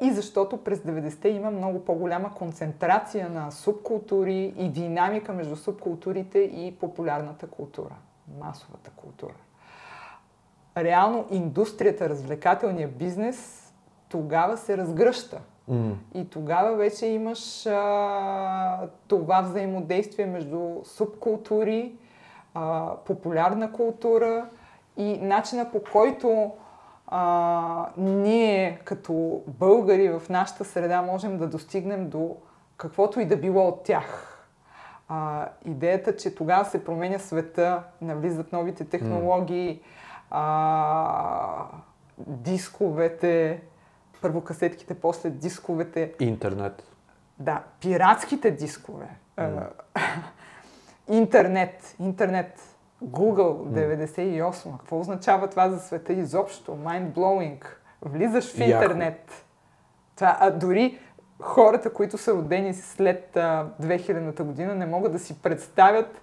и 0.00 0.12
защото 0.12 0.56
през 0.56 0.78
90-те 0.78 1.28
има 1.28 1.50
много 1.50 1.84
по-голяма 1.84 2.34
концентрация 2.34 3.28
на 3.28 3.50
субкултури 3.50 4.54
и 4.56 4.68
динамика 4.68 5.32
между 5.32 5.56
субкултурите 5.56 6.38
и 6.38 6.76
популярната 6.80 7.46
култура, 7.46 7.94
масовата 8.40 8.90
култура 8.90 9.34
реално 10.76 11.24
индустрията, 11.30 12.08
развлекателния 12.08 12.88
бизнес 12.88 13.70
тогава 14.08 14.56
се 14.56 14.78
разгръща. 14.78 15.40
М. 15.68 15.96
И 16.14 16.30
тогава 16.30 16.76
вече 16.76 17.06
имаш 17.06 17.66
а, 17.66 18.88
това 19.08 19.40
взаимодействие 19.40 20.26
между 20.26 20.70
субкултури, 20.84 21.92
а, 22.54 22.92
популярна 23.06 23.72
култура 23.72 24.48
и 24.96 25.16
начина 25.16 25.70
по 25.72 25.80
който 25.92 26.52
а, 27.16 27.86
ние 27.96 28.80
като 28.84 29.42
българи 29.46 30.08
в 30.08 30.22
нашата 30.30 30.64
среда 30.64 31.02
можем 31.02 31.38
да 31.38 31.46
достигнем 31.46 32.08
до 32.08 32.36
каквото 32.76 33.20
и 33.20 33.26
да 33.26 33.36
било 33.36 33.68
от 33.68 33.84
тях. 33.84 34.38
А, 35.08 35.48
идеята, 35.64 36.16
че 36.16 36.34
тогава 36.34 36.64
се 36.64 36.84
променя 36.84 37.18
света, 37.18 37.82
навлизат 38.00 38.52
новите 38.52 38.84
технологии, 38.84 39.82
а, 40.30 41.66
дисковете, 42.18 43.62
първо 44.22 44.40
касетките, 44.40 44.94
после 44.94 45.30
дисковете, 45.30 46.12
Интернет. 46.20 46.82
да, 47.38 47.62
пиратските 47.80 48.50
дискове, 48.50 49.08
а, 49.36 49.50
интернет, 51.08 51.96
интернет, 52.00 52.73
Google 53.02 53.86
98, 53.88 54.78
какво 54.78 55.00
означава 55.00 55.48
това 55.48 55.70
за 55.70 55.80
света 55.80 56.12
изобщо? 56.12 56.72
Mind 56.72 57.12
blowing. 57.12 57.64
Влизаш 58.02 58.54
в 58.54 58.58
Яко. 58.58 58.82
интернет. 58.84 59.44
Това, 60.16 60.36
а 60.40 60.50
дори 60.50 60.98
хората, 61.40 61.92
които 61.92 62.18
са 62.18 62.32
родени 62.32 62.74
след 62.74 63.36
а, 63.36 63.68
2000-та 63.82 64.44
година, 64.44 64.74
не 64.74 64.86
могат 64.86 65.12
да 65.12 65.18
си 65.18 65.42
представят 65.42 66.20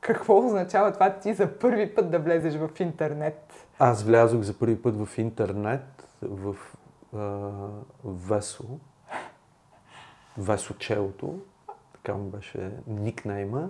какво 0.00 0.46
означава 0.46 0.92
това 0.92 1.10
ти 1.10 1.34
за 1.34 1.58
първи 1.58 1.94
път 1.94 2.10
да 2.10 2.18
влезеш 2.18 2.54
в 2.54 2.70
интернет. 2.80 3.66
Аз 3.78 4.02
влязох 4.02 4.42
за 4.42 4.58
първи 4.58 4.82
път 4.82 5.06
в 5.06 5.18
интернет, 5.18 6.08
в 6.22 6.56
а, 7.16 7.50
Весо, 8.04 8.64
Весо 10.38 10.74
Челото, 10.74 11.38
така 11.92 12.14
му 12.14 12.24
беше 12.24 12.70
никнейма. 12.86 13.68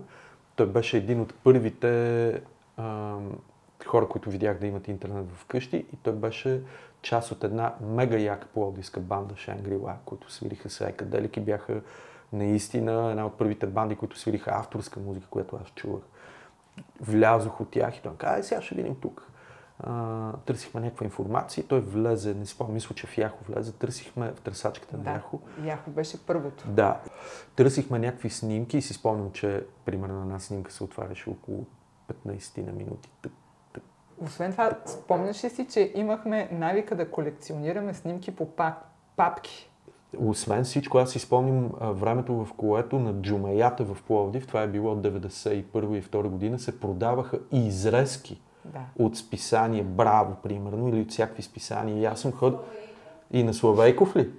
Той 0.56 0.66
беше 0.66 0.96
един 0.96 1.20
от 1.20 1.34
първите 1.34 2.42
а, 2.76 3.16
хора, 3.86 4.08
които 4.08 4.30
видях 4.30 4.58
да 4.58 4.66
имат 4.66 4.88
интернет 4.88 5.26
вкъщи 5.34 5.76
и 5.76 5.96
той 6.02 6.12
беше 6.12 6.62
част 7.02 7.32
от 7.32 7.44
една 7.44 7.74
мега 7.80 8.18
яка 8.18 8.46
плодиска 8.46 9.00
банда 9.00 9.36
Шангрила, 9.36 9.94
които 10.04 10.32
свириха 10.32 10.70
с 10.70 10.80
Екаделик 10.80 11.36
и 11.36 11.40
бяха 11.40 11.80
наистина 12.32 13.10
една 13.10 13.26
от 13.26 13.38
първите 13.38 13.66
банди, 13.66 13.96
които 13.96 14.18
свириха 14.18 14.50
авторска 14.54 15.00
музика, 15.00 15.26
която 15.30 15.58
аз 15.62 15.68
чувах. 15.74 16.02
Влязох 17.00 17.60
от 17.60 17.70
тях 17.70 17.96
и 17.96 18.02
той 18.02 18.16
каза, 18.16 18.42
сега 18.42 18.62
ще 18.62 18.74
видим 18.74 18.96
тук. 19.00 19.30
А, 19.78 20.32
търсихме 20.32 20.80
някаква 20.80 21.04
информация 21.04 21.62
и 21.62 21.66
той 21.66 21.80
влезе, 21.80 22.34
не 22.34 22.46
спомням, 22.46 22.74
мисля, 22.74 22.94
че 22.94 23.06
в 23.06 23.18
Яхо 23.18 23.38
влезе, 23.48 23.72
търсихме 23.72 24.32
в 24.32 24.40
търсачката 24.40 24.96
на 24.96 25.02
Да, 25.02 25.10
Яхо. 25.10 25.40
Яхо 25.64 25.90
беше 25.90 26.26
първото. 26.26 26.64
Да. 26.68 27.00
Търсихме 27.56 27.98
някакви 27.98 28.30
снимки 28.30 28.78
и 28.78 28.82
си 28.82 28.94
спомням, 28.94 29.30
че 29.32 29.66
примерно 29.84 30.22
една 30.22 30.38
снимка 30.38 30.72
се 30.72 30.84
отваряше 30.84 31.30
около 31.30 31.66
15 32.26 32.66
на 32.66 32.72
минути. 32.72 33.10
Освен 34.20 34.52
това, 34.52 34.78
спомняш 34.86 35.44
ли 35.44 35.50
си, 35.50 35.66
че 35.66 35.92
имахме 35.94 36.48
навика 36.52 36.96
да 36.96 37.10
колекционираме 37.10 37.94
снимки 37.94 38.36
по 38.36 38.50
пак, 38.50 38.90
папки? 39.16 39.70
Освен 40.18 40.64
всичко, 40.64 40.98
аз 40.98 41.10
си 41.10 41.18
спомням 41.18 41.70
времето, 41.80 42.44
в 42.44 42.52
което 42.56 42.98
на 42.98 43.12
джумаята 43.22 43.84
в 43.84 44.02
Пловдив, 44.02 44.46
това 44.46 44.62
е 44.62 44.68
било 44.68 44.92
от 44.92 44.98
91 44.98 45.52
и 45.98 46.02
2 46.02 46.28
година, 46.28 46.58
се 46.58 46.80
продаваха 46.80 47.38
изрезки 47.52 48.40
Да. 48.64 49.04
от 49.04 49.16
списание 49.16 49.82
Браво, 49.82 50.36
примерно, 50.42 50.88
или 50.88 51.00
от 51.00 51.10
всякакви 51.10 51.42
списания. 51.42 51.98
И 51.98 52.04
аз 52.04 52.20
съм 52.20 52.32
ходил... 52.32 52.58
И 53.30 53.42
на 53.42 53.54
Славейков 53.54 54.16
ли? 54.16 54.30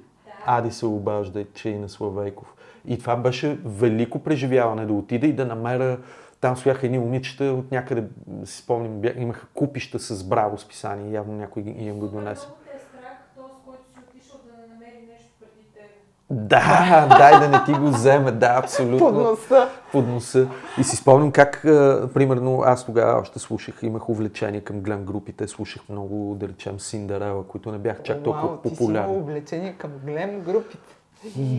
Ади 0.46 0.72
се 0.72 0.86
обажда, 0.86 1.46
че 1.54 1.70
и 1.70 1.78
на 1.78 1.90
Славейков. 1.90 2.54
И 2.88 3.00
това 3.00 3.16
беше 3.16 3.60
велико 3.66 4.20
преживяване 4.20 4.86
да 4.86 4.94
отида 4.94 5.28
и 5.28 5.34
да 5.34 5.46
намеря 5.46 5.98
там 6.46 6.58
стояха 6.58 6.86
едни 6.86 7.00
момичета 7.00 7.44
от 7.44 7.72
някъде, 7.72 8.04
си 8.44 8.58
спомням, 8.58 9.02
имаха 9.18 9.48
купища 9.54 10.00
с 10.00 10.24
браво 10.24 10.58
списание, 10.58 11.12
явно 11.12 11.34
някой 11.34 11.64
им 11.64 12.00
го 12.00 12.08
донесе. 12.08 12.48
Много 12.48 12.62
те 12.66 12.78
е 12.78 12.80
страх, 12.80 13.18
този, 13.36 13.54
с 13.54 13.66
който 13.66 13.84
си 13.94 14.00
отишъл 14.10 14.40
да 14.46 14.62
не 14.62 14.68
намери 14.74 15.08
нещо 15.08 15.30
преди 15.40 15.68
теб. 15.74 15.90
Да, 16.30 17.08
дай 17.10 17.40
да 17.40 17.50
не 17.50 17.64
ти 17.66 17.74
го 17.74 17.88
вземе, 17.88 18.32
да, 18.32 18.56
абсолютно. 18.58 19.00
Под 19.00 19.16
носа. 19.16 19.70
Под 19.92 20.08
носа. 20.08 20.48
И 20.80 20.84
си 20.84 20.96
спомням 20.96 21.32
как, 21.32 21.66
а, 21.66 22.10
примерно, 22.14 22.62
аз 22.62 22.86
тогава 22.86 23.20
още 23.20 23.40
слушах, 23.40 23.80
имах 23.82 24.10
увлечение 24.10 24.62
към 24.62 24.80
глем 24.80 25.04
групите, 25.04 25.48
слушах 25.48 25.82
много, 25.90 26.36
да 26.36 26.48
речем, 26.48 26.80
Синдерела, 26.80 27.44
които 27.44 27.72
не 27.72 27.78
бях 27.78 28.04
чак 28.04 28.24
толкова 28.24 28.48
Вау, 28.48 28.58
ти 28.58 28.70
си 28.70 28.76
популярни. 28.76 29.18
облечение 29.18 29.74
към 29.74 29.92
глем 30.06 30.42
групите. 30.42 30.78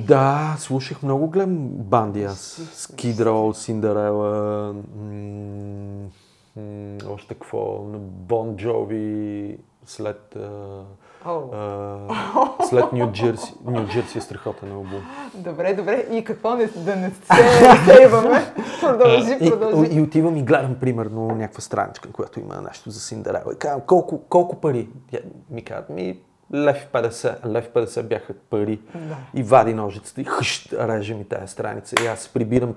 Да, 0.06 0.56
слушах 0.58 1.02
много 1.02 1.26
глем 1.28 1.56
банди 1.68 2.24
аз. 2.24 2.38
Си- 2.38 2.66
Скидро, 2.74 3.52
Синдерела, 3.54 4.72
м- 4.96 6.08
м- 6.56 6.96
още 7.08 7.34
какво, 7.34 7.78
Бон 7.98 8.56
Джови, 8.56 9.56
след, 9.86 10.36
а, 10.36 10.80
О, 11.26 11.40
а, 11.54 12.64
след 12.68 12.92
Нью 12.92 13.12
Джерси. 13.12 13.54
Нью 13.64 13.86
Джерси 13.86 14.18
е 14.18 14.20
страхотен 14.20 14.72
албум. 14.72 15.02
добре, 15.34 15.74
добре. 15.74 16.06
И 16.10 16.24
какво 16.24 16.54
не, 16.54 16.66
да 16.66 16.96
не 16.96 17.10
се 17.10 17.84
сейваме? 17.84 18.52
Продължи, 18.80 19.36
И, 19.40 19.50
продължи. 19.50 19.90
и 19.92 20.00
отивам 20.00 20.36
и 20.36 20.42
гледам, 20.42 20.74
примерно, 20.80 21.26
някаква 21.26 21.60
страничка, 21.60 22.12
която 22.12 22.40
има 22.40 22.60
нещо 22.60 22.90
за 22.90 23.00
Синдерела. 23.00 23.52
И 23.54 23.58
казвам, 23.58 23.80
колко, 23.86 24.20
колко 24.28 24.56
пари? 24.56 24.88
Тя 25.10 25.18
ми 25.50 25.64
казват, 25.64 25.90
ми 25.90 26.18
лев 26.54 26.88
50. 26.92 27.46
Лев 27.46 27.70
50 27.74 28.02
бяха 28.02 28.34
пари. 28.50 28.80
Да. 28.94 29.16
И 29.34 29.42
вади 29.42 29.74
ножицата 29.74 30.20
и 30.20 30.24
хъщ, 30.24 30.72
реже 30.72 31.14
ми 31.14 31.24
тази 31.24 31.52
страница. 31.52 31.96
И 32.04 32.06
аз 32.06 32.20
се 32.20 32.32
прибирам, 32.32 32.74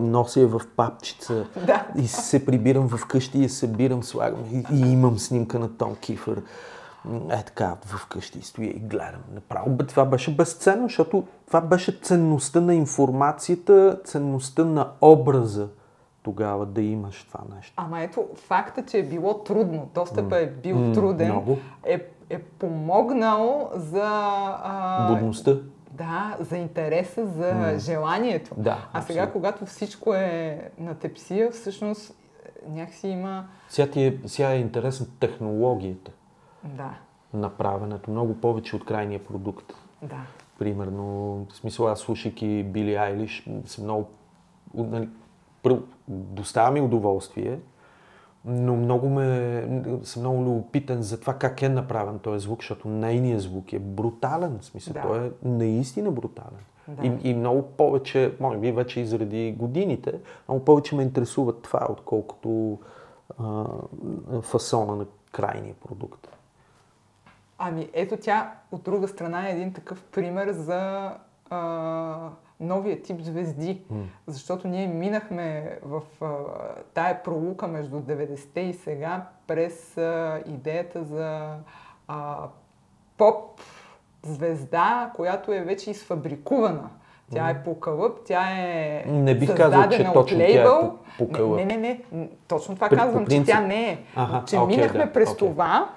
нося 0.00 0.40
я 0.40 0.46
в 0.46 0.60
папчица. 0.76 1.46
Да. 1.66 1.86
И 1.98 2.08
се 2.08 2.46
прибирам 2.46 2.88
в 2.88 3.06
къщи 3.06 3.38
и 3.38 3.42
я 3.42 3.48
събирам, 3.48 4.02
слагам. 4.02 4.44
И, 4.52 4.64
и 4.76 4.92
имам 4.92 5.18
снимка 5.18 5.58
на 5.58 5.76
Том 5.76 5.96
Кифър. 5.96 6.42
Е 7.30 7.42
така, 7.42 7.76
в 7.84 8.08
къщи 8.08 8.38
и 8.38 8.42
стоя 8.42 8.68
и 8.70 8.78
гледам. 8.78 9.20
Направо 9.34 9.76
това 9.76 10.04
беше 10.04 10.36
безценно, 10.36 10.82
защото 10.82 11.24
това 11.46 11.60
беше 11.60 12.00
ценността 12.02 12.60
на 12.60 12.74
информацията, 12.74 14.00
ценността 14.04 14.64
на 14.64 14.88
образа 15.00 15.68
тогава 16.22 16.66
да 16.66 16.82
имаш 16.82 17.24
това 17.24 17.40
нещо. 17.56 17.74
Ама 17.76 18.02
ето, 18.02 18.28
факта, 18.34 18.84
че 18.86 18.98
е 18.98 19.02
било 19.02 19.38
трудно, 19.38 19.90
достъпът 19.94 20.38
е 20.38 20.46
бил 20.46 20.76
М, 20.76 20.92
труден, 20.94 21.32
много. 21.32 21.58
е, 21.84 22.06
е 22.30 22.38
помогнал 22.38 23.70
за... 23.74 24.10
А, 24.64 25.14
Будността. 25.14 25.56
Да, 25.90 26.36
за 26.40 26.56
интереса, 26.56 27.26
за 27.26 27.78
желанието. 27.78 28.54
Да, 28.56 28.88
а 28.92 29.02
сега, 29.02 29.20
абсолютно. 29.20 29.32
когато 29.32 29.66
всичко 29.66 30.14
е 30.14 30.70
на 30.78 30.94
тепсия, 30.94 31.50
всъщност 31.50 32.14
някакси 32.68 33.08
има... 33.08 33.44
Сега, 33.68 33.90
ти 33.90 34.04
е, 34.04 34.18
сега 34.26 34.50
е 34.50 34.58
интересна 34.58 35.06
технологията 35.20 36.10
Да, 36.64 36.94
на 37.34 37.50
правенето, 37.50 38.10
много 38.10 38.34
повече 38.34 38.76
от 38.76 38.84
крайния 38.84 39.24
продукт. 39.24 39.72
да. 40.02 40.20
Примерно, 40.58 41.04
в 41.50 41.56
смисъл 41.56 41.88
аз 41.88 41.98
слушайки 42.00 42.62
Били 42.62 42.94
Айлиш, 42.96 43.46
съм 43.64 43.84
много, 43.84 44.06
нали, 44.74 45.08
доставя 46.08 46.70
ми 46.70 46.80
удоволствие, 46.80 47.60
но 48.44 48.76
много 48.76 49.08
ме, 49.08 49.82
съм 50.02 50.22
много 50.22 50.42
любопитен 50.42 51.02
за 51.02 51.20
това 51.20 51.34
как 51.34 51.62
е 51.62 51.68
направен 51.68 52.18
този 52.18 52.44
звук, 52.44 52.60
защото 52.60 52.88
нейният 52.88 53.40
звук 53.40 53.72
е 53.72 53.78
брутален, 53.78 54.58
в 54.60 54.64
смисъл, 54.64 54.92
Да. 54.92 55.02
той 55.02 55.26
е 55.26 55.30
наистина 55.42 56.10
брутален. 56.10 56.60
Да. 56.88 57.06
И, 57.06 57.30
и 57.30 57.34
много 57.34 57.62
повече, 57.62 58.34
може 58.40 58.58
би 58.58 58.72
вече 58.72 59.00
и 59.00 59.06
заради 59.06 59.54
годините, 59.58 60.14
много 60.48 60.64
повече 60.64 60.96
ме 60.96 61.02
интересува 61.02 61.60
това, 61.60 61.86
отколкото 61.90 62.78
а, 63.38 63.64
фасона 64.42 64.96
на 64.96 65.06
крайния 65.32 65.74
продукт. 65.74 66.28
Ами 67.62 67.88
ето 67.92 68.16
тя 68.16 68.52
от 68.72 68.82
друга 68.82 69.08
страна 69.08 69.48
е 69.48 69.52
един 69.52 69.72
такъв 69.72 70.02
пример 70.02 70.50
за 70.50 71.10
а, 71.50 71.60
новия 72.60 73.02
тип 73.02 73.20
звезди. 73.20 73.82
М. 73.90 74.02
Защото 74.26 74.68
ние 74.68 74.86
минахме 74.86 75.78
в 75.82 76.02
а, 76.20 76.28
тая 76.94 77.22
пролука 77.22 77.68
между 77.68 77.96
90-те 77.96 78.60
и 78.60 78.74
сега 78.74 79.22
през 79.46 79.96
а, 79.98 80.40
идеята 80.46 81.04
за 81.04 81.54
а, 82.08 82.36
поп 83.18 83.60
звезда, 84.22 85.10
която 85.14 85.52
е 85.52 85.60
вече 85.60 85.90
изфабрикувана. 85.90 86.88
Тя 87.32 87.50
е 87.50 87.62
по 87.64 87.80
кълъп, 87.80 88.18
тя 88.26 88.42
е 88.50 89.04
Не 89.06 89.34
бих 89.34 89.56
казал, 89.56 89.82
че 89.82 89.88
създадена 89.88 90.12
точно 90.12 90.20
от 90.20 90.28
тя 90.28 90.34
е 90.44 90.54
лейбъл. 90.54 90.98
по- 91.18 91.28
по. 91.28 91.56
Не, 91.56 91.64
не, 91.64 91.76
не, 91.76 92.00
не. 92.12 92.30
Точно 92.48 92.74
това 92.74 92.88
При- 92.88 92.96
казвам, 92.96 93.26
че 93.26 93.44
тя 93.44 93.60
не 93.60 93.90
е. 93.90 93.98
Аха, 94.16 94.44
че 94.46 94.58
окей, 94.58 94.76
минахме 94.76 95.06
да, 95.06 95.12
през 95.12 95.32
окей. 95.32 95.48
това, 95.48 95.88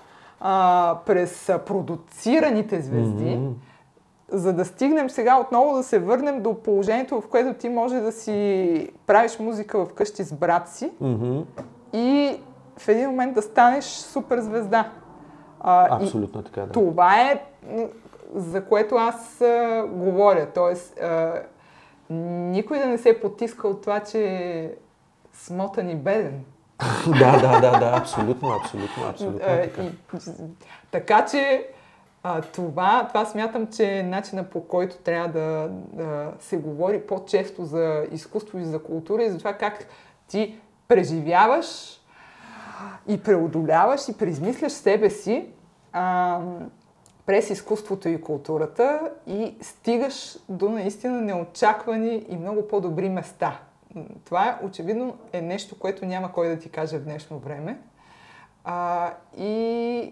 а, 0.46 0.98
през 1.06 1.52
продуцираните 1.66 2.82
звезди, 2.82 3.40
за 4.32 4.54
да 4.54 4.66
стигнем 4.66 5.10
сега 5.10 5.40
отново 5.40 5.78
да 5.78 5.84
се 5.84 6.00
върнем 6.00 6.42
до 6.42 6.54
положението, 6.54 7.22
в 7.22 7.28
което 7.28 7.54
ти 7.54 7.70
може 7.70 8.00
да 8.00 8.12
си 8.12 8.90
правиш 9.08 9.40
музика 9.40 9.86
вкъщи 9.86 10.24
с 10.24 10.34
брат 10.34 10.70
си 10.70 10.92
и 11.94 12.38
в 12.78 12.88
един 12.88 13.10
момент 13.10 13.34
да 13.34 13.42
станеш 13.42 13.86
супер 13.86 14.40
звезда. 14.40 14.92
А, 15.60 16.00
и 16.02 16.04
Абсолютно 16.04 16.44
така, 16.44 16.62
да. 16.62 16.72
това 16.72 17.22
е 17.22 17.44
за 18.36 18.66
което 18.66 18.96
аз 18.96 19.42
а, 19.42 19.86
говоря. 19.92 20.48
Тоест, 20.56 21.00
а, 21.00 21.42
никой 22.10 22.80
да 22.80 22.86
не 22.86 22.98
се 22.98 23.22
потиска 23.22 23.68
от 23.68 23.82
това, 23.82 24.00
че 24.00 24.26
е 24.26 24.72
смотан 25.34 25.90
и 25.90 25.96
беден. 25.96 26.44
да, 27.20 27.40
да, 27.40 27.60
да, 27.62 27.80
да, 27.80 27.98
абсолютно, 27.98 28.50
абсолютно, 28.50 29.04
абсолютно 29.10 29.40
А, 29.44 29.62
така. 29.62 29.84
така 30.92 31.26
че 31.26 31.68
а, 32.24 32.42
това, 32.42 33.06
това 33.08 33.26
смятам, 33.26 33.68
че 33.68 34.00
е 34.00 34.04
начина 34.04 34.44
по 34.44 34.68
който 34.68 34.98
трябва 34.98 35.30
да, 35.30 35.70
да 35.94 36.32
се 36.40 36.58
говори 36.58 37.02
по-често 37.02 37.66
за 37.66 38.06
изкуство 38.12 38.60
и 38.60 38.66
за 38.66 38.84
култура 38.84 39.24
и 39.24 39.30
за 39.30 39.38
това 39.38 39.54
как 39.54 39.88
ти 40.28 40.60
преживяваш 40.88 42.00
и 43.08 43.24
преодоляваш 43.24 44.10
и 44.10 44.18
преизмисляш 44.18 44.72
себе 44.72 45.10
си 45.10 45.48
а, 45.94 46.40
през 47.26 47.50
изкуството 47.50 48.10
и 48.10 48.22
културата 48.22 49.12
и 49.28 49.56
стигаш 49.62 50.38
до 50.50 50.70
наистина 50.70 51.22
неочаквани 51.22 52.26
и 52.30 52.38
много 52.38 52.68
по-добри 52.68 53.10
места. 53.10 53.60
Това 54.26 54.48
е 54.50 54.66
очевидно 54.66 55.18
е 55.34 55.42
нещо, 55.42 55.80
което 55.80 56.06
няма 56.06 56.32
кой 56.32 56.48
да 56.48 56.60
ти 56.60 56.70
каже 56.70 56.98
в 56.98 57.04
днешно 57.04 57.40
време. 57.40 57.80
А, 58.64 59.10
и, 59.38 59.48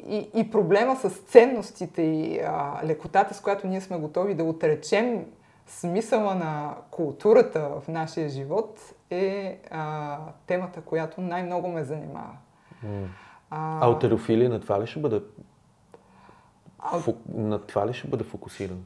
и, 0.08 0.40
и 0.40 0.52
проблема 0.52 0.96
с 0.96 1.10
ценностите 1.10 2.02
и 2.02 2.40
а, 2.40 2.82
лекотата, 2.86 3.34
с 3.34 3.42
която 3.42 3.68
ние 3.68 3.82
сме 3.82 3.98
готови 3.98 4.34
да 4.36 4.44
отречем 4.44 5.26
смисъла 5.68 6.36
на 6.36 6.76
културата 6.92 7.70
в 7.82 7.88
нашия 7.88 8.30
живот 8.30 8.80
е 9.10 9.60
а, 9.72 10.18
темата, 10.48 10.82
която 10.82 11.22
най-много 11.22 11.68
ме 11.68 11.84
занимава. 11.84 12.36
М. 12.84 12.90
А, 13.50 13.86
Алтерофилия 13.86 14.50
на 14.50 14.60
това 14.60 14.82
ли 14.82 14.88
ще 14.88 15.00
бъде? 15.00 15.22
Ал- 16.80 17.00
Фу... 17.00 17.14
На 17.34 17.60
това 17.60 17.88
ли 17.88 17.94
ще 17.94 18.08
бъде 18.08 18.24
фокусиран? 18.24 18.86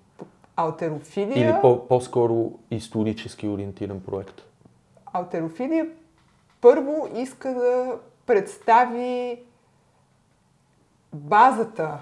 алтерофилия, 0.55 1.49
Или 1.49 1.61
по- 1.61 1.87
по-скоро 1.87 2.51
исторически 2.71 3.47
ориентиран 3.47 3.99
проект? 3.99 4.41
Алтерофилия 5.15 5.87
първо 6.61 7.07
иска 7.15 7.53
да 7.53 7.95
представи 8.25 9.39
базата, 11.13 11.97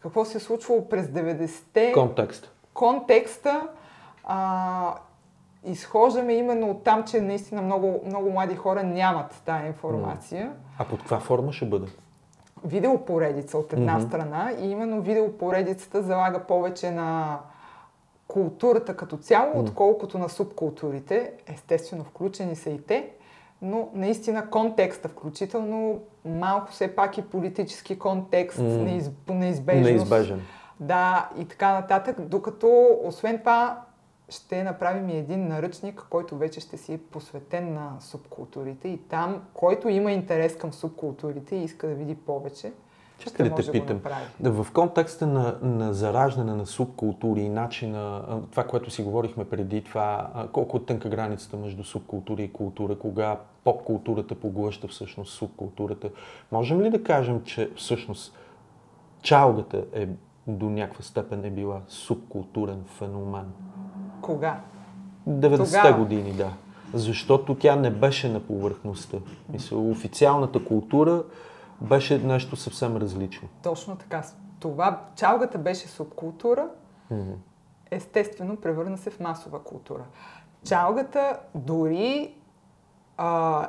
какво 0.00 0.24
се 0.24 0.36
е 0.36 0.40
случвало 0.40 0.88
през 0.88 1.06
90-те, 1.06 1.92
Контекст. 1.92 2.50
контекста 2.74 3.68
а, 4.24 4.94
изхождаме 5.64 6.32
именно 6.34 6.70
от 6.70 6.84
там, 6.84 7.04
че 7.04 7.20
наистина 7.20 7.62
много, 7.62 8.00
много 8.06 8.30
млади 8.30 8.56
хора 8.56 8.82
нямат 8.82 9.42
тая 9.44 9.66
информация. 9.66 10.52
А 10.78 10.84
под 10.84 10.98
каква 10.98 11.20
форма 11.20 11.52
ще 11.52 11.64
бъде? 11.64 11.86
Видеопоредица 12.64 13.58
от 13.58 13.72
една 13.72 13.94
Мгм. 13.98 14.06
страна 14.06 14.52
и 14.60 14.70
именно 14.70 15.02
видеопоредицата 15.02 16.02
залага 16.02 16.40
повече 16.40 16.90
на 16.90 17.38
културата 18.28 18.96
като 18.96 19.16
цяло, 19.16 19.60
отколкото 19.60 20.18
на 20.18 20.28
субкултурите. 20.28 21.32
Естествено, 21.46 22.04
включени 22.04 22.56
са 22.56 22.70
и 22.70 22.82
те, 22.82 23.10
но 23.62 23.88
наистина 23.94 24.50
контекста, 24.50 25.08
включително 25.08 26.00
малко 26.24 26.72
все 26.72 26.96
пак 26.96 27.18
и 27.18 27.22
политически 27.22 27.98
контекст, 27.98 28.58
М. 28.58 28.64
неиз, 28.64 29.10
неизбежност. 29.28 29.90
Неизбежен. 29.90 30.40
Да, 30.80 31.30
и 31.38 31.44
така 31.44 31.72
нататък, 31.72 32.20
докато 32.20 32.98
освен 33.04 33.38
това 33.38 33.82
ще 34.28 34.62
направим 34.62 35.08
и 35.08 35.16
един 35.16 35.48
наръчник, 35.48 36.06
който 36.10 36.36
вече 36.36 36.60
ще 36.60 36.76
си 36.76 36.92
е 36.94 36.98
посветен 36.98 37.74
на 37.74 37.96
субкултурите 38.00 38.88
и 38.88 38.98
там, 38.98 39.42
който 39.54 39.88
има 39.88 40.12
интерес 40.12 40.56
към 40.56 40.72
субкултурите 40.72 41.56
и 41.56 41.64
иска 41.64 41.88
да 41.88 41.94
види 41.94 42.14
повече, 42.14 42.72
Чакай 43.18 43.48
да 43.48 43.54
те 43.54 43.72
питам. 43.72 44.00
Да, 44.40 44.50
в 44.50 44.72
контекста 44.72 45.26
на, 45.26 45.56
на 45.62 45.94
зараждане 45.94 46.54
на 46.54 46.66
субкултури 46.66 47.40
и 47.40 47.48
начина, 47.48 48.22
това, 48.50 48.64
което 48.64 48.90
си 48.90 49.02
говорихме 49.02 49.44
преди 49.44 49.84
това, 49.84 50.30
колко 50.52 50.76
е 50.76 50.84
тънка 50.84 51.08
границата 51.08 51.56
между 51.56 51.84
субкултура 51.84 52.42
и 52.42 52.52
култура, 52.52 52.98
кога 52.98 53.36
поп-културата 53.64 54.34
поглъща 54.34 54.88
всъщност 54.88 55.32
субкултурата. 55.32 56.10
Можем 56.52 56.82
ли 56.82 56.90
да 56.90 57.02
кажем, 57.02 57.42
че 57.44 57.70
всъщност 57.76 58.34
чалгата 59.22 59.84
е 59.92 60.08
до 60.46 60.70
някаква 60.70 61.02
степен 61.02 61.44
е 61.44 61.50
била 61.50 61.80
субкултурен 61.88 62.84
феномен? 62.86 63.52
Кога? 64.22 64.60
90-те 65.28 65.64
Тогава. 65.64 65.98
години, 65.98 66.32
да. 66.32 66.50
Защото 66.94 67.54
тя 67.54 67.76
не 67.76 67.90
беше 67.90 68.28
на 68.28 68.40
повърхността. 68.40 69.18
Мисля, 69.48 69.78
официалната 69.78 70.64
култура 70.64 71.22
беше 71.80 72.18
нещо 72.18 72.56
съвсем 72.56 72.96
различно. 72.96 73.48
Точно 73.62 73.96
така. 73.96 74.22
Това, 74.60 75.00
чалгата 75.16 75.58
беше 75.58 75.88
субкултура, 75.88 76.68
Мгм. 77.10 77.32
естествено 77.90 78.56
превърна 78.56 78.98
се 78.98 79.10
в 79.10 79.20
масова 79.20 79.62
култура. 79.62 80.02
Чалгата 80.64 81.38
дори 81.54 82.34
а, 83.16 83.68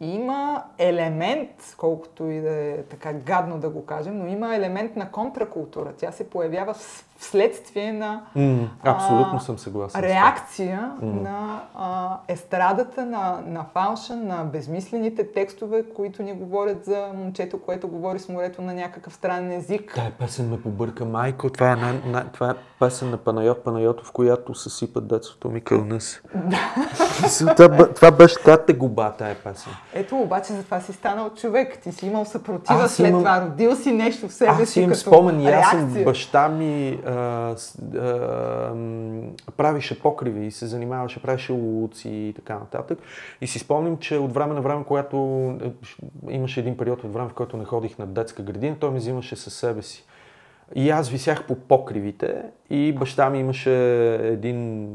има 0.00 0.64
елемент, 0.78 1.74
колкото 1.76 2.24
и 2.24 2.40
да 2.40 2.50
е 2.52 2.82
така 2.82 3.12
гадно 3.12 3.58
да 3.58 3.70
го 3.70 3.86
кажем, 3.86 4.18
но 4.18 4.26
има 4.26 4.56
елемент 4.56 4.96
на 4.96 5.10
контракултура. 5.10 5.92
Тя 5.92 6.12
се 6.12 6.30
появява 6.30 6.74
в- 6.74 7.13
вследствие 7.24 7.92
на 7.92 8.20
М, 8.36 8.68
абсолютно 8.84 9.32
а, 9.34 9.40
съм 9.40 9.58
съгласен. 9.58 10.00
реакция 10.00 10.90
Мгм. 11.02 11.22
на 11.22 11.62
а, 11.74 12.16
естрадата, 12.28 13.06
на, 13.06 13.40
на 13.46 13.64
фалша, 13.64 14.16
на 14.16 14.44
безмислените 14.44 15.32
текстове, 15.32 15.84
които 15.86 16.22
ни 16.22 16.32
говорят 16.34 16.84
за 16.84 17.06
момчето, 17.14 17.58
което 17.58 17.88
говори 17.88 18.18
с 18.18 18.28
морето 18.28 18.62
на 18.62 18.74
някакъв 18.74 19.14
странен 19.14 19.52
език. 19.52 19.92
Тая 19.94 20.10
песен 20.10 20.50
ме 20.50 20.62
побърка, 20.62 21.04
майко. 21.04 21.50
Това 21.50 21.72
е, 21.72 21.76
най- 21.76 22.00
най- 22.06 22.24
това 22.24 22.50
е 22.50 22.54
песен 22.80 23.10
на 23.10 23.16
Панайот 23.16 23.64
Панайотов, 23.64 24.12
която 24.12 24.54
съсипат 24.54 25.08
детството 25.08 25.50
ми 25.50 25.60
кълнес. 25.60 26.20
това, 27.48 27.88
това 27.88 28.10
беше 28.10 28.34
тази 28.36 28.62
тегуба, 28.62 29.12
тая 29.12 29.34
песен. 29.34 29.72
Ето 29.94 30.16
обаче 30.16 30.52
за 30.52 30.62
това 30.64 30.80
си 30.80 30.92
станал 30.92 31.30
човек. 31.30 31.78
Ти 31.78 31.92
си 31.92 32.06
имал 32.06 32.24
съпротива 32.24 32.88
след 32.88 33.08
имам- 33.08 33.20
това. 33.20 33.40
Родил 33.42 33.76
си 33.76 33.92
нещо 33.92 34.28
в 34.28 34.32
себе 34.32 34.50
Аз 34.52 34.68
си 34.68 34.80
имам 34.80 34.90
като 34.90 35.00
спомен 35.00 35.40
и 35.40 35.46
аз 35.48 35.70
съм 35.70 36.04
баща 36.04 36.48
ми 36.48 37.00
а, 37.06 37.13
а, 37.14 37.56
правише 39.56 40.00
покриви 40.00 40.46
и 40.46 40.50
се 40.50 40.66
занимаваше, 40.66 41.22
правеше 41.22 41.52
луци 41.52 42.08
и 42.08 42.32
така 42.36 42.54
нататък. 42.54 42.98
И 43.40 43.46
си 43.46 43.58
спомням, 43.58 43.98
че 43.98 44.18
от 44.18 44.34
време 44.34 44.54
на 44.54 44.60
време, 44.60 44.84
когато 44.84 45.16
е, 45.64 45.72
имаше 46.34 46.60
един 46.60 46.76
период 46.76 47.04
от 47.04 47.12
време, 47.12 47.28
в 47.28 47.34
който 47.34 47.56
не 47.56 47.64
ходих 47.64 47.98
на 47.98 48.06
детска 48.06 48.42
градина, 48.42 48.76
той 48.80 48.90
ме 48.90 48.98
взимаше 48.98 49.36
със 49.36 49.54
себе 49.54 49.82
си. 49.82 50.04
И 50.74 50.90
аз 50.90 51.08
висях 51.08 51.46
по 51.46 51.54
покривите 51.54 52.42
и 52.70 52.92
баща 52.92 53.30
ми 53.30 53.38
имаше 53.38 54.14
един 54.14 54.88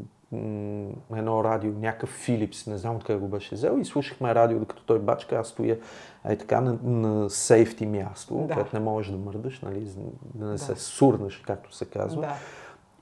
едно 1.16 1.44
радио, 1.44 1.72
някакъв 1.72 2.10
Филипс, 2.10 2.68
не 2.68 2.78
знам 2.78 2.96
откъде 2.96 3.20
го 3.20 3.28
беше 3.28 3.56
взел 3.56 3.78
и 3.82 3.86
слушахме 3.86 4.36
радио, 4.36 4.60
докато 4.60 4.84
той 4.84 5.00
бачка, 5.00 5.36
аз 5.36 5.48
стоя 5.48 5.78
е 6.26 6.36
така 6.38 6.62
на, 6.62 6.78
на 6.84 7.30
сейфти 7.30 7.86
място, 7.86 8.36
Да. 8.48 8.54
където 8.54 8.76
не 8.76 8.80
можеш 8.80 9.12
да 9.12 9.18
мърдаш, 9.18 9.62
нали, 9.62 9.88
да 10.36 10.46
не 10.46 10.52
Да. 10.52 10.58
се 10.58 10.76
сурнеш, 10.76 11.38
както 11.38 11.76
се 11.76 11.86
казва. 11.86 12.22
Да. 12.22 12.34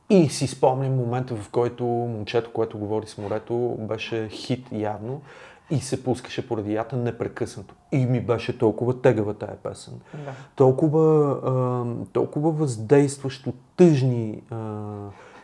И 0.09 0.29
си 0.29 0.47
спомням 0.47 0.95
момента, 0.95 1.35
в 1.35 1.49
който 1.49 1.83
момчето, 1.85 2.53
което 2.53 2.77
говори 2.77 3.07
с 3.07 3.17
морето, 3.17 3.75
беше 3.79 4.29
хит 4.29 4.67
явно 4.71 5.21
и 5.69 5.79
се 5.79 6.03
пускаше 6.03 6.47
по 6.47 6.57
радията 6.57 6.95
непрекъснато. 6.97 7.75
И 7.91 8.05
ми 8.05 8.21
беше 8.21 8.57
толкова 8.57 9.01
тегава 9.01 9.33
тая 9.33 9.55
песен. 9.55 9.93
Да. 10.13 10.31
Толкова, 10.55 11.31
а, 11.45 12.05
толкова 12.13 12.51
въздействащо 12.51 13.53
тъжни 13.77 14.41
а, 14.49 14.55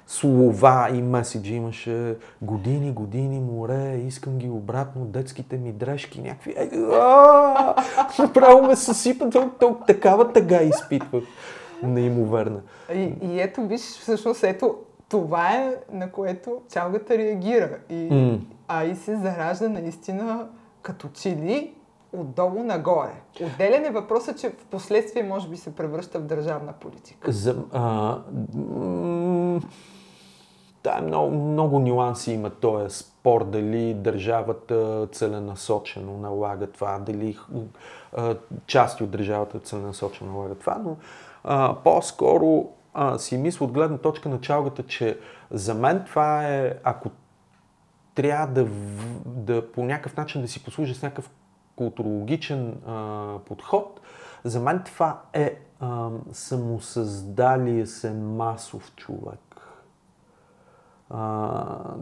слова 0.08 0.90
и 0.94 1.02
меседжи 1.02 1.56
имаше. 1.56 2.16
Години, 2.42 2.92
години, 2.92 3.40
море, 3.40 4.02
искам 4.08 4.38
ги 4.38 4.50
обратно, 4.50 5.06
детските 5.06 5.58
ми 5.58 5.72
дрежки, 5.72 6.22
някакви... 6.22 6.56
Направо 8.20 8.68
ме 8.68 8.76
съсипа, 8.76 9.26
тол- 9.26 9.60
тол- 9.60 9.88
такава 9.88 10.34
тъга 10.34 10.62
изпитвах. 10.62 11.24
Неимоверна. 11.84 12.62
И, 12.94 13.14
и 13.22 13.42
ето, 13.42 13.68
виж, 13.68 13.82
всъщност, 13.82 14.44
ето, 14.44 14.76
това 15.10 15.50
е 15.52 15.76
на 15.92 16.12
което 16.12 16.62
чалгата 16.74 17.18
реагира. 17.18 17.78
И, 17.90 18.08
М. 18.12 18.40
А 18.68 18.84
и 18.84 18.96
се 18.96 19.16
заражда 19.16 19.70
наистина 19.70 20.48
като 20.82 21.08
чили 21.14 21.74
отдолу 22.14 22.64
нагоре. 22.64 23.22
Отделен 23.42 23.86
е 23.86 23.92
въпросът, 23.92 24.40
че 24.40 24.50
в 24.50 24.66
последствие 24.66 25.24
може 25.24 25.50
би 25.50 25.58
се 25.58 25.76
превръща 25.76 26.20
в 26.20 26.24
държавна 26.24 26.74
политика. 26.74 27.32
За, 27.32 27.56
а, 27.72 28.18
м, 28.54 29.62
да, 30.84 31.02
много, 31.02 31.36
много 31.38 31.80
нюанси 31.80 32.32
има 32.32 32.50
този 32.50 32.96
спор, 32.98 33.44
дали 33.44 33.94
държавата 33.94 35.08
целенасочено 35.12 36.18
налага 36.18 36.72
това, 36.72 37.00
дали 37.00 37.38
части 38.66 39.04
от 39.04 39.12
държавата 39.12 39.60
целенасочено 39.60 40.32
налага 40.32 40.56
това, 40.56 40.82
но 40.84 40.98
а, 41.44 41.76
по-скоро 41.84 42.70
а, 42.94 43.18
си 43.18 43.38
мисля 43.38 43.66
от 43.66 43.72
гледна 43.72 43.98
точка 43.98 44.30
на 44.30 44.42
чалгата, 44.42 44.84
че 44.84 45.20
за 45.52 45.74
мен 45.74 46.04
това 46.06 46.48
е, 46.48 46.74
ако 46.84 47.10
трябва 48.16 48.48
да, 48.48 48.68
да 49.26 49.72
по 49.72 49.84
някакъв 49.84 50.18
начин 50.18 50.42
да 50.42 50.48
си 50.48 50.64
послужи 50.64 50.94
с 50.94 51.02
някакъв 51.02 51.30
културологичен 51.76 52.78
а, 52.88 53.38
подход, 53.46 54.02
за 54.44 54.60
мен 54.60 54.82
това 54.86 55.22
е 55.34 55.60
а, 55.80 56.10
самосъздалия 56.32 57.88
се 57.88 58.12
масов 58.14 58.96
човек. 58.96 59.40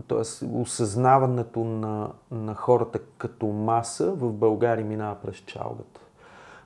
Тоест, 0.08 0.44
осъзнаването 0.54 1.64
на, 1.64 2.10
на 2.32 2.56
хората 2.56 3.00
като 3.18 3.46
маса 3.46 4.12
в 4.12 4.34
България 4.34 4.86
минава 4.86 5.16
през 5.16 5.36
чалгата. 5.36 6.02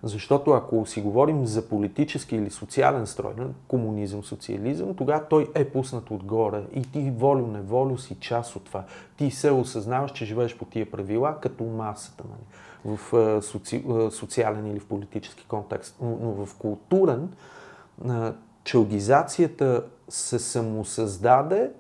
Защото 0.04 0.52
ако 0.52 0.86
си 0.86 1.02
говорим 1.02 1.46
за 1.46 1.70
политически 1.70 2.36
или 2.36 2.50
социален 2.50 3.08
строй, 3.08 3.34
на 3.38 3.48
комунизъм, 3.68 4.24
социализъм, 4.24 4.96
тогава 4.96 5.28
той 5.30 5.52
е 5.56 5.70
пуснат 5.70 6.12
отгоре 6.12 6.64
и 6.74 6.82
ти 6.92 7.12
волю-неволю 7.12 7.98
си 7.98 8.16
част 8.20 8.56
от 8.56 8.64
това. 8.64 8.84
Ти 9.18 9.32
се 9.32 9.52
осъзнаваш, 9.52 10.12
че 10.12 10.26
живееш 10.26 10.58
по 10.58 10.66
тия 10.66 10.92
правила 10.92 11.38
като 11.42 11.64
масата. 11.64 12.24
Нали? 12.30 12.44
В 12.86 13.42
соци, 13.42 13.86
социален 14.12 14.68
или 14.68 14.80
в 14.80 14.88
политически 14.88 15.46
контекст. 15.48 15.98
Но, 16.02 16.18
но 16.22 16.46
в 16.46 16.56
културен 16.56 17.30
а, 18.10 18.34
чалгизацията 18.64 19.84
се 20.10 20.40
самосъздаде 20.40 21.72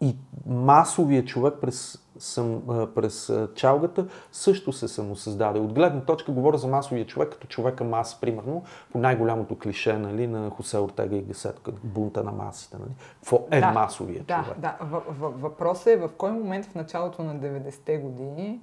и 0.00 0.16
масовия 0.46 1.24
човек 1.24 1.54
през, 1.60 1.98
съм, 2.18 2.62
през 2.94 3.32
чалгата 3.54 4.06
също 4.32 4.72
се 4.72 4.88
самосъздаде. 4.88 5.58
От 5.58 5.72
гледна 5.72 6.00
точка 6.00 6.32
говоря 6.32 6.58
за 6.58 6.66
масовия 6.68 7.06
човек 7.06 7.32
като 7.32 7.46
човека 7.46 7.84
маса, 7.84 8.18
примерно, 8.20 8.62
по 8.92 8.98
най-голямото 8.98 9.58
клише 9.58 9.98
нали, 9.98 10.26
на 10.26 10.50
Хосе 10.50 10.78
Ортега 10.78 11.16
и 11.16 11.22
Гасет, 11.22 11.60
като 11.60 11.78
бунта 11.84 12.24
на 12.24 12.32
масите. 12.32 12.76
Нали. 12.80 12.90
Какво 13.20 13.46
е 13.50 13.60
Да, 13.60 13.70
масовия 13.70 14.24
Да, 14.24 14.42
човек? 14.42 14.58
да. 14.58 14.76
В, 14.80 15.02
въпросът 15.18 15.86
е 15.86 15.96
в 15.96 16.10
кой 16.18 16.30
момент 16.30 16.66
в 16.66 16.74
началото 16.74 17.22
на 17.22 17.34
90-те 17.34 17.98
години, 17.98 18.60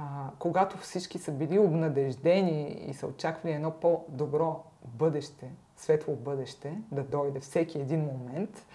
а, 0.00 0.30
когато 0.38 0.78
всички 0.78 1.18
са 1.18 1.32
били 1.32 1.58
обнадеждени 1.58 2.84
и 2.88 2.94
са 2.94 3.06
очаквали 3.06 3.54
едно 3.54 3.70
по-добро 3.70 4.64
бъдеще, 4.84 5.50
светло 5.76 6.16
бъдеще, 6.16 6.78
да 6.92 7.02
дойде 7.02 7.40
всеки 7.40 7.78
един 7.78 8.00
момент, 8.00 8.66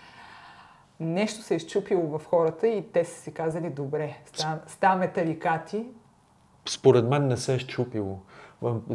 нещо 1.00 1.42
се 1.42 1.54
е 1.54 1.58
изчупило 1.58 2.20
в 2.20 2.26
хората 2.26 2.68
и 2.68 2.92
те 2.92 3.06
са 3.06 3.22
си 3.22 3.34
казали, 3.34 3.70
добре, 3.70 4.18
ставаме, 4.26 4.62
ставаме 4.68 5.12
тарикати, 5.14 5.86
Според 6.70 7.06
мен 7.06 7.28
не 7.28 7.38
се 7.38 7.54
е 7.54 7.60
щупило. 7.60 8.20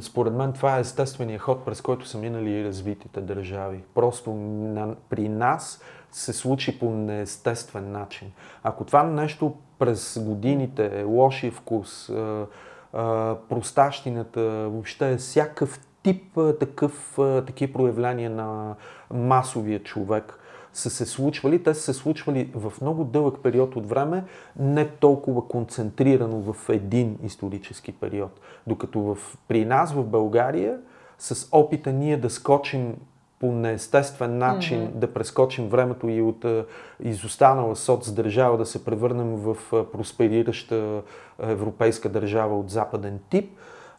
Според 0.01 0.33
мен 0.33 0.53
това 0.53 0.77
е 0.77 0.81
естественият 0.81 1.43
ход, 1.43 1.65
през 1.65 1.81
който 1.81 2.07
са 2.07 2.19
минали 2.19 2.51
и 2.51 2.65
развитите 2.65 3.21
държави. 3.21 3.85
Просто 3.95 4.35
на, 4.35 4.95
при 5.09 5.29
нас 5.29 5.83
се 6.13 6.33
случи 6.33 6.79
по 6.79 6.91
неестествен 6.91 7.93
начин. 7.93 8.33
Ако 8.63 8.85
това 8.85 9.03
нещо 9.03 9.55
през 9.79 10.19
годините, 10.23 11.05
лошия 11.07 11.53
вкус, 11.53 12.09
а, 12.09 12.47
а, 12.93 13.37
простащината, 13.49 14.41
въобще 14.43 15.17
всякакъв 15.17 15.81
тип 16.03 16.39
такъв, 16.61 17.19
такива 17.47 17.73
проявления 17.73 18.31
на 18.31 18.75
масовия 19.11 19.83
човек 19.83 20.39
са 20.73 20.91
се 20.91 21.07
случвали. 21.07 21.63
Те 21.63 21.75
са 21.75 21.81
се 21.81 21.93
случвали 21.93 22.51
в 22.55 22.73
много 22.81 23.05
дълъг 23.05 23.39
период 23.43 23.77
от 23.77 23.89
време, 23.89 24.25
не 24.59 24.89
толкова 24.89 25.49
концентрирано 25.49 26.53
в 26.53 26.69
един 26.69 27.19
исторически 27.23 27.93
период. 27.93 28.41
Докато 28.67 29.01
в, 29.01 29.19
при 29.49 29.65
нас 29.65 29.93
в 29.93 30.05
България, 30.05 30.79
с 31.19 31.49
опита 31.53 31.93
ние 31.93 32.17
да 32.17 32.31
скочим 32.31 32.97
по 33.45 33.53
неестествен 33.53 34.39
начин 34.39 34.81
mm-hmm. 34.81 34.95
да 34.95 35.13
прескочим 35.13 35.69
времето 35.69 36.09
и 36.09 36.23
от 36.23 36.45
а, 36.45 36.65
изостанала 37.01 37.77
соцдържава 37.77 38.59
да 38.59 38.67
се 38.67 38.85
превърнем 38.85 39.37
в 39.37 39.57
а, 39.73 39.85
просперираща 39.85 40.75
а, 40.75 41.03
европейска 41.51 42.09
държава 42.09 42.59
от 42.59 42.71
западен 42.71 43.19
тип, 43.31 43.51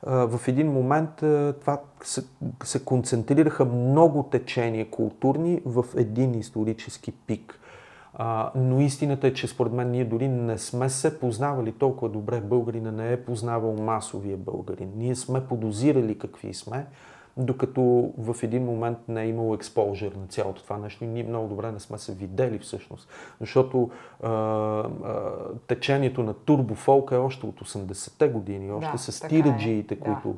в 0.03 0.41
един 0.47 0.71
момент 0.71 1.09
това 1.61 1.79
се, 2.03 2.23
се 2.63 2.85
концентрираха 2.85 3.65
много 3.65 4.23
течения 4.23 4.89
културни 4.89 5.61
в 5.65 5.85
един 5.95 6.39
исторически 6.39 7.11
пик. 7.11 7.59
А, 8.13 8.51
но 8.55 8.79
истината 8.81 9.27
е, 9.27 9.33
че 9.33 9.47
според 9.47 9.73
мен 9.73 9.91
ние 9.91 10.05
дори 10.05 10.27
не 10.27 10.57
сме 10.57 10.89
се 10.89 11.19
познавали 11.19 11.71
толкова 11.71 12.09
добре. 12.09 12.41
Българина 12.41 12.91
не 12.91 13.13
е 13.13 13.23
познавал 13.23 13.73
масовия 13.73 14.37
българин. 14.37 14.91
Ние 14.95 15.15
сме 15.15 15.47
подозирали 15.47 16.17
какви 16.19 16.53
сме, 16.53 16.85
докато 17.37 18.13
в 18.17 18.35
един 18.43 18.65
момент 18.65 18.97
не 19.07 19.23
е 19.23 19.27
имало 19.27 19.53
експожер 19.53 20.11
на 20.11 20.27
цялото 20.27 20.63
това 20.63 20.77
нещо 20.77 21.03
и 21.03 21.07
ние 21.07 21.23
много 21.23 21.47
добре 21.47 21.71
не 21.71 21.79
сме 21.79 21.97
се 21.97 22.13
видели 22.13 22.59
всъщност. 22.59 23.09
Защото 23.39 23.89
а, 24.23 24.29
а, 24.29 24.87
течението 25.67 26.23
на 26.23 26.33
турбофолк 26.33 27.11
е 27.11 27.15
още 27.15 27.45
от 27.45 27.59
80-те 27.59 28.27
години, 28.27 28.71
още 28.71 28.91
Да, 28.91 28.97
с 28.97 29.19
така 29.19 29.29
тираджиите, 29.29 29.93
е, 29.93 29.99
които 29.99 30.35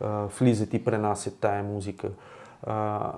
а, 0.00 0.26
влизат 0.40 0.74
и 0.74 0.84
пренасят 0.84 1.38
тая 1.40 1.62
музика. 1.62 2.10
А, 2.62 3.12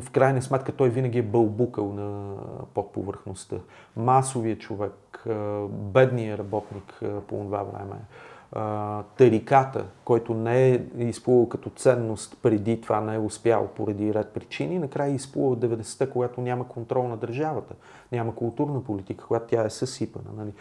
в 0.00 0.10
крайна 0.10 0.42
сметка 0.42 0.72
той 0.72 0.88
винаги 0.88 1.18
е 1.18 1.22
бълбукал 1.22 1.92
на 1.92 2.34
под 2.74 2.92
повърхността. 2.92 3.56
Масовия 3.96 4.58
човек, 4.58 5.24
бедният 5.68 6.40
работник 6.40 7.02
по 7.28 7.36
това 7.36 7.62
време, 7.62 7.96
тариката, 9.16 9.84
който 10.04 10.34
не 10.34 10.70
е 10.70 10.80
изплувал 10.98 11.48
като 11.48 11.70
ценност 11.70 12.36
преди 12.42 12.80
това, 12.80 13.00
не 13.00 13.14
е 13.14 13.18
успял 13.18 13.66
поради 13.66 14.14
ред 14.14 14.28
причини, 14.28 14.78
накрая 14.78 15.10
е 15.10 15.14
изплува 15.14 15.52
от 15.52 15.60
90-те, 15.60 16.10
когато 16.10 16.40
няма 16.40 16.68
контрол 16.68 17.08
на 17.08 17.16
държавата, 17.16 17.74
няма 18.12 18.34
културна 18.34 18.84
политика, 18.84 19.24
когато 19.26 19.46
тя 19.46 19.64
е 19.64 19.70
съсипана. 19.70 20.24
Нали. 20.36 20.52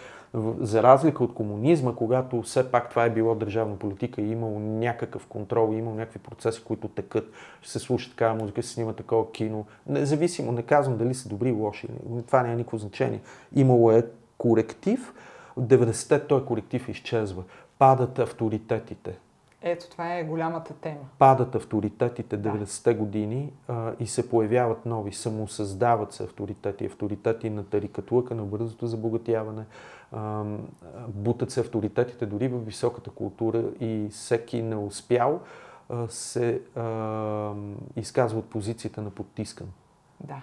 За 0.60 0.84
разлика 0.84 1.24
от 1.24 1.34
комунизма, 1.34 1.96
когато 1.96 2.42
все 2.42 2.72
пак 2.72 2.90
това 2.90 3.06
е 3.06 3.10
било 3.10 3.36
държавна 3.36 3.76
политика 3.76 4.22
и 4.22 4.32
имало 4.32 4.60
някакъв 4.60 5.28
контрол, 5.28 5.74
и 5.74 5.78
имало 5.78 5.96
някакви 5.96 6.20
процеси, 6.20 6.64
които 6.64 6.88
текат, 6.88 7.32
ще 7.62 7.72
се 7.72 7.80
слуша 7.80 8.10
такава 8.10 8.36
музика, 8.36 8.64
се 8.64 8.74
снима 8.74 8.94
такова 8.94 9.32
кино, 9.32 9.66
независимо, 9.88 10.52
не 10.52 10.62
казвам 10.62 10.98
дали 10.98 11.14
са 11.14 11.30
добри 11.30 11.50
или 11.50 11.58
лоши, 11.58 11.88
това 12.28 12.42
няма 12.42 12.56
никакво 12.56 12.78
значение. 12.78 13.22
Имало 13.56 13.92
е 13.92 14.04
коректив, 14.38 15.14
в 15.58 15.62
90-те 15.62 16.28
той 16.28 16.46
коректив 16.46 16.90
изчезва. 16.90 17.44
Падат 17.80 18.20
авторитетите. 18.20 19.18
Ето, 19.62 19.90
това 19.90 20.16
е 20.16 20.24
голямата 20.24 20.74
тема. 20.74 21.00
Падат 21.20 21.56
авторитетите 21.56 22.38
Да. 22.38 22.50
90-те 22.50 22.94
години 22.94 23.54
а, 23.68 23.92
и 24.00 24.08
се 24.08 24.30
появяват 24.30 24.86
нови, 24.86 25.14
самосъздават 25.14 26.14
се 26.14 26.24
авторитети. 26.24 26.86
Авторитети 26.86 27.50
на 27.50 27.66
тарикатлъка, 27.66 28.36
на 28.36 28.44
бързото 28.44 28.88
забогатяване. 28.88 29.66
А, 30.12 30.44
бутат 31.08 31.52
се 31.52 31.60
авторитетите 31.60 32.26
дори 32.26 32.48
в 32.48 32.66
високата 32.66 33.10
култура 33.10 33.64
и 33.80 34.08
всеки 34.12 34.62
неуспял 34.62 35.40
а, 35.90 36.08
се 36.08 36.62
а, 36.76 37.54
изказва 37.96 38.40
от 38.40 38.50
позицията 38.50 39.02
на 39.02 39.10
потискан. 39.10 39.68
Да, 40.20 40.42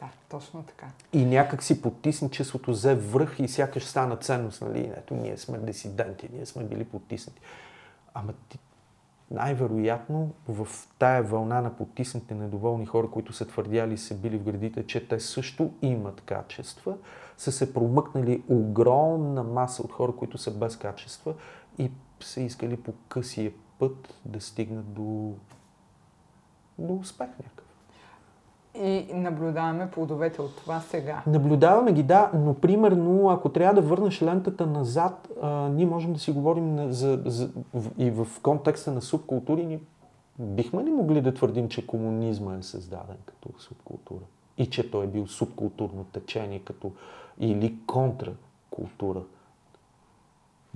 да, 0.00 0.08
точно 0.28 0.62
така. 0.62 0.86
И 1.12 1.24
някак 1.24 1.62
си 1.62 1.82
потисничеството 1.82 2.70
взе 2.70 2.94
връх 2.94 3.38
и 3.38 3.48
сякаш 3.48 3.84
стана 3.84 4.16
ценност, 4.16 4.62
нали? 4.62 4.92
Ето, 4.96 5.14
ние 5.14 5.36
сме 5.36 5.58
дисиденти, 5.58 6.28
ние 6.32 6.46
сме 6.46 6.64
били 6.64 6.84
потиснати. 6.84 7.40
Ама 8.14 8.32
ти, 8.48 8.58
най-вероятно 9.30 10.32
в 10.48 10.68
тая 10.98 11.22
вълна 11.22 11.60
на 11.60 11.76
потиснати 11.76 12.34
недоволни 12.34 12.86
хора, 12.86 13.10
които 13.10 13.32
са 13.32 13.46
твърдяли 13.46 13.94
и 13.94 13.98
са 13.98 14.14
били 14.14 14.38
в 14.38 14.42
градите, 14.42 14.86
че 14.86 15.08
те 15.08 15.20
също 15.20 15.70
имат 15.82 16.20
качества, 16.20 16.96
са 17.36 17.52
се 17.52 17.74
промъкнали 17.74 18.42
огромна 18.48 19.42
маса 19.42 19.82
от 19.82 19.92
хора, 19.92 20.12
които 20.12 20.38
са 20.38 20.50
без 20.50 20.76
качества 20.76 21.34
и 21.78 21.90
са 22.20 22.40
искали 22.40 22.76
по 22.76 22.92
късия 23.08 23.52
път 23.78 24.14
да 24.24 24.40
стигнат 24.40 24.92
до, 24.92 25.34
до 26.78 26.94
успех 26.94 27.28
някакъв. 27.28 27.67
И 28.74 29.06
наблюдаваме 29.14 29.90
плодовете 29.90 30.42
от 30.42 30.56
това 30.56 30.80
сега. 30.80 31.22
Наблюдаваме 31.26 31.92
ги, 31.92 32.02
да, 32.02 32.30
но 32.34 32.54
примерно, 32.54 33.30
ако 33.30 33.48
трябва 33.48 33.74
да 33.82 33.88
върнеш 33.88 34.22
лентата 34.22 34.66
назад, 34.66 35.28
а, 35.42 35.68
ние 35.68 35.86
можем 35.86 36.12
да 36.12 36.18
си 36.18 36.30
говорим 36.32 36.74
на- 36.74 36.92
за, 36.92 37.22
за, 37.26 37.50
и 37.98 38.10
в 38.10 38.26
контекста 38.42 38.92
на 38.92 39.02
субкултури. 39.02 39.66
Ни, 39.66 39.78
бихме 40.38 40.84
ли 40.84 40.90
могли 40.90 41.20
да 41.20 41.34
твърдим, 41.34 41.68
че 41.68 41.86
комунизма 41.86 42.54
е 42.56 42.62
създаден 42.62 43.16
като 43.26 43.48
субкултура? 43.58 44.24
И 44.58 44.66
че 44.66 44.90
той 44.90 45.04
е 45.04 45.08
бил 45.08 45.26
субкултурно 45.26 46.04
течение 46.04 46.58
като, 46.58 46.92
или 47.40 47.74
контракултура? 47.86 49.20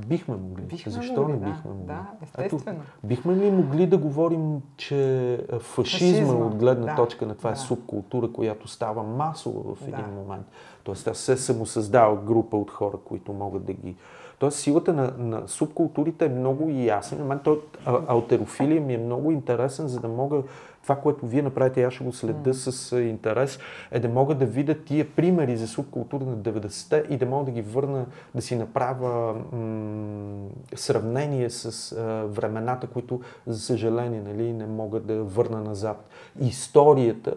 Бихме 0.06 0.36
могли. 0.36 0.62
Бихме 0.62 0.92
Защо 0.92 1.20
могли, 1.20 1.32
не 1.32 1.38
да. 1.38 1.44
бихме 1.46 1.70
могли? 1.70 1.86
Да, 1.86 2.06
естествено. 2.22 2.80
Бихме 3.04 3.36
ли 3.36 3.50
могли 3.50 3.86
да 3.86 3.98
говорим, 3.98 4.60
че 4.76 5.44
фашизма, 5.60 6.16
Фашизма, 6.16 6.46
от 6.46 6.54
гледна 6.54 6.86
да, 6.86 6.96
точка 6.96 7.26
на 7.26 7.34
това 7.34 7.50
е 7.50 7.52
да. 7.52 7.58
субкултура, 7.58 8.32
която 8.32 8.68
става 8.68 9.02
масово 9.02 9.74
в 9.74 9.82
един 9.82 9.96
Да. 9.96 10.20
момент? 10.20 10.46
Тоест, 10.84 11.04
тя 11.04 11.14
се 11.14 11.36
самосъздава 11.36 12.16
група 12.16 12.56
от 12.56 12.70
хора, 12.70 12.96
които 13.04 13.32
могат 13.32 13.64
да 13.64 13.72
ги... 13.72 13.96
Тоест, 14.38 14.58
силата 14.58 14.92
на, 14.92 15.12
на 15.18 15.48
субкултурите 15.48 16.24
е 16.24 16.28
много 16.28 16.70
ясна. 16.70 17.18
На 17.18 17.24
мен 17.24 17.40
той, 17.44 17.60
алтерофилия 18.06 18.80
ми 18.80 18.94
е 18.94 18.98
много 18.98 19.30
интересен, 19.30 19.88
за 19.88 20.00
да 20.00 20.08
мога 20.08 20.42
това, 20.82 20.96
което 20.96 21.26
вие 21.26 21.42
направите, 21.42 21.84
аз 21.84 21.94
ще 21.94 22.04
го 22.04 22.12
следа 22.12 22.54
с 22.54 22.98
интерес, 23.00 23.58
е 23.90 24.00
да 24.00 24.08
мога 24.08 24.34
да 24.34 24.46
видя 24.46 24.74
тия 24.74 25.10
примери 25.10 25.56
за 25.56 25.68
субкултура 25.68 26.24
на 26.24 26.36
90-те 26.36 27.04
и 27.10 27.16
да 27.16 27.26
мога 27.26 27.44
да 27.44 27.50
ги 27.50 27.62
върна, 27.62 28.06
да 28.34 28.42
си 28.42 28.56
направя 28.56 29.34
м- 29.52 30.48
сравнение 30.74 31.50
с 31.50 31.92
а, 31.92 32.26
времената, 32.26 32.86
които, 32.86 33.20
за 33.46 33.60
съжаление, 33.60 34.22
нали, 34.22 34.52
не 34.52 34.66
мога 34.66 35.00
да 35.00 35.22
върна 35.22 35.60
назад. 35.60 36.08
Историята 36.40 37.34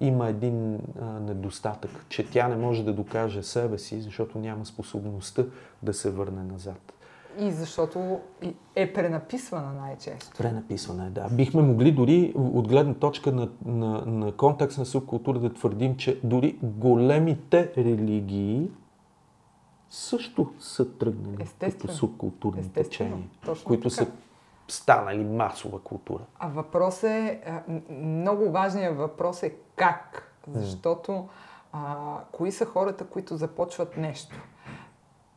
има 0.00 0.28
един 0.28 0.78
а, 1.00 1.04
недостатък, 1.20 1.90
че 2.08 2.30
тя 2.30 2.48
не 2.48 2.56
може 2.56 2.84
да 2.84 2.92
докаже 2.92 3.42
себе 3.42 3.78
си, 3.78 4.00
защото 4.00 4.38
няма 4.38 4.66
способността 4.66 5.44
да 5.82 5.94
се 5.94 6.10
върне 6.10 6.42
назад. 6.42 6.92
И 7.40 7.50
защото 7.50 8.20
е 8.74 8.92
пренаписвана 8.92 9.72
най-често. 9.72 10.36
Пренаписване, 10.38 11.06
е, 11.06 11.10
да. 11.10 11.28
Бихме 11.32 11.62
могли 11.62 11.92
дори 11.92 12.32
от 12.36 12.68
гледна 12.68 12.94
точка 12.94 13.32
на, 13.32 13.48
на, 13.64 14.02
на 14.06 14.32
контекст 14.32 14.78
на 14.78 14.86
субкултура 14.86 15.38
да 15.38 15.52
твърдим, 15.54 15.96
че 15.96 16.20
дори 16.24 16.58
големите 16.62 17.72
религии 17.76 18.70
също 19.90 20.52
са 20.58 20.98
тръгнали 20.98 21.36
като 21.36 21.42
Естествено. 21.42 21.94
субкултурни 21.94 22.60
Естествено. 22.60 22.90
течения, 22.90 23.28
Точно 23.44 23.64
които 23.66 23.90
така. 23.90 23.94
са 24.04 24.10
станали 24.68 25.24
масова 25.24 25.80
култура. 25.80 26.22
А 26.38 26.48
въпрос 26.48 27.02
е, 27.02 27.40
много 27.90 28.50
важният 28.50 28.96
въпрос 28.96 29.42
е 29.42 29.54
как. 29.76 30.32
Защото 30.52 31.28
а, 31.72 31.96
кои 32.32 32.52
са 32.52 32.64
хората, 32.64 33.06
които 33.06 33.36
започват 33.36 33.96
нещо? 33.96 34.36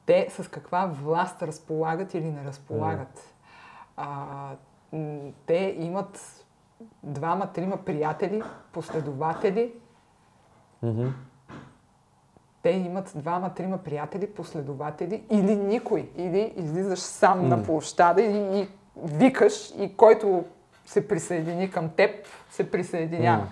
Те 0.06 0.28
с 0.30 0.48
каква 0.48 0.86
власт 0.86 1.42
разполагат 1.42 2.14
или 2.14 2.26
не 2.26 2.44
разполагат? 2.44 3.34
А, 3.98 4.50
те 5.46 5.76
имат 5.80 6.46
двама-трима 7.04 7.78
приятели, 7.78 8.44
последователи. 8.72 9.74
Мгм. 10.84 11.08
Те 12.64 12.70
имат 12.70 13.12
двама-трима 13.16 13.78
приятели, 13.78 14.34
последователи 14.34 15.24
или 15.32 15.56
никой. 15.56 16.10
Или 16.16 16.54
излизаш 16.56 17.00
сам 17.00 17.48
на 17.48 17.64
площада 17.64 18.22
и, 18.22 18.62
и 18.62 18.68
викаш 18.96 19.74
и 19.78 19.98
който 19.98 20.46
се 20.86 21.08
присъедини 21.08 21.72
към 21.72 21.90
теб, 21.90 22.26
се 22.50 22.72
присъединява. 22.72 23.42
М. 23.42 23.50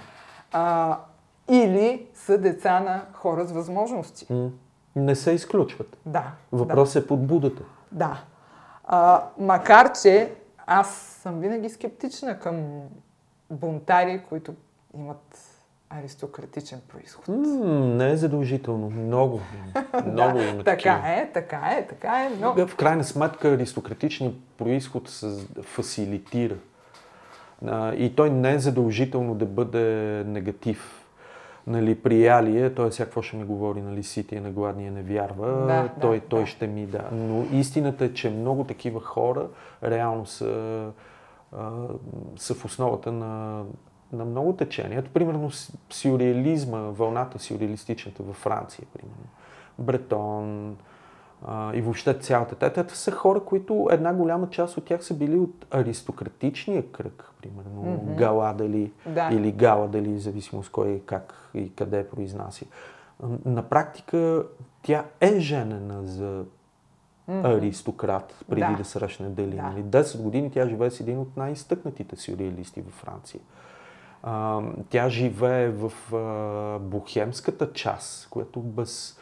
А, 0.52 1.00
или 1.50 2.08
са 2.14 2.38
деца 2.38 2.80
на 2.80 3.06
хора 3.14 3.46
с 3.46 3.52
възможности. 3.52 4.34
М. 4.34 4.50
Не 5.00 5.16
се 5.16 5.32
изключват. 5.32 5.98
Да. 6.06 6.32
Въпросът 6.52 7.04
е 7.04 7.08
подбудата. 7.08 7.64
Да. 7.92 8.24
А, 8.84 9.24
макар, 9.40 9.92
че 10.02 10.32
аз 10.68 10.96
съм 11.22 11.40
винаги 11.40 11.70
скептична 11.70 12.40
към 12.40 12.82
бунтари, 13.50 14.22
които 14.30 14.54
имат 14.98 15.40
аристократичен 15.90 16.82
происход. 16.88 17.28
М, 17.28 17.36
не 17.86 18.12
е 18.12 18.18
задължително. 18.18 18.90
Много. 18.90 19.42
много 20.06 20.38
да, 20.38 20.64
така 20.64 21.02
е, 21.06 21.32
така 21.34 21.76
е, 21.78 21.88
така 21.88 22.26
е, 22.26 22.30
но... 22.40 22.68
В 22.68 22.76
крайна 22.76 23.04
сметка 23.04 23.50
аристократичният 23.50 24.36
происход 24.58 25.10
се 25.10 25.48
фасилитира. 25.62 26.56
А, 27.68 27.94
И 27.94 28.16
той 28.16 28.30
не 28.30 28.54
е 28.54 28.60
задължително 28.60 29.36
да 29.36 29.46
бъде 29.46 29.84
негатив. 30.28 30.99
Нали, 31.68 31.96
приялие, 31.96 32.74
той 32.74 32.92
сега 32.92 33.06
какво 33.06 33.22
ще 33.22 33.38
ми 33.38 33.44
говори, 33.44 33.82
нали, 33.82 34.04
сития 34.04 34.42
на 34.42 34.52
гладния 34.52 34.92
не 34.92 35.02
вярва, 35.02 35.48
Да, 35.48 35.90
той, 36.02 36.20
да, 36.20 36.26
той 36.26 36.42
да. 36.42 36.48
ще 36.48 36.68
ми 36.68 36.86
да. 36.86 37.10
Но 37.12 37.46
истината 37.52 38.06
е, 38.06 38.14
че 38.14 38.30
много 38.30 38.64
такива 38.64 39.02
хора 39.02 39.48
реално 39.84 40.26
са, 40.26 40.84
а, 41.58 41.72
са 42.38 42.54
в 42.54 42.66
основата 42.66 43.12
на, 43.12 43.64
на 44.14 44.26
много 44.26 44.54
течения. 44.54 45.00
Ето, 45.00 45.12
примерно, 45.12 45.50
сюрреализма, 45.90 46.80
вълната 46.80 47.40
сюрреалистичната 47.40 48.24
във 48.24 48.36
Франция, 48.36 48.86
примерно. 48.94 49.26
Бретон, 49.80 50.78
а, 51.46 51.76
и 51.76 51.82
въобще 51.82 52.14
цялата. 52.14 52.56
Те, 52.56 52.84
те 52.84 52.96
са 52.96 53.12
хора, 53.12 53.40
които 53.40 53.88
една 53.92 54.14
голяма 54.14 54.50
част 54.50 54.78
от 54.78 54.86
тях 54.86 55.04
са 55.04 55.14
били 55.14 55.36
от 55.38 55.66
аристократичния 55.72 56.92
кръг, 56.92 57.32
примерно 57.42 57.82
Мгм. 57.82 58.16
Галадали 58.16 58.92
Да. 59.06 59.30
или 59.32 59.52
Галадали, 59.52 60.10
в 60.16 60.20
зависимост 60.20 60.72
кой 60.72 61.02
как 61.06 61.34
и 61.54 61.76
къде 61.76 62.08
произнася. 62.10 62.66
На 63.46 63.64
практика 63.64 64.44
тя 64.84 65.06
е 65.20 65.40
женена 65.40 66.04
за 66.04 66.44
аристократ, 67.28 68.46
преди 68.50 68.72
да, 68.72 68.78
Да. 68.78 68.84
срещне 68.84 69.30
Дали. 69.30 69.56
Да. 69.56 69.62
Нали? 69.62 69.84
10 69.84 70.22
години 70.22 70.52
тя 70.52 70.68
живее 70.68 70.92
с 70.92 71.00
един 71.00 71.20
от 71.20 71.38
най-изтъкнатите 71.38 72.16
сюрреалисти 72.16 72.82
във 72.82 72.94
Франция. 72.94 73.40
А, 74.24 74.62
тя 74.90 75.10
живее 75.10 75.70
в 75.70 75.92
а, 76.16 76.80
бухемската 76.80 77.74
част, 77.74 78.30
което 78.30 78.60
без, 78.60 79.20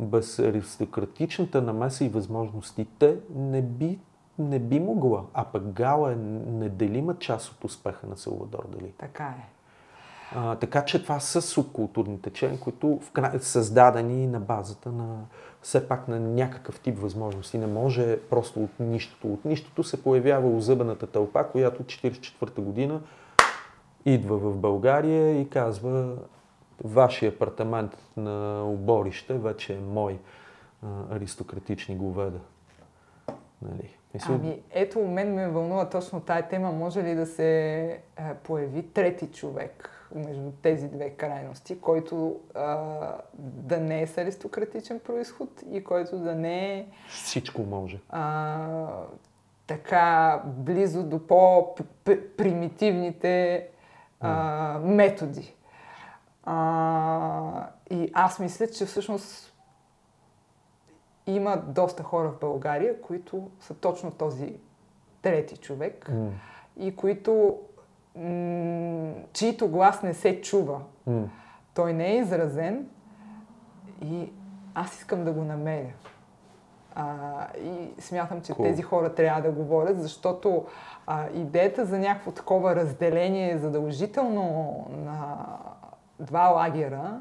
без 0.00 0.38
аристократичната 0.38 1.62
намеса 1.62 2.04
и 2.04 2.08
възможностите 2.08 3.16
не 3.34 3.62
би, 3.62 3.98
не 4.38 4.58
би 4.58 4.80
могла. 4.80 5.24
А 5.34 5.44
пък 5.44 5.72
Гала 5.72 6.12
е 6.12 6.16
неделима 6.16 7.18
част 7.18 7.52
от 7.52 7.64
успеха 7.64 8.06
на 8.06 8.16
Салвадор 8.16 8.66
Дали. 8.68 8.92
Така 8.98 9.24
е. 9.24 9.48
А, 10.36 10.56
така 10.56 10.84
че 10.84 11.02
това 11.02 11.20
са 11.20 11.42
субкултурни 11.42 12.20
течения, 12.20 12.60
които 12.60 13.00
в 13.02 13.10
край, 13.10 13.38
създадени 13.38 14.26
на 14.26 14.40
базата 14.40 14.92
на 14.92 15.18
все 15.62 15.88
пак 15.88 16.08
на 16.08 16.20
някакъв 16.20 16.80
тип 16.80 16.98
възможности. 16.98 17.58
Не 17.58 17.66
може 17.66 18.20
просто 18.30 18.64
от 18.64 18.80
нищото. 18.80 19.32
От 19.32 19.44
нищото 19.44 19.84
се 19.84 20.02
появява 20.02 20.56
озъбената 20.56 21.06
тълпа, 21.06 21.48
която 21.48 21.82
от 21.82 21.88
1944 21.88 22.60
година 22.60 23.00
идва 24.04 24.38
в 24.38 24.56
България 24.56 25.40
и 25.40 25.48
казва 25.48 26.16
вашия 26.84 27.32
апартамент 27.32 27.96
на 28.16 28.64
оборище 28.64 29.34
вече 29.34 29.74
е 29.74 29.80
мой 29.80 30.18
а, 30.82 30.86
аристократични 31.16 31.96
говеда. 31.96 32.38
Нали? 33.62 33.90
Мисля, 34.14 34.34
Ами, 34.34 34.62
ето, 34.70 35.00
мен 35.00 35.34
ме 35.34 35.48
вълнува 35.48 35.88
точно 35.88 36.20
тая 36.20 36.48
тема. 36.48 36.72
Може 36.72 37.02
ли 37.02 37.14
да 37.14 37.26
се 37.26 37.82
е, 37.82 38.00
появи 38.42 38.88
трети 38.88 39.26
човек 39.26 39.90
между 40.14 40.50
тези 40.62 40.88
две 40.88 41.10
крайности, 41.10 41.80
който 41.80 42.40
а, 42.54 42.76
да 43.38 43.80
не 43.80 44.02
е 44.02 44.06
с 44.06 44.18
аристократичен 44.18 45.00
происход 45.00 45.48
и 45.70 45.84
който 45.84 46.18
да 46.18 46.34
не 46.34 46.78
е 46.78 46.86
Всичко 47.08 47.62
може. 47.62 47.98
а, 48.08 48.86
така 49.66 50.42
близо 50.46 51.02
до 51.02 51.26
по-примитивните 51.26 53.66
а, 54.20 54.78
методи. 54.84 55.54
А, 56.46 57.66
и 57.90 58.10
аз 58.14 58.38
мисля, 58.38 58.66
че 58.66 58.86
всъщност 58.86 59.54
има 61.26 61.56
доста 61.56 62.02
хора 62.02 62.28
в 62.28 62.40
България, 62.40 63.00
които 63.00 63.50
са 63.60 63.74
точно 63.74 64.10
този 64.10 64.56
трети 65.22 65.56
човек 65.56 66.08
М, 66.08 66.30
и 66.76 66.96
които, 66.96 67.58
м- 68.16 69.12
чието 69.32 69.68
глас 69.68 70.02
не 70.02 70.14
се 70.14 70.40
чува. 70.40 70.80
м. 71.06 71.22
Той 71.74 71.92
не 71.92 72.06
е 72.06 72.16
изразен 72.16 72.88
и 74.02 74.32
аз 74.74 74.94
искам 74.98 75.24
да 75.24 75.32
го 75.32 75.44
намеря. 75.44 75.92
А, 76.96 77.30
и 77.56 78.00
смятам, 78.00 78.40
че 78.40 78.52
Cool. 78.52 78.62
тези 78.62 78.82
хора 78.82 79.14
трябва 79.14 79.42
да 79.42 79.50
говорят, 79.50 80.02
защото 80.02 80.64
а, 81.06 81.28
идеята 81.28 81.84
за 81.84 81.98
някакво 81.98 82.30
такова 82.30 82.76
разделение 82.76 83.50
е 83.52 83.58
задължително 83.58 84.74
на 84.90 85.36
два 86.20 86.48
лагера 86.48 87.20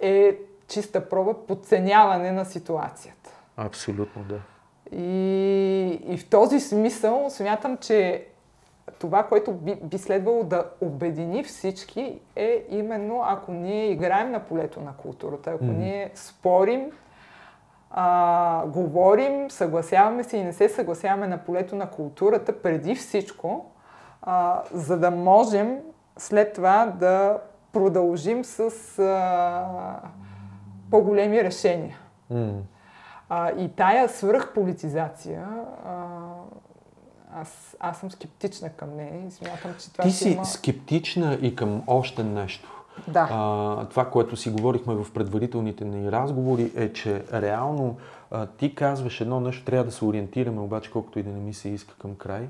е 0.00 0.36
чиста 0.68 1.08
проба 1.08 1.34
подценяване 1.46 2.32
на 2.32 2.44
ситуацията. 2.44 3.30
Абсолютно 3.56 4.22
да. 4.24 4.40
И, 4.92 6.00
и 6.06 6.16
в 6.16 6.28
този 6.28 6.60
смисъл 6.60 7.30
смятам, 7.30 7.76
че 7.76 8.26
това, 8.98 9.22
което 9.22 9.52
би, 9.52 9.74
би 9.82 9.98
следвало 9.98 10.44
да 10.44 10.64
обедини 10.80 11.44
всички 11.44 12.20
е 12.36 12.64
именно 12.68 13.22
ако 13.26 13.52
ние 13.52 13.90
играем 13.90 14.30
на 14.30 14.40
полето 14.40 14.80
на 14.80 14.92
културата, 14.92 15.50
ако 15.50 15.64
Мгм. 15.64 15.78
ние 15.78 16.10
спорим, 16.14 16.90
а, 17.90 18.66
говорим, 18.66 19.50
съгласяваме 19.50 20.24
се 20.24 20.36
и 20.36 20.44
не 20.44 20.52
се 20.52 20.68
съгласяваме 20.68 21.26
на 21.26 21.38
полето 21.38 21.74
на 21.76 21.90
културата 21.90 22.62
преди 22.62 22.94
всичко, 22.94 23.70
а, 24.22 24.62
за 24.72 24.98
да 24.98 25.10
можем 25.10 25.78
след 26.18 26.52
това 26.52 26.86
да 27.00 27.38
продължим 27.72 28.44
с 28.44 28.60
а, 28.98 30.00
по-големи 30.90 31.44
решения. 31.44 31.98
М. 32.30 32.52
А, 33.28 33.50
и 33.50 33.68
тая 33.68 34.08
свръхполитизация, 34.08 35.48
а, 35.86 35.94
аз, 37.34 37.76
аз 37.80 37.98
съм 37.98 38.10
скептична 38.10 38.68
към 38.68 38.96
нея 38.96 39.26
и 39.26 39.30
смятам, 39.30 39.74
че 39.80 39.92
това 39.92 40.04
Ти 40.04 40.10
си 40.10 40.30
има... 40.30 40.44
скептична 40.44 41.38
и 41.42 41.56
към 41.56 41.82
още 41.86 42.22
нещо. 42.22 42.84
Да. 43.08 43.28
А, 43.32 43.84
това, 43.88 44.10
което 44.10 44.36
си 44.36 44.50
говорихме 44.50 44.94
в 44.94 45.12
предварителните 45.12 45.84
ни 45.84 46.12
разговори, 46.12 46.72
е, 46.76 46.92
че 46.92 47.24
реално 47.32 47.96
а, 48.30 48.46
ти 48.46 48.74
казваш 48.74 49.20
едно 49.20 49.40
нещо, 49.40 49.64
трябва 49.64 49.84
да 49.84 49.92
се 49.92 50.04
ориентираме, 50.04 50.60
обаче 50.60 50.90
колкото 50.90 51.18
и 51.18 51.22
да 51.22 51.30
не 51.30 51.40
ми 51.40 51.54
се 51.54 51.68
иска 51.68 51.94
към 51.94 52.14
край, 52.14 52.48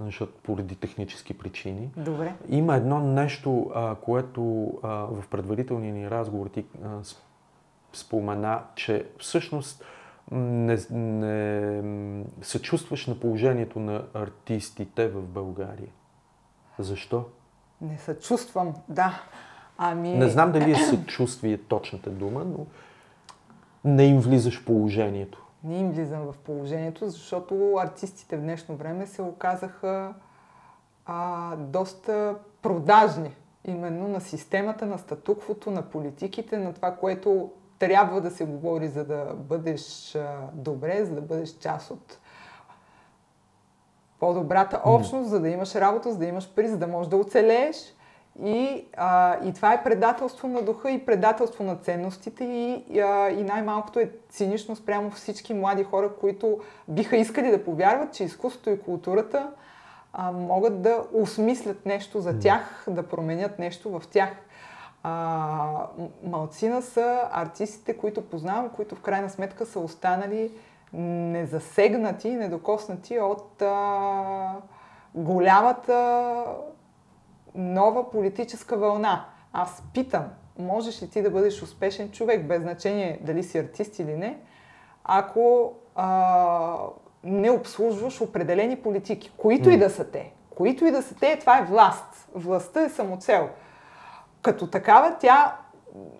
защото 0.00 0.32
поради 0.42 0.76
технически 0.76 1.38
причини. 1.38 1.90
Добре. 1.96 2.34
Има 2.48 2.76
едно 2.76 3.00
нещо, 3.00 3.70
а, 3.74 3.94
което 3.94 4.72
а, 4.82 4.88
в 4.88 5.24
предварителния 5.30 5.94
ни 5.94 6.10
разговор 6.10 6.46
ти 6.46 6.64
а, 6.84 6.88
спомена, 7.92 8.62
че 8.74 9.06
всъщност 9.18 9.84
не, 10.30 10.78
не 10.90 12.24
се 12.42 12.62
чувстваш 12.62 13.06
на 13.06 13.20
положението 13.20 13.80
на 13.80 14.04
артистите 14.14 15.08
в 15.08 15.22
България. 15.22 15.88
Защо? 16.78 17.24
Не 17.80 17.98
съчувствам, 17.98 18.74
да. 18.88 19.22
Ами... 19.78 20.18
Не 20.18 20.28
знам 20.28 20.52
дали 20.52 20.70
е 20.70 20.74
съчувствие 20.74 21.58
точната 21.58 22.10
дума, 22.10 22.44
но 22.44 22.66
не 23.84 24.04
им 24.04 24.20
влизаш 24.20 24.60
в 24.60 24.64
положението. 24.64 25.39
Не 25.64 25.78
им 25.78 25.92
влизам 25.92 26.32
в 26.32 26.38
положението, 26.38 27.08
защото 27.08 27.76
артистите 27.78 28.36
в 28.36 28.40
днешно 28.40 28.76
време 28.76 29.06
се 29.06 29.22
оказаха 29.22 30.14
а, 31.06 31.56
доста 31.56 32.36
продажни. 32.62 33.36
Именно 33.64 34.08
на 34.08 34.20
системата, 34.20 34.86
на 34.86 34.98
статуквото, 34.98 35.70
на 35.70 35.82
политиките, 35.82 36.58
на 36.58 36.72
това, 36.72 36.96
което 36.96 37.50
трябва 37.78 38.20
да 38.20 38.30
се 38.30 38.44
говори, 38.44 38.88
за 38.88 39.04
да 39.04 39.34
бъдеш 39.34 40.14
а, 40.14 40.38
добре, 40.52 41.04
за 41.04 41.14
да 41.14 41.20
бъдеш 41.20 41.50
част 41.50 41.90
от 41.90 42.18
по-добрата 44.20 44.82
общност, 44.84 45.30
за 45.30 45.40
да 45.40 45.48
имаш 45.48 45.74
работа, 45.74 46.12
за 46.12 46.18
да 46.18 46.26
имаш 46.26 46.54
пари, 46.54 46.68
за 46.68 46.76
да 46.76 46.86
можеш 46.86 47.10
да 47.10 47.16
оцелееш. 47.16 47.76
И, 48.44 48.84
а, 48.96 49.36
и 49.44 49.52
това 49.52 49.72
е 49.72 49.82
предателство 49.84 50.48
на 50.48 50.62
духа 50.62 50.90
и 50.90 51.06
предателство 51.06 51.64
на 51.64 51.76
ценностите 51.76 52.44
и, 52.44 53.00
а, 53.00 53.30
и 53.30 53.42
най-малкото 53.42 54.00
е 54.00 54.10
цинично 54.28 54.76
спрямо 54.76 55.10
всички 55.10 55.54
млади 55.54 55.84
хора, 55.84 56.10
които 56.20 56.58
биха 56.88 57.16
искали 57.16 57.50
да 57.50 57.64
повярват, 57.64 58.12
че 58.14 58.24
изкуството 58.24 58.70
и 58.70 58.80
културата 58.80 59.50
а, 60.12 60.32
могат 60.32 60.82
да 60.82 61.04
осмислят 61.12 61.86
нещо 61.86 62.20
за 62.20 62.38
тях, 62.38 62.84
да 62.88 63.02
променят 63.02 63.58
нещо 63.58 63.90
в 63.90 64.02
тях. 64.10 64.30
А, 65.02 65.86
малцина 66.24 66.82
са 66.82 67.28
артистите, 67.32 67.96
които 67.96 68.28
познавам, 68.28 68.68
които 68.68 68.94
в 68.94 69.00
крайна 69.00 69.30
сметка 69.30 69.66
са 69.66 69.80
останали 69.80 70.52
незасегнати, 70.92 72.30
недокоснати 72.30 73.20
от 73.20 73.62
а, 73.62 74.54
голямата 75.14 76.44
нова 77.54 78.10
политическа 78.10 78.76
вълна. 78.76 79.24
Аз 79.52 79.82
питам, 79.94 80.24
можеш 80.58 81.02
ли 81.02 81.08
ти 81.08 81.22
да 81.22 81.30
бъдеш 81.30 81.62
успешен 81.62 82.10
човек, 82.10 82.46
без 82.46 82.62
значение 82.62 83.18
дали 83.22 83.42
си 83.42 83.58
артист 83.58 83.98
или 83.98 84.16
не, 84.16 84.38
ако 85.04 85.72
а, 85.94 86.76
не 87.24 87.50
обслужваш 87.50 88.20
определени 88.20 88.76
политики, 88.76 89.32
които 89.36 89.70
и 89.70 89.78
да 89.78 89.90
са 89.90 90.10
те, 90.10 90.32
които 90.56 90.84
и 90.84 90.90
да 90.90 91.02
са 91.02 91.14
те, 91.14 91.38
това 91.38 91.58
е 91.58 91.64
власт. 91.64 92.28
Властта 92.34 92.82
е 92.82 92.88
самоцел. 92.88 93.48
Като 94.42 94.66
такава 94.66 95.16
тя 95.20 95.56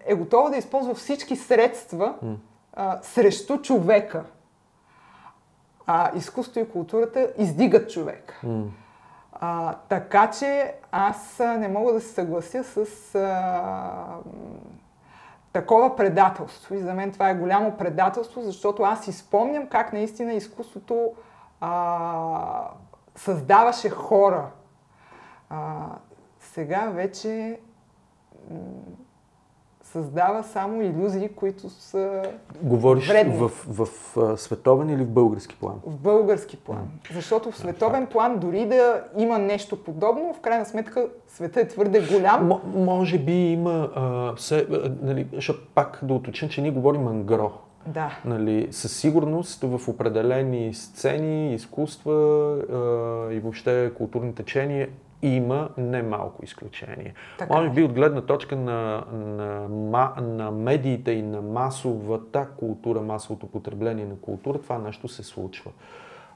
е 0.06 0.14
готова 0.14 0.50
да 0.50 0.56
използва 0.56 0.94
всички 0.94 1.36
средства 1.36 2.14
а, 2.72 2.98
срещу 3.02 3.62
човека. 3.62 4.24
А 5.86 6.10
изкуството 6.16 6.58
и 6.58 6.68
културата 6.68 7.32
издигат 7.38 7.90
човека. 7.90 8.40
А, 9.42 9.74
така 9.88 10.30
че 10.30 10.74
аз 10.92 11.38
не 11.38 11.68
мога 11.68 11.92
да 11.92 12.00
се 12.00 12.08
съглася 12.08 12.64
с 12.64 13.14
а, 13.14 14.18
такова 15.52 15.96
предателство. 15.96 16.74
И 16.74 16.78
за 16.78 16.94
мен 16.94 17.12
това 17.12 17.30
е 17.30 17.34
голямо 17.34 17.76
предателство, 17.76 18.42
защото 18.42 18.82
аз 18.82 19.08
изпомням 19.08 19.66
как 19.66 19.92
наистина 19.92 20.32
изкуството 20.32 21.12
а, 21.60 22.68
създаваше 23.14 23.90
хора. 23.90 24.50
А, 25.50 25.86
сега 26.40 26.80
вече 26.80 27.60
създава 29.92 30.42
само 30.42 30.82
иллюзии, 30.82 31.28
които 31.28 31.70
са 31.70 32.22
Говориш 32.62 33.08
Вредни. 33.08 33.36
в, 33.36 33.48
в, 33.48 33.88
в 34.16 34.36
световен 34.36 34.90
или 34.90 35.04
в 35.04 35.10
български 35.10 35.56
план? 35.56 35.74
в 35.86 35.96
български 35.96 36.56
план. 36.56 36.88
Защото 37.14 37.50
в 37.50 37.56
световен 37.58 38.06
план, 38.06 38.38
дори 38.38 38.66
да 38.66 39.04
има 39.18 39.38
нещо 39.38 39.84
подобно, 39.84 40.34
в 40.34 40.40
крайна 40.40 40.64
сметка 40.64 41.08
света 41.28 41.60
е 41.60 41.68
твърде 41.68 42.00
голям. 42.00 42.46
М- 42.46 42.60
може 42.74 43.18
би 43.18 43.32
има, 43.32 43.90
а, 43.94 44.34
все, 44.34 44.66
а, 44.70 44.92
нали, 45.02 45.26
защото 45.32 45.60
пак 45.74 45.98
да 46.02 46.14
уточня, 46.14 46.48
че 46.48 46.62
ние 46.62 46.70
говорим 46.70 47.08
ангро. 47.08 47.50
Да. 47.86 48.18
Нали, 48.24 48.68
със 48.70 48.96
сигурност 48.96 49.62
в 49.62 49.88
определени 49.88 50.74
сцени, 50.74 51.54
изкуства 51.54 52.12
а, 52.72 53.32
и 53.32 53.40
въобще 53.40 53.92
културни 53.96 54.34
течения 54.34 54.88
има 55.22 55.68
немалко 55.76 56.44
изключение. 56.44 57.14
Така 57.38 57.54
Може 57.54 57.66
е. 57.66 57.70
би 57.70 57.82
от 57.82 57.92
гледна 57.92 58.20
точка 58.20 58.56
на, 58.56 59.04
на, 59.12 59.68
ма- 59.68 60.20
на 60.20 60.50
медиите 60.50 61.10
и 61.10 61.22
на 61.22 61.42
масовата 61.42 62.46
култура, 62.58 63.00
масовото 63.00 63.46
потребление 63.46 64.04
на 64.06 64.16
култура, 64.16 64.58
това 64.58 64.78
нещо 64.78 65.08
се 65.08 65.22
случва. 65.22 65.70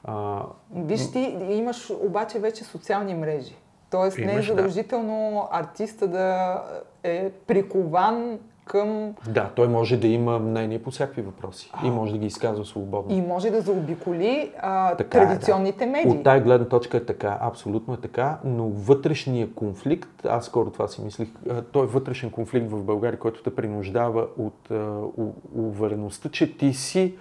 А, 0.03 0.41
Виж 0.75 1.11
ти, 1.11 1.19
имаш 1.49 1.89
обаче 2.01 2.39
вече 2.39 2.63
социални 2.63 3.13
мрежи. 3.15 3.55
Тоест 3.91 4.17
не 4.17 4.23
е 4.25 4.33
Имаш, 4.33 4.47
да. 4.47 4.53
задължително 4.55 5.47
артиста 5.51 6.07
да 6.07 6.61
е 7.03 7.29
прикован 7.29 8.39
към 8.65 9.13
да, 9.29 9.49
той 9.55 9.67
може 9.67 9.97
да 9.97 10.07
има 10.07 10.39
мнение 10.39 10.83
по 10.83 10.91
всякакви 10.91 11.21
въпроси 11.21 11.71
и 11.83 11.89
може 11.89 12.11
да 12.11 12.17
ги 12.17 12.25
изказва 12.25 12.65
свободно. 12.65 13.15
и 13.17 13.21
може 13.21 13.49
да 13.49 13.61
заобиколи 13.61 14.51
а, 14.61 14.95
Така 14.95 15.17
е, 15.17 15.21
да. 15.21 15.27
традиционните 15.27 15.85
медии. 15.85 16.11
От 16.11 16.23
тая 16.23 16.41
гледна 16.41 16.67
точка 16.67 16.97
е 16.97 17.05
така, 17.05 17.37
абсолютно 17.41 17.93
е 17.93 17.97
така, 17.97 18.39
но 18.43 18.69
вътрешния 18.69 19.53
конфликт, 19.53 20.25
аз 20.25 20.45
скоро 20.45 20.69
това 20.71 20.87
си 20.87 21.01
мислих, 21.01 21.29
а, 21.49 21.61
той 21.61 21.83
е 21.83 21.87
вътрешен 21.87 22.31
конфликт 22.31 22.71
в 22.71 22.83
България, 22.83 23.19
който 23.19 23.43
те 23.43 23.55
принуждава 23.55 24.27
от 24.37 24.71
а, 24.71 24.75
у- 25.17 25.33
увереността, 25.55 26.29
че 26.29 26.57
ти 26.57 26.73
си 26.73 27.15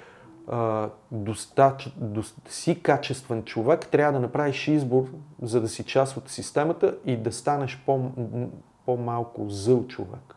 а, 0.48 0.88
достач, 1.12 1.94
дос, 1.96 2.34
си 2.48 2.82
качествен 2.82 3.42
човек, 3.42 3.86
трябва 3.90 4.12
да 4.12 4.20
направиш 4.20 4.68
избор, 4.68 5.04
за 5.42 5.60
да 5.60 5.68
си 5.68 5.84
част 5.84 6.16
от 6.16 6.28
системата 6.28 6.94
и 7.06 7.16
да 7.16 7.32
станеш 7.32 7.82
по, 7.86 8.00
по-малко 8.86 9.48
зъл 9.48 9.86
човек. 9.86 10.33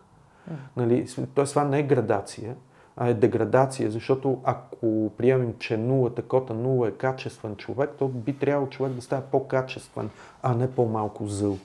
Нали, 0.78 1.06
тоест 1.36 1.52
това 1.52 1.64
не 1.64 1.80
е 1.80 1.84
градация, 1.84 2.56
а 2.98 3.08
е 3.08 3.14
деградация, 3.14 3.92
защото 3.92 4.42
ако 4.44 5.12
приемем, 5.18 5.54
че 5.60 5.78
нулата 5.78 6.22
кота 6.22 6.54
нула 6.54 6.88
е 6.88 6.92
качествен 6.92 7.56
човек, 7.56 7.90
то 8.00 8.08
би 8.08 8.38
трябвало 8.38 8.70
човек 8.70 8.94
да 8.94 9.02
стане 9.02 9.22
по-качествен, 9.32 10.10
а 10.44 10.54
не 10.54 10.72
по-малко 10.72 11.28
зъл. 11.28 11.58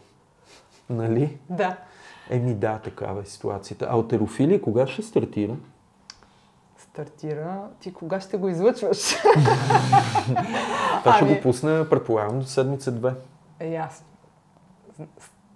Нали? 0.91 1.39
Да. 1.51 1.77
Еми 2.31 2.55
да, 2.55 2.79
такава 2.79 3.21
е 3.23 3.25
ситуацията. 3.25 3.87
Алтерофилия 3.91 4.63
кога 4.63 4.87
ще 4.87 5.03
стартира? 5.03 5.57
Стартира. 6.79 7.61
Ти 7.81 7.93
кога 7.93 8.21
ще 8.21 8.37
го 8.37 8.49
излъчваш? 8.49 8.99
Това 10.99 11.13
ще 11.15 11.25
Ами- 11.25 11.35
го 11.35 11.41
пусна, 11.41 11.87
предполагам, 11.91 12.43
седмица-две. 12.43 13.15
е 13.61 13.69
ясно. 13.69 14.07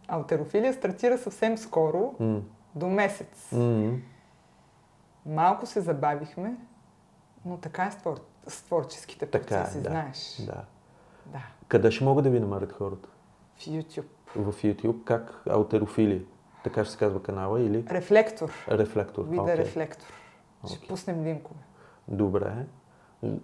Алтерофилия 0.09 0.73
стартира 0.74 1.19
съвсем 1.19 1.59
скоро, 1.59 2.15
М. 2.20 2.40
до 2.77 2.86
месец. 2.86 3.53
М. 3.53 3.93
Малко 5.27 5.66
се 5.66 5.81
забавихме, 5.81 6.57
но 7.44 7.57
така 7.57 7.85
е 7.85 7.90
с, 7.90 7.97
твор... 7.97 8.20
с 8.47 8.62
творческите 8.62 9.27
Така 9.27 9.55
е, 9.55 9.59
процеси, 9.62 9.82
да. 9.82 9.90
знаеш. 9.90 10.36
Да. 10.47 10.65
Да. 11.27 11.43
Къде 11.69 11.90
ще 11.90 12.05
могат 12.05 12.24
да 12.24 12.31
ви 12.31 12.40
намерят 12.40 12.73
хората? 12.73 13.09
В 13.57 13.61
YouTube. 13.61 14.07
В 14.36 14.53
YouTube, 14.53 15.05
как 15.05 15.43
алтерофилия? 15.51 16.23
Така 16.65 16.85
ще 16.85 16.93
се 16.93 16.98
казва 16.98 17.23
канала 17.23 17.61
или 17.61 17.85
Рефлектор. 17.90 18.51
рефлектор? 18.70 19.24
Вида 19.28 19.43
Окей. 19.43 19.57
рефлектор. 19.57 20.07
Ще 20.66 20.77
Окей. 20.77 20.89
пуснем 20.89 21.24
линкове. 21.24 21.61
Добре. 22.09 22.53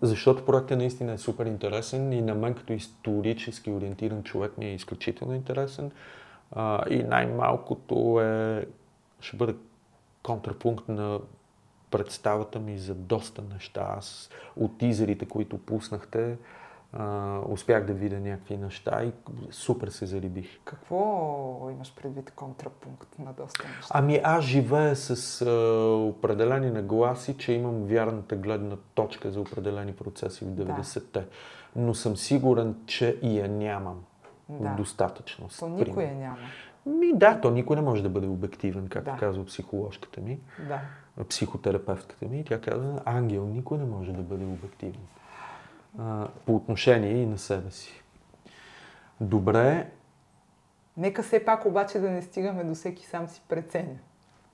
Защото 0.02 0.44
проектът 0.44 0.78
наистина 0.78 1.12
е 1.12 1.18
супер 1.18 1.46
интересен 1.46 2.12
и 2.12 2.22
на 2.22 2.34
мен 2.34 2.54
като 2.54 2.72
исторически 2.72 3.70
ориентиран 3.70 4.22
човек 4.22 4.59
ми 4.59 4.64
е 4.66 4.74
изключително 4.74 5.34
интересен. 5.34 5.90
А, 6.50 6.84
и 6.90 7.02
най-малкото 7.02 8.20
е, 8.20 8.66
ще 9.23 9.36
бъде 9.36 9.55
контрапункт 10.23 10.89
на 10.89 11.20
представата 11.90 12.59
ми 12.59 12.78
за 12.78 12.94
доста 12.94 13.43
неща. 13.55 13.94
Аз 13.99 14.31
от 14.57 14.78
тизерите, 14.78 15.27
които 15.27 15.59
пуснахте, 15.59 16.39
а, 16.93 17.39
успях 17.49 17.86
да 17.86 17.93
видя 17.93 18.20
някакви 18.20 18.57
неща 18.57 19.05
и 19.05 19.12
супер 19.51 19.89
се 19.89 20.07
зарибих. 20.07 20.61
Какво 20.65 21.69
имаш 21.73 21.94
предвид 21.94 22.31
контрапункт 22.31 23.19
на 23.19 23.32
доста 23.32 23.69
неща? 23.77 23.89
Ами 23.90 24.20
аз 24.24 24.44
живея 24.44 24.97
с 24.97 25.43
а, 25.43 25.51
определени 25.97 26.70
нагласи, 26.70 27.39
че 27.39 27.53
имам 27.53 27.85
вярната 27.85 28.36
гледна 28.36 28.77
точка 28.94 29.31
за 29.31 29.40
определени 29.40 29.93
процеси 29.93 30.44
в 30.44 30.49
90-те. 30.49 31.27
Но 31.77 31.94
съм 31.94 32.16
сигурен, 32.16 32.77
че 32.86 33.19
и 33.23 33.39
я 33.39 33.49
нямам 33.49 34.05
Да. 34.49 34.69
достатъчно. 34.69 35.49
То 35.59 35.69
никой 35.69 36.05
я 36.05 36.15
няма. 36.15 36.39
Ми 36.86 37.12
да, 37.14 37.40
то 37.40 37.50
никой 37.50 37.76
не 37.76 37.82
може 37.82 38.02
да 38.02 38.09
бъде 38.09 38.26
обективен, 38.26 38.88
както 38.88 39.10
Да. 39.10 39.16
казва 39.16 39.44
психоложката 39.44 40.20
ми, 40.20 40.40
Да. 40.68 40.80
психотерапевтката 41.28 42.26
ми. 42.26 42.44
Тя 42.44 42.60
казва, 42.60 43.00
ангел 43.04 43.46
никой 43.46 43.78
не 43.78 43.84
може 43.84 44.12
да 44.12 44.22
бъде 44.22 44.44
обективен. 44.44 45.00
А, 45.98 46.26
по 46.46 46.56
отношение 46.56 47.12
и 47.12 47.26
на 47.26 47.38
себе 47.38 47.70
си. 47.70 48.02
Добре, 49.20 49.90
Нека 50.96 51.22
все 51.22 51.44
пак 51.44 51.66
обаче 51.66 51.98
да 51.98 52.10
не 52.10 52.22
стигаме 52.22 52.64
до 52.64 52.74
всеки 52.74 53.06
сам 53.06 53.28
си 53.28 53.42
преценя. 53.48 53.96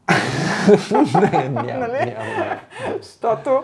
не, 1.32 1.48
няма, 1.48 1.62
Нали? 1.78 2.10
няма. 2.10 2.60
Защото 2.96 3.62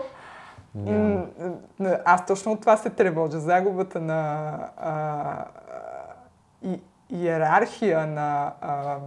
аз 2.05 2.25
точно 2.25 2.51
от 2.51 2.61
това 2.61 2.77
се 2.77 2.89
тревожа. 2.89 3.39
Загубата 3.39 4.01
на 4.01 4.49
а, 4.77 5.45
и, 6.63 6.79
иерархия, 7.09 8.07
на 8.07 8.53
а, 8.61 8.97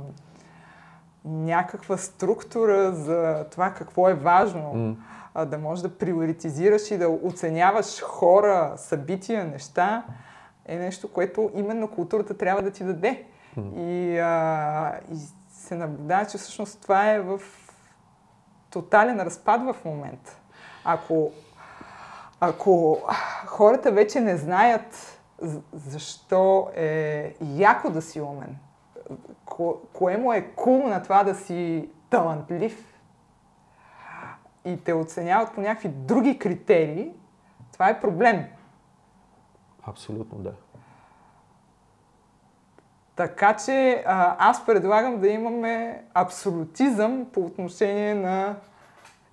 някаква 1.25 1.97
структура 1.97 2.93
за 2.93 3.47
това 3.51 3.71
какво 3.75 4.09
е 4.09 4.15
важно. 4.15 4.75
М. 4.75 4.97
А, 5.35 5.45
да 5.45 5.59
можеш 5.59 5.83
да 5.83 5.99
приоритизираш 5.99 6.91
и 6.91 6.99
да 6.99 7.09
оценяваш 7.09 8.01
хора, 8.03 8.73
събития, 8.77 9.45
неща, 9.45 10.05
е 10.67 10.77
нещо, 10.77 11.13
което 11.13 11.51
именно 11.55 11.89
културата 11.89 12.37
трябва 12.37 12.63
да 12.63 12.71
ти 12.71 12.85
даде. 12.85 13.25
И, 13.77 14.19
а, 14.19 14.93
и 15.13 15.17
се 15.51 15.75
наблюдава, 15.75 16.27
че 16.27 16.39
всъщност 16.39 16.83
това 16.83 17.11
е 17.11 17.21
в 17.21 17.41
тотален 18.71 19.21
разпад 19.21 19.63
в 19.63 19.85
момента. 19.85 20.37
Ако, 20.85 21.31
ако 22.41 22.99
хората 23.47 23.93
вече 23.93 24.21
не 24.21 24.37
знаят 24.37 25.18
защо 25.73 26.71
е 26.77 27.35
яко 27.41 27.91
да 27.91 28.03
си 28.03 28.21
умен, 28.21 28.57
ко, 29.45 29.81
кое 29.93 30.17
му 30.17 30.33
е 30.33 30.43
кул 30.57 30.89
на 30.89 31.03
това 31.03 31.25
да 31.25 31.35
си 31.35 31.91
талантлив 32.11 33.01
и 34.65 34.85
те 34.85 34.93
оценяват 34.93 35.55
по 35.55 35.61
някакви 35.61 35.89
други 35.89 36.39
критерии, 36.39 37.13
това 37.73 37.89
е 37.89 38.01
проблем. 38.01 38.45
Абсолютно 39.83 40.39
да. 40.39 40.53
Така 43.17 43.57
че 43.57 44.05
а, 44.07 44.37
аз 44.51 44.67
предлагам 44.67 45.21
да 45.21 45.29
имаме 45.29 46.05
абсолютизъм 46.15 47.27
по 47.33 47.41
отношение 47.41 48.15
на 48.15 48.57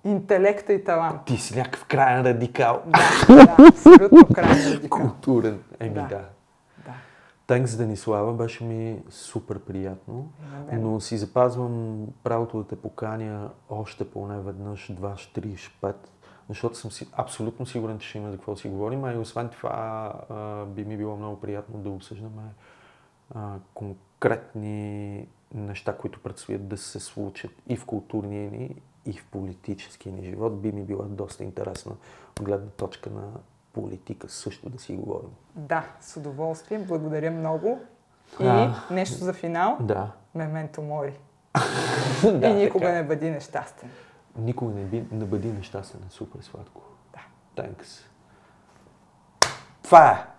интелекта 0.06 0.72
и 0.72 0.84
талант. 0.84 1.20
Ти 1.26 1.36
си 1.36 1.58
някакъв 1.58 1.84
крайен 1.84 2.26
радикал. 2.26 2.82
Да, 2.86 3.36
да, 3.36 3.56
абсолютно 3.68 4.26
крайно 4.34 4.74
радикал. 4.74 5.00
Културен. 5.00 5.62
Еми 5.80 5.94
да. 5.94 6.02
Да. 6.02 6.08
да. 6.08 6.24
Да. 6.84 6.92
Тенкс, 7.46 7.76
Денислава, 7.76 8.32
беше 8.32 8.64
ми 8.64 9.02
супер 9.10 9.58
приятно, 9.58 10.28
мен. 10.70 10.82
но 10.82 11.00
си 11.00 11.16
запазвам 11.16 12.06
правото 12.24 12.58
да 12.58 12.66
те 12.68 12.76
поканя 12.76 13.50
още 13.68 14.10
поне 14.10 14.40
веднъж, 14.40 14.92
два, 14.92 15.14
три, 15.34 15.56
пет, 15.80 16.10
защото 16.48 16.76
съм 16.76 16.90
си 16.90 17.08
абсолютно 17.12 17.66
сигурен, 17.66 17.98
че 17.98 18.08
ще 18.08 18.18
има 18.18 18.30
за 18.30 18.36
какво 18.36 18.52
да 18.52 18.60
си 18.60 18.68
говорим, 18.68 19.04
а 19.04 19.12
и 19.12 19.18
освен 19.18 19.48
това 19.48 20.12
а, 20.30 20.64
би 20.64 20.84
ми 20.84 20.96
било 20.96 21.16
много 21.16 21.40
приятно 21.40 21.78
да 21.78 21.90
обсъждаме 21.90 22.42
а, 23.34 23.54
конкретни 23.74 25.28
неща, 25.54 25.96
които 25.96 26.20
предстоят 26.22 26.68
да 26.68 26.76
се 26.76 27.00
случат 27.00 27.50
и 27.68 27.76
в 27.76 27.84
културния 27.84 28.50
ни, 28.50 28.76
и 29.06 29.12
в 29.12 29.26
политическия 29.26 30.12
ни 30.12 30.24
живот, 30.24 30.60
би 30.60 30.72
ми 30.72 30.82
била 30.82 31.04
доста 31.04 31.44
интересна 31.44 31.92
от 32.40 32.42
гледна 32.44 32.70
точка 32.70 33.10
на 33.10 33.22
политика 33.72 34.28
също 34.28 34.70
да 34.70 34.78
си 34.78 34.92
говорим. 34.96 35.30
Да, 35.54 35.84
с 36.00 36.16
удоволствие. 36.16 36.78
Благодаря 36.78 37.30
много. 37.30 37.80
И 38.40 38.46
А. 38.46 38.74
нещо 38.90 39.24
за 39.24 39.32
финал. 39.32 39.76
Да. 39.80 40.12
Мементо 40.34 40.82
мори. 40.82 41.18
да 42.22 42.48
и 42.48 42.54
никога 42.54 42.84
така. 42.84 42.92
не 42.92 43.02
бъди 43.02 43.30
нещастен. 43.30 43.90
Никога 44.38 44.72
не, 44.74 44.84
би, 44.84 45.04
не 45.12 45.24
бъди 45.24 45.52
нещастен. 45.52 46.00
Супер 46.10 46.40
сладко. 46.42 46.82
Да. 47.12 47.20
Thanks. 47.62 48.02
Това 49.82 50.10
е! 50.10 50.35